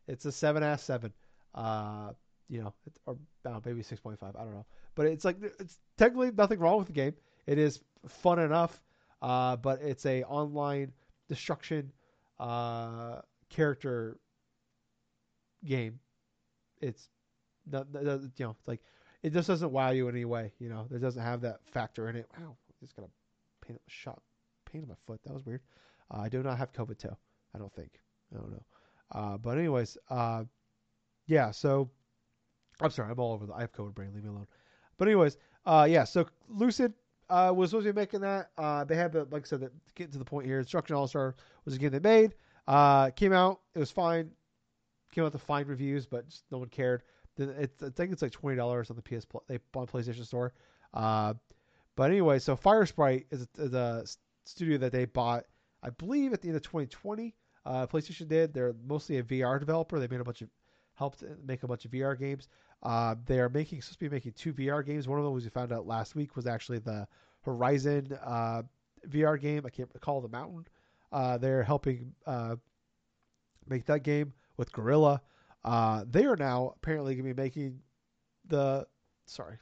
It's 0.07 0.25
a 0.25 0.33
seven 0.33 0.63
ass 0.63 0.83
seven. 0.83 1.13
Uh, 1.55 2.13
you 2.49 2.61
know, 2.61 2.75
or 3.07 3.17
know, 3.45 3.61
maybe 3.65 3.83
six 3.83 4.01
point 4.01 4.21
five. 4.21 4.37
I 4.37 4.45
don't 4.45 4.55
know. 4.55 4.67
But 4.95 5.07
it's 5.07 5.25
like 5.25 5.37
it's 5.59 5.79
technically 5.97 6.31
nothing 6.31 6.61
wrong 6.61 6.79
with 6.79 6.87
the 6.87 6.93
game. 6.93 7.15
It 7.47 7.59
is 7.59 7.81
fun 8.07 8.39
enough, 8.39 8.81
uh, 9.21 9.57
but 9.57 9.81
it's 9.83 10.07
a 10.07 10.23
online 10.25 10.93
destruction 11.29 11.93
uh, 12.39 13.21
character 13.49 14.19
game. 15.65 15.99
It's 16.81 17.09
you 17.71 17.85
know, 18.41 18.57
it's 18.59 18.69
like 18.69 18.81
it 19.23 19.33
just 19.33 19.49
doesn't 19.49 19.71
wow 19.71 19.91
you 19.91 20.09
in 20.09 20.17
any 20.17 20.25
way. 20.25 20.53
You 20.59 20.69
know, 20.69 20.87
it 20.91 20.99
doesn't 20.99 21.23
have 21.23 21.41
that 21.43 21.61
factor 21.67 22.09
in 22.09 22.17
it. 22.17 22.27
Wow, 22.39 22.57
just 22.81 22.97
got 22.97 23.07
a 23.07 23.67
pain, 23.67 23.79
shot, 23.87 24.21
pain 24.71 24.83
in 24.83 24.89
my 24.89 24.95
foot. 25.07 25.21
That 25.25 25.35
was 25.35 25.47
weird. 25.47 25.63
Uh, 26.11 26.21
I 26.21 26.29
do 26.29 26.43
not 26.43 26.59
have 26.59 26.73
COVID 26.73 26.99
toe. 26.99 27.17
I 27.55 27.59
don't 27.59 27.73
think. 27.73 28.01
I 28.33 28.39
don't 28.39 28.51
know. 28.51 28.65
Uh, 29.13 29.37
but 29.39 29.59
anyways, 29.59 29.97
uh, 30.11 30.45
yeah. 31.27 31.51
So 31.51 31.91
I'm 32.81 32.91
sorry. 32.91 33.11
I'm 33.11 33.21
all 33.21 33.33
over 33.33 33.47
the. 33.47 33.55
I 33.55 33.61
have 33.61 33.73
COVID 33.73 33.95
brain. 33.95 34.11
Leave 34.15 34.25
me 34.25 34.31
alone. 34.31 34.49
But 34.99 35.09
anyways, 35.09 35.37
uh, 35.67 35.87
yeah. 35.89 36.05
So 36.05 36.27
Lucid 36.49 36.93
uh, 37.33 37.51
was 37.51 37.71
supposed 37.71 37.87
to 37.87 37.93
be 37.93 37.99
making 37.99 38.21
that. 38.21 38.51
Uh, 38.59 38.85
they 38.85 38.95
had 38.95 39.13
the 39.13 39.27
like 39.31 39.45
I 39.45 39.47
said, 39.47 39.61
that 39.61 39.73
get 39.95 40.13
to 40.13 40.19
the 40.19 40.25
point 40.25 40.47
here. 40.47 40.61
Destruction 40.61 40.95
All 40.95 41.09
Star 41.09 41.35
was 41.65 41.75
a 41.75 41.79
game 41.79 41.91
they 41.91 41.99
made. 41.99 42.35
Uh, 42.69 43.11
came 43.11 43.33
out. 43.33 43.61
It 43.75 43.79
was 43.79 43.91
fine. 43.91 44.31
Came 45.13 45.25
out 45.25 45.33
to 45.33 45.39
fine 45.39 45.67
reviews, 45.67 46.07
but 46.07 46.29
just 46.29 46.45
no 46.51 46.59
one 46.59 46.69
cared. 46.69 47.03
I 47.41 47.67
think 47.67 48.13
it's 48.13 48.21
like 48.21 48.33
twenty 48.33 48.57
dollars 48.57 48.91
on 48.91 48.97
the 48.97 49.03
PS 49.03 49.27
they 49.49 49.59
on 49.75 49.87
PlayStation 49.87 50.27
Store. 50.27 50.53
Uh, 50.93 51.33
but 51.97 52.11
anyway, 52.11 52.39
so 52.39 52.55
Firesprite 52.55 53.25
is 53.31 53.47
a, 53.59 53.63
is 53.63 53.73
a, 53.73 54.05
studio 54.45 54.77
that 54.77 54.93
they 54.93 55.05
bought, 55.05 55.45
I 55.83 55.91
believe, 55.91 56.33
at 56.33 56.43
the 56.43 56.49
end 56.49 56.57
of 56.57 56.63
2020. 56.63 57.35
Uh, 57.65 57.87
PlayStation 57.87 58.29
did. 58.29 58.53
They're 58.53 58.75
mostly 58.87 59.19
a 59.19 59.23
VR 59.23 59.61
developer. 59.61 60.01
They 60.01 60.09
made 60.09 60.21
a 60.21 60.25
bunch 60.25 60.43
of 60.43 60.49
helped 60.95 61.23
make 61.47 61.63
a 61.63 61.69
bunch 61.69 61.85
of 61.85 61.91
VR 61.91 62.19
games. 62.19 62.49
Uh, 62.83 63.15
they 63.27 63.39
are 63.39 63.49
making 63.49 63.81
supposed 63.81 64.01
to 64.01 64.05
be 64.05 64.15
making 64.15 64.33
two 64.33 64.53
VR 64.53 64.85
games. 64.85 65.07
One 65.07 65.19
of 65.19 65.25
them, 65.25 65.37
as 65.37 65.45
we 65.45 65.51
found 65.51 65.73
out 65.73 65.87
last 65.87 66.15
week, 66.15 66.35
was 66.35 66.47
actually 66.47 66.79
the 66.79 67.07
Horizon 67.43 68.19
uh, 68.25 68.63
VR 69.09 69.41
game. 69.41 69.63
I 69.65 69.71
can't 69.71 69.91
recall 69.95 70.21
the 70.21 70.29
mountain. 70.29 70.67
Uh, 71.13 71.39
they're 71.39 71.63
helping 71.63 72.13
uh, 72.27 72.57
make 73.69 73.85
that 73.87 74.03
game 74.03 74.33
with 74.57 74.73
Guerrilla. 74.73 75.21
Uh, 75.65 76.05
they 76.11 76.25
are 76.25 76.37
now 76.37 76.75
apparently 76.77 77.15
going 77.15 77.29
to 77.29 77.35
be 77.35 77.43
making 77.43 77.79
the 78.47 78.87
sorry. 79.27 79.59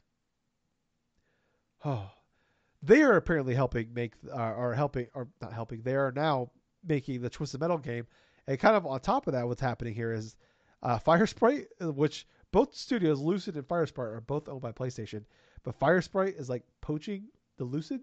Oh, 1.85 2.09
they 2.83 3.03
are 3.03 3.17
apparently 3.17 3.53
helping 3.53 3.93
make 3.93 4.13
uh, 4.33 4.53
or 4.53 4.73
helping 4.73 5.07
or 5.13 5.27
not 5.41 5.53
helping. 5.53 5.81
They 5.81 5.95
are 5.95 6.11
now 6.11 6.49
making 6.87 7.21
the 7.21 7.29
Twisted 7.29 7.59
Metal 7.59 7.77
game, 7.77 8.07
and 8.47 8.59
kind 8.59 8.75
of 8.75 8.87
on 8.87 8.99
top 8.99 9.27
of 9.27 9.33
that, 9.33 9.47
what's 9.47 9.61
happening 9.61 9.93
here 9.93 10.11
is 10.11 10.35
uh, 10.81 10.97
Firesprite, 10.97 11.67
which 11.79 12.25
both 12.51 12.75
studios, 12.75 13.19
Lucid 13.19 13.55
and 13.55 13.67
Firesprite, 13.67 14.13
are 14.13 14.21
both 14.21 14.49
owned 14.49 14.61
by 14.61 14.71
PlayStation, 14.71 15.23
but 15.63 15.79
Firesprite 15.79 16.39
is 16.39 16.49
like 16.49 16.63
poaching 16.81 17.25
the 17.57 17.63
Lucid 17.63 18.01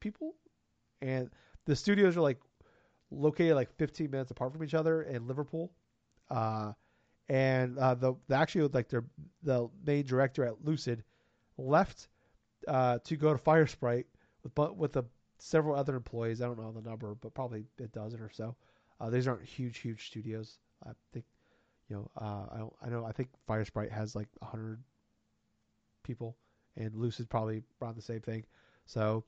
people, 0.00 0.34
and 1.00 1.30
the 1.64 1.76
studios 1.76 2.16
are 2.16 2.20
like 2.20 2.38
located 3.10 3.54
like 3.54 3.74
15 3.76 4.10
minutes 4.10 4.30
apart 4.30 4.52
from 4.52 4.62
each 4.64 4.74
other 4.74 5.02
in 5.02 5.26
Liverpool. 5.26 5.72
Uh, 6.30 6.72
and 7.28 7.78
uh, 7.78 7.94
the, 7.94 8.14
the 8.28 8.34
actually 8.34 8.68
like 8.68 8.88
their 8.88 9.04
the 9.42 9.68
main 9.86 10.04
director 10.04 10.44
at 10.44 10.64
Lucid 10.64 11.04
left 11.58 12.08
uh, 12.66 12.98
to 13.04 13.16
go 13.16 13.32
to 13.32 13.38
Firesprite 13.38 14.04
with 14.42 14.54
but 14.54 14.76
with 14.76 14.92
the 14.92 15.04
several 15.38 15.76
other 15.76 15.94
employees. 15.96 16.40
I 16.40 16.46
don't 16.46 16.58
know 16.58 16.72
the 16.72 16.88
number, 16.88 17.14
but 17.14 17.34
probably 17.34 17.64
a 17.80 17.86
dozen 17.88 18.20
or 18.20 18.30
so. 18.32 18.56
Uh, 19.00 19.10
these 19.10 19.28
aren't 19.28 19.44
huge, 19.44 19.78
huge 19.78 20.06
studios. 20.06 20.58
I 20.84 20.90
think 21.12 21.24
you 21.88 21.96
know. 21.96 22.10
Uh, 22.20 22.64
I. 22.82 22.86
I 22.86 22.90
know. 22.90 23.04
I 23.04 23.12
think 23.12 23.28
Firesprite 23.48 23.90
has 23.90 24.14
like 24.14 24.28
a 24.42 24.46
hundred 24.46 24.80
people, 26.02 26.36
and 26.76 26.94
Lucid 26.94 27.28
probably 27.28 27.62
around 27.80 27.96
the 27.96 28.02
same 28.02 28.20
thing. 28.20 28.44
So 28.86 29.24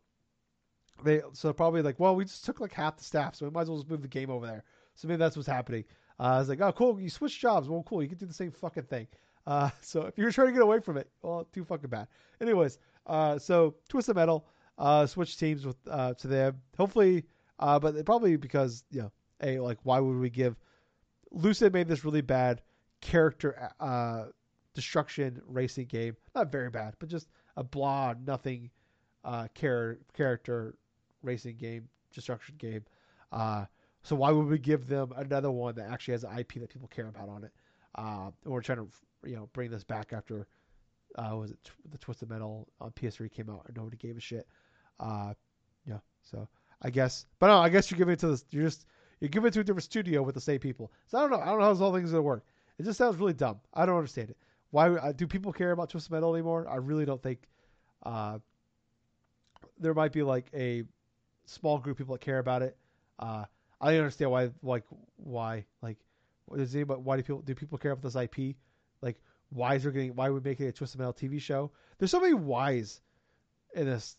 they 1.05 1.23
so 1.33 1.53
probably 1.53 1.83
like, 1.83 1.99
well, 1.99 2.17
we 2.17 2.25
just 2.25 2.45
took 2.45 2.61
like 2.61 2.73
half 2.73 2.97
the 2.97 3.05
staff, 3.05 3.35
so 3.35 3.47
we 3.47 3.51
might 3.51 3.63
as 3.63 3.71
well 3.71 3.79
just 3.79 3.91
move 3.91 4.03
the 4.03 4.09
game 4.09 4.31
over 4.31 4.47
there. 4.47 4.65
So 4.95 5.09
maybe 5.09 5.19
that's 5.19 5.37
what's 5.37 5.49
happening. 5.49 5.85
Uh, 6.19 6.23
I 6.25 6.39
was 6.39 6.49
like, 6.49 6.61
oh, 6.61 6.73
cool, 6.73 7.01
you 7.01 7.09
switch 7.09 7.39
jobs. 7.39 7.69
Well, 7.69 7.83
cool, 7.83 8.03
you 8.03 8.09
can 8.09 8.19
do 8.19 8.27
the 8.27 8.35
same 8.35 8.51
fucking 8.51 8.85
thing. 8.85 9.07
Uh, 9.47 9.71
so 9.81 10.03
if 10.03 10.19
you're 10.19 10.31
trying 10.31 10.49
to 10.49 10.53
get 10.53 10.63
away 10.63 10.81
from 10.81 10.97
it, 10.97 11.09
well, 11.23 11.47
too 11.53 11.65
fucking 11.65 11.91
bad. 11.91 12.09
Anyways, 12.41 12.79
uh, 13.07 13.39
so 13.39 13.75
Twisted 13.89 14.17
Metal 14.17 14.47
uh, 14.79 15.07
switch 15.07 15.37
teams 15.37 15.65
with 15.65 15.77
uh, 15.89 16.15
to 16.15 16.27
them. 16.27 16.61
Hopefully, 16.77 17.25
uh, 17.59 17.79
but 17.79 18.05
probably 18.05 18.37
because 18.37 18.85
you 18.91 19.03
know, 19.03 19.13
a 19.43 19.59
like 19.61 19.79
why 19.83 20.01
would 20.01 20.19
we 20.19 20.31
give 20.31 20.57
Lucid 21.31 21.73
made 21.73 21.89
this 21.89 22.05
really 22.05 22.21
bad 22.21 22.63
character 23.01 23.71
uh, 23.79 24.25
destruction 24.75 25.41
racing 25.47 25.87
game? 25.87 26.17
Not 26.35 26.53
very 26.53 26.71
bad, 26.71 26.95
but 26.99 27.09
just 27.09 27.29
a 27.57 27.65
blah, 27.65 28.15
nothing 28.25 28.71
uh, 29.25 29.49
char- 29.55 29.99
character 30.15 30.75
racing 31.23 31.57
game, 31.57 31.89
destruction 32.13 32.57
game. 32.59 32.85
Uh, 33.33 33.67
so 34.03 34.17
why 34.17 34.31
would 34.31 34.47
we 34.47 34.59
give 34.59 34.87
them 34.87 35.13
another 35.17 35.51
one 35.51 35.75
that 35.75 35.91
actually 35.91 36.13
has 36.13 36.25
an 36.25 36.39
IP 36.39 36.55
that 36.55 36.71
people 36.71 36.89
care 36.89 37.09
about 37.09 37.29
on 37.29 37.45
it? 37.45 37.53
Uh, 37.95 38.31
we're 38.45 38.63
trying 38.63 38.79
to 38.79 38.89
you 39.25 39.37
know 39.37 39.49
bring 39.53 39.71
this 39.71 39.85
back 39.85 40.13
after 40.13 40.47
uh, 41.17 41.37
was 41.37 41.51
it 41.51 41.59
the 41.91 41.99
Twisted 41.99 42.31
Metal 42.31 42.69
on 42.81 42.91
PS3 42.93 43.31
came 43.31 43.51
out 43.51 43.65
and 43.67 43.77
nobody 43.77 43.97
gave 43.97 44.17
a 44.17 44.21
shit. 44.21 44.47
Uh, 44.99 45.35
yeah, 45.87 45.99
so 46.23 46.49
I 46.83 46.91
guess, 46.91 47.27
but 47.39 47.49
no, 47.49 47.59
I 47.59 47.69
guess 47.69 47.91
you're 47.91 47.99
giving 47.99 48.15
it 48.15 48.21
to 48.21 48.29
this. 48.29 48.45
You're 48.51 48.65
just 48.65 48.87
you're 49.21 49.29
giving 49.29 49.49
it 49.49 49.55
to 49.55 49.61
a 49.61 49.65
different 49.65 49.85
studio 49.85 50.23
with 50.23 50.35
the 50.35 50.41
same 50.41 50.59
people. 50.59 50.91
So 51.07 51.19
I 51.19 51.21
don't 51.23 51.31
know. 51.31 51.41
I 51.41 51.47
don't 51.47 51.59
know 51.59 51.65
how 51.65 51.73
this 51.73 51.81
whole 51.81 51.95
thing's 51.95 52.11
gonna 52.11 52.23
work. 52.23 52.45
It 52.79 52.85
just 52.85 52.99
sounds 52.99 53.17
really 53.17 53.35
dumb. 53.35 53.61
I 53.75 53.87
don't 53.87 53.97
understand 53.97 54.31
it. 54.31 54.37
Why 54.71 54.89
uh, 54.91 55.13
do 55.13 55.27
people 55.27 55.53
care 55.53 55.73
about 55.73 55.91
Twisted 55.91 56.13
Metal 56.13 56.35
anymore? 56.35 56.67
I 56.69 56.77
really 56.77 57.05
don't 57.05 57.23
think. 57.23 57.49
Uh, 58.03 58.39
there 59.79 59.95
might 59.95 60.13
be 60.13 60.23
like 60.23 60.47
a 60.55 60.85
small 61.47 61.79
group 61.79 61.95
of 61.95 61.99
people 61.99 62.15
that 62.15 62.21
care 62.21 62.39
about 62.39 62.63
it. 62.63 62.77
Uh, 63.19 63.45
I 63.81 63.93
don't 63.93 64.01
understand 64.01 64.31
why, 64.31 64.51
like, 64.63 64.85
why, 65.17 65.65
like, 65.83 65.99
does 66.55 66.75
anybody, 66.75 67.01
why 67.01 67.17
do 67.17 67.23
people, 67.23 67.43
do 67.43 67.55
people 67.55 67.79
care 67.79 67.93
about 67.93 68.03
this 68.03 68.17
IP? 68.17 68.57
Like, 69.01 69.21
why 69.51 69.75
is 69.75 69.83
there 69.83 69.93
getting, 69.93 70.15
why 70.15 70.29
are 70.29 70.33
we 70.33 70.41
making 70.41 70.67
a 70.67 70.73
Twisted 70.73 70.99
Metal 70.99 71.13
TV 71.15 71.41
show? 71.41 71.71
There's 71.99 72.11
so 72.11 72.21
many 72.21 72.35
whys 72.35 73.01
in 73.75 73.87
this. 73.87 74.17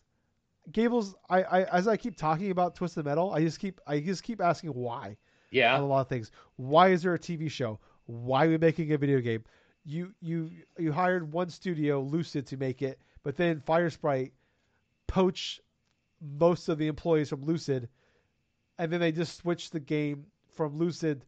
Gables, 0.70 1.14
I, 1.28 1.42
I, 1.42 1.62
as 1.64 1.88
I 1.88 1.96
keep 1.96 2.16
talking 2.16 2.50
about 2.50 2.74
Twisted 2.74 3.04
Metal, 3.04 3.32
I 3.32 3.42
just 3.42 3.58
keep, 3.58 3.80
I 3.86 4.00
just 4.00 4.22
keep 4.22 4.40
asking 4.40 4.70
why. 4.70 5.16
Yeah. 5.50 5.76
On 5.76 5.82
a 5.82 5.86
lot 5.86 6.00
of 6.02 6.08
things. 6.08 6.30
Why 6.56 6.88
is 6.88 7.02
there 7.02 7.14
a 7.14 7.18
TV 7.18 7.50
show? 7.50 7.78
Why 8.06 8.46
are 8.46 8.50
we 8.50 8.58
making 8.58 8.92
a 8.92 8.98
video 8.98 9.20
game? 9.20 9.44
You, 9.84 10.14
you, 10.20 10.50
you 10.78 10.92
hired 10.92 11.30
one 11.32 11.50
studio, 11.50 12.00
Lucid, 12.00 12.46
to 12.48 12.56
make 12.56 12.82
it, 12.82 13.00
but 13.22 13.36
then 13.36 13.60
Firesprite 13.60 14.30
poach 15.08 15.60
most 16.38 16.68
of 16.68 16.78
the 16.78 16.86
employees 16.86 17.28
from 17.28 17.44
Lucid, 17.44 17.88
and 18.78 18.92
then 18.92 19.00
they 19.00 19.12
just 19.12 19.36
switch 19.38 19.70
the 19.70 19.80
game 19.80 20.26
from 20.54 20.78
Lucid 20.78 21.24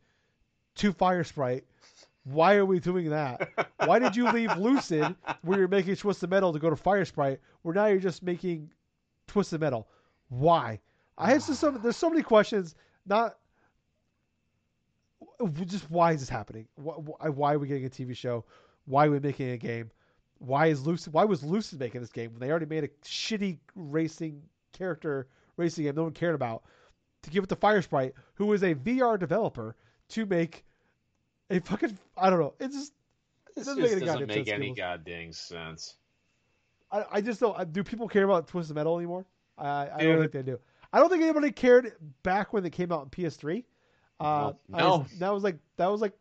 to 0.77 0.93
Firesprite. 0.93 1.63
Why 2.25 2.55
are 2.57 2.65
we 2.65 2.81
doing 2.81 3.11
that? 3.11 3.51
Why 3.85 3.99
did 3.99 4.17
you 4.17 4.31
leave 4.31 4.57
Lucid 4.59 5.15
where 5.43 5.59
you're 5.59 5.69
making 5.69 5.97
Twisted 5.97 6.31
Metal 6.31 6.53
to 6.53 6.59
go 6.59 6.71
to 6.71 6.77
Firesprite, 6.77 7.39
where 7.63 7.75
now 7.75 7.87
you're 7.87 7.99
just 7.99 8.23
making 8.23 8.71
Twisted 9.35 9.61
Metal? 9.61 9.89
Why? 10.29 10.79
I 11.19 11.33
have 11.33 11.43
so 11.43 11.73
there's 11.73 11.97
so 11.97 12.09
many 12.09 12.23
questions. 12.23 12.77
Not 13.05 13.37
just 15.67 15.91
why 15.91 16.13
is 16.13 16.21
this 16.21 16.29
happening? 16.29 16.69
Why, 16.77 16.95
why 17.31 17.55
are 17.55 17.59
we 17.59 17.67
getting 17.67 17.85
a 17.85 17.91
TV 17.91 18.17
show? 18.17 18.45
Why 18.85 19.07
are 19.07 19.11
we 19.11 19.19
making 19.19 19.51
a 19.51 19.57
game? 19.57 19.91
Why 20.39 20.69
is 20.69 20.87
Lucid? 20.87 21.13
Why 21.13 21.25
was 21.25 21.43
Lucid 21.43 21.81
making 21.81 22.01
this 22.01 22.13
game 22.13 22.31
when 22.31 22.39
they 22.39 22.49
already 22.49 22.67
made 22.67 22.85
a 22.85 22.89
shitty 23.05 23.59
racing 23.75 24.41
character 24.73 25.27
racing 25.57 25.83
game 25.83 25.97
no 25.97 26.05
one 26.05 26.13
cared 26.13 26.37
about 26.37 26.63
to 27.23 27.31
give 27.31 27.43
it 27.43 27.49
to 27.49 27.57
Firesprite, 27.57 28.13
who 28.35 28.53
is 28.53 28.63
a 28.63 28.77
VR 28.77 29.19
developer, 29.19 29.75
to 30.11 30.27
make 30.27 30.65
a 31.51 31.59
fucking 31.59 31.99
I 32.17 32.31
don't 32.31 32.39
know. 32.39 32.55
It's 32.61 32.77
just 32.77 32.93
it 33.57 33.65
doesn't 33.65 33.79
just 33.79 33.95
make 33.95 33.97
any 33.97 34.07
doesn't 34.07 34.29
make 34.29 34.49
any 34.49 34.75
goddamn 34.75 35.33
sense. 35.33 35.97
I, 36.95 37.05
I 37.13 37.21
just 37.21 37.41
don't. 37.41 37.73
Do 37.73 37.83
people 37.83 38.09
care 38.09 38.25
about 38.25 38.49
Twisted 38.49 38.77
Metal 38.77 38.97
anymore? 38.97 39.27
I, 39.59 39.89
I 39.95 40.03
don't 40.05 40.21
think 40.21 40.33
they 40.33 40.43
do. 40.43 40.59
I 40.93 41.01
don't 41.01 41.09
think 41.11 41.23
anybody 41.23 41.51
cared 41.51 41.93
back 42.23 42.53
when 42.53 42.63
they 42.63 42.71
came 42.71 42.93
out 42.93 43.03
in 43.05 43.11
PS3. 43.11 43.65
Uh, 44.21 44.53
No. 44.69 44.99
Was- 44.99 45.19
that 45.19 45.33
was 45.35 45.43
like 45.43 45.59
that 45.77 45.91
was 45.91 46.01
like 46.01 46.13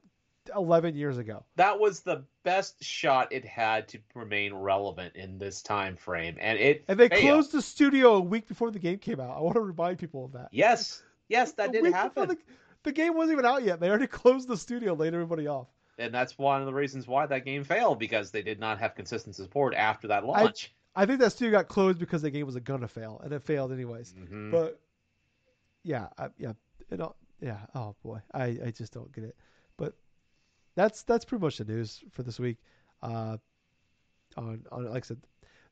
eleven 0.55 0.95
years 0.95 1.17
ago. 1.17 1.43
That 1.55 1.79
was 1.79 2.01
the 2.01 2.23
best 2.43 2.83
shot 2.83 3.31
it 3.31 3.45
had 3.45 3.87
to 3.89 3.99
remain 4.15 4.53
relevant 4.53 5.15
in 5.15 5.37
this 5.37 5.61
time 5.61 5.95
frame, 5.95 6.37
and 6.39 6.57
it 6.59 6.83
And 6.87 6.99
they 6.99 7.07
failed. 7.09 7.21
closed 7.21 7.51
the 7.51 7.61
studio 7.61 8.15
a 8.15 8.19
week 8.19 8.47
before 8.47 8.71
the 8.71 8.79
game 8.79 8.97
came 8.97 9.19
out. 9.19 9.37
I 9.37 9.39
want 9.41 9.55
to 9.55 9.61
remind 9.61 9.99
people 9.99 10.25
of 10.25 10.33
that. 10.33 10.49
Yes, 10.51 11.01
yes, 11.29 11.53
that 11.53 11.71
did 11.71 11.85
happen, 11.93 12.29
The, 12.29 12.37
the 12.83 12.91
game 12.91 13.15
wasn't 13.15 13.33
even 13.33 13.45
out 13.45 13.63
yet. 13.63 13.79
They 13.79 13.89
already 13.89 14.07
closed 14.21 14.47
the 14.47 14.57
studio, 14.57 14.93
laid 14.93 15.13
everybody 15.13 15.47
off. 15.47 15.67
And 15.97 16.13
that's 16.13 16.37
one 16.37 16.61
of 16.61 16.65
the 16.65 16.73
reasons 16.73 17.07
why 17.07 17.25
that 17.25 17.45
game 17.45 17.63
failed 17.63 17.99
because 17.99 18.31
they 18.31 18.41
did 18.41 18.59
not 18.59 18.79
have 18.79 18.95
consistent 18.95 19.35
support 19.35 19.73
after 19.75 20.07
that 20.09 20.25
launch. 20.25 20.73
I 20.95 21.05
think 21.05 21.19
that 21.19 21.31
studio 21.31 21.51
got 21.59 21.67
closed 21.67 21.99
because 21.99 22.21
the 22.21 22.31
game 22.31 22.45
was 22.45 22.55
gonna 22.57 22.87
fail, 22.87 23.19
and 23.23 23.33
it 23.33 23.41
failed 23.43 23.71
anyways. 23.71 24.13
Mhm. 24.13 24.51
But 24.51 24.79
yeah, 25.83 26.07
I, 26.17 26.27
yeah, 26.37 26.53
you 26.89 26.97
know, 26.97 27.15
yeah. 27.41 27.59
Oh 27.75 27.95
boy, 28.03 28.21
I, 28.33 28.43
I 28.65 28.71
just 28.75 28.93
don't 28.93 29.11
get 29.11 29.23
it. 29.23 29.35
But 29.77 29.95
that's 30.75 31.03
that's 31.03 31.25
pretty 31.25 31.41
much 31.43 31.57
the 31.57 31.65
news 31.65 32.03
for 32.11 32.23
this 32.23 32.39
week. 32.39 32.57
Uh, 33.01 33.37
on 34.37 34.65
on 34.71 34.85
like 34.85 35.03
I 35.03 35.07
said, 35.07 35.21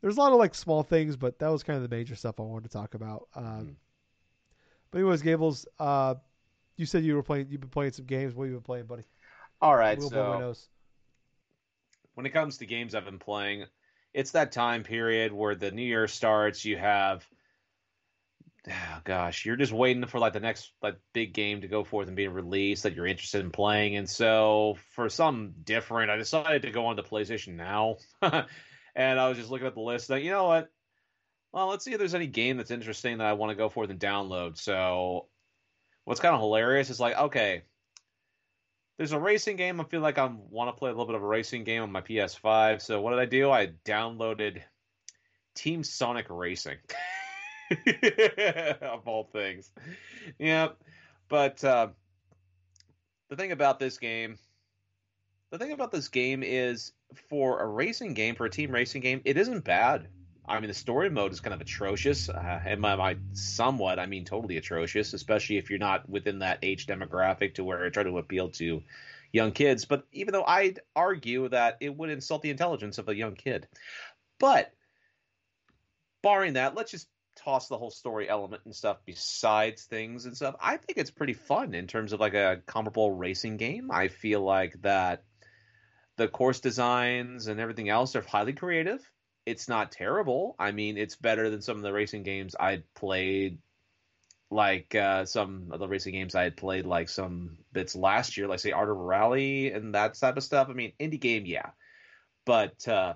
there's 0.01 0.17
a 0.17 0.19
lot 0.19 0.31
of 0.31 0.39
like 0.39 0.55
small 0.55 0.83
things, 0.83 1.15
but 1.17 1.39
that 1.39 1.49
was 1.49 1.63
kind 1.63 1.77
of 1.77 1.87
the 1.87 1.95
major 1.95 2.15
stuff 2.15 2.39
I 2.39 2.43
wanted 2.43 2.69
to 2.69 2.77
talk 2.77 2.93
about. 2.93 3.27
Um, 3.35 3.45
Mhm. 3.45 3.75
But 4.91 4.97
anyways, 4.99 5.21
Gables, 5.21 5.65
uh, 5.79 6.15
you 6.75 6.85
said 6.85 7.03
you 7.05 7.15
were 7.15 7.23
playing. 7.23 7.47
You've 7.49 7.61
been 7.61 7.69
playing 7.69 7.93
some 7.93 8.05
games. 8.05 8.33
What 8.35 8.43
have 8.45 8.51
you 8.51 8.57
been 8.57 8.63
playing, 8.63 8.85
buddy? 8.87 9.03
All 9.61 9.75
right, 9.75 9.97
We'll 9.97 10.09
so 10.09 10.39
nose. 10.39 10.67
when 12.15 12.25
it 12.25 12.31
comes 12.31 12.57
to 12.57 12.65
games 12.65 12.95
I've 12.95 13.05
been 13.05 13.19
playing, 13.19 13.65
it's 14.13 14.31
that 14.31 14.51
time 14.51 14.83
period 14.83 15.31
where 15.31 15.55
the 15.55 15.71
new 15.71 15.83
year 15.83 16.07
starts. 16.07 16.65
You 16.65 16.77
have, 16.77 17.25
oh 18.67 19.01
gosh, 19.03 19.45
you're 19.45 19.55
just 19.55 19.71
waiting 19.71 20.05
for 20.07 20.19
like 20.19 20.33
the 20.33 20.39
next 20.39 20.71
like 20.81 20.95
big 21.13 21.33
game 21.33 21.61
to 21.61 21.67
go 21.67 21.83
forth 21.83 22.07
and 22.07 22.15
be 22.15 22.27
released 22.27 22.83
that 22.83 22.95
you're 22.95 23.05
interested 23.05 23.41
in 23.41 23.51
playing. 23.51 23.95
And 23.97 24.09
so 24.09 24.77
for 24.95 25.09
some 25.09 25.53
different, 25.63 26.09
I 26.09 26.17
decided 26.17 26.63
to 26.63 26.71
go 26.71 26.87
on 26.87 26.95
to 26.95 27.03
PlayStation 27.03 27.55
Now, 27.55 27.97
and 28.21 29.19
I 29.19 29.29
was 29.29 29.37
just 29.37 29.51
looking 29.51 29.67
at 29.67 29.75
the 29.75 29.81
list. 29.81 30.09
Like, 30.09 30.23
you 30.23 30.31
know 30.31 30.45
what? 30.45 30.71
Well, 31.53 31.67
let's 31.67 31.83
see 31.85 31.91
if 31.91 31.99
there's 31.99 32.15
any 32.15 32.27
game 32.27 32.57
that's 32.57 32.71
interesting 32.71 33.17
that 33.19 33.27
I 33.27 33.33
want 33.33 33.51
to 33.51 33.55
go 33.55 33.69
forth 33.69 33.89
and 33.89 33.99
download. 33.99 34.57
So, 34.57 35.27
what's 36.05 36.21
kind 36.21 36.33
of 36.33 36.41
hilarious 36.41 36.89
is 36.89 36.99
like, 36.99 37.17
okay, 37.17 37.63
there's 39.01 39.13
a 39.13 39.19
racing 39.19 39.55
game. 39.55 39.81
I 39.81 39.83
feel 39.85 40.01
like 40.01 40.19
I 40.19 40.29
want 40.51 40.67
to 40.67 40.77
play 40.79 40.91
a 40.91 40.93
little 40.93 41.07
bit 41.07 41.15
of 41.15 41.23
a 41.23 41.27
racing 41.27 41.63
game 41.63 41.81
on 41.81 41.91
my 41.91 42.01
PS5. 42.01 42.83
So 42.83 43.01
what 43.01 43.09
did 43.09 43.19
I 43.19 43.25
do? 43.25 43.49
I 43.49 43.69
downloaded 43.83 44.61
Team 45.55 45.83
Sonic 45.83 46.27
Racing, 46.29 46.77
of 48.79 49.07
all 49.07 49.23
things. 49.33 49.71
Yeah, 50.37 50.67
but 51.29 51.63
uh, 51.63 51.87
the 53.29 53.35
thing 53.35 53.51
about 53.51 53.79
this 53.79 53.97
game, 53.97 54.37
the 55.49 55.57
thing 55.57 55.71
about 55.71 55.91
this 55.91 56.07
game 56.07 56.43
is, 56.43 56.91
for 57.27 57.59
a 57.59 57.65
racing 57.65 58.13
game, 58.13 58.35
for 58.35 58.45
a 58.45 58.51
team 58.51 58.69
racing 58.69 59.01
game, 59.01 59.21
it 59.25 59.35
isn't 59.35 59.63
bad. 59.63 60.09
I 60.51 60.59
mean, 60.59 60.67
the 60.67 60.73
story 60.73 61.09
mode 61.09 61.31
is 61.31 61.39
kind 61.39 61.53
of 61.53 61.61
atrocious, 61.61 62.27
uh, 62.27 62.61
and 62.65 62.81
by, 62.81 62.97
by 62.97 63.15
somewhat, 63.31 63.99
I 63.99 64.05
mean 64.05 64.25
totally 64.25 64.57
atrocious, 64.57 65.13
especially 65.13 65.57
if 65.57 65.69
you're 65.69 65.79
not 65.79 66.09
within 66.09 66.39
that 66.39 66.59
age 66.61 66.87
demographic 66.87 67.55
to 67.55 67.63
where 67.63 67.85
it 67.85 67.93
try 67.93 68.03
to 68.03 68.17
appeal 68.17 68.49
to 68.49 68.83
young 69.31 69.53
kids. 69.53 69.85
But 69.85 70.05
even 70.11 70.33
though 70.33 70.43
I'd 70.43 70.81
argue 70.93 71.47
that 71.49 71.77
it 71.79 71.95
would 71.95 72.09
insult 72.09 72.41
the 72.41 72.49
intelligence 72.49 72.97
of 72.97 73.07
a 73.07 73.15
young 73.15 73.35
kid, 73.35 73.65
but 74.39 74.73
barring 76.21 76.53
that, 76.53 76.75
let's 76.75 76.91
just 76.91 77.07
toss 77.37 77.69
the 77.69 77.77
whole 77.77 77.89
story 77.89 78.27
element 78.27 78.63
and 78.65 78.75
stuff 78.75 78.97
besides 79.05 79.85
things 79.85 80.25
and 80.25 80.35
stuff. 80.35 80.55
I 80.61 80.75
think 80.75 80.97
it's 80.97 81.11
pretty 81.11 81.33
fun 81.33 81.73
in 81.73 81.87
terms 81.87 82.11
of 82.11 82.19
like 82.19 82.33
a 82.33 82.61
comparable 82.65 83.11
racing 83.11 83.55
game. 83.55 83.89
I 83.89 84.09
feel 84.09 84.41
like 84.41 84.81
that 84.81 85.23
the 86.17 86.27
course 86.27 86.59
designs 86.59 87.47
and 87.47 87.61
everything 87.61 87.87
else 87.87 88.17
are 88.17 88.21
highly 88.21 88.51
creative 88.51 89.01
it's 89.51 89.67
not 89.67 89.91
terrible. 89.91 90.55
I 90.57 90.71
mean, 90.71 90.97
it's 90.97 91.15
better 91.15 91.49
than 91.49 91.61
some 91.61 91.77
of 91.77 91.83
the 91.83 91.93
racing 91.93 92.23
games 92.23 92.55
I'd 92.59 92.83
played, 92.93 93.59
like 94.49 94.95
uh, 94.95 95.25
some 95.25 95.67
of 95.71 95.79
the 95.79 95.87
racing 95.87 96.13
games 96.13 96.35
I 96.35 96.43
had 96.43 96.57
played, 96.57 96.85
like 96.85 97.09
some 97.09 97.57
bits 97.73 97.95
last 97.95 98.37
year, 98.37 98.47
like 98.47 98.59
say 98.59 98.71
Art 98.71 98.89
of 98.89 98.97
Rally 98.97 99.71
and 99.71 99.93
that 99.93 100.15
type 100.15 100.37
of 100.37 100.43
stuff. 100.43 100.69
I 100.69 100.73
mean, 100.73 100.93
indie 100.99 101.19
game, 101.19 101.45
yeah, 101.45 101.71
but 102.45 102.87
uh, 102.87 103.13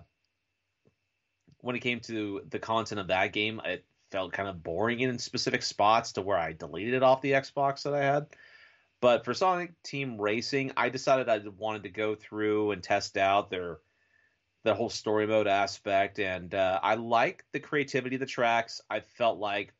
when 1.61 1.75
it 1.75 1.79
came 1.79 2.01
to 2.01 2.41
the 2.49 2.59
content 2.59 2.99
of 2.99 3.07
that 3.07 3.33
game, 3.33 3.61
it 3.65 3.85
felt 4.11 4.33
kind 4.33 4.49
of 4.49 4.61
boring 4.61 4.99
in 4.99 5.17
specific 5.17 5.63
spots 5.63 6.13
to 6.13 6.21
where 6.21 6.37
I 6.37 6.53
deleted 6.53 6.93
it 6.93 7.03
off 7.03 7.21
the 7.21 7.31
Xbox 7.31 7.83
that 7.83 7.93
I 7.93 8.03
had. 8.03 8.27
But 9.01 9.25
for 9.25 9.33
Sonic 9.33 9.81
Team 9.83 10.19
Racing, 10.19 10.73
I 10.77 10.89
decided 10.89 11.29
I 11.29 11.41
wanted 11.57 11.83
to 11.83 11.89
go 11.89 12.15
through 12.15 12.71
and 12.71 12.83
test 12.83 13.17
out 13.17 13.49
their 13.49 13.79
the 14.65 14.73
whole 14.73 14.89
story 14.89 15.27
mode 15.27 15.47
aspect 15.47 16.17
and 16.17 16.55
uh, 16.55 16.79
i 16.81 16.95
like 16.95 17.45
the 17.53 17.59
creativity 17.59 18.15
of 18.15 18.19
the 18.19 18.25
tracks. 18.25 18.81
I 18.89 18.99
felt 18.99 19.37
like 19.37 19.71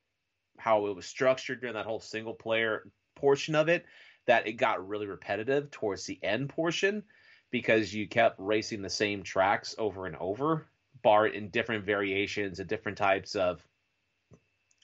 how 0.59 0.85
it 0.85 0.95
was 0.95 1.07
structured 1.07 1.59
during 1.59 1.73
that 1.73 1.87
whole 1.87 1.99
single 1.99 2.35
player 2.35 2.87
portion 3.15 3.55
of 3.55 3.67
it 3.67 3.85
that 4.27 4.47
it 4.47 4.53
got 4.53 4.87
really 4.87 5.07
repetitive 5.07 5.71
towards 5.71 6.05
the 6.05 6.19
end 6.23 6.49
portion 6.49 7.03
because 7.49 7.93
you 7.95 8.07
kept 8.07 8.39
racing 8.39 8.83
the 8.83 8.89
same 8.89 9.23
tracks 9.23 9.73
over 9.79 10.05
and 10.05 10.15
over 10.17 10.67
bar 11.01 11.27
in 11.27 11.49
different 11.49 11.83
variations 11.83 12.59
and 12.59 12.69
different 12.69 12.97
types 12.97 13.35
of 13.35 13.65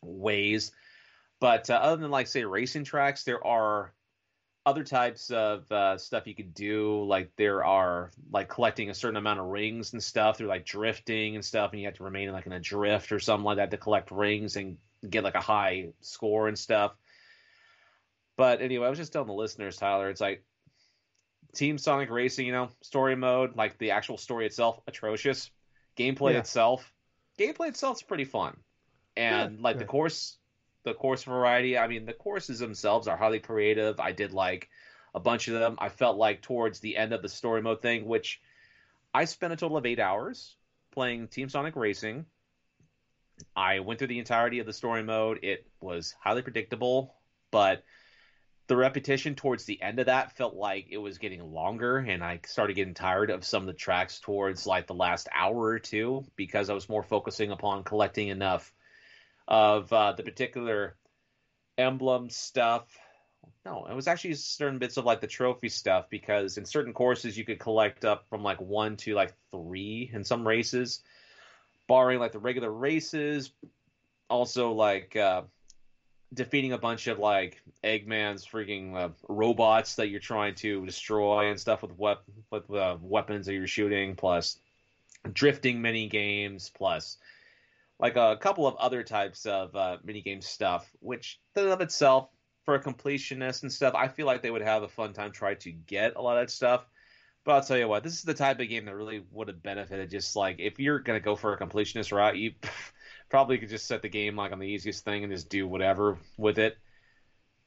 ways. 0.04 0.72
But 1.40 1.70
uh, 1.70 1.76
other 1.76 2.02
than 2.02 2.12
like 2.12 2.26
say 2.26 2.44
racing 2.44 2.86
tracks 2.86 3.24
there 3.24 3.46
are 3.46 3.94
other 4.66 4.84
types 4.84 5.32
of 5.32 5.72
uh, 5.72 5.98
stuff 5.98 6.28
you 6.28 6.36
could 6.36 6.54
do 6.54 7.04
like 7.06 7.32
there 7.36 7.66
are 7.66 8.12
like 8.32 8.48
collecting 8.48 8.90
a 8.92 8.94
certain 8.94 9.18
amount 9.18 9.40
of 9.40 9.48
rings 9.48 9.94
and 9.94 10.04
stuff 10.04 10.38
through 10.38 10.48
like 10.48 10.66
drifting 10.66 11.36
and 11.36 11.44
stuff 11.44 11.72
and 11.72 11.80
you 11.82 11.88
have 11.88 11.96
to 11.96 12.04
remain 12.04 12.32
like 12.32 12.46
in 12.46 12.52
a 12.52 12.60
drift 12.60 13.12
or 13.12 13.20
something 13.20 13.44
like 13.44 13.58
that 13.58 13.72
to 13.72 13.78
collect 13.78 14.12
rings 14.12 14.56
and 14.58 14.78
get 15.10 15.24
like 15.24 15.34
a 15.34 15.42
high 15.42 15.90
score 16.02 16.48
and 16.48 16.58
stuff 16.60 16.96
but 18.38 18.62
anyway 18.62 18.86
i 18.86 18.90
was 18.90 19.00
just 19.00 19.12
telling 19.12 19.28
the 19.28 19.34
listeners 19.34 19.78
tyler 19.78 20.10
it's 20.10 20.22
like 20.22 20.44
team 21.56 21.78
sonic 21.80 22.12
racing 22.12 22.46
you 22.46 22.52
know 22.52 22.70
story 22.82 23.16
mode 23.16 23.56
like 23.56 23.78
the 23.80 23.92
actual 23.92 24.18
story 24.18 24.46
itself 24.46 24.80
atrocious 24.88 25.50
gameplay 25.98 26.34
Yeah. 26.34 26.40
itself 26.40 26.94
gameplay 27.40 27.70
itself's 27.70 28.04
pretty 28.04 28.26
fun 28.26 28.56
and 29.18 29.58
Yeah, 29.58 29.64
like 29.64 29.76
yeah. 29.76 29.80
the 29.80 29.86
course 29.86 30.38
the 30.84 30.94
course 30.94 31.24
variety. 31.24 31.78
I 31.78 31.88
mean, 31.88 32.06
the 32.06 32.14
courses 32.14 32.60
themselves 32.60 33.08
are 33.08 33.18
highly 33.18 33.40
creative. 33.40 34.00
I 34.00 34.12
did 34.12 34.34
like 34.34 34.70
a 35.14 35.20
bunch 35.20 35.48
of 35.48 35.56
them. 35.56 35.76
I 35.80 35.90
felt 35.90 36.18
like 36.18 36.42
towards 36.42 36.80
the 36.80 36.98
end 36.98 37.14
of 37.14 37.22
the 37.22 37.30
story 37.30 37.62
mode 37.62 37.82
thing, 37.82 38.06
which 38.06 38.42
I 39.14 39.26
spent 39.26 39.54
a 39.54 39.56
total 39.56 39.78
of 39.78 39.86
eight 39.86 40.00
hours 40.00 40.56
playing 40.92 41.28
Team 41.28 41.50
Sonic 41.50 41.76
Racing. 41.76 42.26
I 43.56 43.80
went 43.80 44.00
through 44.00 44.08
the 44.08 44.20
entirety 44.20 44.60
of 44.60 44.66
the 44.66 44.74
story 44.74 45.04
mode. 45.04 45.40
It 45.44 45.68
was 45.82 46.16
highly 46.20 46.42
predictable, 46.42 47.16
but 47.50 47.84
the 48.68 48.78
repetition 48.78 49.36
towards 49.36 49.66
the 49.66 49.82
end 49.82 50.00
of 50.00 50.06
that 50.06 50.38
felt 50.38 50.56
like 50.56 50.88
it 50.90 50.98
was 50.98 51.18
getting 51.18 51.42
longer, 51.42 51.98
and 51.98 52.24
I 52.24 52.40
started 52.46 52.76
getting 52.76 52.94
tired 52.94 53.30
of 53.30 53.44
some 53.44 53.64
of 53.64 53.68
the 53.68 53.74
tracks 53.74 54.20
towards 54.20 54.66
like 54.66 54.88
the 54.88 54.94
last 54.94 55.28
hour 55.34 55.58
or 55.58 55.80
two 55.80 56.24
because 56.36 56.70
I 56.70 56.74
was 56.74 56.88
more 56.88 57.04
focusing 57.04 57.52
upon 57.52 57.84
collecting 57.84 58.30
enough 58.30 58.72
of 59.52 59.92
uh, 59.92 60.14
the 60.14 60.24
particular 60.24 60.96
emblem 61.78 62.30
stuff. 62.30 62.88
No, 63.66 63.86
it 63.86 63.94
was 63.94 64.08
actually 64.08 64.34
certain 64.36 64.80
bits 64.80 64.96
of 64.96 65.04
like 65.04 65.20
the 65.20 65.28
trophy 65.28 65.68
stuff 65.68 66.06
because 66.10 66.58
in 66.58 66.64
certain 66.64 66.94
courses 66.94 67.38
you 67.38 67.44
could 67.44 67.60
collect 67.60 68.06
up 68.06 68.26
from 68.30 68.44
like 68.44 68.62
one 68.62 68.96
to 68.98 69.14
like 69.14 69.34
three 69.52 70.10
in 70.14 70.24
some 70.24 70.48
races, 70.48 71.02
barring 71.88 72.18
like 72.18 72.32
the 72.32 72.40
regular 72.40 72.72
races. 72.72 73.52
Also, 74.30 74.72
like 74.72 75.18
uh, 75.18 75.42
defeating 76.34 76.72
a 76.72 76.78
bunch 76.78 77.08
of 77.08 77.20
like 77.20 77.62
Eggman's 77.84 78.48
freaking 78.48 78.96
uh, 78.96 79.10
robots 79.28 79.96
that 79.96 80.08
you're 80.08 80.22
trying 80.22 80.56
to 80.56 80.86
destroy 80.86 81.50
and 81.50 81.60
stuff 81.60 81.82
with 81.82 81.92
wep- 81.98 82.24
with 82.52 82.72
uh, 82.72 82.96
weapons 83.02 83.48
that 83.48 83.54
you're 83.54 83.68
shooting, 83.68 84.16
plus 84.16 84.60
drifting 85.34 85.82
mini 85.82 86.08
games, 86.08 86.72
plus 86.74 87.18
like 88.02 88.16
a 88.16 88.38
couple 88.42 88.66
of 88.66 88.76
other 88.78 89.04
types 89.04 89.46
of 89.46 89.76
uh, 89.76 89.98
minigame 90.06 90.44
stuff, 90.44 90.92
which 91.00 91.40
in 91.56 91.68
of 91.68 91.82
itself, 91.82 92.30
for 92.64 92.76
a 92.76 92.84
completionist 92.84 93.64
and 93.64 93.72
stuff, 93.72 93.96
I 93.96 94.08
feel 94.08 94.26
like 94.26 94.42
they 94.42 94.52
would 94.52 94.62
have 94.62 94.84
a 94.84 94.88
fun 94.88 95.14
time 95.14 95.32
trying 95.32 95.58
to 95.58 95.72
get 95.72 96.16
a 96.16 96.22
lot 96.22 96.38
of 96.38 96.44
that 96.44 96.52
stuff. 96.52 96.86
But 97.44 97.54
I'll 97.54 97.64
tell 97.64 97.78
you 97.78 97.88
what, 97.88 98.04
this 98.04 98.14
is 98.14 98.22
the 98.22 98.36
type 98.36 98.60
of 98.60 98.70
game 98.70 98.86
that 98.86 98.96
really 98.96 99.24
would 99.32 99.48
have 99.48 99.64
benefited. 99.64 100.12
Just 100.12 100.36
like 100.36 100.58
if 100.60 100.80
you're 100.80 101.00
gonna 101.00 101.20
go 101.20 101.36
for 101.36 101.54
a 101.54 101.60
completionist 101.60 102.16
route, 102.16 102.38
you 102.38 102.54
probably 103.30 103.58
could 103.58 103.70
just 103.70 103.88
set 103.88 104.02
the 104.02 104.10
game 104.10 104.36
like 104.36 104.52
on 104.52 104.60
the 104.60 104.68
easiest 104.68 105.06
thing 105.06 105.24
and 105.24 105.34
just 105.34 105.50
do 105.50 105.68
whatever 105.68 106.18
with 106.38 106.60
it. 106.60 106.78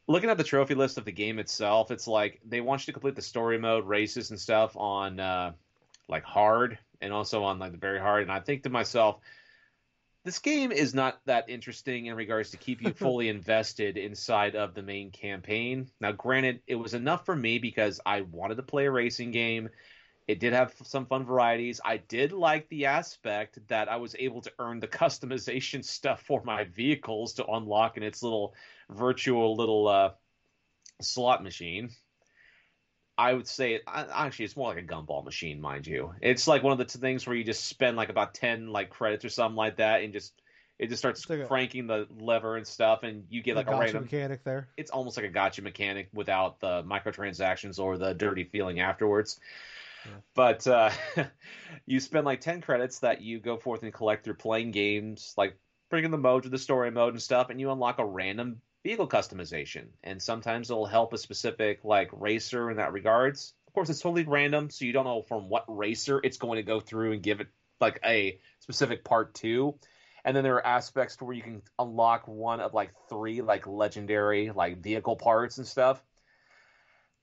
Looking 0.07 0.30
at 0.30 0.37
the 0.37 0.45
trophy 0.45 0.74
list 0.74 0.99
of 0.99 1.05
the 1.05 1.12
game 1.12 1.39
itself, 1.39 1.91
it's 1.91 2.07
like 2.07 2.41
they 2.47 2.61
want 2.61 2.82
you 2.82 2.87
to 2.87 2.93
complete 2.93 3.16
the 3.16 3.22
story 3.22 3.59
mode 3.59 3.87
races 3.87 4.30
and 4.30 4.39
stuff 4.39 4.76
on 4.76 5.18
uh, 5.18 5.53
like 6.09 6.22
hard 6.22 6.78
and 7.01 7.12
also 7.12 7.43
on 7.43 7.59
like 7.59 7.72
the 7.72 7.78
very 7.78 7.99
hard. 7.99 8.22
And 8.22 8.30
I 8.30 8.41
think 8.41 8.62
to 8.62 8.70
myself, 8.70 9.20
this 10.25 10.39
game 10.39 10.72
is 10.72 10.95
not 10.95 11.20
that 11.27 11.51
interesting 11.51 12.07
in 12.07 12.16
regards 12.16 12.51
to 12.51 12.57
keep 12.57 12.83
you 12.83 12.93
fully 12.95 13.29
invested 13.29 13.97
inside 13.99 14.57
of 14.57 14.75
the 14.75 14.83
main 14.83 15.11
campaign. 15.11 15.91
Now, 16.01 16.12
granted, 16.12 16.61
it 16.66 16.77
was 16.77 16.95
enough 16.95 17.27
for 17.27 17.37
me 17.37 17.59
because 17.59 18.01
I 18.05 18.22
wanted 18.22 18.57
to 18.57 18.62
play 18.62 18.87
a 18.87 18.91
racing 18.91 19.33
game. 19.33 19.68
It 20.27 20.41
did 20.41 20.55
have 20.55 20.72
some 20.85 21.05
fun 21.05 21.27
varieties. 21.27 21.83
I 21.85 21.99
did 21.99 22.33
like 22.33 22.66
the 22.70 22.87
aspect 22.87 23.59
that 23.68 23.91
I 23.91 23.97
was 23.97 24.16
able 24.18 24.41
to 24.41 24.53
earn 24.59 24.81
the 24.81 24.89
customization 25.03 25.85
stuff 25.85 26.22
for 26.22 26.43
my 26.43 26.64
vehicles 26.64 27.35
to 27.35 27.47
unlock 27.47 27.99
in 27.99 28.03
its 28.03 28.22
little 28.22 28.55
virtual 28.89 29.55
little 29.57 29.87
uh, 29.87 30.11
slot 31.03 31.43
machine. 31.43 31.91
I 33.16 33.32
would 33.32 33.46
say 33.46 33.80
actually 33.86 34.46
it's 34.46 34.56
more 34.56 34.74
like 34.74 34.82
a 34.82 34.86
gumball 34.86 35.24
machine, 35.24 35.60
mind 35.60 35.86
you. 35.86 36.12
It's 36.20 36.48
like 36.48 36.62
one 36.62 36.72
of 36.72 36.78
the 36.78 36.98
things 36.98 37.26
where 37.26 37.36
you 37.36 37.44
just 37.44 37.66
spend 37.66 37.96
like 37.96 38.08
about 38.08 38.34
ten 38.34 38.68
like 38.68 38.90
credits 38.90 39.24
or 39.24 39.28
something 39.28 39.56
like 39.56 39.76
that, 39.76 40.02
and 40.02 40.12
just 40.12 40.32
it 40.78 40.88
just 40.88 41.00
starts 41.00 41.28
like 41.30 41.46
cranking 41.46 41.88
a, 41.90 42.06
the 42.06 42.24
lever 42.24 42.56
and 42.56 42.66
stuff, 42.66 43.04
and 43.04 43.24
you 43.30 43.42
get 43.42 43.54
like 43.54 43.68
a 43.68 43.78
random 43.78 44.02
mechanic 44.02 44.42
there. 44.42 44.68
It's 44.76 44.90
almost 44.90 45.16
like 45.16 45.26
a 45.26 45.30
gotcha 45.30 45.62
mechanic 45.62 46.08
without 46.12 46.58
the 46.58 46.82
microtransactions 46.82 47.78
or 47.78 47.96
the 47.96 48.14
dirty 48.14 48.44
feeling 48.44 48.80
afterwards. 48.80 49.38
Yeah. 50.04 50.12
But 50.34 50.66
uh, 50.66 50.90
you 51.86 52.00
spend 52.00 52.24
like 52.24 52.40
ten 52.40 52.60
credits 52.60 52.98
that 53.00 53.22
you 53.22 53.38
go 53.38 53.56
forth 53.56 53.84
and 53.84 53.92
collect 53.92 54.24
through 54.24 54.34
playing 54.34 54.72
games, 54.72 55.34
like 55.36 55.56
bringing 55.88 56.10
the 56.10 56.18
mode 56.18 56.42
to 56.42 56.48
the 56.48 56.58
story 56.58 56.90
mode 56.90 57.12
and 57.12 57.22
stuff, 57.22 57.50
and 57.50 57.60
you 57.60 57.70
unlock 57.70 58.00
a 58.00 58.04
random 58.04 58.60
vehicle 58.85 59.09
customization, 59.09 59.87
and 60.05 60.22
sometimes 60.22 60.70
it'll 60.70 60.87
help 60.87 61.12
a 61.12 61.18
specific 61.18 61.80
like 61.82 62.11
racer 62.12 62.70
in 62.70 62.76
that 62.76 62.93
regards. 62.93 63.55
Of 63.66 63.72
course, 63.72 63.91
it's 63.91 64.01
totally 64.01 64.24
random, 64.24 64.70
so 64.70 64.85
you 64.85 64.93
don't 64.93 65.07
know 65.07 65.22
from 65.22 65.49
what 65.49 65.64
racer 65.66 66.20
it's 66.22 66.37
going 66.37 66.59
to 66.59 66.62
go 66.62 66.78
through 66.78 67.12
and 67.12 67.22
give 67.22 67.41
it 67.41 67.49
like 67.80 67.99
a 68.05 68.39
specific 68.61 69.03
part 69.03 69.35
two. 69.35 69.74
And 70.24 70.37
then 70.37 70.45
there 70.45 70.55
are 70.57 70.66
aspects 70.66 71.16
to 71.16 71.24
where 71.24 71.35
you 71.35 71.43
can 71.43 71.62
unlock 71.78 72.28
one 72.28 72.61
of 72.61 72.72
like 72.72 72.93
three 73.09 73.43
like 73.43 73.66
legendary 73.66 74.51
like 74.51 74.82
vehicle 74.82 75.16
parts 75.16 75.59
and 75.59 75.66
stuff. 75.66 76.03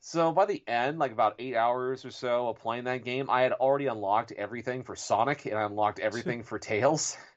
So 0.02 0.32
by 0.32 0.46
the 0.46 0.64
end, 0.68 0.98
like 0.98 1.12
about 1.12 1.36
eight 1.40 1.56
hours 1.56 2.06
or 2.06 2.12
so 2.12 2.50
of 2.50 2.60
playing 2.60 2.86
that 2.86 3.06
game, 3.06 3.30
I 3.30 3.44
had 3.44 3.54
already 3.54 3.86
unlocked 3.86 4.32
everything 4.32 4.84
for 4.84 4.96
Sonic 4.96 5.46
and 5.46 5.56
I 5.56 5.64
unlocked 5.64 6.00
everything 6.10 6.44
for 6.44 6.60
Tails. 6.60 7.16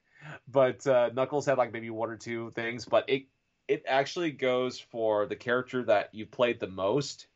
But 0.47 0.87
uh, 0.87 1.11
Knuckles 1.13 1.45
had 1.45 1.59
like 1.59 1.71
maybe 1.71 1.91
one 1.91 2.09
or 2.09 2.17
two 2.17 2.49
things, 2.49 2.85
but 2.85 3.07
it 3.09 3.25
it 3.67 3.83
actually 3.87 4.31
goes 4.31 4.79
for 4.79 5.25
the 5.25 5.35
character 5.35 5.83
that 5.83 6.13
you 6.13 6.25
played 6.25 6.59
the 6.59 6.67
most. 6.67 7.27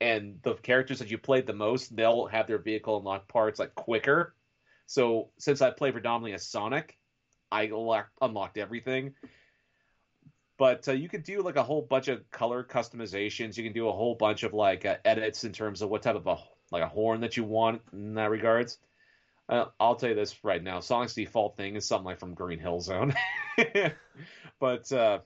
And 0.00 0.38
the 0.42 0.54
characters 0.54 0.98
that 0.98 1.10
you 1.10 1.16
played 1.16 1.46
the 1.46 1.54
most 1.54 1.96
they'll 1.96 2.26
have 2.26 2.46
their 2.46 2.58
vehicle 2.58 2.98
unlock 2.98 3.28
parts 3.28 3.58
like 3.58 3.74
quicker. 3.74 4.34
So 4.86 5.30
since 5.38 5.62
i 5.62 5.70
play 5.70 5.90
predominantly 5.90 6.34
as 6.34 6.46
sonic 6.46 6.98
i 7.50 7.70
unlocked 8.20 8.58
everything. 8.58 9.14
But 10.58 10.88
uh, 10.88 10.92
you 10.92 11.08
can 11.08 11.22
do 11.22 11.42
like 11.42 11.56
a 11.56 11.62
whole 11.62 11.82
bunch 11.82 12.08
of 12.08 12.30
color 12.30 12.64
customizations. 12.64 13.56
You 13.56 13.64
can 13.64 13.72
do 13.72 13.88
a 13.88 13.92
whole 13.92 14.14
bunch 14.14 14.42
of 14.42 14.54
like 14.54 14.86
uh, 14.86 14.96
edits 15.04 15.44
in 15.44 15.52
terms 15.52 15.82
of 15.82 15.90
what 15.90 16.02
type 16.02 16.16
of 16.16 16.26
a 16.26 16.38
like 16.72 16.82
a 16.82 16.88
horn 16.88 17.20
that 17.20 17.36
you 17.36 17.44
want 17.44 17.82
in 17.92 18.14
that 18.14 18.30
regards. 18.30 18.78
Uh, 19.48 19.66
I'll 19.78 19.94
tell 19.94 20.08
you 20.08 20.14
this 20.14 20.42
right 20.44 20.62
now. 20.62 20.80
Sonic's 20.80 21.14
default 21.14 21.56
thing 21.56 21.76
is 21.76 21.86
something 21.86 22.06
like 22.06 22.18
from 22.18 22.34
Green 22.34 22.58
Hill 22.58 22.80
Zone, 22.80 23.14
but 24.60 24.90
uh, 24.92 25.20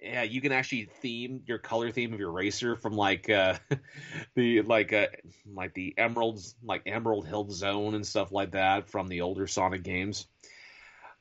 yeah, 0.00 0.22
you 0.22 0.40
can 0.40 0.52
actually 0.52 0.88
theme 1.00 1.42
your 1.46 1.58
color 1.58 1.90
theme 1.90 2.12
of 2.12 2.20
your 2.20 2.32
racer 2.32 2.76
from 2.76 2.94
like 2.94 3.28
uh 3.28 3.56
the 4.34 4.62
like 4.62 4.92
uh 4.92 5.08
like 5.52 5.74
the 5.74 5.94
emeralds 5.98 6.54
like 6.62 6.82
Emerald 6.86 7.26
Hill 7.26 7.50
Zone 7.50 7.94
and 7.94 8.06
stuff 8.06 8.32
like 8.32 8.52
that 8.52 8.88
from 8.88 9.08
the 9.08 9.20
older 9.20 9.46
Sonic 9.46 9.82
games. 9.82 10.26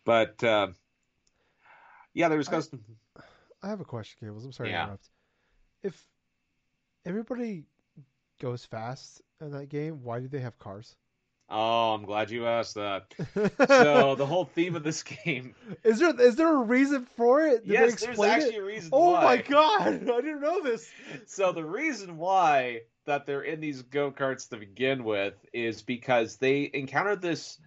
But 0.05 0.43
uh 0.43 0.67
yeah, 2.13 2.29
there 2.29 2.37
was 2.37 2.47
custom 2.47 2.81
I, 3.17 3.21
I 3.63 3.67
have 3.69 3.81
a 3.81 3.85
question, 3.85 4.17
Gables. 4.27 4.45
I'm 4.45 4.51
sorry 4.51 4.69
yeah. 4.69 4.77
to 4.77 4.83
interrupt. 4.83 5.09
If 5.83 6.05
everybody 7.05 7.65
goes 8.39 8.65
fast 8.65 9.21
in 9.41 9.51
that 9.51 9.69
game, 9.69 10.03
why 10.03 10.19
do 10.19 10.27
they 10.27 10.39
have 10.39 10.57
cars? 10.57 10.95
Oh, 11.51 11.95
I'm 11.95 12.05
glad 12.05 12.29
you 12.29 12.45
asked 12.45 12.75
that. 12.75 13.11
so 13.67 14.15
the 14.17 14.25
whole 14.25 14.45
theme 14.45 14.75
of 14.75 14.83
this 14.83 15.01
game 15.01 15.55
is 15.83 15.99
there 15.99 16.19
is 16.19 16.35
there 16.35 16.53
a 16.53 16.63
reason 16.63 17.07
for 17.17 17.41
it? 17.41 17.65
Did 17.65 17.73
yes, 17.73 18.01
there's 18.01 18.19
actually 18.19 18.55
it? 18.55 18.59
a 18.59 18.63
reason. 18.63 18.89
Oh 18.93 19.13
why. 19.13 19.23
my 19.23 19.37
god, 19.41 19.87
I 20.09 20.21
didn't 20.21 20.41
know 20.41 20.61
this. 20.61 20.89
So 21.25 21.51
the 21.51 21.65
reason 21.65 22.17
why 22.17 22.81
that 23.05 23.25
they're 23.25 23.41
in 23.41 23.59
these 23.59 23.81
go 23.81 24.11
karts 24.11 24.49
to 24.49 24.57
begin 24.57 25.03
with 25.03 25.33
is 25.51 25.81
because 25.81 26.37
they 26.37 26.69
encountered 26.71 27.21
this 27.21 27.57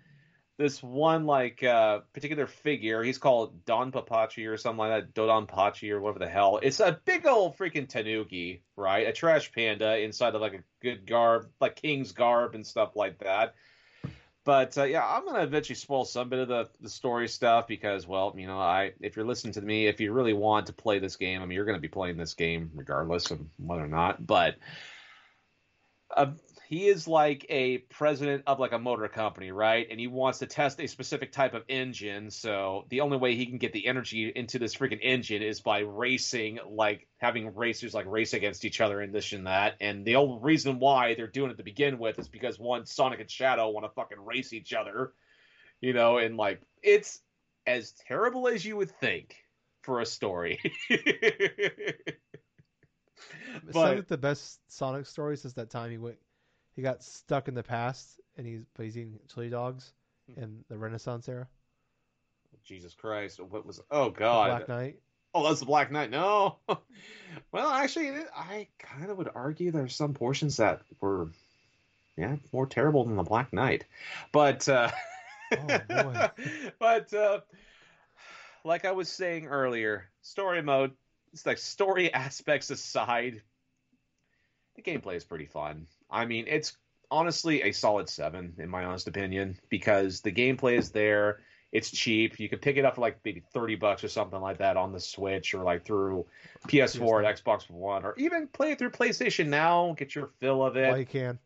this 0.59 0.81
one 0.81 1.27
like 1.27 1.65
uh, 1.65 2.01
particular 2.13 2.47
figure. 2.47 3.03
He's 3.03 3.19
called 3.19 3.65
Don 3.65 3.91
Papachi 3.91 4.49
or 4.49 4.57
something 4.57 4.79
like 4.79 4.91
that, 4.91 5.15
Dodon 5.15 5.49
Pachi 5.49 5.91
or 5.91 6.01
whatever 6.01 6.21
the 6.21 6.29
hell. 6.29 6.61
It's 6.63 6.79
a 6.79 7.01
big 7.05 7.27
old 7.27 7.59
freaking 7.59 7.89
tanuki, 7.89 8.63
right? 8.77 9.09
A 9.09 9.13
trash 9.13 9.51
panda 9.51 9.99
inside 9.99 10.37
of 10.37 10.41
like 10.41 10.55
a 10.55 10.63
good 10.81 11.05
garb, 11.05 11.51
like 11.61 11.75
king's 11.75 12.13
garb 12.13 12.55
and 12.55 12.65
stuff 12.65 12.95
like 12.95 13.19
that. 13.19 13.55
But 14.45 14.77
uh, 14.77 14.85
yeah, 14.85 15.07
I'm 15.07 15.25
gonna 15.25 15.43
eventually 15.43 15.77
spoil 15.77 16.05
some 16.05 16.29
bit 16.29 16.41
of 16.41 16.49
the, 16.49 16.69
the 16.81 16.89
story 16.89 17.29
stuff 17.29 17.69
because, 17.69 18.07
well, 18.07 18.35
you 18.37 18.47
know, 18.47 18.59
I 18.59 18.93
if 19.01 19.15
you're 19.15 19.25
listening 19.25 19.53
to 19.55 19.63
me, 19.63 19.87
if 19.87 20.01
you 20.01 20.13
really 20.13 20.33
want 20.33 20.67
to 20.67 20.73
play 20.73 20.99
this 20.99 21.17
game, 21.17 21.43
I 21.43 21.47
mean, 21.47 21.55
you're 21.55 21.65
gonna 21.65 21.79
be 21.79 21.89
playing 21.89 22.17
this 22.17 22.35
game 22.35 22.71
regardless 22.75 23.31
of 23.31 23.41
whether 23.59 23.85
or 23.85 23.89
not. 23.89 24.27
But 24.27 24.57
uh, 26.17 26.33
he 26.73 26.89
is 26.89 27.07
like 27.07 27.45
a 27.51 27.77
president 27.91 28.45
of 28.47 28.59
like 28.59 28.73
a 28.73 28.79
motor 28.79 29.07
company, 29.07 29.53
right? 29.53 29.87
And 29.91 30.01
he 30.01 30.07
wants 30.07 30.39
to 30.39 30.47
test 30.47 30.81
a 30.81 30.87
specific 30.87 31.31
type 31.31 31.53
of 31.53 31.65
engine. 31.69 32.31
So 32.31 32.87
the 32.89 33.03
only 33.03 33.19
way 33.19 33.37
he 33.37 33.45
can 33.45 33.59
get 33.59 33.75
the 33.75 33.87
energy 33.87 34.33
into 34.35 34.59
this 34.59 34.75
freaking 34.75 35.01
engine 35.03 35.43
is 35.43 35.61
by 35.61 35.81
racing, 35.81 36.61
like 36.67 37.07
having 37.19 37.55
racers 37.55 37.93
like 37.93 38.07
race 38.07 38.33
against 38.33 38.65
each 38.65 38.81
other 38.81 39.03
and 39.03 39.15
this 39.15 39.33
and 39.33 39.47
that. 39.47 39.75
And 39.83 40.07
the 40.07 40.17
only 40.17 40.39
reason 40.41 40.79
why 40.79 41.15
they're 41.15 41.27
doing 41.27 41.51
it 41.51 41.59
to 41.59 41.63
begin 41.63 41.99
with 41.99 42.19
is 42.19 42.29
because 42.29 42.59
one 42.59 42.87
Sonic 42.87 43.21
and 43.21 43.31
Shadow 43.31 43.69
want 43.69 43.85
to 43.85 43.93
fucking 43.93 44.25
race 44.25 44.55
each 44.55 44.73
other, 44.73 45.13
you 45.83 45.93
know, 45.93 46.17
and 46.17 46.39
like 46.39 46.63
it's 46.83 47.21
as 47.67 47.93
terrible 48.09 48.49
as 48.49 48.65
you 48.65 48.79
would 48.79 48.93
think 48.93 49.37
for 49.83 50.01
a 50.01 50.07
story. 50.07 50.59
it's 50.89 52.17
but, 53.75 53.97
like 53.97 54.09
the 54.09 54.17
best 54.17 54.59
Sonic 54.69 55.05
stories 55.05 55.45
is 55.45 55.53
that 55.53 55.69
time 55.69 55.91
he 55.91 55.99
went 55.99 56.17
he 56.75 56.83
got 56.83 57.03
stuck 57.03 57.49
in 57.49 57.55
the 57.55 57.63
past 57.63 58.21
and 58.37 58.47
he's 58.47 58.63
but 58.75 58.85
he's 58.85 58.97
eating 58.97 59.19
chili 59.33 59.51
dogs 59.51 59.93
hmm. 60.33 60.43
in 60.43 60.65
the 60.69 60.77
Renaissance 60.77 61.29
era. 61.29 61.49
Jesus 62.65 62.95
Christ! 62.95 63.41
What 63.41 63.67
was? 63.67 63.81
Oh 63.91 64.11
God! 64.11 64.47
The 64.47 64.67
Black 64.67 64.69
Knight. 64.69 64.99
Oh, 65.35 65.49
that's 65.49 65.61
the 65.61 65.67
Black 65.67 65.91
Knight. 65.91 66.11
No. 66.11 66.59
well, 67.53 67.71
actually, 67.71 68.11
I 68.37 68.69
kind 68.79 69.11
of 69.11 69.17
would 69.17 69.31
argue 69.35 69.71
there's 69.71 69.97
some 69.97 70.13
portions 70.13 70.59
that 70.59 70.83
were, 71.01 71.29
yeah, 72.17 72.37
more 72.53 72.67
terrible 72.67 73.05
than 73.05 73.17
the 73.17 73.23
Black 73.23 73.53
Knight. 73.53 73.87
But, 74.31 74.69
uh, 74.69 74.91
oh, 75.53 76.29
but, 76.79 77.15
uh, 77.15 77.41
like 78.63 78.85
I 78.85 78.93
was 78.93 79.09
saying 79.09 79.47
earlier, 79.47 80.11
story 80.21 80.61
mode, 80.63 80.93
it's 81.33 81.47
like 81.47 81.59
story 81.59 82.13
aspects 82.15 82.71
aside, 82.71 83.41
the 84.77 84.83
gameplay 84.83 85.17
is 85.17 85.25
pretty 85.25 85.47
fun. 85.47 85.87
I 86.13 86.27
mean, 86.27 86.45
it's 86.47 86.77
honestly 87.11 87.63
a 87.63 87.73
solid 87.73 88.09
seven 88.09 88.55
in 88.59 88.69
my 88.69 88.85
honest 88.85 89.09
opinion 89.09 89.59
because 89.69 90.21
the 90.21 90.33
gameplay 90.33 90.79
is 90.79 90.91
there. 90.91 91.41
It's 91.73 91.91
cheap. 91.91 92.39
You 92.39 92.51
can 92.51 92.59
pick 92.59 92.77
it 92.77 92.85
up 92.85 92.97
for 92.97 93.01
like 93.01 93.19
maybe 93.25 93.43
thirty 93.55 93.77
bucks 93.77 94.05
or 94.05 94.09
something 94.09 94.41
like 94.41 94.59
that 94.59 94.77
on 94.77 94.93
the 94.93 95.01
Switch 95.01 95.55
or 95.55 95.63
like 95.63 95.85
through 95.85 96.27
PS4 96.69 97.25
and 97.25 97.39
Xbox 97.39 97.69
One, 97.71 98.05
or 98.05 98.15
even 98.19 98.47
play 98.47 98.73
it 98.73 98.79
through 98.79 98.91
PlayStation 98.91 99.47
Now. 99.47 99.95
Get 99.97 100.15
your 100.15 100.29
fill 100.39 100.65
of 100.65 100.77
it. 100.77 100.91
Well, 100.91 100.99
you 100.99 101.07
can. 101.07 101.39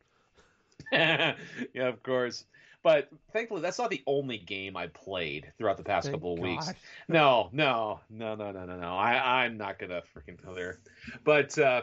yeah, 0.92 1.34
of 1.76 2.02
course. 2.02 2.44
But 2.82 3.08
thankfully, 3.32 3.62
that's 3.62 3.78
not 3.78 3.90
the 3.90 4.02
only 4.06 4.38
game 4.38 4.76
I 4.76 4.88
played 4.88 5.52
throughout 5.58 5.76
the 5.76 5.82
past 5.82 6.04
Thank 6.06 6.14
couple 6.14 6.34
of 6.34 6.38
weeks. 6.40 6.72
No, 7.08 7.48
no, 7.52 8.00
no, 8.10 8.34
no, 8.34 8.52
no, 8.52 8.64
no, 8.64 8.76
no. 8.76 8.96
I, 8.96 9.44
I'm 9.44 9.56
not 9.56 9.78
gonna 9.78 10.02
freaking 10.14 10.44
go 10.44 10.54
there. 10.54 10.78
But 11.24 11.56
uh, 11.58 11.82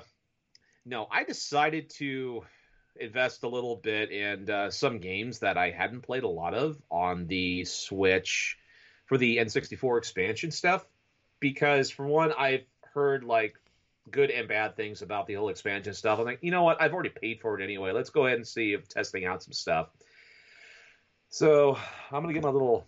no, 0.85 1.07
I 1.11 1.23
decided 1.23 1.89
to 1.91 2.43
invest 2.99 3.43
a 3.43 3.47
little 3.47 3.75
bit 3.75 4.11
in 4.11 4.49
uh, 4.49 4.69
some 4.69 4.99
games 4.99 5.39
that 5.39 5.57
I 5.57 5.71
hadn't 5.71 6.01
played 6.01 6.23
a 6.23 6.27
lot 6.27 6.53
of 6.53 6.77
on 6.91 7.27
the 7.27 7.65
Switch 7.65 8.57
for 9.05 9.17
the 9.17 9.37
N64 9.37 9.97
expansion 9.97 10.51
stuff. 10.51 10.85
Because 11.39 11.89
for 11.89 12.05
one, 12.05 12.31
I've 12.37 12.65
heard 12.93 13.23
like 13.23 13.55
good 14.11 14.29
and 14.31 14.47
bad 14.47 14.75
things 14.75 15.01
about 15.01 15.27
the 15.27 15.33
whole 15.33 15.49
expansion 15.49 15.93
stuff. 15.93 16.19
I'm 16.19 16.25
like, 16.25 16.39
you 16.41 16.51
know 16.51 16.63
what? 16.63 16.81
I've 16.81 16.93
already 16.93 17.09
paid 17.09 17.41
for 17.41 17.59
it 17.59 17.63
anyway. 17.63 17.91
Let's 17.91 18.09
go 18.09 18.25
ahead 18.25 18.37
and 18.37 18.47
see 18.47 18.73
if 18.73 18.87
testing 18.87 19.25
out 19.25 19.43
some 19.43 19.53
stuff. 19.53 19.89
So 21.29 21.77
I'm 22.11 22.21
gonna 22.21 22.33
get 22.33 22.43
my 22.43 22.49
little 22.49 22.85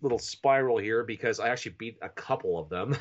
little 0.00 0.18
spiral 0.18 0.78
here 0.78 1.04
because 1.04 1.38
I 1.38 1.48
actually 1.48 1.76
beat 1.78 1.98
a 2.02 2.08
couple 2.08 2.58
of 2.58 2.68
them, 2.68 2.96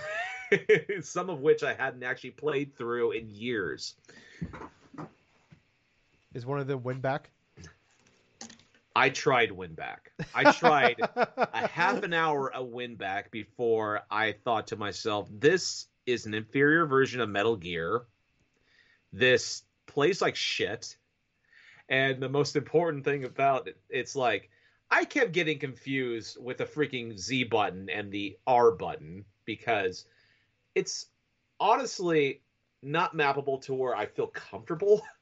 some 1.02 1.30
of 1.30 1.40
which 1.40 1.64
I 1.64 1.74
hadn't 1.74 2.04
actually 2.04 2.32
played 2.32 2.76
through 2.78 3.12
in 3.12 3.30
years. 3.30 3.96
Is 6.34 6.46
one 6.46 6.60
of 6.60 6.68
them 6.68 6.80
Winback? 6.82 7.26
I 8.96 9.10
tried 9.10 9.52
Winback. 9.52 10.00
I 10.34 10.52
tried 10.52 10.98
a 11.00 11.68
half 11.68 12.04
an 12.04 12.14
hour 12.14 12.52
of 12.52 12.68
Winback 12.68 13.32
before 13.32 14.02
I 14.10 14.34
thought 14.34 14.68
to 14.68 14.76
myself, 14.76 15.30
this 15.32 15.88
is 16.06 16.26
an 16.26 16.34
inferior 16.34 16.86
version 16.86 17.22
of 17.22 17.30
Metal 17.30 17.56
Gear. 17.56 18.04
This 19.14 19.64
plays 19.88 20.22
like 20.22 20.36
shit. 20.36 20.98
And 21.90 22.22
the 22.22 22.30
most 22.30 22.56
important 22.56 23.04
thing 23.04 23.26
about 23.26 23.68
it, 23.68 23.78
it's 23.90 24.16
like 24.16 24.50
I 24.90 25.06
kept 25.06 25.34
getting 25.34 25.60
confused 25.60 26.38
with 26.42 26.58
the 26.58 26.66
freaking 26.66 27.18
Z 27.18 27.46
button 27.46 27.90
and 27.90 28.12
the 28.12 28.38
R 28.48 28.72
button 28.72 29.26
because 29.46 30.06
it's 30.76 31.08
honestly 31.60 32.42
not 32.82 33.16
mappable 33.16 33.62
to 33.64 33.74
where 33.74 33.96
I 33.96 34.06
feel 34.06 34.28
comfortable 34.28 35.02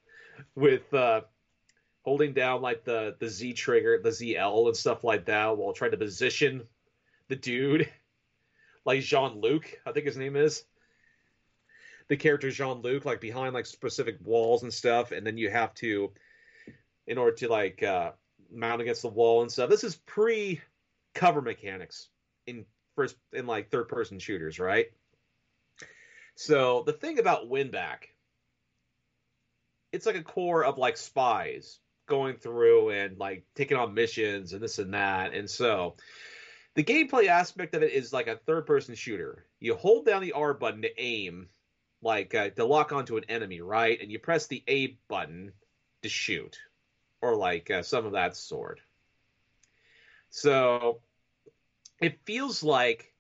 with 0.55 0.93
uh, 0.93 1.21
holding 2.03 2.33
down 2.33 2.61
like 2.61 2.83
the 2.83 3.15
the 3.19 3.29
Z 3.29 3.53
trigger, 3.53 3.99
the 4.01 4.09
ZL 4.09 4.67
and 4.67 4.77
stuff 4.77 5.03
like 5.03 5.25
that 5.25 5.57
while 5.57 5.73
trying 5.73 5.91
to 5.91 5.97
position 5.97 6.63
the 7.27 7.35
dude 7.35 7.89
like 8.85 9.01
Jean 9.01 9.39
Luc, 9.39 9.79
I 9.85 9.91
think 9.91 10.05
his 10.05 10.17
name 10.17 10.35
is. 10.35 10.63
The 12.07 12.17
character 12.17 12.49
Jean 12.49 12.81
Luc, 12.81 13.05
like 13.05 13.21
behind 13.21 13.53
like 13.53 13.67
specific 13.67 14.17
walls 14.23 14.63
and 14.63 14.73
stuff, 14.73 15.11
and 15.11 15.25
then 15.25 15.37
you 15.37 15.51
have 15.51 15.75
to, 15.75 16.11
in 17.05 17.19
order 17.19 17.35
to 17.37 17.47
like 17.47 17.83
uh, 17.83 18.11
mount 18.51 18.81
against 18.81 19.03
the 19.03 19.09
wall 19.09 19.41
and 19.41 19.51
stuff. 19.51 19.69
This 19.69 19.83
is 19.83 19.95
pre 19.95 20.59
cover 21.13 21.41
mechanics 21.41 22.09
in 22.47 22.65
first 22.95 23.15
in 23.33 23.45
like 23.45 23.69
third 23.69 23.87
person 23.87 24.19
shooters, 24.19 24.59
right? 24.59 24.87
So 26.35 26.83
the 26.85 26.93
thing 26.93 27.19
about 27.19 27.49
Winback, 27.49 28.05
it's 29.91 30.05
like 30.05 30.15
a 30.15 30.23
core 30.23 30.63
of 30.63 30.77
like 30.77 30.97
spies 30.97 31.79
going 32.07 32.35
through 32.35 32.89
and 32.89 33.17
like 33.17 33.45
taking 33.55 33.77
on 33.77 33.93
missions 33.93 34.53
and 34.53 34.61
this 34.61 34.79
and 34.79 34.93
that. 34.93 35.33
And 35.33 35.49
so 35.49 35.95
the 36.75 36.83
gameplay 36.83 37.27
aspect 37.27 37.75
of 37.75 37.83
it 37.83 37.93
is 37.93 38.13
like 38.13 38.27
a 38.27 38.35
third 38.35 38.65
person 38.65 38.95
shooter. 38.95 39.45
You 39.59 39.75
hold 39.75 40.05
down 40.05 40.21
the 40.21 40.33
R 40.33 40.53
button 40.53 40.81
to 40.83 41.01
aim, 41.01 41.49
like 42.01 42.33
uh, 42.35 42.49
to 42.49 42.65
lock 42.65 42.91
onto 42.91 43.17
an 43.17 43.25
enemy, 43.29 43.61
right? 43.61 43.99
And 44.01 44.11
you 44.11 44.19
press 44.19 44.47
the 44.47 44.63
A 44.67 44.97
button 45.07 45.51
to 46.03 46.09
shoot, 46.09 46.57
or 47.21 47.35
like 47.35 47.69
uh, 47.69 47.83
some 47.83 48.05
of 48.05 48.13
that 48.13 48.35
sort. 48.35 48.79
So 50.29 51.01
it 52.01 52.19
feels 52.25 52.63
like 52.63 53.11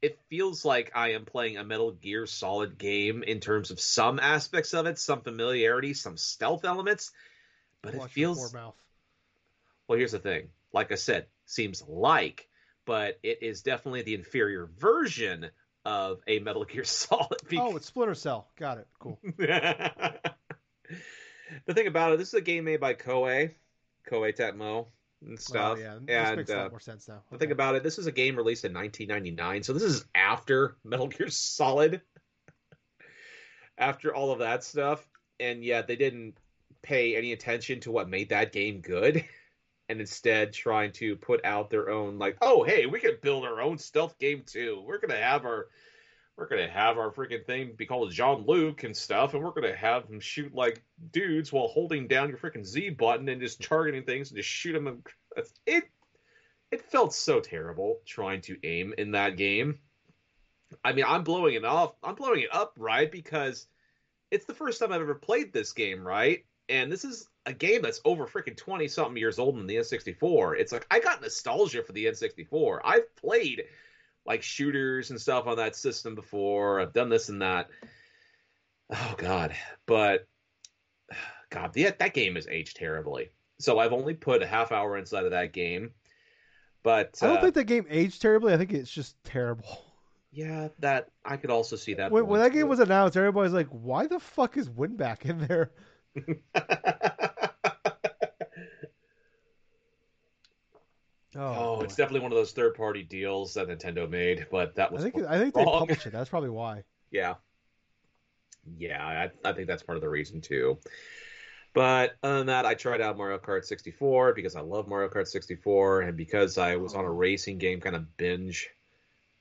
it 0.00 0.18
feels 0.28 0.64
like 0.64 0.92
I 0.94 1.12
am 1.12 1.24
playing 1.24 1.56
a 1.56 1.64
Metal 1.64 1.90
Gear 1.92 2.26
Solid 2.26 2.78
game 2.78 3.22
in 3.22 3.40
terms 3.40 3.70
of 3.70 3.80
some 3.80 4.20
aspects 4.20 4.74
of 4.74 4.86
it, 4.86 4.98
some 4.98 5.22
familiarity, 5.22 5.94
some 5.94 6.16
stealth 6.16 6.64
elements, 6.64 7.12
but 7.82 7.94
Watch 7.94 8.10
it 8.10 8.12
feels 8.12 8.54
well, 8.54 9.96
here's 9.98 10.12
the 10.12 10.18
thing. 10.18 10.48
Like 10.72 10.92
I 10.92 10.96
said, 10.96 11.26
seems 11.46 11.82
like, 11.88 12.48
but 12.84 13.18
it 13.22 13.42
is 13.42 13.62
definitely 13.62 14.02
the 14.02 14.14
inferior 14.14 14.68
version 14.78 15.48
of 15.84 16.20
a 16.26 16.40
Metal 16.40 16.64
Gear 16.64 16.84
Solid. 16.86 17.40
Oh, 17.56 17.76
it's 17.76 17.86
Splinter 17.86 18.14
Cell. 18.14 18.48
Got 18.56 18.78
it. 18.78 18.86
Cool. 18.98 19.18
the 19.38 20.20
thing 21.72 21.86
about 21.86 22.12
it, 22.12 22.18
this 22.18 22.28
is 22.28 22.34
a 22.34 22.40
game 22.42 22.64
made 22.64 22.80
by 22.80 22.92
Koei, 22.94 23.54
Koei 24.08 24.36
Tecmo 24.36 24.88
and 25.26 25.38
stuff. 25.38 25.78
Oh, 25.78 25.80
yeah, 25.80 25.94
this 26.00 26.28
and 26.28 26.36
makes 26.36 26.50
a 26.50 26.58
uh, 26.58 26.62
lot 26.62 26.70
more 26.70 26.80
sense 26.80 27.08
now. 27.08 27.22
the 27.30 27.38
thing 27.38 27.52
about 27.52 27.74
it, 27.74 27.82
this 27.82 27.98
is 27.98 28.06
a 28.06 28.12
game 28.12 28.36
released 28.36 28.64
in 28.64 28.72
1999, 28.72 29.62
so 29.62 29.72
this 29.72 29.82
is 29.82 30.04
after 30.14 30.76
Metal 30.84 31.06
Gear 31.08 31.28
Solid, 31.28 32.00
after 33.76 34.14
all 34.14 34.32
of 34.32 34.40
that 34.40 34.64
stuff, 34.64 35.06
and 35.40 35.64
yet 35.64 35.86
they 35.86 35.96
didn't 35.96 36.38
pay 36.82 37.16
any 37.16 37.32
attention 37.32 37.80
to 37.80 37.90
what 37.90 38.08
made 38.08 38.30
that 38.30 38.52
game 38.52 38.80
good, 38.80 39.24
and 39.88 40.00
instead 40.00 40.52
trying 40.52 40.92
to 40.92 41.16
put 41.16 41.44
out 41.44 41.70
their 41.70 41.90
own 41.90 42.18
like, 42.18 42.36
oh 42.42 42.62
hey, 42.62 42.86
we 42.86 43.00
can 43.00 43.16
build 43.22 43.44
our 43.44 43.60
own 43.60 43.78
stealth 43.78 44.18
game 44.18 44.42
too. 44.46 44.82
We're 44.86 44.98
gonna 44.98 45.20
have 45.20 45.44
our 45.44 45.68
we're 46.38 46.46
gonna 46.46 46.70
have 46.70 46.98
our 46.98 47.10
freaking 47.10 47.44
thing 47.44 47.72
be 47.76 47.84
called 47.84 48.12
Jean 48.12 48.46
Luc 48.46 48.84
and 48.84 48.96
stuff, 48.96 49.34
and 49.34 49.42
we're 49.42 49.50
gonna 49.50 49.74
have 49.74 50.06
them 50.06 50.20
shoot 50.20 50.54
like 50.54 50.80
dudes 51.10 51.52
while 51.52 51.66
holding 51.66 52.06
down 52.06 52.28
your 52.28 52.38
freaking 52.38 52.64
Z 52.64 52.90
button 52.90 53.28
and 53.28 53.40
just 53.40 53.60
targeting 53.60 54.04
things 54.04 54.30
and 54.30 54.36
just 54.36 54.48
shoot 54.48 54.72
them. 54.72 55.02
It 55.66 55.90
it 56.70 56.82
felt 56.82 57.12
so 57.12 57.40
terrible 57.40 58.00
trying 58.06 58.40
to 58.42 58.56
aim 58.62 58.94
in 58.98 59.10
that 59.12 59.36
game. 59.36 59.80
I 60.84 60.92
mean, 60.92 61.06
I'm 61.08 61.24
blowing 61.24 61.54
it 61.54 61.64
off. 61.64 61.94
I'm 62.04 62.14
blowing 62.14 62.42
it 62.42 62.54
up, 62.54 62.74
right? 62.78 63.10
Because 63.10 63.66
it's 64.30 64.44
the 64.44 64.54
first 64.54 64.78
time 64.78 64.92
I've 64.92 65.00
ever 65.00 65.16
played 65.16 65.52
this 65.52 65.72
game, 65.72 66.06
right? 66.06 66.44
And 66.68 66.92
this 66.92 67.04
is 67.04 67.26
a 67.46 67.52
game 67.52 67.82
that's 67.82 68.00
over 68.04 68.28
freaking 68.28 68.56
20 68.56 68.86
something 68.86 69.16
years 69.16 69.40
old 69.40 69.58
in 69.58 69.66
the 69.66 69.76
N64. 69.76 70.58
It's 70.58 70.70
like 70.70 70.86
I 70.88 71.00
got 71.00 71.20
nostalgia 71.20 71.82
for 71.82 71.92
the 71.92 72.04
N64. 72.04 72.80
I've 72.84 73.16
played 73.16 73.64
like 74.28 74.42
shooters 74.42 75.10
and 75.10 75.20
stuff 75.20 75.46
on 75.46 75.56
that 75.56 75.74
system 75.74 76.14
before. 76.14 76.80
I've 76.80 76.92
done 76.92 77.08
this 77.08 77.30
and 77.30 77.40
that. 77.42 77.70
Oh 78.90 79.14
god, 79.16 79.54
but 79.86 80.28
god, 81.50 81.72
the, 81.72 81.94
that 81.98 82.14
game 82.14 82.36
has 82.36 82.46
aged 82.46 82.76
terribly. 82.76 83.30
So 83.58 83.78
I've 83.78 83.94
only 83.94 84.14
put 84.14 84.42
a 84.42 84.46
half 84.46 84.70
hour 84.70 84.96
inside 84.98 85.24
of 85.24 85.32
that 85.32 85.52
game. 85.52 85.90
But 86.84 87.18
I 87.22 87.26
don't 87.26 87.38
uh, 87.38 87.40
think 87.40 87.54
the 87.54 87.64
game 87.64 87.86
aged 87.90 88.22
terribly. 88.22 88.52
I 88.52 88.56
think 88.58 88.72
it's 88.72 88.90
just 88.90 89.16
terrible. 89.24 89.82
yeah, 90.30 90.68
that 90.78 91.08
I 91.24 91.36
could 91.38 91.50
also 91.50 91.74
see 91.74 91.94
that. 91.94 92.12
When, 92.12 92.26
when 92.26 92.40
that 92.40 92.52
game 92.52 92.68
was 92.68 92.80
announced, 92.80 93.16
everybody's 93.16 93.52
like, 93.52 93.68
"Why 93.68 94.06
the 94.06 94.20
fuck 94.20 94.56
is 94.56 94.68
Winback 94.68 95.24
in 95.24 95.38
there?" 95.46 95.72
oh, 101.38 101.54
oh 101.56 101.76
boy. 101.76 101.84
it's 101.84 101.96
definitely 101.96 102.20
one 102.20 102.32
of 102.32 102.38
those 102.38 102.52
third-party 102.52 103.04
deals 103.04 103.54
that 103.54 103.68
Nintendo 103.68 104.08
made, 104.08 104.46
but 104.50 104.74
that 104.76 104.90
I 104.90 104.94
was 104.94 105.02
think 105.02 105.16
I 105.26 105.38
think 105.38 105.54
they 105.54 105.64
published 105.64 106.06
it. 106.06 106.12
That's 106.12 106.30
probably 106.30 106.50
why. 106.50 106.84
Yeah. 107.10 107.34
Yeah, 108.76 109.02
I, 109.02 109.48
I 109.48 109.52
think 109.52 109.66
that's 109.66 109.82
part 109.82 109.96
of 109.96 110.02
the 110.02 110.08
reason 110.08 110.40
too. 110.40 110.78
But 111.74 112.16
other 112.22 112.38
than 112.38 112.46
that, 112.48 112.66
I 112.66 112.74
tried 112.74 113.00
out 113.00 113.16
Mario 113.16 113.38
Kart 113.38 113.64
64 113.64 114.32
because 114.34 114.56
I 114.56 114.60
love 114.60 114.88
Mario 114.88 115.08
Kart 115.08 115.28
64 115.28 116.02
and 116.02 116.16
because 116.16 116.58
I 116.58 116.76
was 116.76 116.94
on 116.94 117.04
a 117.04 117.08
oh. 117.08 117.12
racing 117.12 117.58
game 117.58 117.80
kind 117.80 117.96
of 117.96 118.16
binge 118.16 118.68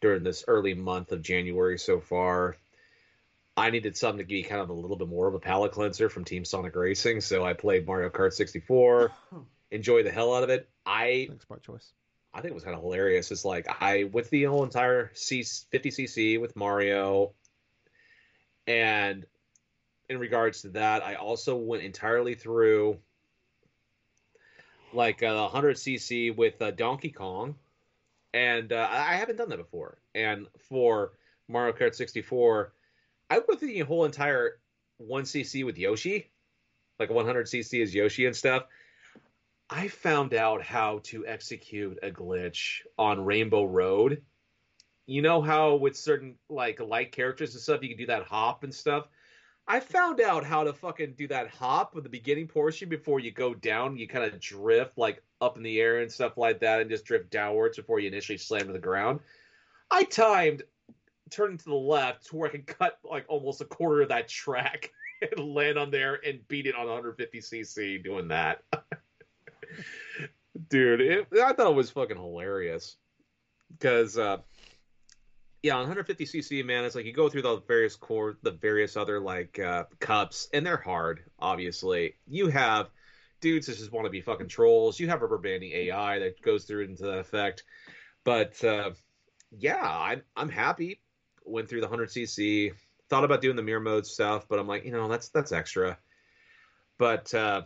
during 0.01 0.23
this 0.23 0.45
early 0.47 0.73
month 0.73 1.11
of 1.11 1.21
January 1.21 1.77
so 1.77 1.99
far. 1.99 2.55
I 3.55 3.71
needed 3.71 3.97
something 3.97 4.19
to 4.19 4.25
be 4.25 4.43
kind 4.43 4.61
of 4.61 4.69
a 4.69 4.73
little 4.73 4.97
bit 4.97 5.07
more 5.07 5.27
of 5.27 5.33
a 5.33 5.39
palate 5.39 5.71
cleanser 5.71 6.09
from 6.09 6.25
Team 6.25 6.45
Sonic 6.45 6.75
Racing, 6.75 7.21
so 7.21 7.43
I 7.43 7.53
played 7.53 7.87
Mario 7.87 8.09
Kart 8.09 8.33
64, 8.33 9.11
enjoyed 9.71 10.05
the 10.05 10.11
hell 10.11 10.35
out 10.35 10.43
of 10.43 10.51
it. 10.51 10.69
I 10.87 11.25
Thanks, 11.27 11.45
smart 11.45 11.63
choice. 11.63 11.91
I 12.33 12.41
think 12.41 12.51
it 12.51 12.55
was 12.55 12.63
kind 12.63 12.75
of 12.75 12.81
hilarious. 12.81 13.31
It's 13.31 13.45
like 13.45 13.67
I 13.81 14.05
with 14.05 14.29
the 14.29 14.43
whole 14.43 14.63
entire 14.63 15.11
C 15.13 15.41
50cc 15.41 16.39
with 16.39 16.55
Mario, 16.55 17.33
and 18.65 19.25
in 20.09 20.17
regards 20.19 20.61
to 20.61 20.69
that, 20.69 21.03
I 21.03 21.15
also 21.15 21.55
went 21.55 21.83
entirely 21.83 22.35
through 22.35 22.97
like 24.93 25.21
a 25.21 25.49
100cc 25.53 26.35
with 26.35 26.61
uh, 26.61 26.71
Donkey 26.71 27.11
Kong, 27.11 27.55
and 28.33 28.71
uh, 28.71 28.87
I 28.89 29.13
I 29.13 29.15
haven't 29.15 29.35
done 29.35 29.49
that 29.49 29.57
before. 29.57 29.97
And 30.15 30.47
for 30.69 31.13
Mario 31.47 31.73
Kart 31.73 31.95
64, 31.95 32.73
I 33.29 33.39
went 33.39 33.59
through 33.59 33.69
the 33.69 33.79
whole 33.79 34.05
entire 34.05 34.59
1cc 35.01 35.65
with 35.65 35.77
Yoshi, 35.77 36.29
like 36.99 37.09
100cc 37.09 37.81
is 37.81 37.93
Yoshi 37.93 38.25
and 38.25 38.35
stuff. 38.35 38.63
I 39.69 39.89
found 39.89 40.33
out 40.33 40.61
how 40.61 40.99
to 41.05 41.25
execute 41.27 41.99
a 42.01 42.09
glitch 42.09 42.81
on 42.97 43.25
Rainbow 43.25 43.65
Road. 43.65 44.21
You 45.05 45.21
know 45.21 45.41
how 45.41 45.75
with 45.75 45.97
certain 45.97 46.35
like 46.49 46.79
light 46.79 47.11
characters 47.11 47.53
and 47.53 47.61
stuff 47.61 47.83
you 47.83 47.89
can 47.89 47.97
do 47.97 48.05
that 48.05 48.23
hop 48.23 48.63
and 48.63 48.73
stuff. 48.73 49.07
I 49.67 49.81
found 49.81 50.21
out 50.21 50.45
how 50.45 50.63
to 50.63 50.71
fucking 50.71 51.15
do 51.17 51.27
that 51.27 51.49
hop 51.49 51.93
with 51.93 52.05
the 52.05 52.09
beginning 52.09 52.47
portion 52.47 52.87
before 52.87 53.19
you 53.19 53.31
go 53.31 53.53
down. 53.53 53.97
You 53.97 54.07
kind 54.07 54.23
of 54.23 54.39
drift 54.39 54.97
like 54.97 55.21
up 55.41 55.57
in 55.57 55.63
the 55.63 55.81
air 55.81 55.99
and 55.99 56.09
stuff 56.09 56.37
like 56.37 56.61
that, 56.61 56.79
and 56.79 56.89
just 56.89 57.03
drift 57.03 57.29
downwards 57.29 57.75
before 57.75 57.99
you 57.99 58.07
initially 58.07 58.37
slam 58.37 58.67
to 58.67 58.73
the 58.73 58.79
ground. 58.79 59.19
I 59.91 60.05
timed 60.05 60.63
turning 61.29 61.57
to 61.57 61.65
the 61.65 61.75
left 61.75 62.27
to 62.27 62.37
where 62.37 62.47
I 62.47 62.53
can 62.53 62.63
cut 62.63 62.99
like 63.03 63.25
almost 63.27 63.59
a 63.59 63.65
quarter 63.65 64.03
of 64.03 64.09
that 64.09 64.29
track 64.29 64.91
and 65.21 65.53
land 65.53 65.77
on 65.77 65.91
there 65.91 66.21
and 66.25 66.47
beat 66.47 66.67
it 66.67 66.75
on 66.75 66.87
150cc 66.87 68.01
doing 68.01 68.29
that. 68.29 68.63
Dude, 70.69 71.01
it, 71.01 71.27
I 71.33 71.53
thought 71.53 71.71
it 71.71 71.75
was 71.75 71.91
fucking 71.91 72.17
hilarious 72.17 72.97
because 73.71 74.17
uh, 74.17 74.37
yeah, 75.63 75.75
on 75.75 75.93
150cc, 75.93 76.63
man, 76.65 76.85
it's 76.85 76.95
like 76.95 77.05
you 77.05 77.13
go 77.13 77.29
through 77.29 77.41
the 77.41 77.61
various 77.67 77.95
core, 77.95 78.37
the 78.41 78.51
various 78.51 78.95
other 78.95 79.19
like 79.19 79.59
uh, 79.59 79.85
cups, 79.99 80.47
and 80.53 80.65
they're 80.65 80.77
hard. 80.77 81.23
Obviously, 81.39 82.15
you 82.27 82.47
have 82.47 82.89
dudes 83.41 83.67
that 83.67 83.77
just 83.77 83.91
want 83.91 84.05
to 84.05 84.11
be 84.11 84.21
fucking 84.21 84.47
trolls. 84.47 84.99
You 84.99 85.09
have 85.09 85.21
rubber 85.21 85.37
banding 85.37 85.71
AI 85.71 86.19
that 86.19 86.41
goes 86.41 86.65
through 86.65 86.85
into 86.85 87.03
that 87.03 87.19
effect. 87.19 87.63
But 88.23 88.63
uh, 88.63 88.91
yeah, 89.51 89.81
I'm 89.81 90.21
I'm 90.35 90.49
happy. 90.49 91.01
Went 91.43 91.69
through 91.69 91.81
the 91.81 91.87
100cc. 91.87 92.73
Thought 93.09 93.23
about 93.23 93.41
doing 93.41 93.55
the 93.55 93.63
mirror 93.63 93.79
mode 93.79 94.05
stuff, 94.05 94.47
but 94.47 94.59
I'm 94.59 94.67
like, 94.67 94.85
you 94.85 94.91
know, 94.91 95.07
that's 95.07 95.29
that's 95.29 95.51
extra. 95.51 95.97
But 96.97 97.33
uh, 97.33 97.63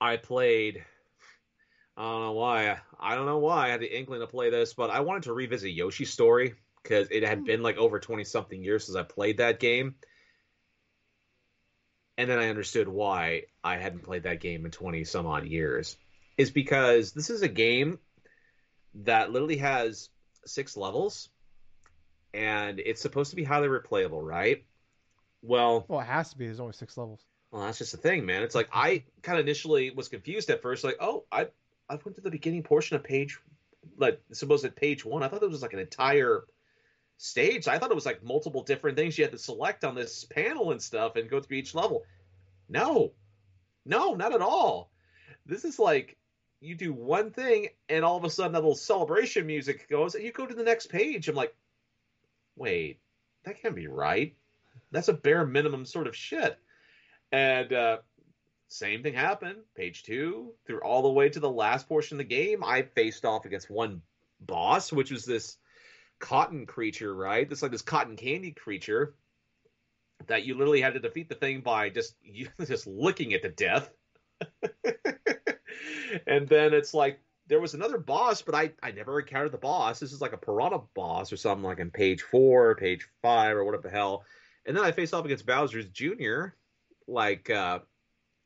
I 0.00 0.16
played. 0.16 0.84
I 1.96 2.02
don't 2.02 2.22
know 2.22 2.32
why. 2.32 2.78
I 3.00 3.14
don't 3.14 3.26
know 3.26 3.38
why 3.38 3.66
I 3.66 3.68
had 3.70 3.80
the 3.80 3.98
inkling 3.98 4.20
to 4.20 4.26
play 4.26 4.50
this, 4.50 4.74
but 4.74 4.90
I 4.90 5.00
wanted 5.00 5.24
to 5.24 5.32
revisit 5.32 5.72
Yoshi's 5.72 6.12
story 6.12 6.54
because 6.82 7.08
it 7.10 7.22
had 7.22 7.38
hmm. 7.38 7.44
been 7.44 7.62
like 7.62 7.78
over 7.78 7.98
20 7.98 8.24
something 8.24 8.62
years 8.62 8.86
since 8.86 8.96
I 8.96 9.02
played 9.02 9.38
that 9.38 9.60
game. 9.60 9.96
And 12.18 12.30
then 12.30 12.38
I 12.38 12.48
understood 12.48 12.88
why 12.88 13.42
I 13.62 13.76
hadn't 13.76 14.04
played 14.04 14.22
that 14.22 14.40
game 14.40 14.64
in 14.64 14.70
20 14.70 15.04
some 15.04 15.26
odd 15.26 15.46
years. 15.46 15.96
Is 16.38 16.50
because 16.50 17.12
this 17.12 17.30
is 17.30 17.42
a 17.42 17.48
game 17.48 17.98
that 18.94 19.30
literally 19.30 19.58
has 19.58 20.08
six 20.44 20.76
levels 20.76 21.28
and 22.32 22.80
it's 22.80 23.00
supposed 23.00 23.30
to 23.30 23.36
be 23.36 23.44
highly 23.44 23.68
replayable, 23.68 24.22
right? 24.22 24.64
Well, 25.42 25.84
Well, 25.88 26.00
it 26.00 26.06
has 26.06 26.30
to 26.30 26.38
be. 26.38 26.46
There's 26.46 26.60
only 26.60 26.72
six 26.72 26.96
levels. 26.96 27.24
well, 27.50 27.62
that's 27.62 27.78
just 27.78 27.92
the 27.92 27.98
thing, 27.98 28.26
man. 28.26 28.42
It's 28.42 28.54
like 28.54 28.68
I 28.72 29.04
kind 29.22 29.38
of 29.38 29.46
initially 29.46 29.90
was 29.90 30.08
confused 30.08 30.50
at 30.50 30.62
first, 30.62 30.84
like, 30.84 30.96
oh, 31.00 31.24
I 31.30 31.48
I 31.88 31.94
went 32.04 32.16
to 32.16 32.20
the 32.20 32.30
beginning 32.30 32.62
portion 32.62 32.96
of 32.96 33.04
page, 33.04 33.38
like 33.96 34.20
supposed 34.32 34.64
at 34.64 34.76
page 34.76 35.04
one. 35.04 35.22
I 35.22 35.28
thought 35.28 35.42
it 35.42 35.50
was 35.50 35.62
like 35.62 35.72
an 35.72 35.78
entire 35.78 36.44
stage. 37.18 37.68
I 37.68 37.78
thought 37.78 37.90
it 37.90 37.94
was 37.94 38.06
like 38.06 38.22
multiple 38.24 38.62
different 38.62 38.96
things 38.96 39.16
you 39.16 39.24
had 39.24 39.32
to 39.32 39.38
select 39.38 39.84
on 39.84 39.94
this 39.94 40.24
panel 40.24 40.72
and 40.72 40.82
stuff 40.82 41.16
and 41.16 41.30
go 41.30 41.40
through 41.40 41.58
each 41.58 41.74
level. 41.74 42.02
No, 42.68 43.12
no, 43.84 44.14
not 44.14 44.34
at 44.34 44.42
all. 44.42 44.90
This 45.46 45.64
is 45.64 45.78
like 45.78 46.16
you 46.60 46.74
do 46.74 46.92
one 46.92 47.30
thing 47.30 47.68
and 47.88 48.04
all 48.04 48.16
of 48.16 48.24
a 48.24 48.30
sudden 48.30 48.52
that 48.52 48.60
little 48.60 48.74
celebration 48.74 49.46
music 49.46 49.88
goes 49.88 50.14
and 50.14 50.24
you 50.24 50.32
go 50.32 50.46
to 50.46 50.54
the 50.54 50.64
next 50.64 50.88
page. 50.88 51.28
I'm 51.28 51.36
like, 51.36 51.54
wait, 52.56 52.98
that 53.44 53.60
can't 53.62 53.76
be 53.76 53.86
right. 53.86 54.34
That's 54.96 55.08
a 55.08 55.12
bare 55.12 55.44
minimum 55.44 55.84
sort 55.84 56.06
of 56.06 56.16
shit. 56.16 56.58
And 57.30 57.70
uh, 57.70 57.98
same 58.68 59.02
thing 59.02 59.12
happened. 59.12 59.58
Page 59.74 60.04
two, 60.04 60.54
through 60.66 60.80
all 60.80 61.02
the 61.02 61.10
way 61.10 61.28
to 61.28 61.38
the 61.38 61.50
last 61.50 61.86
portion 61.86 62.16
of 62.16 62.18
the 62.18 62.34
game, 62.34 62.64
I 62.64 62.80
faced 62.80 63.26
off 63.26 63.44
against 63.44 63.68
one 63.68 64.00
boss, 64.40 64.90
which 64.90 65.10
was 65.10 65.26
this 65.26 65.58
cotton 66.18 66.64
creature, 66.64 67.14
right? 67.14 67.46
This 67.46 67.60
like 67.60 67.72
this 67.72 67.82
cotton 67.82 68.16
candy 68.16 68.52
creature 68.52 69.14
that 70.28 70.46
you 70.46 70.54
literally 70.54 70.80
had 70.80 70.94
to 70.94 71.00
defeat 71.00 71.28
the 71.28 71.34
thing 71.34 71.60
by 71.60 71.90
just 71.90 72.16
you 72.22 72.48
just 72.64 72.86
licking 72.86 73.32
it 73.32 73.42
to 73.42 73.50
death. 73.50 73.90
and 76.26 76.48
then 76.48 76.72
it's 76.72 76.94
like 76.94 77.20
there 77.48 77.60
was 77.60 77.74
another 77.74 77.98
boss, 77.98 78.40
but 78.40 78.54
I 78.54 78.72
I 78.82 78.92
never 78.92 79.20
encountered 79.20 79.52
the 79.52 79.58
boss. 79.58 80.00
This 80.00 80.14
is 80.14 80.22
like 80.22 80.32
a 80.32 80.38
piranha 80.38 80.80
boss 80.94 81.34
or 81.34 81.36
something 81.36 81.64
like 81.64 81.80
in 81.80 81.90
page 81.90 82.22
four, 82.22 82.74
page 82.76 83.06
five, 83.20 83.56
or 83.56 83.64
whatever 83.64 83.82
the 83.82 83.90
hell. 83.90 84.24
And 84.66 84.76
then 84.76 84.84
I 84.84 84.92
faced 84.92 85.14
off 85.14 85.24
against 85.24 85.46
Bowser's 85.46 85.88
Jr. 85.88 86.46
like 87.06 87.50
uh 87.50 87.80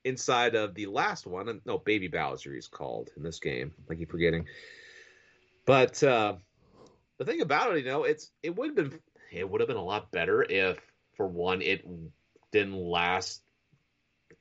inside 0.05 0.55
of 0.55 0.75
the 0.75 0.87
last 0.87 1.27
one. 1.27 1.61
No, 1.65 1.79
Baby 1.79 2.09
Bowser 2.09 2.55
he's 2.55 2.69
called 2.69 3.11
in 3.17 3.23
this 3.23 3.39
game. 3.39 3.73
I 3.91 3.95
keep 3.95 4.11
forgetting. 4.11 4.47
But 5.67 6.03
uh 6.03 6.35
the 7.19 7.25
thing 7.25 7.41
about 7.41 7.77
it, 7.77 7.85
you 7.85 7.91
know, 7.91 8.05
it's 8.05 8.31
it 8.43 8.55
would 8.57 8.77
have 8.77 8.91
been 8.91 9.01
it 9.33 9.49
would 9.49 9.61
have 9.61 9.69
been 9.69 9.77
a 9.77 9.85
lot 9.85 10.11
better 10.11 10.43
if 10.43 10.79
for 11.17 11.27
one 11.27 11.63
it 11.63 11.87
didn't 12.53 12.77
last 12.77 13.43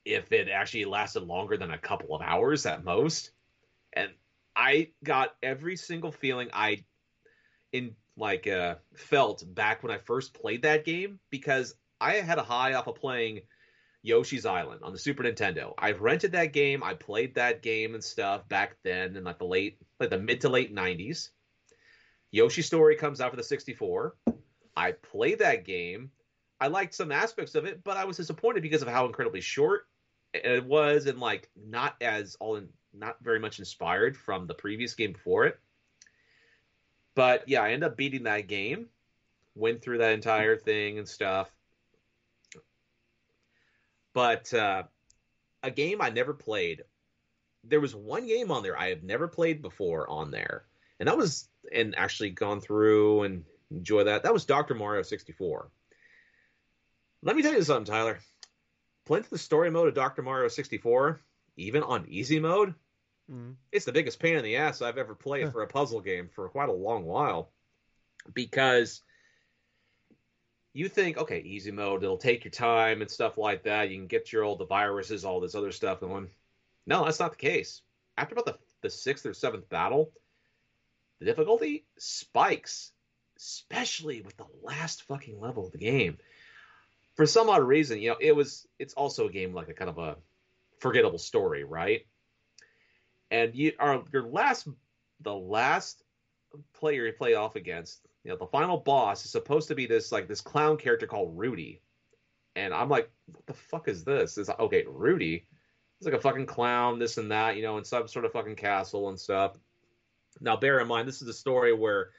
if 0.06 0.32
it 0.32 0.50
actually 0.50 0.86
lasted 0.86 1.24
longer 1.24 1.58
than 1.58 1.72
a 1.72 1.78
couple 1.78 2.16
of 2.16 2.22
hours 2.22 2.66
at 2.66 2.84
most. 2.84 3.32
And 3.94 4.12
I 4.56 4.90
got 5.04 5.36
every 5.42 5.76
single 5.76 6.12
feeling 6.12 6.50
I 6.54 6.84
in 7.72 7.96
like 8.20 8.48
uh 8.48 8.76
felt 8.96 9.44
back 9.48 9.82
when 9.82 9.92
I 9.92 9.98
first 9.98 10.34
played 10.34 10.64
that 10.64 10.86
game 10.86 11.20
because 11.30 11.74
I 12.00 12.16
had 12.16 12.38
a 12.38 12.44
high 12.44 12.74
off 12.74 12.88
of 12.88 12.96
playing 12.96 13.42
Yoshi's 14.02 14.46
Island 14.46 14.82
on 14.84 14.94
the 14.94 15.00
Super 15.00 15.24
Nintendo. 15.24 15.74
I 15.78 15.92
rented 15.92 16.34
that 16.34 16.54
game, 16.54 16.84
I 16.84 16.94
played 16.94 17.36
that 17.36 17.62
game 17.62 17.94
and 17.94 18.04
stuff 18.04 18.48
back 18.48 18.78
then 18.84 19.16
in 19.16 19.24
like 19.24 19.40
the 19.40 19.46
late 19.46 19.78
like 20.00 20.10
the 20.10 20.20
mid 20.20 20.42
to 20.42 20.50
late 20.50 20.74
90s. 20.74 21.30
Yoshi 22.32 22.62
Story 22.62 22.96
comes 22.96 23.22
out 23.22 23.32
for 23.32 23.38
the 23.38 23.44
64. 23.44 24.16
I 24.78 24.92
played 24.92 25.40
that 25.40 25.66
game. 25.66 26.12
I 26.62 26.68
liked 26.68 26.94
some 26.94 27.12
aspects 27.12 27.56
of 27.56 27.66
it, 27.66 27.84
but 27.84 27.98
I 27.98 28.06
was 28.06 28.18
disappointed 28.18 28.62
because 28.62 28.82
of 28.82 28.88
how 28.88 29.06
incredibly 29.06 29.42
short 29.42 29.88
it 30.34 30.66
was 30.66 31.08
and 31.08 31.20
like 31.20 31.50
not 31.56 31.96
as 32.02 32.36
all 32.40 32.58
in, 32.58 32.70
not 32.94 33.18
very 33.22 33.40
much 33.40 33.60
inspired 33.60 34.16
from 34.16 34.46
the 34.46 34.54
previous 34.54 34.94
game 34.94 35.14
before 35.14 35.46
it. 35.46 35.60
But 37.20 37.50
yeah, 37.50 37.64
I 37.64 37.72
ended 37.72 37.84
up 37.84 37.98
beating 37.98 38.24
that 38.24 38.48
game, 38.48 38.88
went 39.54 39.82
through 39.82 39.98
that 39.98 40.14
entire 40.14 40.56
thing 40.56 41.00
and 41.00 41.06
stuff. 41.06 41.52
But 44.14 44.54
uh, 44.54 44.84
a 45.62 45.70
game 45.70 46.02
I 46.02 46.12
never 46.12 46.34
played. 46.34 46.84
There 47.66 47.82
was 47.82 47.94
one 47.94 48.26
game 48.26 48.52
on 48.52 48.64
there 48.64 48.80
I 48.80 48.88
have 48.88 49.04
never 49.04 49.28
played 49.28 49.62
before 49.62 50.10
on 50.10 50.32
there, 50.32 50.64
and 50.98 51.10
that 51.10 51.18
was 51.18 51.50
and 51.74 51.94
actually 51.98 52.30
gone 52.30 52.62
through 52.62 53.24
and 53.24 53.44
enjoy 53.70 54.06
that. 54.06 54.24
That 54.24 54.32
was 54.32 54.46
Doctor 54.46 54.74
Mario 54.74 55.02
sixty 55.02 55.34
four. 55.34 55.72
Let 57.22 57.36
me 57.36 57.42
tell 57.42 57.52
you 57.52 57.64
something, 57.64 57.94
Tyler. 57.94 58.20
Playing 59.06 59.24
through 59.24 59.40
the 59.40 59.44
story 59.44 59.70
mode 59.72 59.90
of 59.90 59.94
Doctor 59.94 60.22
Mario 60.22 60.48
sixty 60.48 60.78
four, 60.78 61.20
even 61.58 61.84
on 61.84 62.08
easy 62.08 62.40
mode, 62.40 62.76
Mm. 63.32 63.56
it's 63.72 63.86
the 63.86 63.92
biggest 63.92 64.20
pain 64.20 64.38
in 64.38 64.44
the 64.44 64.58
ass 64.58 64.82
I've 64.82 64.98
ever 64.98 65.14
played 65.14 65.52
for 65.52 65.62
a 65.62 65.68
puzzle 65.68 66.02
game 66.02 66.30
for 66.34 66.50
quite 66.50 66.70
a 66.70 66.74
long 66.74 67.06
while. 67.06 67.52
Because 68.34 69.02
you 70.74 70.88
think, 70.88 71.18
okay, 71.18 71.40
easy 71.40 71.72
mode, 71.72 72.04
it'll 72.04 72.18
take 72.18 72.44
your 72.44 72.52
time 72.52 73.02
and 73.02 73.10
stuff 73.10 73.38
like 73.38 73.64
that. 73.64 73.90
You 73.90 73.98
can 73.98 74.08
get 74.08 74.32
your 74.32 74.44
all 74.44 74.56
the 74.56 74.66
viruses, 74.66 75.26
all 75.26 75.40
this 75.40 75.56
other 75.56 75.72
stuff 75.72 76.00
going. 76.00 76.30
No, 76.86 77.06
that's 77.06 77.20
not 77.20 77.32
the 77.32 77.38
case. 77.38 77.82
After 78.18 78.34
about 78.34 78.46
the, 78.46 78.58
the 78.82 78.90
sixth 78.90 79.26
or 79.26 79.34
seventh 79.34 79.70
battle, 79.70 80.12
the 81.20 81.26
difficulty 81.26 81.86
spikes, 81.98 82.92
especially 83.38 84.22
with 84.22 84.38
the 84.38 84.48
last 84.64 85.04
fucking 85.04 85.40
level 85.40 85.66
of 85.66 85.72
the 85.72 85.78
game. 85.78 86.18
For 87.16 87.26
some 87.26 87.50
odd 87.50 87.64
reason, 87.64 88.00
you 88.00 88.10
know, 88.10 88.18
it 88.20 88.36
was 88.36 88.68
it's 88.80 88.94
also 88.94 89.28
a 89.28 89.32
game 89.32 89.54
like 89.54 89.70
a 89.70 89.74
kind 89.74 89.90
of 89.90 89.98
a 89.98 90.18
forgettable 90.80 91.20
story, 91.20 91.64
right? 91.64 92.06
And 93.32 93.56
you 93.56 93.74
are 93.80 94.04
your 94.12 94.24
last 94.24 94.68
the 95.22 95.34
last 95.34 96.04
player 96.74 97.06
you 97.06 97.14
play 97.14 97.36
off 97.36 97.56
against 97.56 98.08
you 98.24 98.32
know 98.32 98.38
the 98.38 98.48
final 98.48 98.78
boss 98.78 99.24
is 99.24 99.32
supposed 99.32 99.68
to 99.68 99.76
be 99.76 99.86
this 99.86 100.12
like 100.12 100.28
this 100.28 100.42
clown 100.42 100.78
character 100.78 101.08
called 101.08 101.38
rudy. 101.38 101.82
And 102.56 102.74
i'm 102.74 102.90
like 102.90 103.10
what 103.28 103.46
the 103.46 103.54
fuck 103.54 103.88
is 103.88 104.04
this? 104.04 104.38
It's 104.38 104.50
like 104.50 104.60
okay 104.60 104.86
rudy. 104.88 105.46
It's 106.00 106.06
like 106.06 106.16
a 106.16 106.22
fucking 106.22 106.46
clown 106.46 107.00
this 107.00 107.18
and 107.18 107.32
that 107.32 107.56
you 107.56 107.62
know 107.62 107.78
in 107.78 107.84
some 107.84 108.08
sort 108.08 108.26
of 108.26 108.32
fucking 108.32 108.56
castle 108.56 109.10
and 109.10 109.20
stuff. 109.20 109.58
Now 110.42 110.58
bear 110.58 110.80
in 110.80 110.88
mind 110.88 111.08
this 111.08 111.22
is 111.22 111.28
a 111.28 111.34
story 111.34 111.74
where 111.74 112.12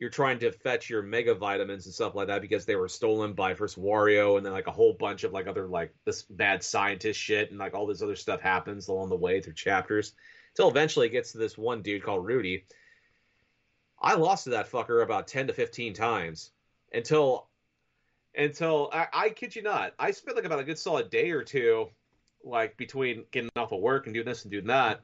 you're 0.00 0.10
trying 0.10 0.38
to 0.38 0.50
fetch 0.50 0.88
your 0.88 1.02
mega 1.02 1.34
vitamins 1.34 1.84
and 1.84 1.94
stuff 1.94 2.14
like 2.14 2.28
that 2.28 2.40
because 2.40 2.64
they 2.64 2.74
were 2.74 2.88
stolen 2.88 3.34
by 3.34 3.54
first 3.54 3.78
Wario 3.78 4.38
and 4.38 4.44
then 4.44 4.52
like 4.54 4.66
a 4.66 4.72
whole 4.72 4.94
bunch 4.94 5.24
of 5.24 5.32
like 5.32 5.46
other 5.46 5.68
like 5.68 5.94
this 6.06 6.22
bad 6.22 6.64
scientist 6.64 7.20
shit 7.20 7.50
and 7.50 7.58
like 7.58 7.74
all 7.74 7.86
this 7.86 8.00
other 8.00 8.16
stuff 8.16 8.40
happens 8.40 8.88
along 8.88 9.10
the 9.10 9.16
way 9.16 9.42
through 9.42 9.52
chapters 9.52 10.14
until 10.52 10.70
eventually 10.70 11.06
it 11.06 11.10
gets 11.10 11.32
to 11.32 11.38
this 11.38 11.58
one 11.58 11.82
dude 11.82 12.02
called 12.02 12.24
Rudy. 12.24 12.64
I 14.00 14.14
lost 14.14 14.44
to 14.44 14.50
that 14.50 14.70
fucker 14.70 15.02
about 15.02 15.28
10 15.28 15.48
to 15.48 15.52
15 15.52 15.92
times 15.92 16.50
until 16.94 17.48
until 18.34 18.88
I, 18.94 19.06
I 19.12 19.28
kid 19.30 19.54
you 19.54 19.62
not, 19.62 19.92
I 19.98 20.12
spent 20.12 20.36
like 20.36 20.46
about 20.46 20.60
a 20.60 20.64
good 20.64 20.78
solid 20.78 21.10
day 21.10 21.30
or 21.30 21.44
two 21.44 21.88
like 22.42 22.78
between 22.78 23.24
getting 23.32 23.50
off 23.54 23.72
of 23.72 23.80
work 23.80 24.06
and 24.06 24.14
doing 24.14 24.24
this 24.24 24.44
and 24.44 24.50
doing 24.50 24.68
that 24.68 25.02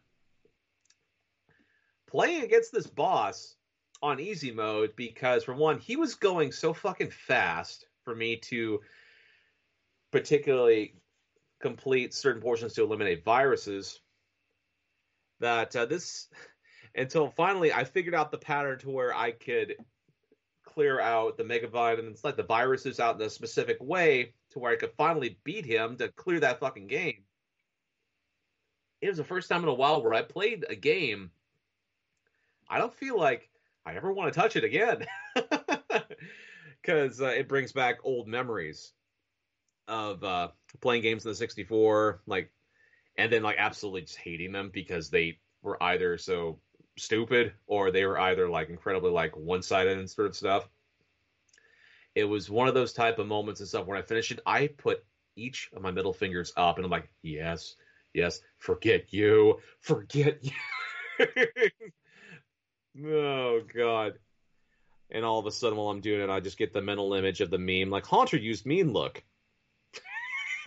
playing 2.07 2.45
against 2.45 2.73
this 2.73 2.87
boss 2.87 3.56
on 4.03 4.21
easy 4.21 4.51
mode 4.51 4.95
because 4.97 5.45
for 5.45 5.55
one 5.55 5.79
he 5.79 5.97
was 5.97 6.15
going 6.15 6.53
so 6.53 6.73
fucking 6.73 7.11
fast 7.11 7.87
for 8.05 8.15
me 8.15 8.37
to 8.37 8.81
particularly 10.13 10.95
complete 11.61 12.15
certain 12.15 12.43
portions 12.43 12.75
to 12.75 12.83
eliminate 12.83 13.25
viruses 13.25 14.01
that 15.41 15.75
uh, 15.75 15.87
this 15.87 16.29
until 16.95 17.31
finally 17.31 17.73
I 17.73 17.85
figured 17.85 18.15
out 18.15 18.31
the 18.31 18.39
pattern 18.39 18.79
to 18.81 18.91
where 18.91 19.15
I 19.15 19.31
could 19.31 19.75
clear 20.65 21.01
out 21.01 21.37
the 21.37 21.45
mega 21.45 21.69
vitamins 21.69 22.23
like 22.23 22.37
the 22.37 22.43
viruses 22.43 23.01
out 23.01 23.17
in 23.17 23.27
a 23.27 23.31
specific 23.31 23.79
way 23.81 24.35
to 24.51 24.59
where 24.59 24.73
I 24.73 24.77
could 24.77 24.93
finally 24.97 25.39
beat 25.43 25.65
him 25.65 25.97
to 25.97 26.09
clear 26.09 26.41
that 26.41 26.61
fucking 26.61 26.87
game. 26.87 27.25
It 29.01 29.09
was 29.09 29.17
the 29.17 29.25
first 29.25 29.49
time 29.49 29.63
in 29.63 29.69
a 29.69 29.75
while 29.75 30.03
where 30.03 30.15
I 30.15 30.23
played 30.23 30.67
a 30.69 30.75
game. 30.75 31.31
I 32.69 32.79
don't 32.79 32.95
feel 32.95 33.19
like 33.19 33.49
I 33.87 33.95
ever 33.95 34.13
want 34.13 34.35
to 34.35 34.39
touch 34.39 34.57
it 34.57 34.65
again 34.65 35.07
because 36.83 37.23
uh, 37.23 37.27
it 37.27 37.49
brings 37.49 37.71
back 37.71 37.99
old 38.03 38.27
memories 38.27 38.93
of 39.87 40.25
uh, 40.25 40.49
playing 40.81 41.03
games 41.03 41.25
in 41.25 41.31
the 41.31 41.37
64, 41.37 42.21
like, 42.27 42.51
and 43.17 43.33
then 43.33 43.45
like 43.45 43.57
absolutely 43.59 44.01
just 44.03 44.17
hating 44.17 44.51
them 44.51 44.71
because 44.73 45.09
they 45.09 45.39
were 45.63 45.81
either 45.81 46.19
so 46.19 46.59
stupid 46.99 47.53
or 47.69 47.93
they 47.93 48.05
were 48.05 48.19
either 48.19 48.49
like 48.49 48.71
incredibly 48.71 49.11
like 49.13 49.37
one-sided 49.37 49.97
and 49.97 50.11
sort 50.11 50.27
of 50.27 50.35
stuff. 50.37 50.69
It 52.17 52.25
was 52.25 52.51
one 52.51 52.67
of 52.67 52.75
those 52.75 52.93
type 52.93 53.21
of 53.21 53.29
moments 53.29 53.61
and 53.61 53.69
stuff 53.69 53.87
when 53.87 53.99
I 53.99 54.03
finished 54.03 54.33
it, 54.33 54.41
I 54.47 54.67
put 54.67 55.05
each 55.37 55.71
of 55.75 55.83
my 55.83 55.93
middle 55.93 56.13
fingers 56.13 56.53
up 56.57 56.77
and 56.77 56.85
I'm 56.85 56.91
like, 56.91 57.09
yes, 57.23 57.77
yes, 58.15 58.41
forget 58.59 59.13
you, 59.13 59.61
forget 59.81 60.43
you. 60.43 60.51
oh 63.05 63.63
god. 63.75 64.19
And 65.11 65.25
all 65.25 65.39
of 65.39 65.47
a 65.47 65.53
sudden 65.53 65.79
while 65.79 65.89
I'm 65.89 66.01
doing 66.01 66.21
it, 66.21 66.31
I 66.31 66.41
just 66.41 66.59
get 66.59 66.73
the 66.73 66.83
mental 66.83 67.15
image 67.15 67.41
of 67.41 67.51
the 67.51 67.59
meme 67.59 67.91
like 67.91 68.07
Haunter 68.07 68.37
used 68.37 68.67
mean 68.67 68.93
look. 68.93 69.23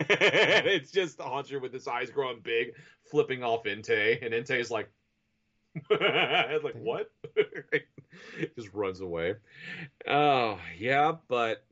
it's 0.00 0.90
just 0.90 1.20
Haunter 1.20 1.60
with 1.60 1.72
his 1.72 1.86
eyes 1.86 2.10
growing 2.10 2.40
big, 2.42 2.74
flipping 3.10 3.42
off 3.42 3.64
Entei, 3.64 4.24
and 4.24 4.32
Entei's 4.32 4.70
like 4.70 4.90
like 5.90 6.74
what? 6.74 7.10
just 8.56 8.72
runs 8.72 9.00
away. 9.00 9.34
Oh 10.08 10.58
yeah, 10.78 11.12
but 11.28 11.64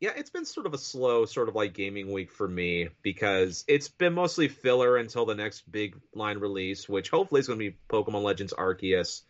yeah, 0.00 0.12
it's 0.16 0.30
been 0.30 0.44
sort 0.44 0.66
of 0.66 0.74
a 0.74 0.78
slow, 0.78 1.26
sort 1.26 1.48
of 1.48 1.54
like 1.54 1.74
gaming 1.74 2.12
week 2.12 2.32
for 2.32 2.48
me 2.48 2.88
because 3.02 3.64
it's 3.68 3.88
been 3.88 4.14
mostly 4.14 4.48
filler 4.48 4.96
until 4.96 5.26
the 5.26 5.34
next 5.34 5.70
big 5.70 5.96
line 6.14 6.38
release, 6.38 6.88
which 6.88 7.10
hopefully 7.10 7.40
is 7.40 7.46
going 7.46 7.58
to 7.58 7.70
be 7.70 7.76
Pokemon 7.88 8.22
Legends 8.22 8.52
Arceus. 8.52 9.22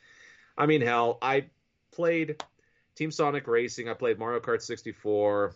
I 0.61 0.67
mean, 0.67 0.83
hell, 0.83 1.17
I 1.23 1.47
played 1.91 2.45
Team 2.95 3.11
Sonic 3.11 3.49
Racing, 3.49 3.89
I 3.89 3.95
played 3.95 4.19
Mario 4.19 4.41
Kart 4.41 4.61
64, 4.61 5.55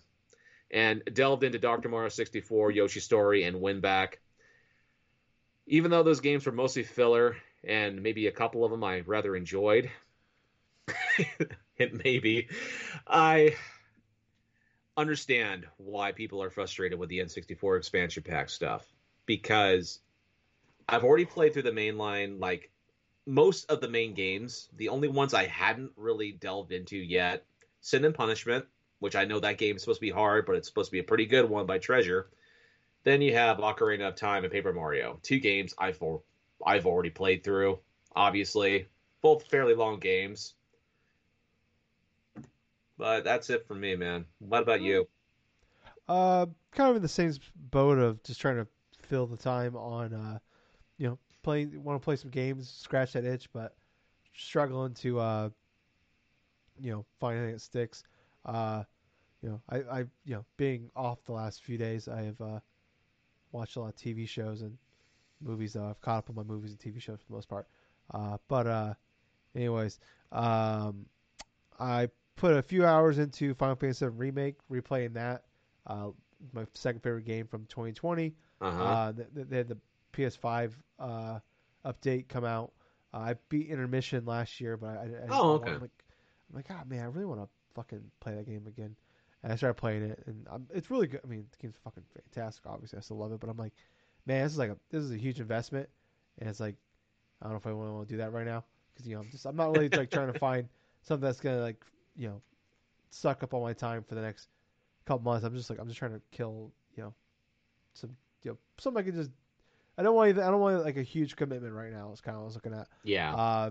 and 0.70 1.02
delved 1.12 1.44
into 1.44 1.58
Dr. 1.58 1.90
Mario 1.90 2.08
64, 2.08 2.70
Yoshi 2.70 3.00
Story, 3.00 3.44
and 3.44 3.56
Winback. 3.56 4.14
Even 5.66 5.90
though 5.90 6.02
those 6.02 6.20
games 6.20 6.46
were 6.46 6.52
mostly 6.52 6.84
filler, 6.84 7.36
and 7.62 8.02
maybe 8.02 8.28
a 8.28 8.32
couple 8.32 8.64
of 8.64 8.70
them 8.70 8.82
I 8.82 9.00
rather 9.00 9.36
enjoyed, 9.36 9.90
it 11.76 12.02
maybe, 12.02 12.48
I 13.06 13.56
understand 14.96 15.66
why 15.76 16.12
people 16.12 16.42
are 16.42 16.48
frustrated 16.48 16.98
with 16.98 17.10
the 17.10 17.18
N64 17.18 17.76
expansion 17.76 18.22
pack 18.22 18.48
stuff 18.48 18.86
because 19.26 20.00
I've 20.88 21.04
already 21.04 21.26
played 21.26 21.52
through 21.52 21.62
the 21.62 21.72
main 21.72 21.98
line 21.98 22.40
like 22.40 22.70
most 23.26 23.70
of 23.70 23.80
the 23.80 23.88
main 23.88 24.14
games. 24.14 24.68
The 24.76 24.88
only 24.88 25.08
ones 25.08 25.34
I 25.34 25.46
hadn't 25.46 25.92
really 25.96 26.32
delved 26.32 26.72
into 26.72 26.96
yet, 26.96 27.44
Sin 27.80 28.04
and 28.04 28.14
Punishment, 28.14 28.64
which 28.98 29.16
I 29.16 29.24
know 29.24 29.40
that 29.40 29.58
game 29.58 29.76
is 29.76 29.82
supposed 29.82 29.98
to 30.00 30.06
be 30.06 30.10
hard, 30.10 30.46
but 30.46 30.56
it's 30.56 30.68
supposed 30.68 30.88
to 30.88 30.92
be 30.92 31.00
a 31.00 31.04
pretty 31.04 31.26
good 31.26 31.48
one 31.48 31.66
by 31.66 31.78
Treasure. 31.78 32.28
Then 33.04 33.20
you 33.20 33.34
have 33.34 33.58
Ocarina 33.58 34.08
of 34.08 34.16
Time 34.16 34.44
and 34.44 34.52
Paper 34.52 34.72
Mario, 34.72 35.18
two 35.22 35.38
games 35.38 35.74
I've 35.78 36.02
I've 36.64 36.86
already 36.86 37.10
played 37.10 37.44
through. 37.44 37.78
Obviously, 38.16 38.86
both 39.20 39.46
fairly 39.48 39.74
long 39.74 39.98
games. 39.98 40.54
But 42.96 43.24
that's 43.24 43.50
it 43.50 43.66
for 43.66 43.74
me, 43.74 43.96
man. 43.96 44.24
What 44.38 44.62
about 44.62 44.80
you? 44.80 45.08
Uh, 46.08 46.46
kind 46.70 46.90
of 46.90 46.96
in 46.96 47.02
the 47.02 47.08
same 47.08 47.34
boat 47.70 47.98
of 47.98 48.22
just 48.22 48.40
trying 48.40 48.56
to 48.56 48.66
fill 49.00 49.26
the 49.26 49.36
time 49.36 49.76
on, 49.76 50.14
uh, 50.14 50.38
you 50.96 51.08
know, 51.08 51.18
playing. 51.44 51.82
Want 51.82 52.00
to 52.00 52.04
play 52.04 52.16
some 52.16 52.30
games, 52.30 52.68
scratch 52.68 53.12
that 53.12 53.24
itch, 53.24 53.48
but 53.52 53.76
struggling 54.36 54.94
to, 54.94 55.20
uh, 55.20 55.48
you 56.80 56.90
know, 56.90 57.04
find 57.20 57.38
anything 57.38 57.54
that 57.54 57.60
sticks. 57.60 58.02
Uh, 58.44 58.82
you 59.42 59.50
know, 59.50 59.60
I, 59.68 59.76
I, 59.76 59.98
you 60.24 60.34
know, 60.34 60.44
being 60.56 60.90
off 60.96 61.24
the 61.24 61.32
last 61.32 61.62
few 61.62 61.78
days, 61.78 62.08
I 62.08 62.22
have 62.22 62.40
uh, 62.40 62.60
watched 63.52 63.76
a 63.76 63.80
lot 63.80 63.88
of 63.88 63.96
TV 63.96 64.26
shows 64.26 64.62
and 64.62 64.76
movies. 65.40 65.74
Though 65.74 65.88
I've 65.88 66.00
caught 66.00 66.18
up 66.18 66.30
on 66.30 66.36
my 66.36 66.42
movies 66.42 66.70
and 66.70 66.80
TV 66.80 67.00
shows 67.00 67.20
for 67.20 67.26
the 67.28 67.34
most 67.34 67.48
part. 67.48 67.68
Uh, 68.12 68.38
but 68.48 68.66
uh, 68.66 68.94
anyways, 69.54 70.00
um, 70.32 71.06
I 71.78 72.08
put 72.36 72.56
a 72.56 72.62
few 72.62 72.84
hours 72.84 73.18
into 73.18 73.54
Final 73.54 73.76
Fantasy 73.76 74.06
VII 74.06 74.12
Remake, 74.16 74.56
replaying 74.70 75.14
that. 75.14 75.44
Uh, 75.86 76.08
my 76.52 76.66
second 76.74 77.02
favorite 77.02 77.24
game 77.24 77.46
from 77.46 77.64
2020. 77.66 78.34
Uh-huh. 78.60 78.82
Uh, 78.82 79.12
they, 79.12 79.42
they 79.44 79.56
had 79.58 79.68
the 79.68 79.78
PS5 80.16 80.72
uh, 80.98 81.38
update 81.84 82.28
come 82.28 82.44
out. 82.44 82.72
Uh, 83.12 83.18
I 83.18 83.34
beat 83.48 83.68
Intermission 83.68 84.24
last 84.24 84.60
year, 84.60 84.76
but 84.76 84.96
I, 84.96 85.02
I, 85.02 85.26
Oh, 85.30 85.52
okay. 85.54 85.72
I'm 85.72 85.80
like, 85.80 86.04
I'm 86.50 86.56
like, 86.56 86.68
God, 86.68 86.88
man, 86.88 87.00
I 87.00 87.06
really 87.06 87.26
want 87.26 87.40
to 87.40 87.48
fucking 87.74 88.02
play 88.20 88.34
that 88.34 88.46
game 88.46 88.66
again. 88.66 88.96
And 89.42 89.52
I 89.52 89.56
started 89.56 89.74
playing 89.74 90.02
it, 90.04 90.22
and 90.26 90.46
i 90.50 90.56
it's 90.74 90.90
really 90.90 91.06
good. 91.06 91.20
I 91.22 91.26
mean, 91.26 91.44
the 91.50 91.58
game's 91.58 91.76
fucking 91.84 92.04
fantastic. 92.14 92.64
Obviously, 92.66 92.98
I 92.98 93.02
still 93.02 93.18
love 93.18 93.32
it, 93.32 93.40
but 93.40 93.50
I'm 93.50 93.58
like, 93.58 93.74
man, 94.26 94.42
this 94.42 94.52
is 94.52 94.58
like 94.58 94.70
a 94.70 94.76
this 94.90 95.02
is 95.02 95.10
a 95.12 95.18
huge 95.18 95.38
investment, 95.38 95.88
and 96.38 96.48
it's 96.48 96.60
like, 96.60 96.76
I 97.42 97.46
don't 97.46 97.52
know 97.52 97.58
if 97.58 97.66
I 97.66 97.72
want 97.72 98.08
to 98.08 98.14
do 98.14 98.18
that 98.18 98.32
right 98.32 98.46
now 98.46 98.64
because 98.94 99.06
you 99.06 99.14
know 99.14 99.20
I'm 99.20 99.28
just 99.30 99.44
I'm 99.44 99.56
not 99.56 99.70
really 99.70 99.88
like 99.90 100.10
trying 100.10 100.32
to 100.32 100.38
find 100.38 100.68
something 101.02 101.26
that's 101.26 101.40
gonna 101.40 101.60
like 101.60 101.84
you 102.16 102.28
know 102.28 102.40
suck 103.10 103.42
up 103.42 103.54
all 103.54 103.62
my 103.62 103.72
time 103.72 104.02
for 104.02 104.14
the 104.14 104.22
next 104.22 104.48
couple 105.04 105.24
months. 105.24 105.44
I'm 105.44 105.54
just 105.54 105.68
like 105.68 105.78
I'm 105.78 105.88
just 105.88 105.98
trying 105.98 106.12
to 106.12 106.22
kill 106.30 106.72
you 106.96 107.02
know 107.02 107.14
some 107.92 108.16
you 108.42 108.52
know 108.52 108.58
something 108.78 109.02
I 109.02 109.04
can 109.04 109.14
just 109.14 109.30
I 109.96 110.02
don't 110.02 110.14
want 110.14 110.38
I 110.38 110.50
don't 110.50 110.60
want 110.60 110.84
like 110.84 110.96
a 110.96 111.02
huge 111.02 111.36
commitment 111.36 111.72
right 111.74 111.92
now. 111.92 112.10
It's 112.12 112.20
kind 112.20 112.36
of 112.36 112.40
what 112.40 112.44
I 112.44 112.46
was 112.46 112.54
looking 112.54 112.74
at. 112.74 112.88
Yeah. 113.02 113.34
Uh, 113.34 113.70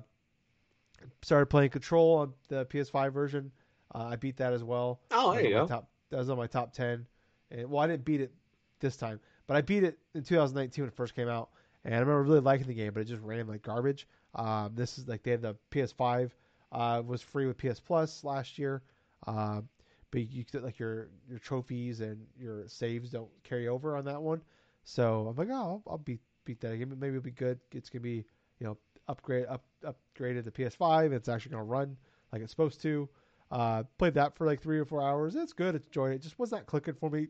started 1.22 1.48
playing 1.48 1.70
Control 1.70 2.18
on 2.18 2.34
the 2.48 2.66
PS5 2.66 3.12
version. 3.12 3.52
Uh, 3.94 4.10
I 4.12 4.16
beat 4.16 4.38
that 4.38 4.54
as 4.54 4.64
well. 4.64 5.02
oh, 5.12 5.34
there 5.34 5.44
you 5.44 5.50
go. 5.52 5.68
Top, 5.68 5.90
that 6.10 6.18
was 6.18 6.30
on 6.30 6.38
my 6.38 6.48
top 6.48 6.74
ten. 6.74 7.06
And 7.52 7.70
well, 7.70 7.84
I 7.84 7.88
didn't 7.88 8.06
beat 8.06 8.22
it 8.22 8.32
this 8.80 8.98
time, 8.98 9.20
but 9.48 9.58
I 9.58 9.62
beat 9.62 9.84
it 9.84 9.98
in 10.16 10.24
2019 10.24 10.84
when 10.84 10.90
it 10.90 10.96
first 10.96 11.16
came 11.16 11.28
out, 11.28 11.50
and 11.86 11.94
I 11.94 12.00
remember 12.00 12.24
really 12.24 12.40
liking 12.40 12.68
the 12.68 12.74
game, 12.74 12.94
but 12.94 13.02
it 13.02 13.06
just 13.06 13.22
ran 13.22 13.48
like 13.48 13.62
garbage. 13.62 14.08
Um, 14.36 14.72
this 14.76 14.98
is 14.98 15.08
like 15.08 15.24
they 15.24 15.32
had 15.32 15.42
the 15.42 15.56
PS5 15.72 16.32
uh, 16.72 17.04
was 17.06 17.22
free 17.22 17.46
with 17.46 17.58
PS 17.58 17.80
Plus 17.80 18.24
last 18.24 18.58
year, 18.58 18.82
uh, 19.28 19.62
but 20.10 20.22
you 20.32 20.44
like 20.54 20.80
your 20.80 21.10
your 21.30 21.40
trophies 21.40 22.02
and 22.02 22.26
your 22.40 22.68
saves 22.68 23.12
don't 23.12 23.30
carry 23.44 23.68
over 23.68 23.96
on 23.96 24.06
that 24.06 24.22
one. 24.22 24.42
So 24.84 25.28
I'm 25.30 25.36
like, 25.36 25.50
oh, 25.52 25.54
I'll, 25.54 25.84
I'll 25.88 25.98
beat 25.98 26.20
beat 26.46 26.60
that 26.62 26.78
game. 26.78 26.90
Maybe 27.00 27.16
it'll 27.16 27.24
be 27.24 27.32
good. 27.32 27.60
It's 27.72 27.90
gonna 27.90 28.02
be 28.02 28.26
you 28.60 28.68
know 28.68 28.78
upgrade 29.08 29.46
up 29.48 29.64
upgraded 29.86 30.46
to 30.46 30.52
PS5. 30.52 31.12
It's 31.14 31.30
actually 31.30 31.52
gonna 31.52 31.64
run 31.64 31.98
like 32.32 32.42
it's 32.42 32.52
supposed 32.52 32.82
to. 32.82 33.10
Uh, 33.52 33.84
played 34.00 34.16
that 34.16 34.36
for 34.36 34.48
like 34.48 34.62
three 34.62 34.80
or 34.80 34.86
four 34.86 35.02
hours. 35.04 35.36
It's 35.36 35.54
good. 35.54 35.76
It's 35.76 35.86
Enjoyed 35.88 36.14
it. 36.14 36.22
Just 36.22 36.40
was 36.40 36.52
not 36.52 36.66
clicking 36.66 36.96
for 36.96 37.10
me 37.10 37.28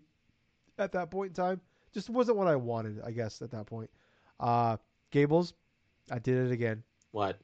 at 0.78 0.92
that 0.94 1.12
point 1.12 1.30
in 1.30 1.34
time. 1.34 1.62
Just 1.94 2.10
wasn't 2.10 2.38
what 2.38 2.48
I 2.48 2.56
wanted. 2.56 3.02
I 3.06 3.12
guess 3.12 3.42
at 3.42 3.52
that 3.52 3.66
point. 3.66 3.90
Uh, 4.40 4.78
Gables, 5.12 5.54
I 6.10 6.20
did 6.20 6.48
it 6.48 6.52
again. 6.52 6.82
What? 7.12 7.40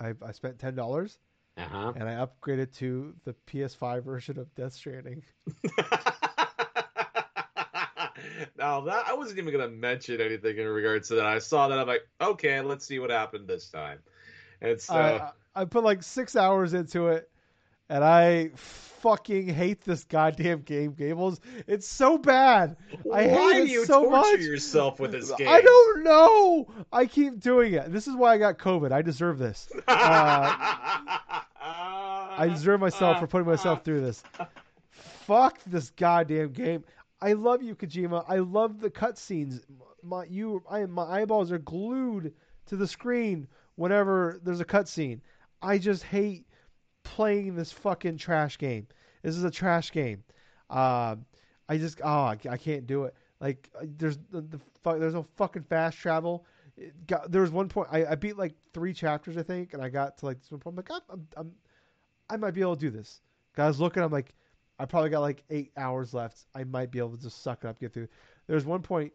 I 0.00 0.14
I 0.26 0.32
spent 0.32 0.58
ten 0.58 0.74
dollars 0.74 1.18
Uh 1.56 1.62
huh. 1.68 1.92
and 1.96 2.08
I 2.08 2.24
upgraded 2.26 2.72
to 2.76 3.14
the 3.24 3.34
PS5 3.46 4.02
version 4.04 4.38
of 4.38 4.54
Death 4.54 4.72
Stranding. 4.72 5.22
now 8.58 8.80
that 8.82 9.04
I 9.08 9.14
wasn't 9.14 9.38
even 9.38 9.52
gonna 9.52 9.68
mention 9.68 10.20
anything 10.20 10.56
in 10.58 10.66
regards 10.66 11.08
to 11.08 11.16
that. 11.16 11.26
I 11.26 11.38
saw 11.38 11.68
that 11.68 11.78
I'm 11.78 11.86
like, 11.86 12.06
okay, 12.20 12.60
let's 12.60 12.86
see 12.86 12.98
what 12.98 13.10
happened 13.10 13.48
this 13.48 13.68
time. 13.68 13.98
And 14.60 14.80
so 14.80 14.94
I 14.94 15.30
I 15.54 15.64
put 15.64 15.84
like 15.84 16.02
six 16.02 16.36
hours 16.36 16.74
into 16.74 17.08
it, 17.08 17.30
and 17.88 18.02
I 18.02 18.50
fucking 19.04 19.48
hate 19.48 19.82
this 19.82 20.04
goddamn 20.04 20.62
game, 20.62 20.92
Gables. 20.92 21.38
It's 21.66 21.86
so 21.86 22.16
bad. 22.16 22.76
I 23.12 23.24
hate 23.24 23.52
do 23.52 23.62
it 23.64 23.68
you 23.68 23.84
so 23.84 24.04
torture 24.04 24.32
much. 24.32 24.40
yourself 24.40 24.98
with 24.98 25.12
this 25.12 25.30
game? 25.32 25.46
I 25.46 25.60
don't 25.60 26.04
know. 26.04 26.66
I 26.90 27.04
keep 27.04 27.38
doing 27.38 27.74
it. 27.74 27.92
This 27.92 28.08
is 28.08 28.16
why 28.16 28.32
I 28.32 28.38
got 28.38 28.58
COVID. 28.58 28.92
I 28.92 29.02
deserve 29.02 29.38
this. 29.38 29.68
Uh, 31.66 32.36
I 32.36 32.48
deserve 32.48 32.80
myself 32.80 33.20
for 33.20 33.26
putting 33.26 33.46
myself 33.46 33.84
through 33.84 34.02
this. 34.02 34.22
Fuck 34.90 35.58
this 35.64 35.90
goddamn 35.90 36.50
game. 36.50 36.84
I 37.24 37.32
love 37.32 37.62
you, 37.62 37.74
Kojima. 37.74 38.22
I 38.28 38.36
love 38.36 38.80
the 38.80 38.90
cutscenes. 38.90 39.62
My 40.02 40.26
you, 40.26 40.62
I, 40.70 40.84
my 40.84 41.04
eyeballs 41.04 41.50
are 41.52 41.58
glued 41.58 42.34
to 42.66 42.76
the 42.76 42.86
screen 42.86 43.48
whenever 43.76 44.38
there's 44.42 44.60
a 44.60 44.64
cutscene. 44.66 45.20
I 45.62 45.78
just 45.78 46.02
hate 46.02 46.46
playing 47.02 47.56
this 47.56 47.72
fucking 47.72 48.18
trash 48.18 48.58
game. 48.58 48.88
This 49.22 49.36
is 49.36 49.44
a 49.44 49.50
trash 49.50 49.90
game. 49.90 50.22
Uh, 50.68 51.16
I 51.66 51.78
just 51.78 51.98
oh 52.04 52.26
I, 52.26 52.36
can't 52.36 52.86
do 52.86 53.04
it. 53.04 53.14
Like 53.40 53.70
there's 53.82 54.18
the, 54.30 54.42
the 54.42 54.60
fu- 54.82 54.98
there's 54.98 55.14
no 55.14 55.26
fucking 55.36 55.62
fast 55.62 55.96
travel. 55.96 56.44
Got, 57.06 57.32
there 57.32 57.40
was 57.40 57.50
one 57.50 57.70
point 57.70 57.88
I, 57.90 58.04
I 58.04 58.14
beat 58.16 58.36
like 58.36 58.52
three 58.74 58.92
chapters 58.92 59.38
I 59.38 59.42
think, 59.42 59.72
and 59.72 59.82
I 59.82 59.88
got 59.88 60.18
to 60.18 60.26
like 60.26 60.40
this 60.42 60.50
one 60.50 60.60
point. 60.60 60.74
I'm 60.74 60.76
like 60.76 61.02
I'm, 61.08 61.18
I'm, 61.18 61.28
I'm 61.38 61.52
I 62.28 62.36
might 62.36 62.52
be 62.52 62.60
able 62.60 62.76
to 62.76 62.80
do 62.80 62.90
this. 62.90 63.22
was 63.56 63.80
looking, 63.80 64.02
I'm 64.02 64.12
like, 64.12 64.34
I 64.78 64.86
probably 64.86 65.10
got 65.10 65.20
like 65.20 65.44
eight 65.50 65.72
hours 65.76 66.12
left. 66.14 66.46
I 66.54 66.64
might 66.64 66.90
be 66.90 66.98
able 66.98 67.16
to 67.16 67.22
just 67.22 67.42
suck 67.42 67.64
it 67.64 67.68
up, 67.68 67.78
get 67.78 67.92
through. 67.92 68.08
There's 68.46 68.64
one 68.64 68.82
point 68.82 69.12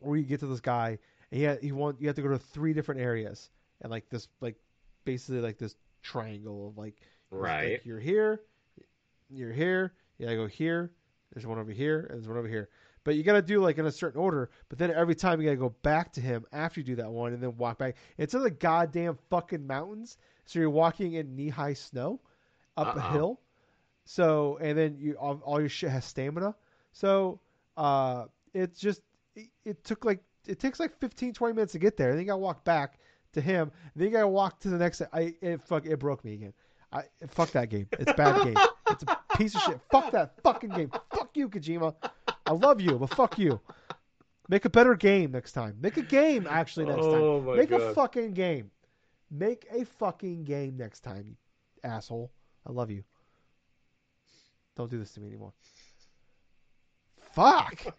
where 0.00 0.16
you 0.16 0.24
get 0.24 0.40
to 0.40 0.46
this 0.46 0.60
guy, 0.60 0.98
and 1.30 1.40
he, 1.40 1.46
ha- 1.46 1.56
he 1.60 1.72
want 1.72 2.00
you 2.00 2.06
have 2.06 2.16
to 2.16 2.22
go 2.22 2.28
to 2.28 2.38
three 2.38 2.72
different 2.74 3.00
areas, 3.00 3.50
and 3.80 3.90
like 3.90 4.08
this, 4.10 4.28
like 4.40 4.56
basically 5.04 5.40
like 5.40 5.58
this 5.58 5.74
triangle 6.02 6.68
of 6.68 6.78
like, 6.78 6.96
Right. 7.30 7.72
like 7.72 7.86
you're 7.86 7.98
here, 8.00 8.42
you're 9.30 9.52
here, 9.52 9.94
you 10.18 10.26
gotta 10.26 10.36
go 10.36 10.46
here, 10.46 10.92
There's 11.32 11.46
one 11.46 11.58
over 11.58 11.72
here, 11.72 12.00
and 12.10 12.18
there's 12.18 12.28
one 12.28 12.36
over 12.36 12.48
here. 12.48 12.68
But 13.04 13.14
you 13.14 13.22
got 13.22 13.34
to 13.34 13.42
do 13.42 13.60
like 13.60 13.78
in 13.78 13.86
a 13.86 13.92
certain 13.92 14.20
order. 14.20 14.50
But 14.68 14.78
then 14.78 14.90
every 14.90 15.14
time 15.14 15.40
you 15.40 15.46
got 15.46 15.52
to 15.52 15.56
go 15.58 15.68
back 15.82 16.12
to 16.14 16.20
him 16.20 16.44
after 16.52 16.80
you 16.80 16.84
do 16.86 16.96
that 16.96 17.08
one, 17.10 17.32
and 17.32 17.40
then 17.40 17.56
walk 17.56 17.78
back. 17.78 17.94
It's 18.18 18.34
in 18.34 18.42
the 18.42 18.50
goddamn 18.50 19.16
fucking 19.30 19.64
mountains, 19.64 20.18
so 20.44 20.58
you're 20.58 20.70
walking 20.70 21.12
in 21.14 21.36
knee 21.36 21.48
high 21.48 21.74
snow 21.74 22.20
up 22.76 22.96
a 22.96 22.98
Uh-oh. 23.00 23.12
hill. 23.12 23.40
So 24.06 24.58
and 24.62 24.78
then 24.78 24.96
you 24.98 25.14
all, 25.14 25.40
all 25.44 25.60
your 25.60 25.68
shit 25.68 25.90
has 25.90 26.04
stamina. 26.04 26.54
So 26.92 27.40
uh, 27.76 28.26
it's 28.54 28.80
just 28.80 29.02
it, 29.34 29.48
it 29.64 29.84
took 29.84 30.04
like 30.04 30.22
it 30.46 30.58
takes 30.60 30.80
like 30.80 30.98
15, 31.00 31.34
20 31.34 31.54
minutes 31.54 31.72
to 31.72 31.78
get 31.78 31.96
there. 31.96 32.10
And 32.10 32.18
then 32.18 32.24
you 32.24 32.30
got 32.30 32.34
to 32.36 32.38
walk 32.38 32.64
back 32.64 32.98
to 33.32 33.40
him. 33.40 33.70
Then 33.94 34.06
you 34.06 34.12
got 34.12 34.20
to 34.20 34.28
walk 34.28 34.60
to 34.60 34.68
the 34.68 34.78
next. 34.78 35.02
I 35.12 35.34
it 35.42 35.60
fuck 35.62 35.84
it 35.84 35.98
broke 35.98 36.24
me 36.24 36.34
again. 36.34 36.52
I 36.92 37.02
fuck 37.28 37.50
that 37.50 37.68
game. 37.68 37.88
It's 37.98 38.10
a 38.10 38.14
bad 38.14 38.44
game. 38.44 38.56
It's 38.90 39.02
a 39.02 39.18
piece 39.36 39.54
of 39.56 39.62
shit. 39.62 39.80
Fuck 39.90 40.12
that 40.12 40.40
fucking 40.42 40.70
game. 40.70 40.90
Fuck 41.12 41.30
you, 41.34 41.48
Kojima. 41.48 41.94
I 42.46 42.52
love 42.52 42.80
you, 42.80 42.96
but 42.98 43.10
fuck 43.10 43.38
you. 43.38 43.60
Make 44.48 44.64
a 44.64 44.70
better 44.70 44.94
game 44.94 45.32
next 45.32 45.52
time. 45.52 45.76
Make 45.80 45.96
a 45.96 46.02
game 46.02 46.46
actually 46.48 46.86
next 46.86 47.02
Oh 47.02 47.44
time. 47.44 47.56
Make 47.56 47.72
a 47.72 47.92
fucking 47.92 48.34
game. 48.34 48.70
Make 49.30 49.66
a 49.72 49.84
fucking 49.84 50.44
game 50.44 50.76
next 50.76 51.00
time, 51.00 51.26
you 51.26 51.34
asshole. 51.82 52.30
I 52.64 52.70
love 52.70 52.90
you. 52.92 53.02
Don't 54.76 54.90
do 54.90 54.98
this 54.98 55.12
to 55.14 55.20
me 55.20 55.28
anymore. 55.28 55.52
Fuck. 57.32 57.82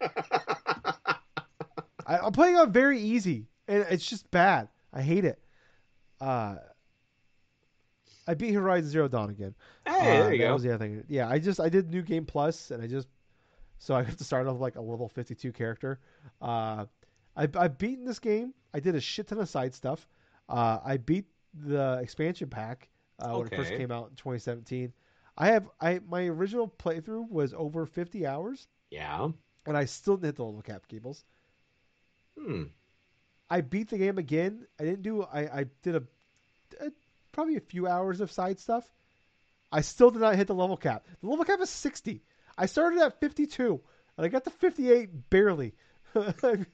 I, 2.06 2.18
I'm 2.18 2.32
playing 2.32 2.56
on 2.56 2.72
very 2.72 3.00
easy, 3.00 3.46
and 3.66 3.84
it's 3.90 4.08
just 4.08 4.30
bad. 4.30 4.68
I 4.92 5.02
hate 5.02 5.24
it. 5.24 5.38
Uh, 6.20 6.56
I 8.26 8.34
beat 8.34 8.52
Horizon 8.52 8.90
Zero 8.90 9.08
Dawn 9.08 9.30
again. 9.30 9.54
hey, 9.86 9.92
Uh, 9.92 10.02
there 10.24 10.32
you 10.34 10.38
go. 10.38 10.52
was 10.54 10.62
the 10.62 10.74
other 10.74 10.84
thing. 10.84 11.04
Yeah, 11.08 11.28
I 11.28 11.38
just 11.38 11.60
I 11.60 11.68
did 11.68 11.90
New 11.90 12.02
Game 12.02 12.24
Plus, 12.26 12.70
and 12.70 12.82
I 12.82 12.86
just 12.86 13.08
so 13.78 13.94
I 13.94 14.02
have 14.02 14.16
to 14.16 14.24
start 14.24 14.46
off 14.46 14.58
like 14.60 14.76
a 14.76 14.80
level 14.80 15.08
52 15.08 15.52
character. 15.52 16.00
Uh, 16.40 16.86
I 17.36 17.48
I've 17.54 17.78
beaten 17.78 18.04
this 18.04 18.18
game. 18.18 18.54
I 18.74 18.80
did 18.80 18.94
a 18.94 19.00
shit 19.00 19.28
ton 19.28 19.38
of 19.38 19.48
side 19.48 19.74
stuff. 19.74 20.06
Uh, 20.48 20.78
I 20.84 20.96
beat 20.96 21.26
the 21.54 21.98
expansion 22.02 22.48
pack 22.48 22.88
uh, 23.20 23.34
when 23.36 23.46
it 23.46 23.54
first 23.56 23.70
came 23.70 23.90
out 23.92 24.10
in 24.10 24.16
2017. 24.16 24.92
I 25.38 25.48
have 25.48 25.68
I 25.80 26.00
my 26.08 26.26
original 26.26 26.68
playthrough 26.68 27.30
was 27.30 27.54
over 27.54 27.86
50 27.86 28.26
hours, 28.26 28.66
Yeah. 28.90 29.28
and 29.66 29.76
I 29.76 29.84
still 29.84 30.16
didn't 30.16 30.26
hit 30.30 30.36
the 30.36 30.44
level 30.44 30.62
cap 30.62 30.88
Gables. 30.88 31.24
Hmm. 32.36 32.64
I 33.48 33.60
beat 33.62 33.88
the 33.88 33.98
game 33.98 34.18
again. 34.18 34.66
I 34.80 34.84
didn't 34.84 35.02
do. 35.02 35.22
I 35.22 35.60
I 35.60 35.64
did 35.82 35.96
a, 35.96 36.02
a 36.80 36.90
probably 37.32 37.56
a 37.56 37.60
few 37.60 37.86
hours 37.86 38.20
of 38.20 38.30
side 38.32 38.58
stuff. 38.58 38.84
I 39.70 39.80
still 39.80 40.10
did 40.10 40.20
not 40.20 40.34
hit 40.36 40.48
the 40.48 40.54
level 40.54 40.76
cap. 40.76 41.06
The 41.20 41.28
level 41.28 41.44
cap 41.44 41.60
is 41.60 41.70
sixty. 41.70 42.22
I 42.56 42.66
started 42.66 43.00
at 43.00 43.20
fifty 43.20 43.46
two, 43.46 43.80
and 44.16 44.26
I 44.26 44.28
got 44.28 44.44
to 44.44 44.50
fifty 44.50 44.90
eight 44.90 45.30
barely. 45.30 45.74
I, 46.14 46.64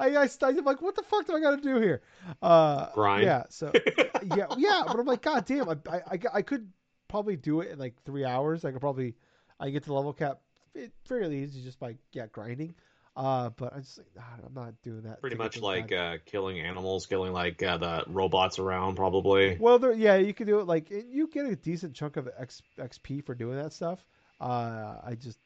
I 0.00 0.28
I'm 0.42 0.64
like, 0.64 0.80
what 0.80 0.94
the 0.94 1.02
fuck 1.02 1.26
do 1.26 1.36
I 1.36 1.40
got 1.40 1.50
to 1.56 1.60
do 1.62 1.80
here? 1.80 2.02
Uh, 2.40 2.90
Grind. 2.94 3.24
Yeah. 3.24 3.44
So 3.50 3.70
yeah, 4.36 4.46
yeah. 4.56 4.82
But 4.86 4.98
I'm 4.98 5.06
like, 5.06 5.22
god 5.22 5.44
damn. 5.46 5.68
I 5.68 5.76
I 5.88 6.18
I 6.34 6.42
could 6.42 6.70
probably 7.14 7.36
do 7.36 7.60
it 7.60 7.70
in 7.70 7.78
like 7.78 7.94
three 8.04 8.24
hours. 8.24 8.64
I 8.64 8.72
could 8.72 8.80
probably 8.80 9.14
I 9.60 9.70
get 9.70 9.84
to 9.84 9.94
level 9.94 10.12
cap 10.12 10.40
it, 10.74 10.90
fairly 11.04 11.44
easy 11.44 11.62
just 11.62 11.78
by 11.78 11.94
yeah 12.12 12.26
grinding. 12.26 12.74
Uh, 13.16 13.50
but 13.50 13.72
I'm 13.72 13.82
just 13.82 14.00
"Ah, 14.18 14.24
I'm 14.44 14.54
not 14.54 14.74
doing 14.82 15.02
that. 15.02 15.20
Pretty 15.20 15.36
much 15.36 15.56
like 15.60 15.92
uh, 15.92 16.16
killing 16.26 16.58
animals, 16.58 17.06
killing 17.06 17.32
like 17.32 17.62
uh, 17.62 17.76
the 17.76 18.02
robots 18.08 18.58
around, 18.58 18.96
probably. 18.96 19.56
Well, 19.60 19.78
there, 19.78 19.92
yeah, 19.92 20.16
you 20.16 20.34
can 20.34 20.48
do 20.48 20.58
it. 20.58 20.66
Like 20.66 20.90
you 20.90 21.28
get 21.28 21.46
a 21.46 21.54
decent 21.54 21.94
chunk 21.94 22.16
of 22.16 22.28
X, 22.36 22.60
XP 22.76 23.24
for 23.24 23.36
doing 23.36 23.56
that 23.56 23.72
stuff. 23.72 24.04
Uh, 24.40 24.96
I 25.04 25.14
just, 25.14 25.38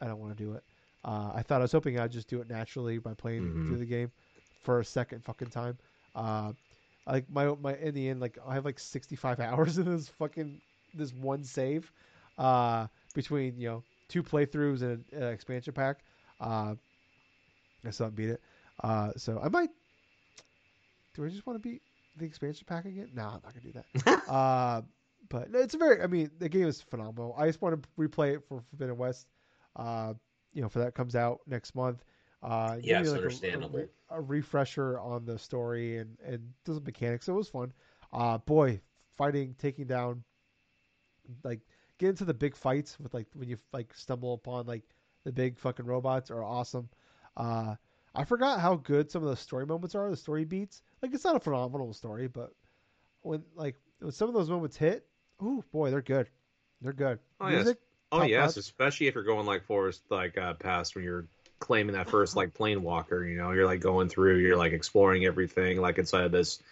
I 0.00 0.06
don't 0.06 0.20
want 0.20 0.36
to 0.38 0.44
do 0.44 0.52
it. 0.52 0.62
Uh, 1.04 1.32
I 1.34 1.42
thought 1.42 1.58
I 1.60 1.64
was 1.64 1.72
hoping 1.72 1.98
I'd 1.98 2.12
just 2.12 2.28
do 2.28 2.40
it 2.40 2.48
naturally 2.48 2.98
by 2.98 3.14
playing 3.14 3.42
Mhm. 3.42 3.66
through 3.66 3.78
the 3.78 3.84
game 3.86 4.12
for 4.62 4.78
a 4.78 4.84
second 4.84 5.24
fucking 5.24 5.50
time. 5.50 5.76
Uh, 6.14 6.52
like 7.04 7.28
my 7.28 7.46
my 7.60 7.74
in 7.74 7.94
the 7.94 8.08
end, 8.08 8.20
like 8.20 8.38
I 8.46 8.54
have 8.54 8.64
like 8.64 8.78
65 8.78 9.40
hours 9.48 9.78
in 9.78 9.86
this 9.90 10.08
fucking 10.20 10.60
this 10.94 11.12
one 11.12 11.44
save. 11.44 11.92
Uh, 12.38 12.86
between 13.14 13.58
you 13.58 13.68
know 13.68 13.84
two 14.08 14.22
playthroughs 14.22 14.82
and 14.82 15.04
an 15.12 15.22
uh, 15.22 15.26
expansion 15.26 15.72
pack. 15.72 16.00
Uh, 16.40 16.74
I 17.84 17.90
still 17.90 18.06
haven't 18.06 18.16
beat 18.16 18.30
it. 18.30 18.40
Uh, 18.82 19.12
so 19.16 19.40
I 19.42 19.48
might. 19.48 19.70
Do 21.14 21.24
I 21.24 21.28
just 21.28 21.46
want 21.46 21.62
to 21.62 21.68
beat 21.68 21.82
the 22.16 22.24
expansion 22.24 22.64
pack 22.68 22.84
again? 22.84 23.08
No, 23.14 23.22
I'm 23.22 23.40
not 23.42 23.54
gonna 23.54 23.60
do 23.60 23.72
that. 23.72 24.28
uh, 24.28 24.82
but 25.28 25.48
it's 25.54 25.74
a 25.74 25.78
very. 25.78 26.02
I 26.02 26.06
mean, 26.06 26.30
the 26.38 26.48
game 26.48 26.66
is 26.66 26.80
phenomenal. 26.82 27.34
I 27.38 27.46
just 27.46 27.62
want 27.62 27.82
to 27.82 27.88
replay 27.98 28.34
it 28.34 28.44
for 28.46 28.60
Forbidden 28.70 28.96
West. 28.96 29.28
Uh, 29.76 30.14
you 30.52 30.62
know, 30.62 30.68
for 30.68 30.78
that 30.80 30.94
comes 30.94 31.14
out 31.16 31.40
next 31.46 31.74
month. 31.74 32.04
Uh, 32.42 32.76
Yes, 32.82 33.06
like, 33.08 33.14
a- 33.16 33.18
understandable. 33.22 33.76
A, 33.78 33.82
re- 33.82 33.88
a 34.10 34.20
refresher 34.20 35.00
on 35.00 35.24
the 35.24 35.38
story 35.38 35.98
and 35.98 36.16
and 36.24 36.52
those 36.64 36.80
mechanics. 36.82 37.28
It 37.28 37.32
was 37.32 37.48
fun. 37.48 37.72
Uh, 38.12 38.38
boy, 38.38 38.80
fighting, 39.16 39.54
taking 39.58 39.86
down, 39.86 40.22
like 41.42 41.60
get 41.98 42.10
into 42.10 42.24
the 42.24 42.34
big 42.34 42.56
fights 42.56 42.98
with 43.00 43.14
like 43.14 43.26
when 43.34 43.48
you 43.48 43.58
like 43.72 43.92
stumble 43.94 44.34
upon 44.34 44.66
like 44.66 44.82
the 45.24 45.32
big 45.32 45.58
fucking 45.58 45.86
robots 45.86 46.30
are 46.30 46.42
awesome. 46.42 46.88
Uh, 47.36 47.74
I 48.14 48.24
forgot 48.24 48.60
how 48.60 48.76
good 48.76 49.10
some 49.10 49.22
of 49.22 49.28
the 49.28 49.36
story 49.36 49.66
moments 49.66 49.94
are, 49.94 50.08
the 50.10 50.16
story 50.16 50.44
beats. 50.44 50.82
Like 51.02 51.12
it's 51.12 51.24
not 51.24 51.36
a 51.36 51.40
phenomenal 51.40 51.92
story, 51.92 52.28
but 52.28 52.52
when 53.22 53.42
like 53.54 53.76
when 54.00 54.12
some 54.12 54.28
of 54.28 54.34
those 54.34 54.48
moments 54.48 54.76
hit, 54.76 55.06
oh 55.40 55.62
boy, 55.72 55.90
they're 55.90 56.02
good. 56.02 56.28
They're 56.80 56.92
good. 56.92 57.18
Oh, 57.40 57.48
yes. 57.48 57.74
Oh 58.12 58.22
yes, 58.22 58.56
notch. 58.56 58.56
especially 58.58 59.08
if 59.08 59.14
you're 59.14 59.24
going 59.24 59.46
like 59.46 59.64
forest 59.64 60.02
like 60.10 60.38
uh, 60.38 60.54
past 60.54 60.94
when 60.94 61.04
you're 61.04 61.26
claiming 61.58 61.94
that 61.94 62.08
first 62.08 62.36
like 62.36 62.54
plane 62.54 62.82
walker. 62.82 63.24
You 63.24 63.36
know, 63.36 63.50
you're 63.50 63.66
like 63.66 63.80
going 63.80 64.08
through, 64.08 64.38
you're 64.38 64.56
like 64.56 64.72
exploring 64.72 65.24
everything 65.24 65.80
like 65.80 65.98
inside 65.98 66.24
of 66.24 66.32
this 66.32 66.62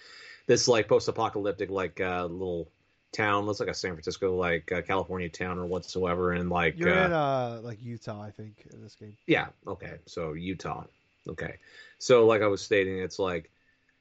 this 0.47 0.69
like 0.69 0.89
post-apocalyptic 0.89 1.71
like 1.71 2.01
uh, 2.01 2.27
little 2.27 2.69
town. 3.15 3.47
Looks 3.47 3.61
like 3.61 3.69
a 3.71 3.75
San 3.75 3.93
Francisco 3.93 4.37
like 4.37 4.71
uh, 4.73 4.83
California 4.83 5.29
town 5.29 5.59
or 5.59 5.65
whatsoever, 5.65 6.33
and 6.33 6.51
like 6.51 6.79
You're 6.79 6.91
uh, 6.91 7.07
in 7.07 7.13
uh 7.13 7.61
like 7.63 7.83
Utah, 7.83 8.21
I 8.21 8.31
think, 8.31 8.67
in 8.73 8.83
this 8.83 8.95
game. 8.97 9.17
Yeah. 9.27 9.47
Okay. 9.67 9.95
So 10.07 10.35
Utah. 10.35 10.85
Okay. 11.29 11.55
So 11.99 12.27
like 12.27 12.43
I 12.43 12.49
was 12.49 12.61
stating, 12.61 12.99
it's 12.99 13.19
like 13.19 13.51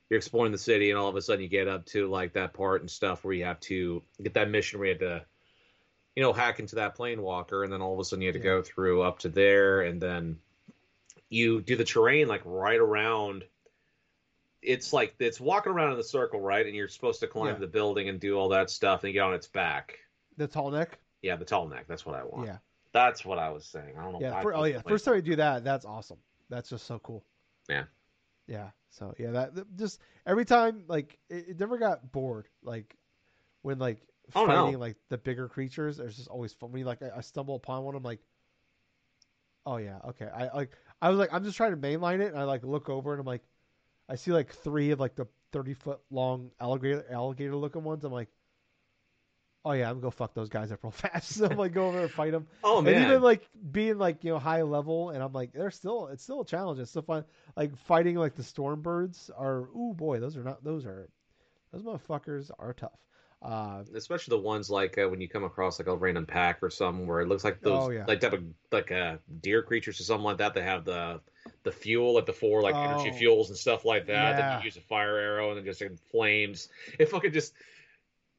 you're 0.09 0.17
exploring 0.17 0.51
the 0.51 0.57
city, 0.57 0.89
and 0.89 0.99
all 0.99 1.07
of 1.07 1.15
a 1.15 1.21
sudden 1.21 1.41
you 1.41 1.47
get 1.49 1.67
up 1.67 1.85
to 1.87 2.07
like 2.07 2.33
that 2.33 2.53
part 2.53 2.81
and 2.81 2.91
stuff 2.91 3.23
where 3.23 3.33
you 3.33 3.45
have 3.45 3.59
to 3.61 4.01
get 4.21 4.33
that 4.33 4.49
mission 4.49 4.79
where 4.79 4.89
you 4.89 4.93
have 4.93 4.99
to, 4.99 5.25
you 6.15 6.23
know, 6.23 6.33
hack 6.33 6.59
into 6.59 6.75
that 6.75 6.95
plane 6.95 7.21
walker, 7.21 7.63
and 7.63 7.71
then 7.71 7.81
all 7.81 7.93
of 7.93 7.99
a 7.99 8.03
sudden 8.03 8.21
you 8.21 8.27
have 8.27 8.35
to 8.35 8.39
Yeah. 8.39 8.55
go 8.55 8.61
through 8.61 9.03
up 9.03 9.19
to 9.19 9.29
there, 9.29 9.81
and 9.81 10.01
then 10.01 10.37
you 11.29 11.61
do 11.61 11.75
the 11.75 11.83
terrain 11.83 12.27
like 12.27 12.41
right 12.45 12.79
around. 12.79 13.45
It's 14.63 14.93
like 14.93 15.15
it's 15.19 15.39
walking 15.39 15.71
around 15.71 15.91
in 15.91 15.97
the 15.97 16.03
circle, 16.03 16.39
right? 16.39 16.65
And 16.65 16.75
you're 16.75 16.87
supposed 16.87 17.19
to 17.21 17.27
climb 17.27 17.53
Yeah. 17.53 17.59
the 17.59 17.67
building 17.67 18.09
and 18.09 18.19
do 18.19 18.37
all 18.37 18.49
that 18.49 18.69
stuff, 18.69 19.03
and 19.03 19.13
get 19.13 19.19
on 19.21 19.33
its 19.33 19.47
back. 19.47 19.99
The 20.37 20.47
tall 20.47 20.71
neck. 20.71 20.99
Yeah, 21.21 21.35
the 21.35 21.45
tall 21.45 21.67
neck. 21.67 21.85
That's 21.87 22.05
what 22.05 22.15
I 22.15 22.23
want. 22.23 22.47
Yeah. 22.47 22.57
That's 22.91 23.25
what 23.25 23.39
I 23.39 23.49
was 23.49 23.65
saying. 23.65 23.95
I 23.97 24.03
don't 24.03 24.13
know. 24.13 24.19
Yeah. 24.21 24.33
why 24.33 24.41
For, 24.41 24.53
oh 24.55 24.63
yeah. 24.65 24.81
play 24.81 24.91
First 24.91 25.05
time 25.05 25.15
you 25.15 25.21
do 25.21 25.35
that, 25.37 25.63
that's 25.63 25.85
awesome. 25.85 26.17
That's 26.49 26.69
just 26.69 26.85
so 26.85 26.99
cool. 26.99 27.23
Yeah. 27.69 27.85
Yeah. 28.47 28.69
So 28.91 29.13
yeah, 29.17 29.31
that 29.31 29.75
just 29.75 29.99
every 30.25 30.45
time 30.45 30.83
like 30.87 31.17
it, 31.29 31.49
it 31.49 31.59
never 31.59 31.77
got 31.77 32.11
bored. 32.11 32.47
Like 32.61 32.95
when 33.61 33.79
like 33.79 33.99
Oh, 34.35 34.45
no. 34.45 34.63
fighting 34.65 34.79
like 34.79 34.95
the 35.09 35.17
bigger 35.17 35.49
creatures, 35.49 35.97
there's 35.97 36.15
just 36.15 36.29
always 36.29 36.53
fun. 36.53 36.71
When 36.71 36.79
you 36.79 36.85
like 36.85 37.01
I, 37.01 37.17
I 37.17 37.21
stumble 37.21 37.55
upon 37.55 37.83
one, 37.83 37.95
I'm 37.95 38.03
like, 38.03 38.21
oh 39.65 39.77
yeah, 39.77 39.99
okay. 40.09 40.27
I 40.33 40.49
like 40.55 40.71
I 41.01 41.09
was 41.09 41.17
like 41.19 41.33
I'm 41.33 41.43
just 41.43 41.57
trying 41.57 41.71
to 41.71 41.77
mainline 41.77 42.19
it, 42.21 42.27
and 42.31 42.37
I 42.39 42.43
like 42.43 42.63
look 42.63 42.89
over 42.89 43.11
and 43.11 43.19
I'm 43.19 43.25
like, 43.25 43.41
I 44.09 44.15
see 44.15 44.31
like 44.31 44.51
three 44.53 44.91
of 44.91 44.99
like 44.99 45.15
the 45.15 45.27
30 45.51 45.73
foot 45.75 45.99
long 46.11 46.51
alligator 46.59 47.05
alligator 47.09 47.55
looking 47.55 47.83
ones. 47.83 48.03
I'm 48.03 48.11
like. 48.11 48.29
Oh 49.65 49.71
yeah, 49.71 49.87
I'm 49.89 49.95
gonna 49.95 50.01
go 50.01 50.11
fuck 50.11 50.33
those 50.33 50.49
guys 50.49 50.71
up 50.73 50.83
real 50.83 50.91
fast. 50.91 51.35
So 51.35 51.45
I'm 51.45 51.57
like 51.57 51.73
go 51.73 51.87
over 51.87 52.01
and 52.01 52.11
fight 52.11 52.31
them. 52.31 52.47
Oh 52.63 52.81
man, 52.81 52.95
And 52.95 53.03
even 53.05 53.21
like 53.21 53.47
being 53.71 53.97
like 53.97 54.23
you 54.23 54.31
know 54.31 54.39
high 54.39 54.61
level, 54.63 55.11
and 55.11 55.23
I'm 55.23 55.31
like 55.31 55.53
they're 55.53 55.71
still 55.71 56.07
it's 56.07 56.23
still 56.23 56.41
a 56.41 56.45
challenge. 56.45 56.79
It's 56.79 56.89
still 56.89 57.01
fun. 57.01 57.23
Like 57.55 57.77
fighting 57.77 58.15
like 58.17 58.35
the 58.35 58.43
storm 58.43 58.81
birds 58.81 59.31
are. 59.37 59.69
Ooh 59.75 59.93
boy, 59.95 60.19
those 60.19 60.35
are 60.35 60.43
not 60.43 60.63
those 60.63 60.85
are 60.85 61.07
those 61.71 61.81
motherfuckers 61.81 62.51
are 62.59 62.73
tough. 62.73 62.99
Uh, 63.43 63.83
especially 63.93 64.37
the 64.37 64.41
ones 64.41 64.69
like 64.69 64.97
uh, 64.97 65.07
when 65.09 65.19
you 65.19 65.27
come 65.27 65.43
across 65.43 65.77
like 65.77 65.89
a 65.89 65.95
random 65.95 66.25
pack 66.25 66.59
or 66.61 66.69
something 66.69 67.05
where 67.05 67.19
it 67.19 67.27
looks 67.27 67.43
like 67.43 67.59
those 67.59 67.83
Oh, 67.87 67.89
yeah. 67.89 68.05
like 68.07 68.21
type 68.21 68.31
of 68.31 68.43
like 68.71 68.89
uh, 68.89 69.17
deer 69.41 69.61
creatures 69.61 69.99
or 69.99 70.03
something 70.03 70.23
like 70.23 70.37
that. 70.37 70.53
They 70.53 70.61
have 70.63 70.85
the 70.85 71.19
the 71.63 71.71
fuel 71.73 72.13
like 72.13 72.25
the 72.25 72.31
four 72.33 72.61
like 72.61 72.73
energy 72.73 73.09
Oh. 73.13 73.17
fuels 73.17 73.49
and 73.49 73.57
stuff 73.57 73.83
like 73.83 74.07
that. 74.07 74.37
Then 74.37 74.59
you 74.59 74.65
use 74.65 74.77
a 74.77 74.81
fire 74.81 75.17
arrow 75.17 75.49
and 75.49 75.57
then 75.57 75.65
just 75.65 75.81
in 75.81 75.97
flames. 75.97 76.69
It 76.97 77.09
fucking 77.09 77.33
just 77.33 77.53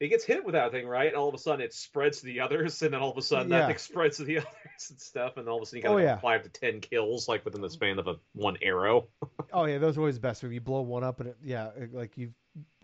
it 0.01 0.09
gets 0.09 0.25
hit 0.25 0.45
with 0.45 0.55
that 0.55 0.73
thing 0.73 0.87
right, 0.87 1.09
and 1.09 1.17
all 1.17 1.29
of 1.29 1.35
a 1.35 1.39
sudden 1.39 1.61
it 1.61 1.73
spreads 1.75 2.21
to 2.21 2.27
the 2.27 2.41
others, 2.41 2.81
and 2.83 2.93
then 2.95 3.01
all 3.03 3.11
of 3.13 3.19
a 3.19 3.23
sudden 3.23 3.51
Yeah. 3.53 3.59
that 3.61 3.67
thing 3.69 3.79
spreads 3.79 4.17
to 4.17 4.25
the 4.25 4.39
others 4.39 4.91
and 4.91 4.99
stuff, 5.01 5.37
and 5.37 5.47
all 5.49 5.57
of 5.59 5.63
a 5.63 5.67
sudden 5.67 5.77
you 5.79 5.83
got 5.83 5.91
Oh, 5.93 5.95
like, 5.97 6.05
yeah. 6.05 6.17
five 6.17 6.43
to 6.45 6.49
ten 6.49 6.81
kills 6.81 7.29
like 7.29 7.45
within 7.45 7.61
the 7.61 7.69
span 7.71 7.99
of 7.99 8.09
a 8.09 8.17
one 8.33 8.57
arrow. 8.63 9.09
oh 9.53 9.67
yeah, 9.67 9.77
those 9.77 9.99
are 9.99 10.01
always 10.01 10.15
the 10.17 10.21
best 10.23 10.43
If 10.45 10.51
you 10.53 10.63
blow 10.63 10.81
one 10.81 11.05
up 11.05 11.21
and 11.21 11.29
it, 11.29 11.37
yeah, 11.45 11.69
it- 11.77 11.93
like 11.95 12.17
you 12.17 12.33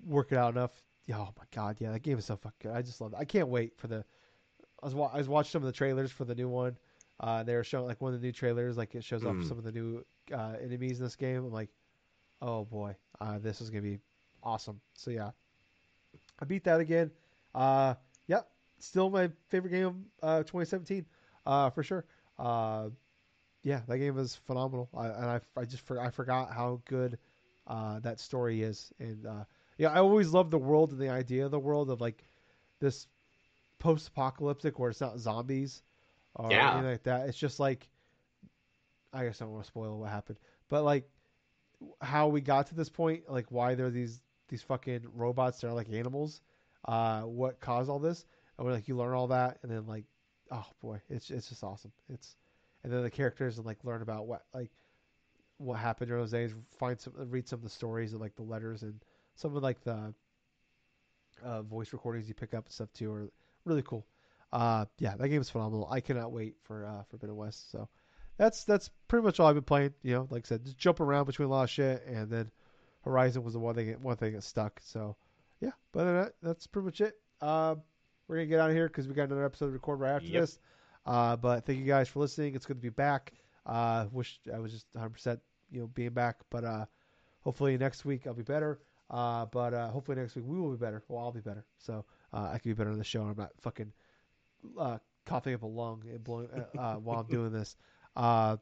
work 0.05 0.33
it 0.33 0.37
out 0.39 0.53
enough. 0.55 0.71
Yeah, 1.11 1.21
oh 1.21 1.35
my 1.39 1.45
god, 1.55 1.79
yeah, 1.81 1.93
that 1.93 2.03
game 2.03 2.19
is 2.19 2.27
so 2.27 2.37
fucking 2.37 2.71
good. 2.71 2.77
I 2.77 2.83
just 2.83 3.01
love 3.01 3.15
it. 3.15 3.19
I 3.19 3.25
can't 3.25 3.49
wait 3.49 3.77
for 3.79 3.89
the. 3.89 4.05
I 4.83 4.87
was 4.87 4.95
wa- 4.95 5.11
I 5.13 5.19
was 5.19 5.29
watching 5.29 5.51
some 5.51 5.63
of 5.63 5.67
the 5.67 5.73
trailers 5.73 6.13
for 6.13 6.25
the 6.25 6.35
new 6.35 6.49
one. 6.49 6.79
Uh, 7.21 7.43
they 7.45 7.55
were 7.55 7.65
showing 7.65 7.87
like 7.87 8.01
one 8.01 8.15
of 8.15 8.21
the 8.21 8.27
new 8.27 8.33
trailers, 8.33 8.77
like 8.77 8.95
it 8.95 9.05
shows 9.05 9.25
off 9.25 9.39
Mm. 9.39 9.45
some 9.49 9.59
of 9.59 9.65
the 9.65 9.73
new 9.73 10.05
uh, 10.33 10.55
enemies 10.63 10.99
in 11.01 11.05
this 11.07 11.17
game. 11.17 11.45
I'm 11.45 11.53
like, 11.53 11.71
oh 12.43 12.65
boy, 12.65 12.97
uh, 13.21 13.39
this 13.39 13.61
is 13.61 13.71
gonna 13.71 13.83
be 13.83 13.99
awesome. 14.43 14.81
So 14.95 15.11
yeah, 15.11 15.33
I 16.41 16.45
beat 16.45 16.65
that 16.65 16.81
again. 16.81 17.11
Uh, 17.55 17.95
yep, 18.27 18.51
still 18.79 19.11
my 19.11 19.31
favorite 19.49 19.71
game 19.71 19.87
of 19.87 19.95
uh, 20.23 20.43
2017 20.45 21.07
uh, 21.47 21.71
for 21.71 21.83
sure. 21.83 22.05
Uh, 22.39 22.91
yeah, 23.63 23.83
that 23.89 23.99
game 23.99 24.15
was 24.15 24.37
phenomenal. 24.37 24.89
I, 24.97 25.07
and 25.09 25.27
I, 25.27 25.41
I 25.57 25.65
just 25.65 25.85
for, 25.87 26.01
I 26.01 26.11
forgot 26.11 26.53
how 26.53 26.81
good 26.87 27.19
uh, 27.67 28.01
that 28.01 28.21
story 28.21 28.63
is. 28.63 28.93
And 29.01 29.27
uh, 29.27 29.45
yeah, 29.81 29.91
I 29.91 30.01
always 30.01 30.31
love 30.31 30.51
the 30.51 30.59
world 30.59 30.93
and 30.93 31.01
the 31.01 31.09
idea 31.09 31.47
of 31.47 31.51
the 31.51 31.59
world 31.59 31.89
of 31.89 32.03
like 32.03 32.23
this 32.81 33.09
post-apocalyptic 33.79 34.79
where 34.79 34.91
it's 34.91 35.01
not 35.01 35.19
zombies 35.19 35.83
or 36.35 36.53
Yeah. 36.53 36.69
anything 36.69 36.91
like 36.91 37.03
that. 37.05 37.29
It's 37.29 37.39
just 37.39 37.59
like 37.59 37.89
I 39.15 39.25
guess 39.25 39.41
I 39.41 39.47
don't 39.47 39.55
want 39.55 39.65
to 39.65 39.69
spoil 39.69 39.99
what 39.99 40.11
happened, 40.11 40.39
but 40.69 40.85
like 40.85 41.09
how 42.03 42.29
we 42.29 42.43
got 42.43 42.67
to 42.67 42.75
this 42.75 42.91
point, 42.91 43.23
like 43.31 43.47
why 43.51 43.75
there 43.75 43.87
are 43.87 43.91
these 43.91 44.21
these 44.49 44.63
fucking 44.63 45.07
robots 45.15 45.61
that 45.61 45.69
are 45.69 45.73
like 45.73 45.91
animals, 45.91 46.43
uh, 46.87 47.23
what 47.23 47.59
caused 47.59 47.89
all 47.89 47.99
this, 47.99 48.27
and 48.59 48.67
we're 48.67 48.75
like 48.75 48.87
you 48.87 48.97
learn 48.97 49.15
all 49.15 49.29
that, 49.29 49.61
and 49.63 49.73
then 49.73 49.87
like 49.87 50.05
oh 50.51 50.67
boy, 50.83 51.01
it's 51.09 51.31
it's 51.31 51.49
just 51.49 51.65
awesome. 51.65 51.93
It's 52.11 52.37
and 52.85 52.93
then 52.93 53.03
the 53.03 53.11
characters 53.11 53.57
and 53.57 53.67
like 53.67 53.83
learn 53.83 54.03
about 54.03 54.27
what 54.27 54.45
like 54.53 54.73
what 55.57 55.79
happened 55.79 56.09
during 56.09 56.23
those 56.23 56.33
days. 56.33 56.55
Find 56.79 57.01
some 57.01 57.15
read 57.31 57.49
some 57.49 57.61
of 57.61 57.63
the 57.65 57.71
stories 57.71 58.13
and 58.13 58.21
like 58.21 58.37
the 58.37 58.43
letters 58.43 58.83
and 58.83 59.03
some 59.41 59.57
of 59.57 59.63
like 59.63 59.83
the 59.83 60.13
uh, 61.43 61.63
voice 61.63 61.93
recordings 61.93 62.29
you 62.29 62.35
pick 62.35 62.55
up 62.55 62.67
and 62.67 62.73
stuff 62.73 62.93
too 62.93 63.11
are 63.13 63.31
really 63.65 63.83
cool. 63.83 64.07
Uh, 64.53 64.85
yeah, 64.99 65.17
that 65.17 65.29
game 65.29 65.41
is 65.41 65.49
phenomenal. 65.49 65.89
I 65.91 66.01
cannot 66.01 66.33
wait 66.33 66.57
for 66.63 66.85
uh, 66.85 67.03
Forbidden 67.09 67.37
West. 67.37 67.71
So 67.71 67.89
that's 68.37 68.65
that's 68.65 68.91
pretty 69.09 69.25
much 69.25 69.41
all 69.41 69.47
I've 69.47 69.55
been 69.55 69.65
playing. 69.65 69.95
You 70.03 70.15
know, 70.15 70.29
like 70.31 70.45
I 70.47 70.49
said, 70.49 70.65
just 70.65 70.77
jump 70.79 71.01
around 71.01 71.27
between 71.27 71.47
a 71.47 71.51
lot 71.51 71.65
of 71.65 71.71
shit, 71.71 72.05
and 72.07 72.29
then 72.31 72.51
Horizon 73.05 73.43
was 73.43 73.55
the 73.55 73.61
one 73.61 73.75
thing 73.75 73.93
one 74.03 74.17
thing 74.17 74.35
that 74.35 74.43
stuck. 74.43 74.81
So 74.83 75.17
yeah, 75.61 75.71
but 75.93 76.05
that, 76.05 76.33
that's 76.43 76.67
pretty 76.67 76.87
much 76.87 77.01
it. 77.01 77.15
Uh, 77.41 77.77
we're 78.29 78.37
gonna 78.37 78.47
get 78.47 78.61
out 78.61 78.71
of 78.71 78.77
here 78.77 78.89
because 78.89 79.09
we 79.09 79.15
got 79.15 79.25
another 79.25 79.45
episode 79.45 79.67
to 79.67 79.73
record 79.73 80.01
right 80.01 80.13
after 80.17 80.29
Yep. 80.29 80.41
this. 80.43 80.59
Uh, 81.07 81.37
but 81.37 81.65
thank 81.65 81.79
you 81.79 81.87
guys 81.87 82.09
for 82.09 82.21
listening. 82.21 82.55
It's 82.55 82.67
good 82.67 82.77
to 82.77 82.83
be 82.83 82.91
back. 82.91 83.33
Uh, 83.67 84.07
wish 84.13 84.41
I 84.53 84.59
was 84.59 84.73
just 84.73 84.87
100 84.93 85.11
percent 85.11 85.41
you 85.71 85.81
know 85.81 85.87
being 85.87 86.11
back, 86.11 86.37
but 86.51 86.65
uh, 86.65 86.87
hopefully 87.41 87.79
next 87.79 88.05
week 88.05 88.27
I'll 88.27 88.35
be 88.35 88.43
better. 88.43 88.81
Uh, 89.11 89.47
but 89.47 89.75
uh, 89.75 89.89
hopefully 89.89 90.17
next 90.17 90.37
week 90.37 90.45
we 90.47 90.61
will 90.61 90.71
be 90.71 90.77
better. 90.77 91.03
Well, 91.09 91.25
I'll 91.25 91.33
be 91.33 91.41
better, 91.41 91.65
so 91.79 92.05
uh, 92.33 92.51
I 92.53 92.59
can 92.59 92.71
be 92.71 92.75
better 92.75 92.91
on 92.91 92.99
the 92.99 93.05
show. 93.05 93.23
I'm 93.23 93.37
not 93.37 93.51
fucking 93.61 93.93
uh, 94.79 94.99
coughing 95.27 95.55
up 95.55 95.63
a 95.63 95.67
lung 95.67 96.05
and 96.09 96.23
blowing 96.23 96.49
uh, 96.55 96.79
uh, 96.81 96.95
while 96.99 97.21
I'm 97.21 97.27
doing 97.27 97.53
this. 97.53 97.77
Uh, 98.15 98.57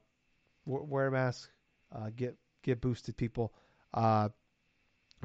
wear 0.65 1.09
a 1.09 1.13
mask. 1.13 1.51
Uh, 1.95 2.11
get 2.15 2.37
get 2.63 2.81
boosted, 2.81 3.17
people. 3.17 3.53
Uh, 3.93 4.29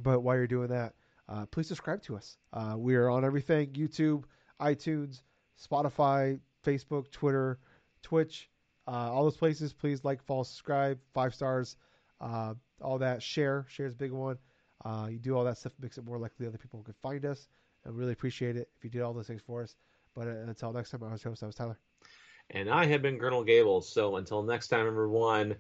but 0.02 0.22
while 0.22 0.36
you're 0.36 0.48
doing 0.48 0.70
that, 0.70 0.94
uh, 1.30 1.46
please 1.46 1.68
subscribe 1.68 2.02
to 2.04 2.16
us. 2.16 2.38
Uh, 2.52 2.76
we 2.78 2.96
are 2.96 3.10
on 3.10 3.24
everything: 3.24 3.72
YouTube, 3.72 4.24
iTunes, 4.62 5.22
Spotify, 5.62 6.40
Facebook, 6.66 7.12
Twitter, 7.12 7.60
Twitch, 8.02 8.50
uh, 8.88 9.12
all 9.12 9.24
those 9.24 9.38
places. 9.38 9.74
Please 9.74 10.04
like, 10.04 10.24
follow, 10.24 10.44
subscribe, 10.44 11.00
five 11.14 11.34
stars, 11.34 11.78
uh, 12.22 12.54
all 12.82 13.00
that. 13.00 13.22
Share, 13.22 13.66
share 13.70 13.86
is 13.86 13.94
a 13.94 13.98
big 13.98 14.12
one. 14.12 14.38
Uh, 14.84 15.08
you 15.10 15.20
do 15.20 15.36
all 15.36 15.44
that 15.44 15.58
stuff, 15.58 15.74
makes 15.80 15.98
it 15.98 16.06
more 16.06 16.18
likely 16.18 16.46
other 16.46 16.58
people 16.58 16.82
can 16.84 16.94
find 17.02 17.26
us. 17.26 17.48
I 17.86 17.90
really 17.90 18.12
appreciate 18.14 18.56
it 18.56 18.70
if 18.78 18.84
you 18.84 18.90
did 18.90 19.02
all 19.02 19.14
those 19.14 19.28
things 19.28 19.42
for 19.42 19.64
us. 19.64 19.76
But 20.16 20.28
uh, 20.28 20.32
until 20.48 20.74
next 20.74 20.92
time, 20.92 21.04
I 21.04 21.12
was 21.12 21.24
your 21.24 21.32
host. 21.32 21.44
I 21.44 21.48
was 21.48 21.56
Tyler. 21.56 21.78
And 22.50 22.70
I 22.70 22.86
have 22.86 23.02
been 23.02 23.20
Colonel 23.20 23.44
Gables. 23.44 23.90
So 23.90 24.18
until 24.18 24.44
next 24.44 24.68
time, 24.68 24.86
everyone, 24.88 25.56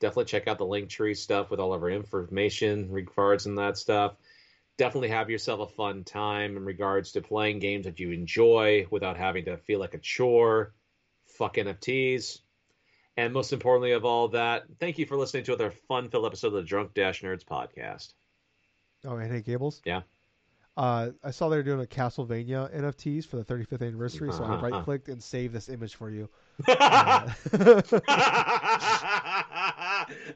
definitely 0.00 0.26
check 0.26 0.46
out 0.46 0.58
the 0.58 0.66
Linktree 0.66 1.16
stuff 1.16 1.50
with 1.50 1.60
all 1.60 1.72
of 1.72 1.82
our 1.82 1.90
information 1.90 2.90
regards 2.90 3.46
and 3.46 3.58
that 3.58 3.78
stuff. 3.78 4.16
Definitely 4.76 5.08
have 5.08 5.30
yourself 5.30 5.60
a 5.60 5.74
fun 5.74 6.04
time 6.04 6.56
in 6.56 6.64
regards 6.64 7.12
to 7.12 7.20
playing 7.20 7.58
games 7.58 7.84
that 7.84 8.00
you 8.00 8.12
enjoy 8.12 8.86
without 8.90 9.16
having 9.16 9.44
to 9.46 9.56
feel 9.58 9.80
like 9.80 9.94
a 9.94 9.98
chore. 9.98 10.72
Fuck 11.26 11.56
NFTs. 11.56 12.38
And 13.16 13.34
most 13.34 13.52
importantly 13.52 13.92
of 13.92 14.04
all 14.04 14.28
that, 14.28 14.64
thank 14.78 14.98
you 14.98 15.04
for 15.04 15.16
listening 15.16 15.44
to 15.44 15.54
another 15.54 15.74
fun-filled 15.88 16.24
episode 16.24 16.48
of 16.48 16.52
the 16.54 16.62
Drunk 16.62 16.94
Dash 16.94 17.22
Nerds 17.22 17.44
podcast. 17.44 18.14
Oh, 19.04 19.16
and 19.16 19.32
hey, 19.32 19.40
Gables. 19.40 19.80
Yeah. 19.84 20.02
Uh, 20.76 21.10
I 21.24 21.30
saw 21.30 21.48
they 21.48 21.56
were 21.56 21.62
doing 21.62 21.82
a 21.82 21.86
Castlevania 21.86 22.74
NFTs 22.74 23.26
for 23.26 23.36
the 23.36 23.44
35th 23.44 23.82
anniversary, 23.82 24.32
so 24.32 24.44
I 24.44 24.60
right 24.60 24.84
clicked 24.84 25.08
and 25.08 25.22
saved 25.22 25.52
this 25.52 25.68
image 25.68 25.96
for 25.96 26.10
you. 26.10 26.28
Uh, 26.66 27.28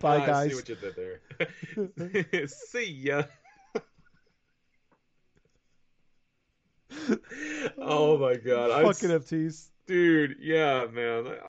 Bye, 0.00 0.20
I 0.20 0.26
guys. 0.26 0.50
see 0.50 0.56
what 0.56 0.68
you 0.68 0.76
did 0.76 0.96
there. 0.96 2.48
see 2.48 2.90
ya. 2.90 3.22
oh 7.78 8.18
my 8.18 8.34
god! 8.36 8.82
Fucking 8.82 9.10
NFTs. 9.10 9.68
dude, 9.86 10.36
yeah, 10.40 10.86
man. 10.92 11.36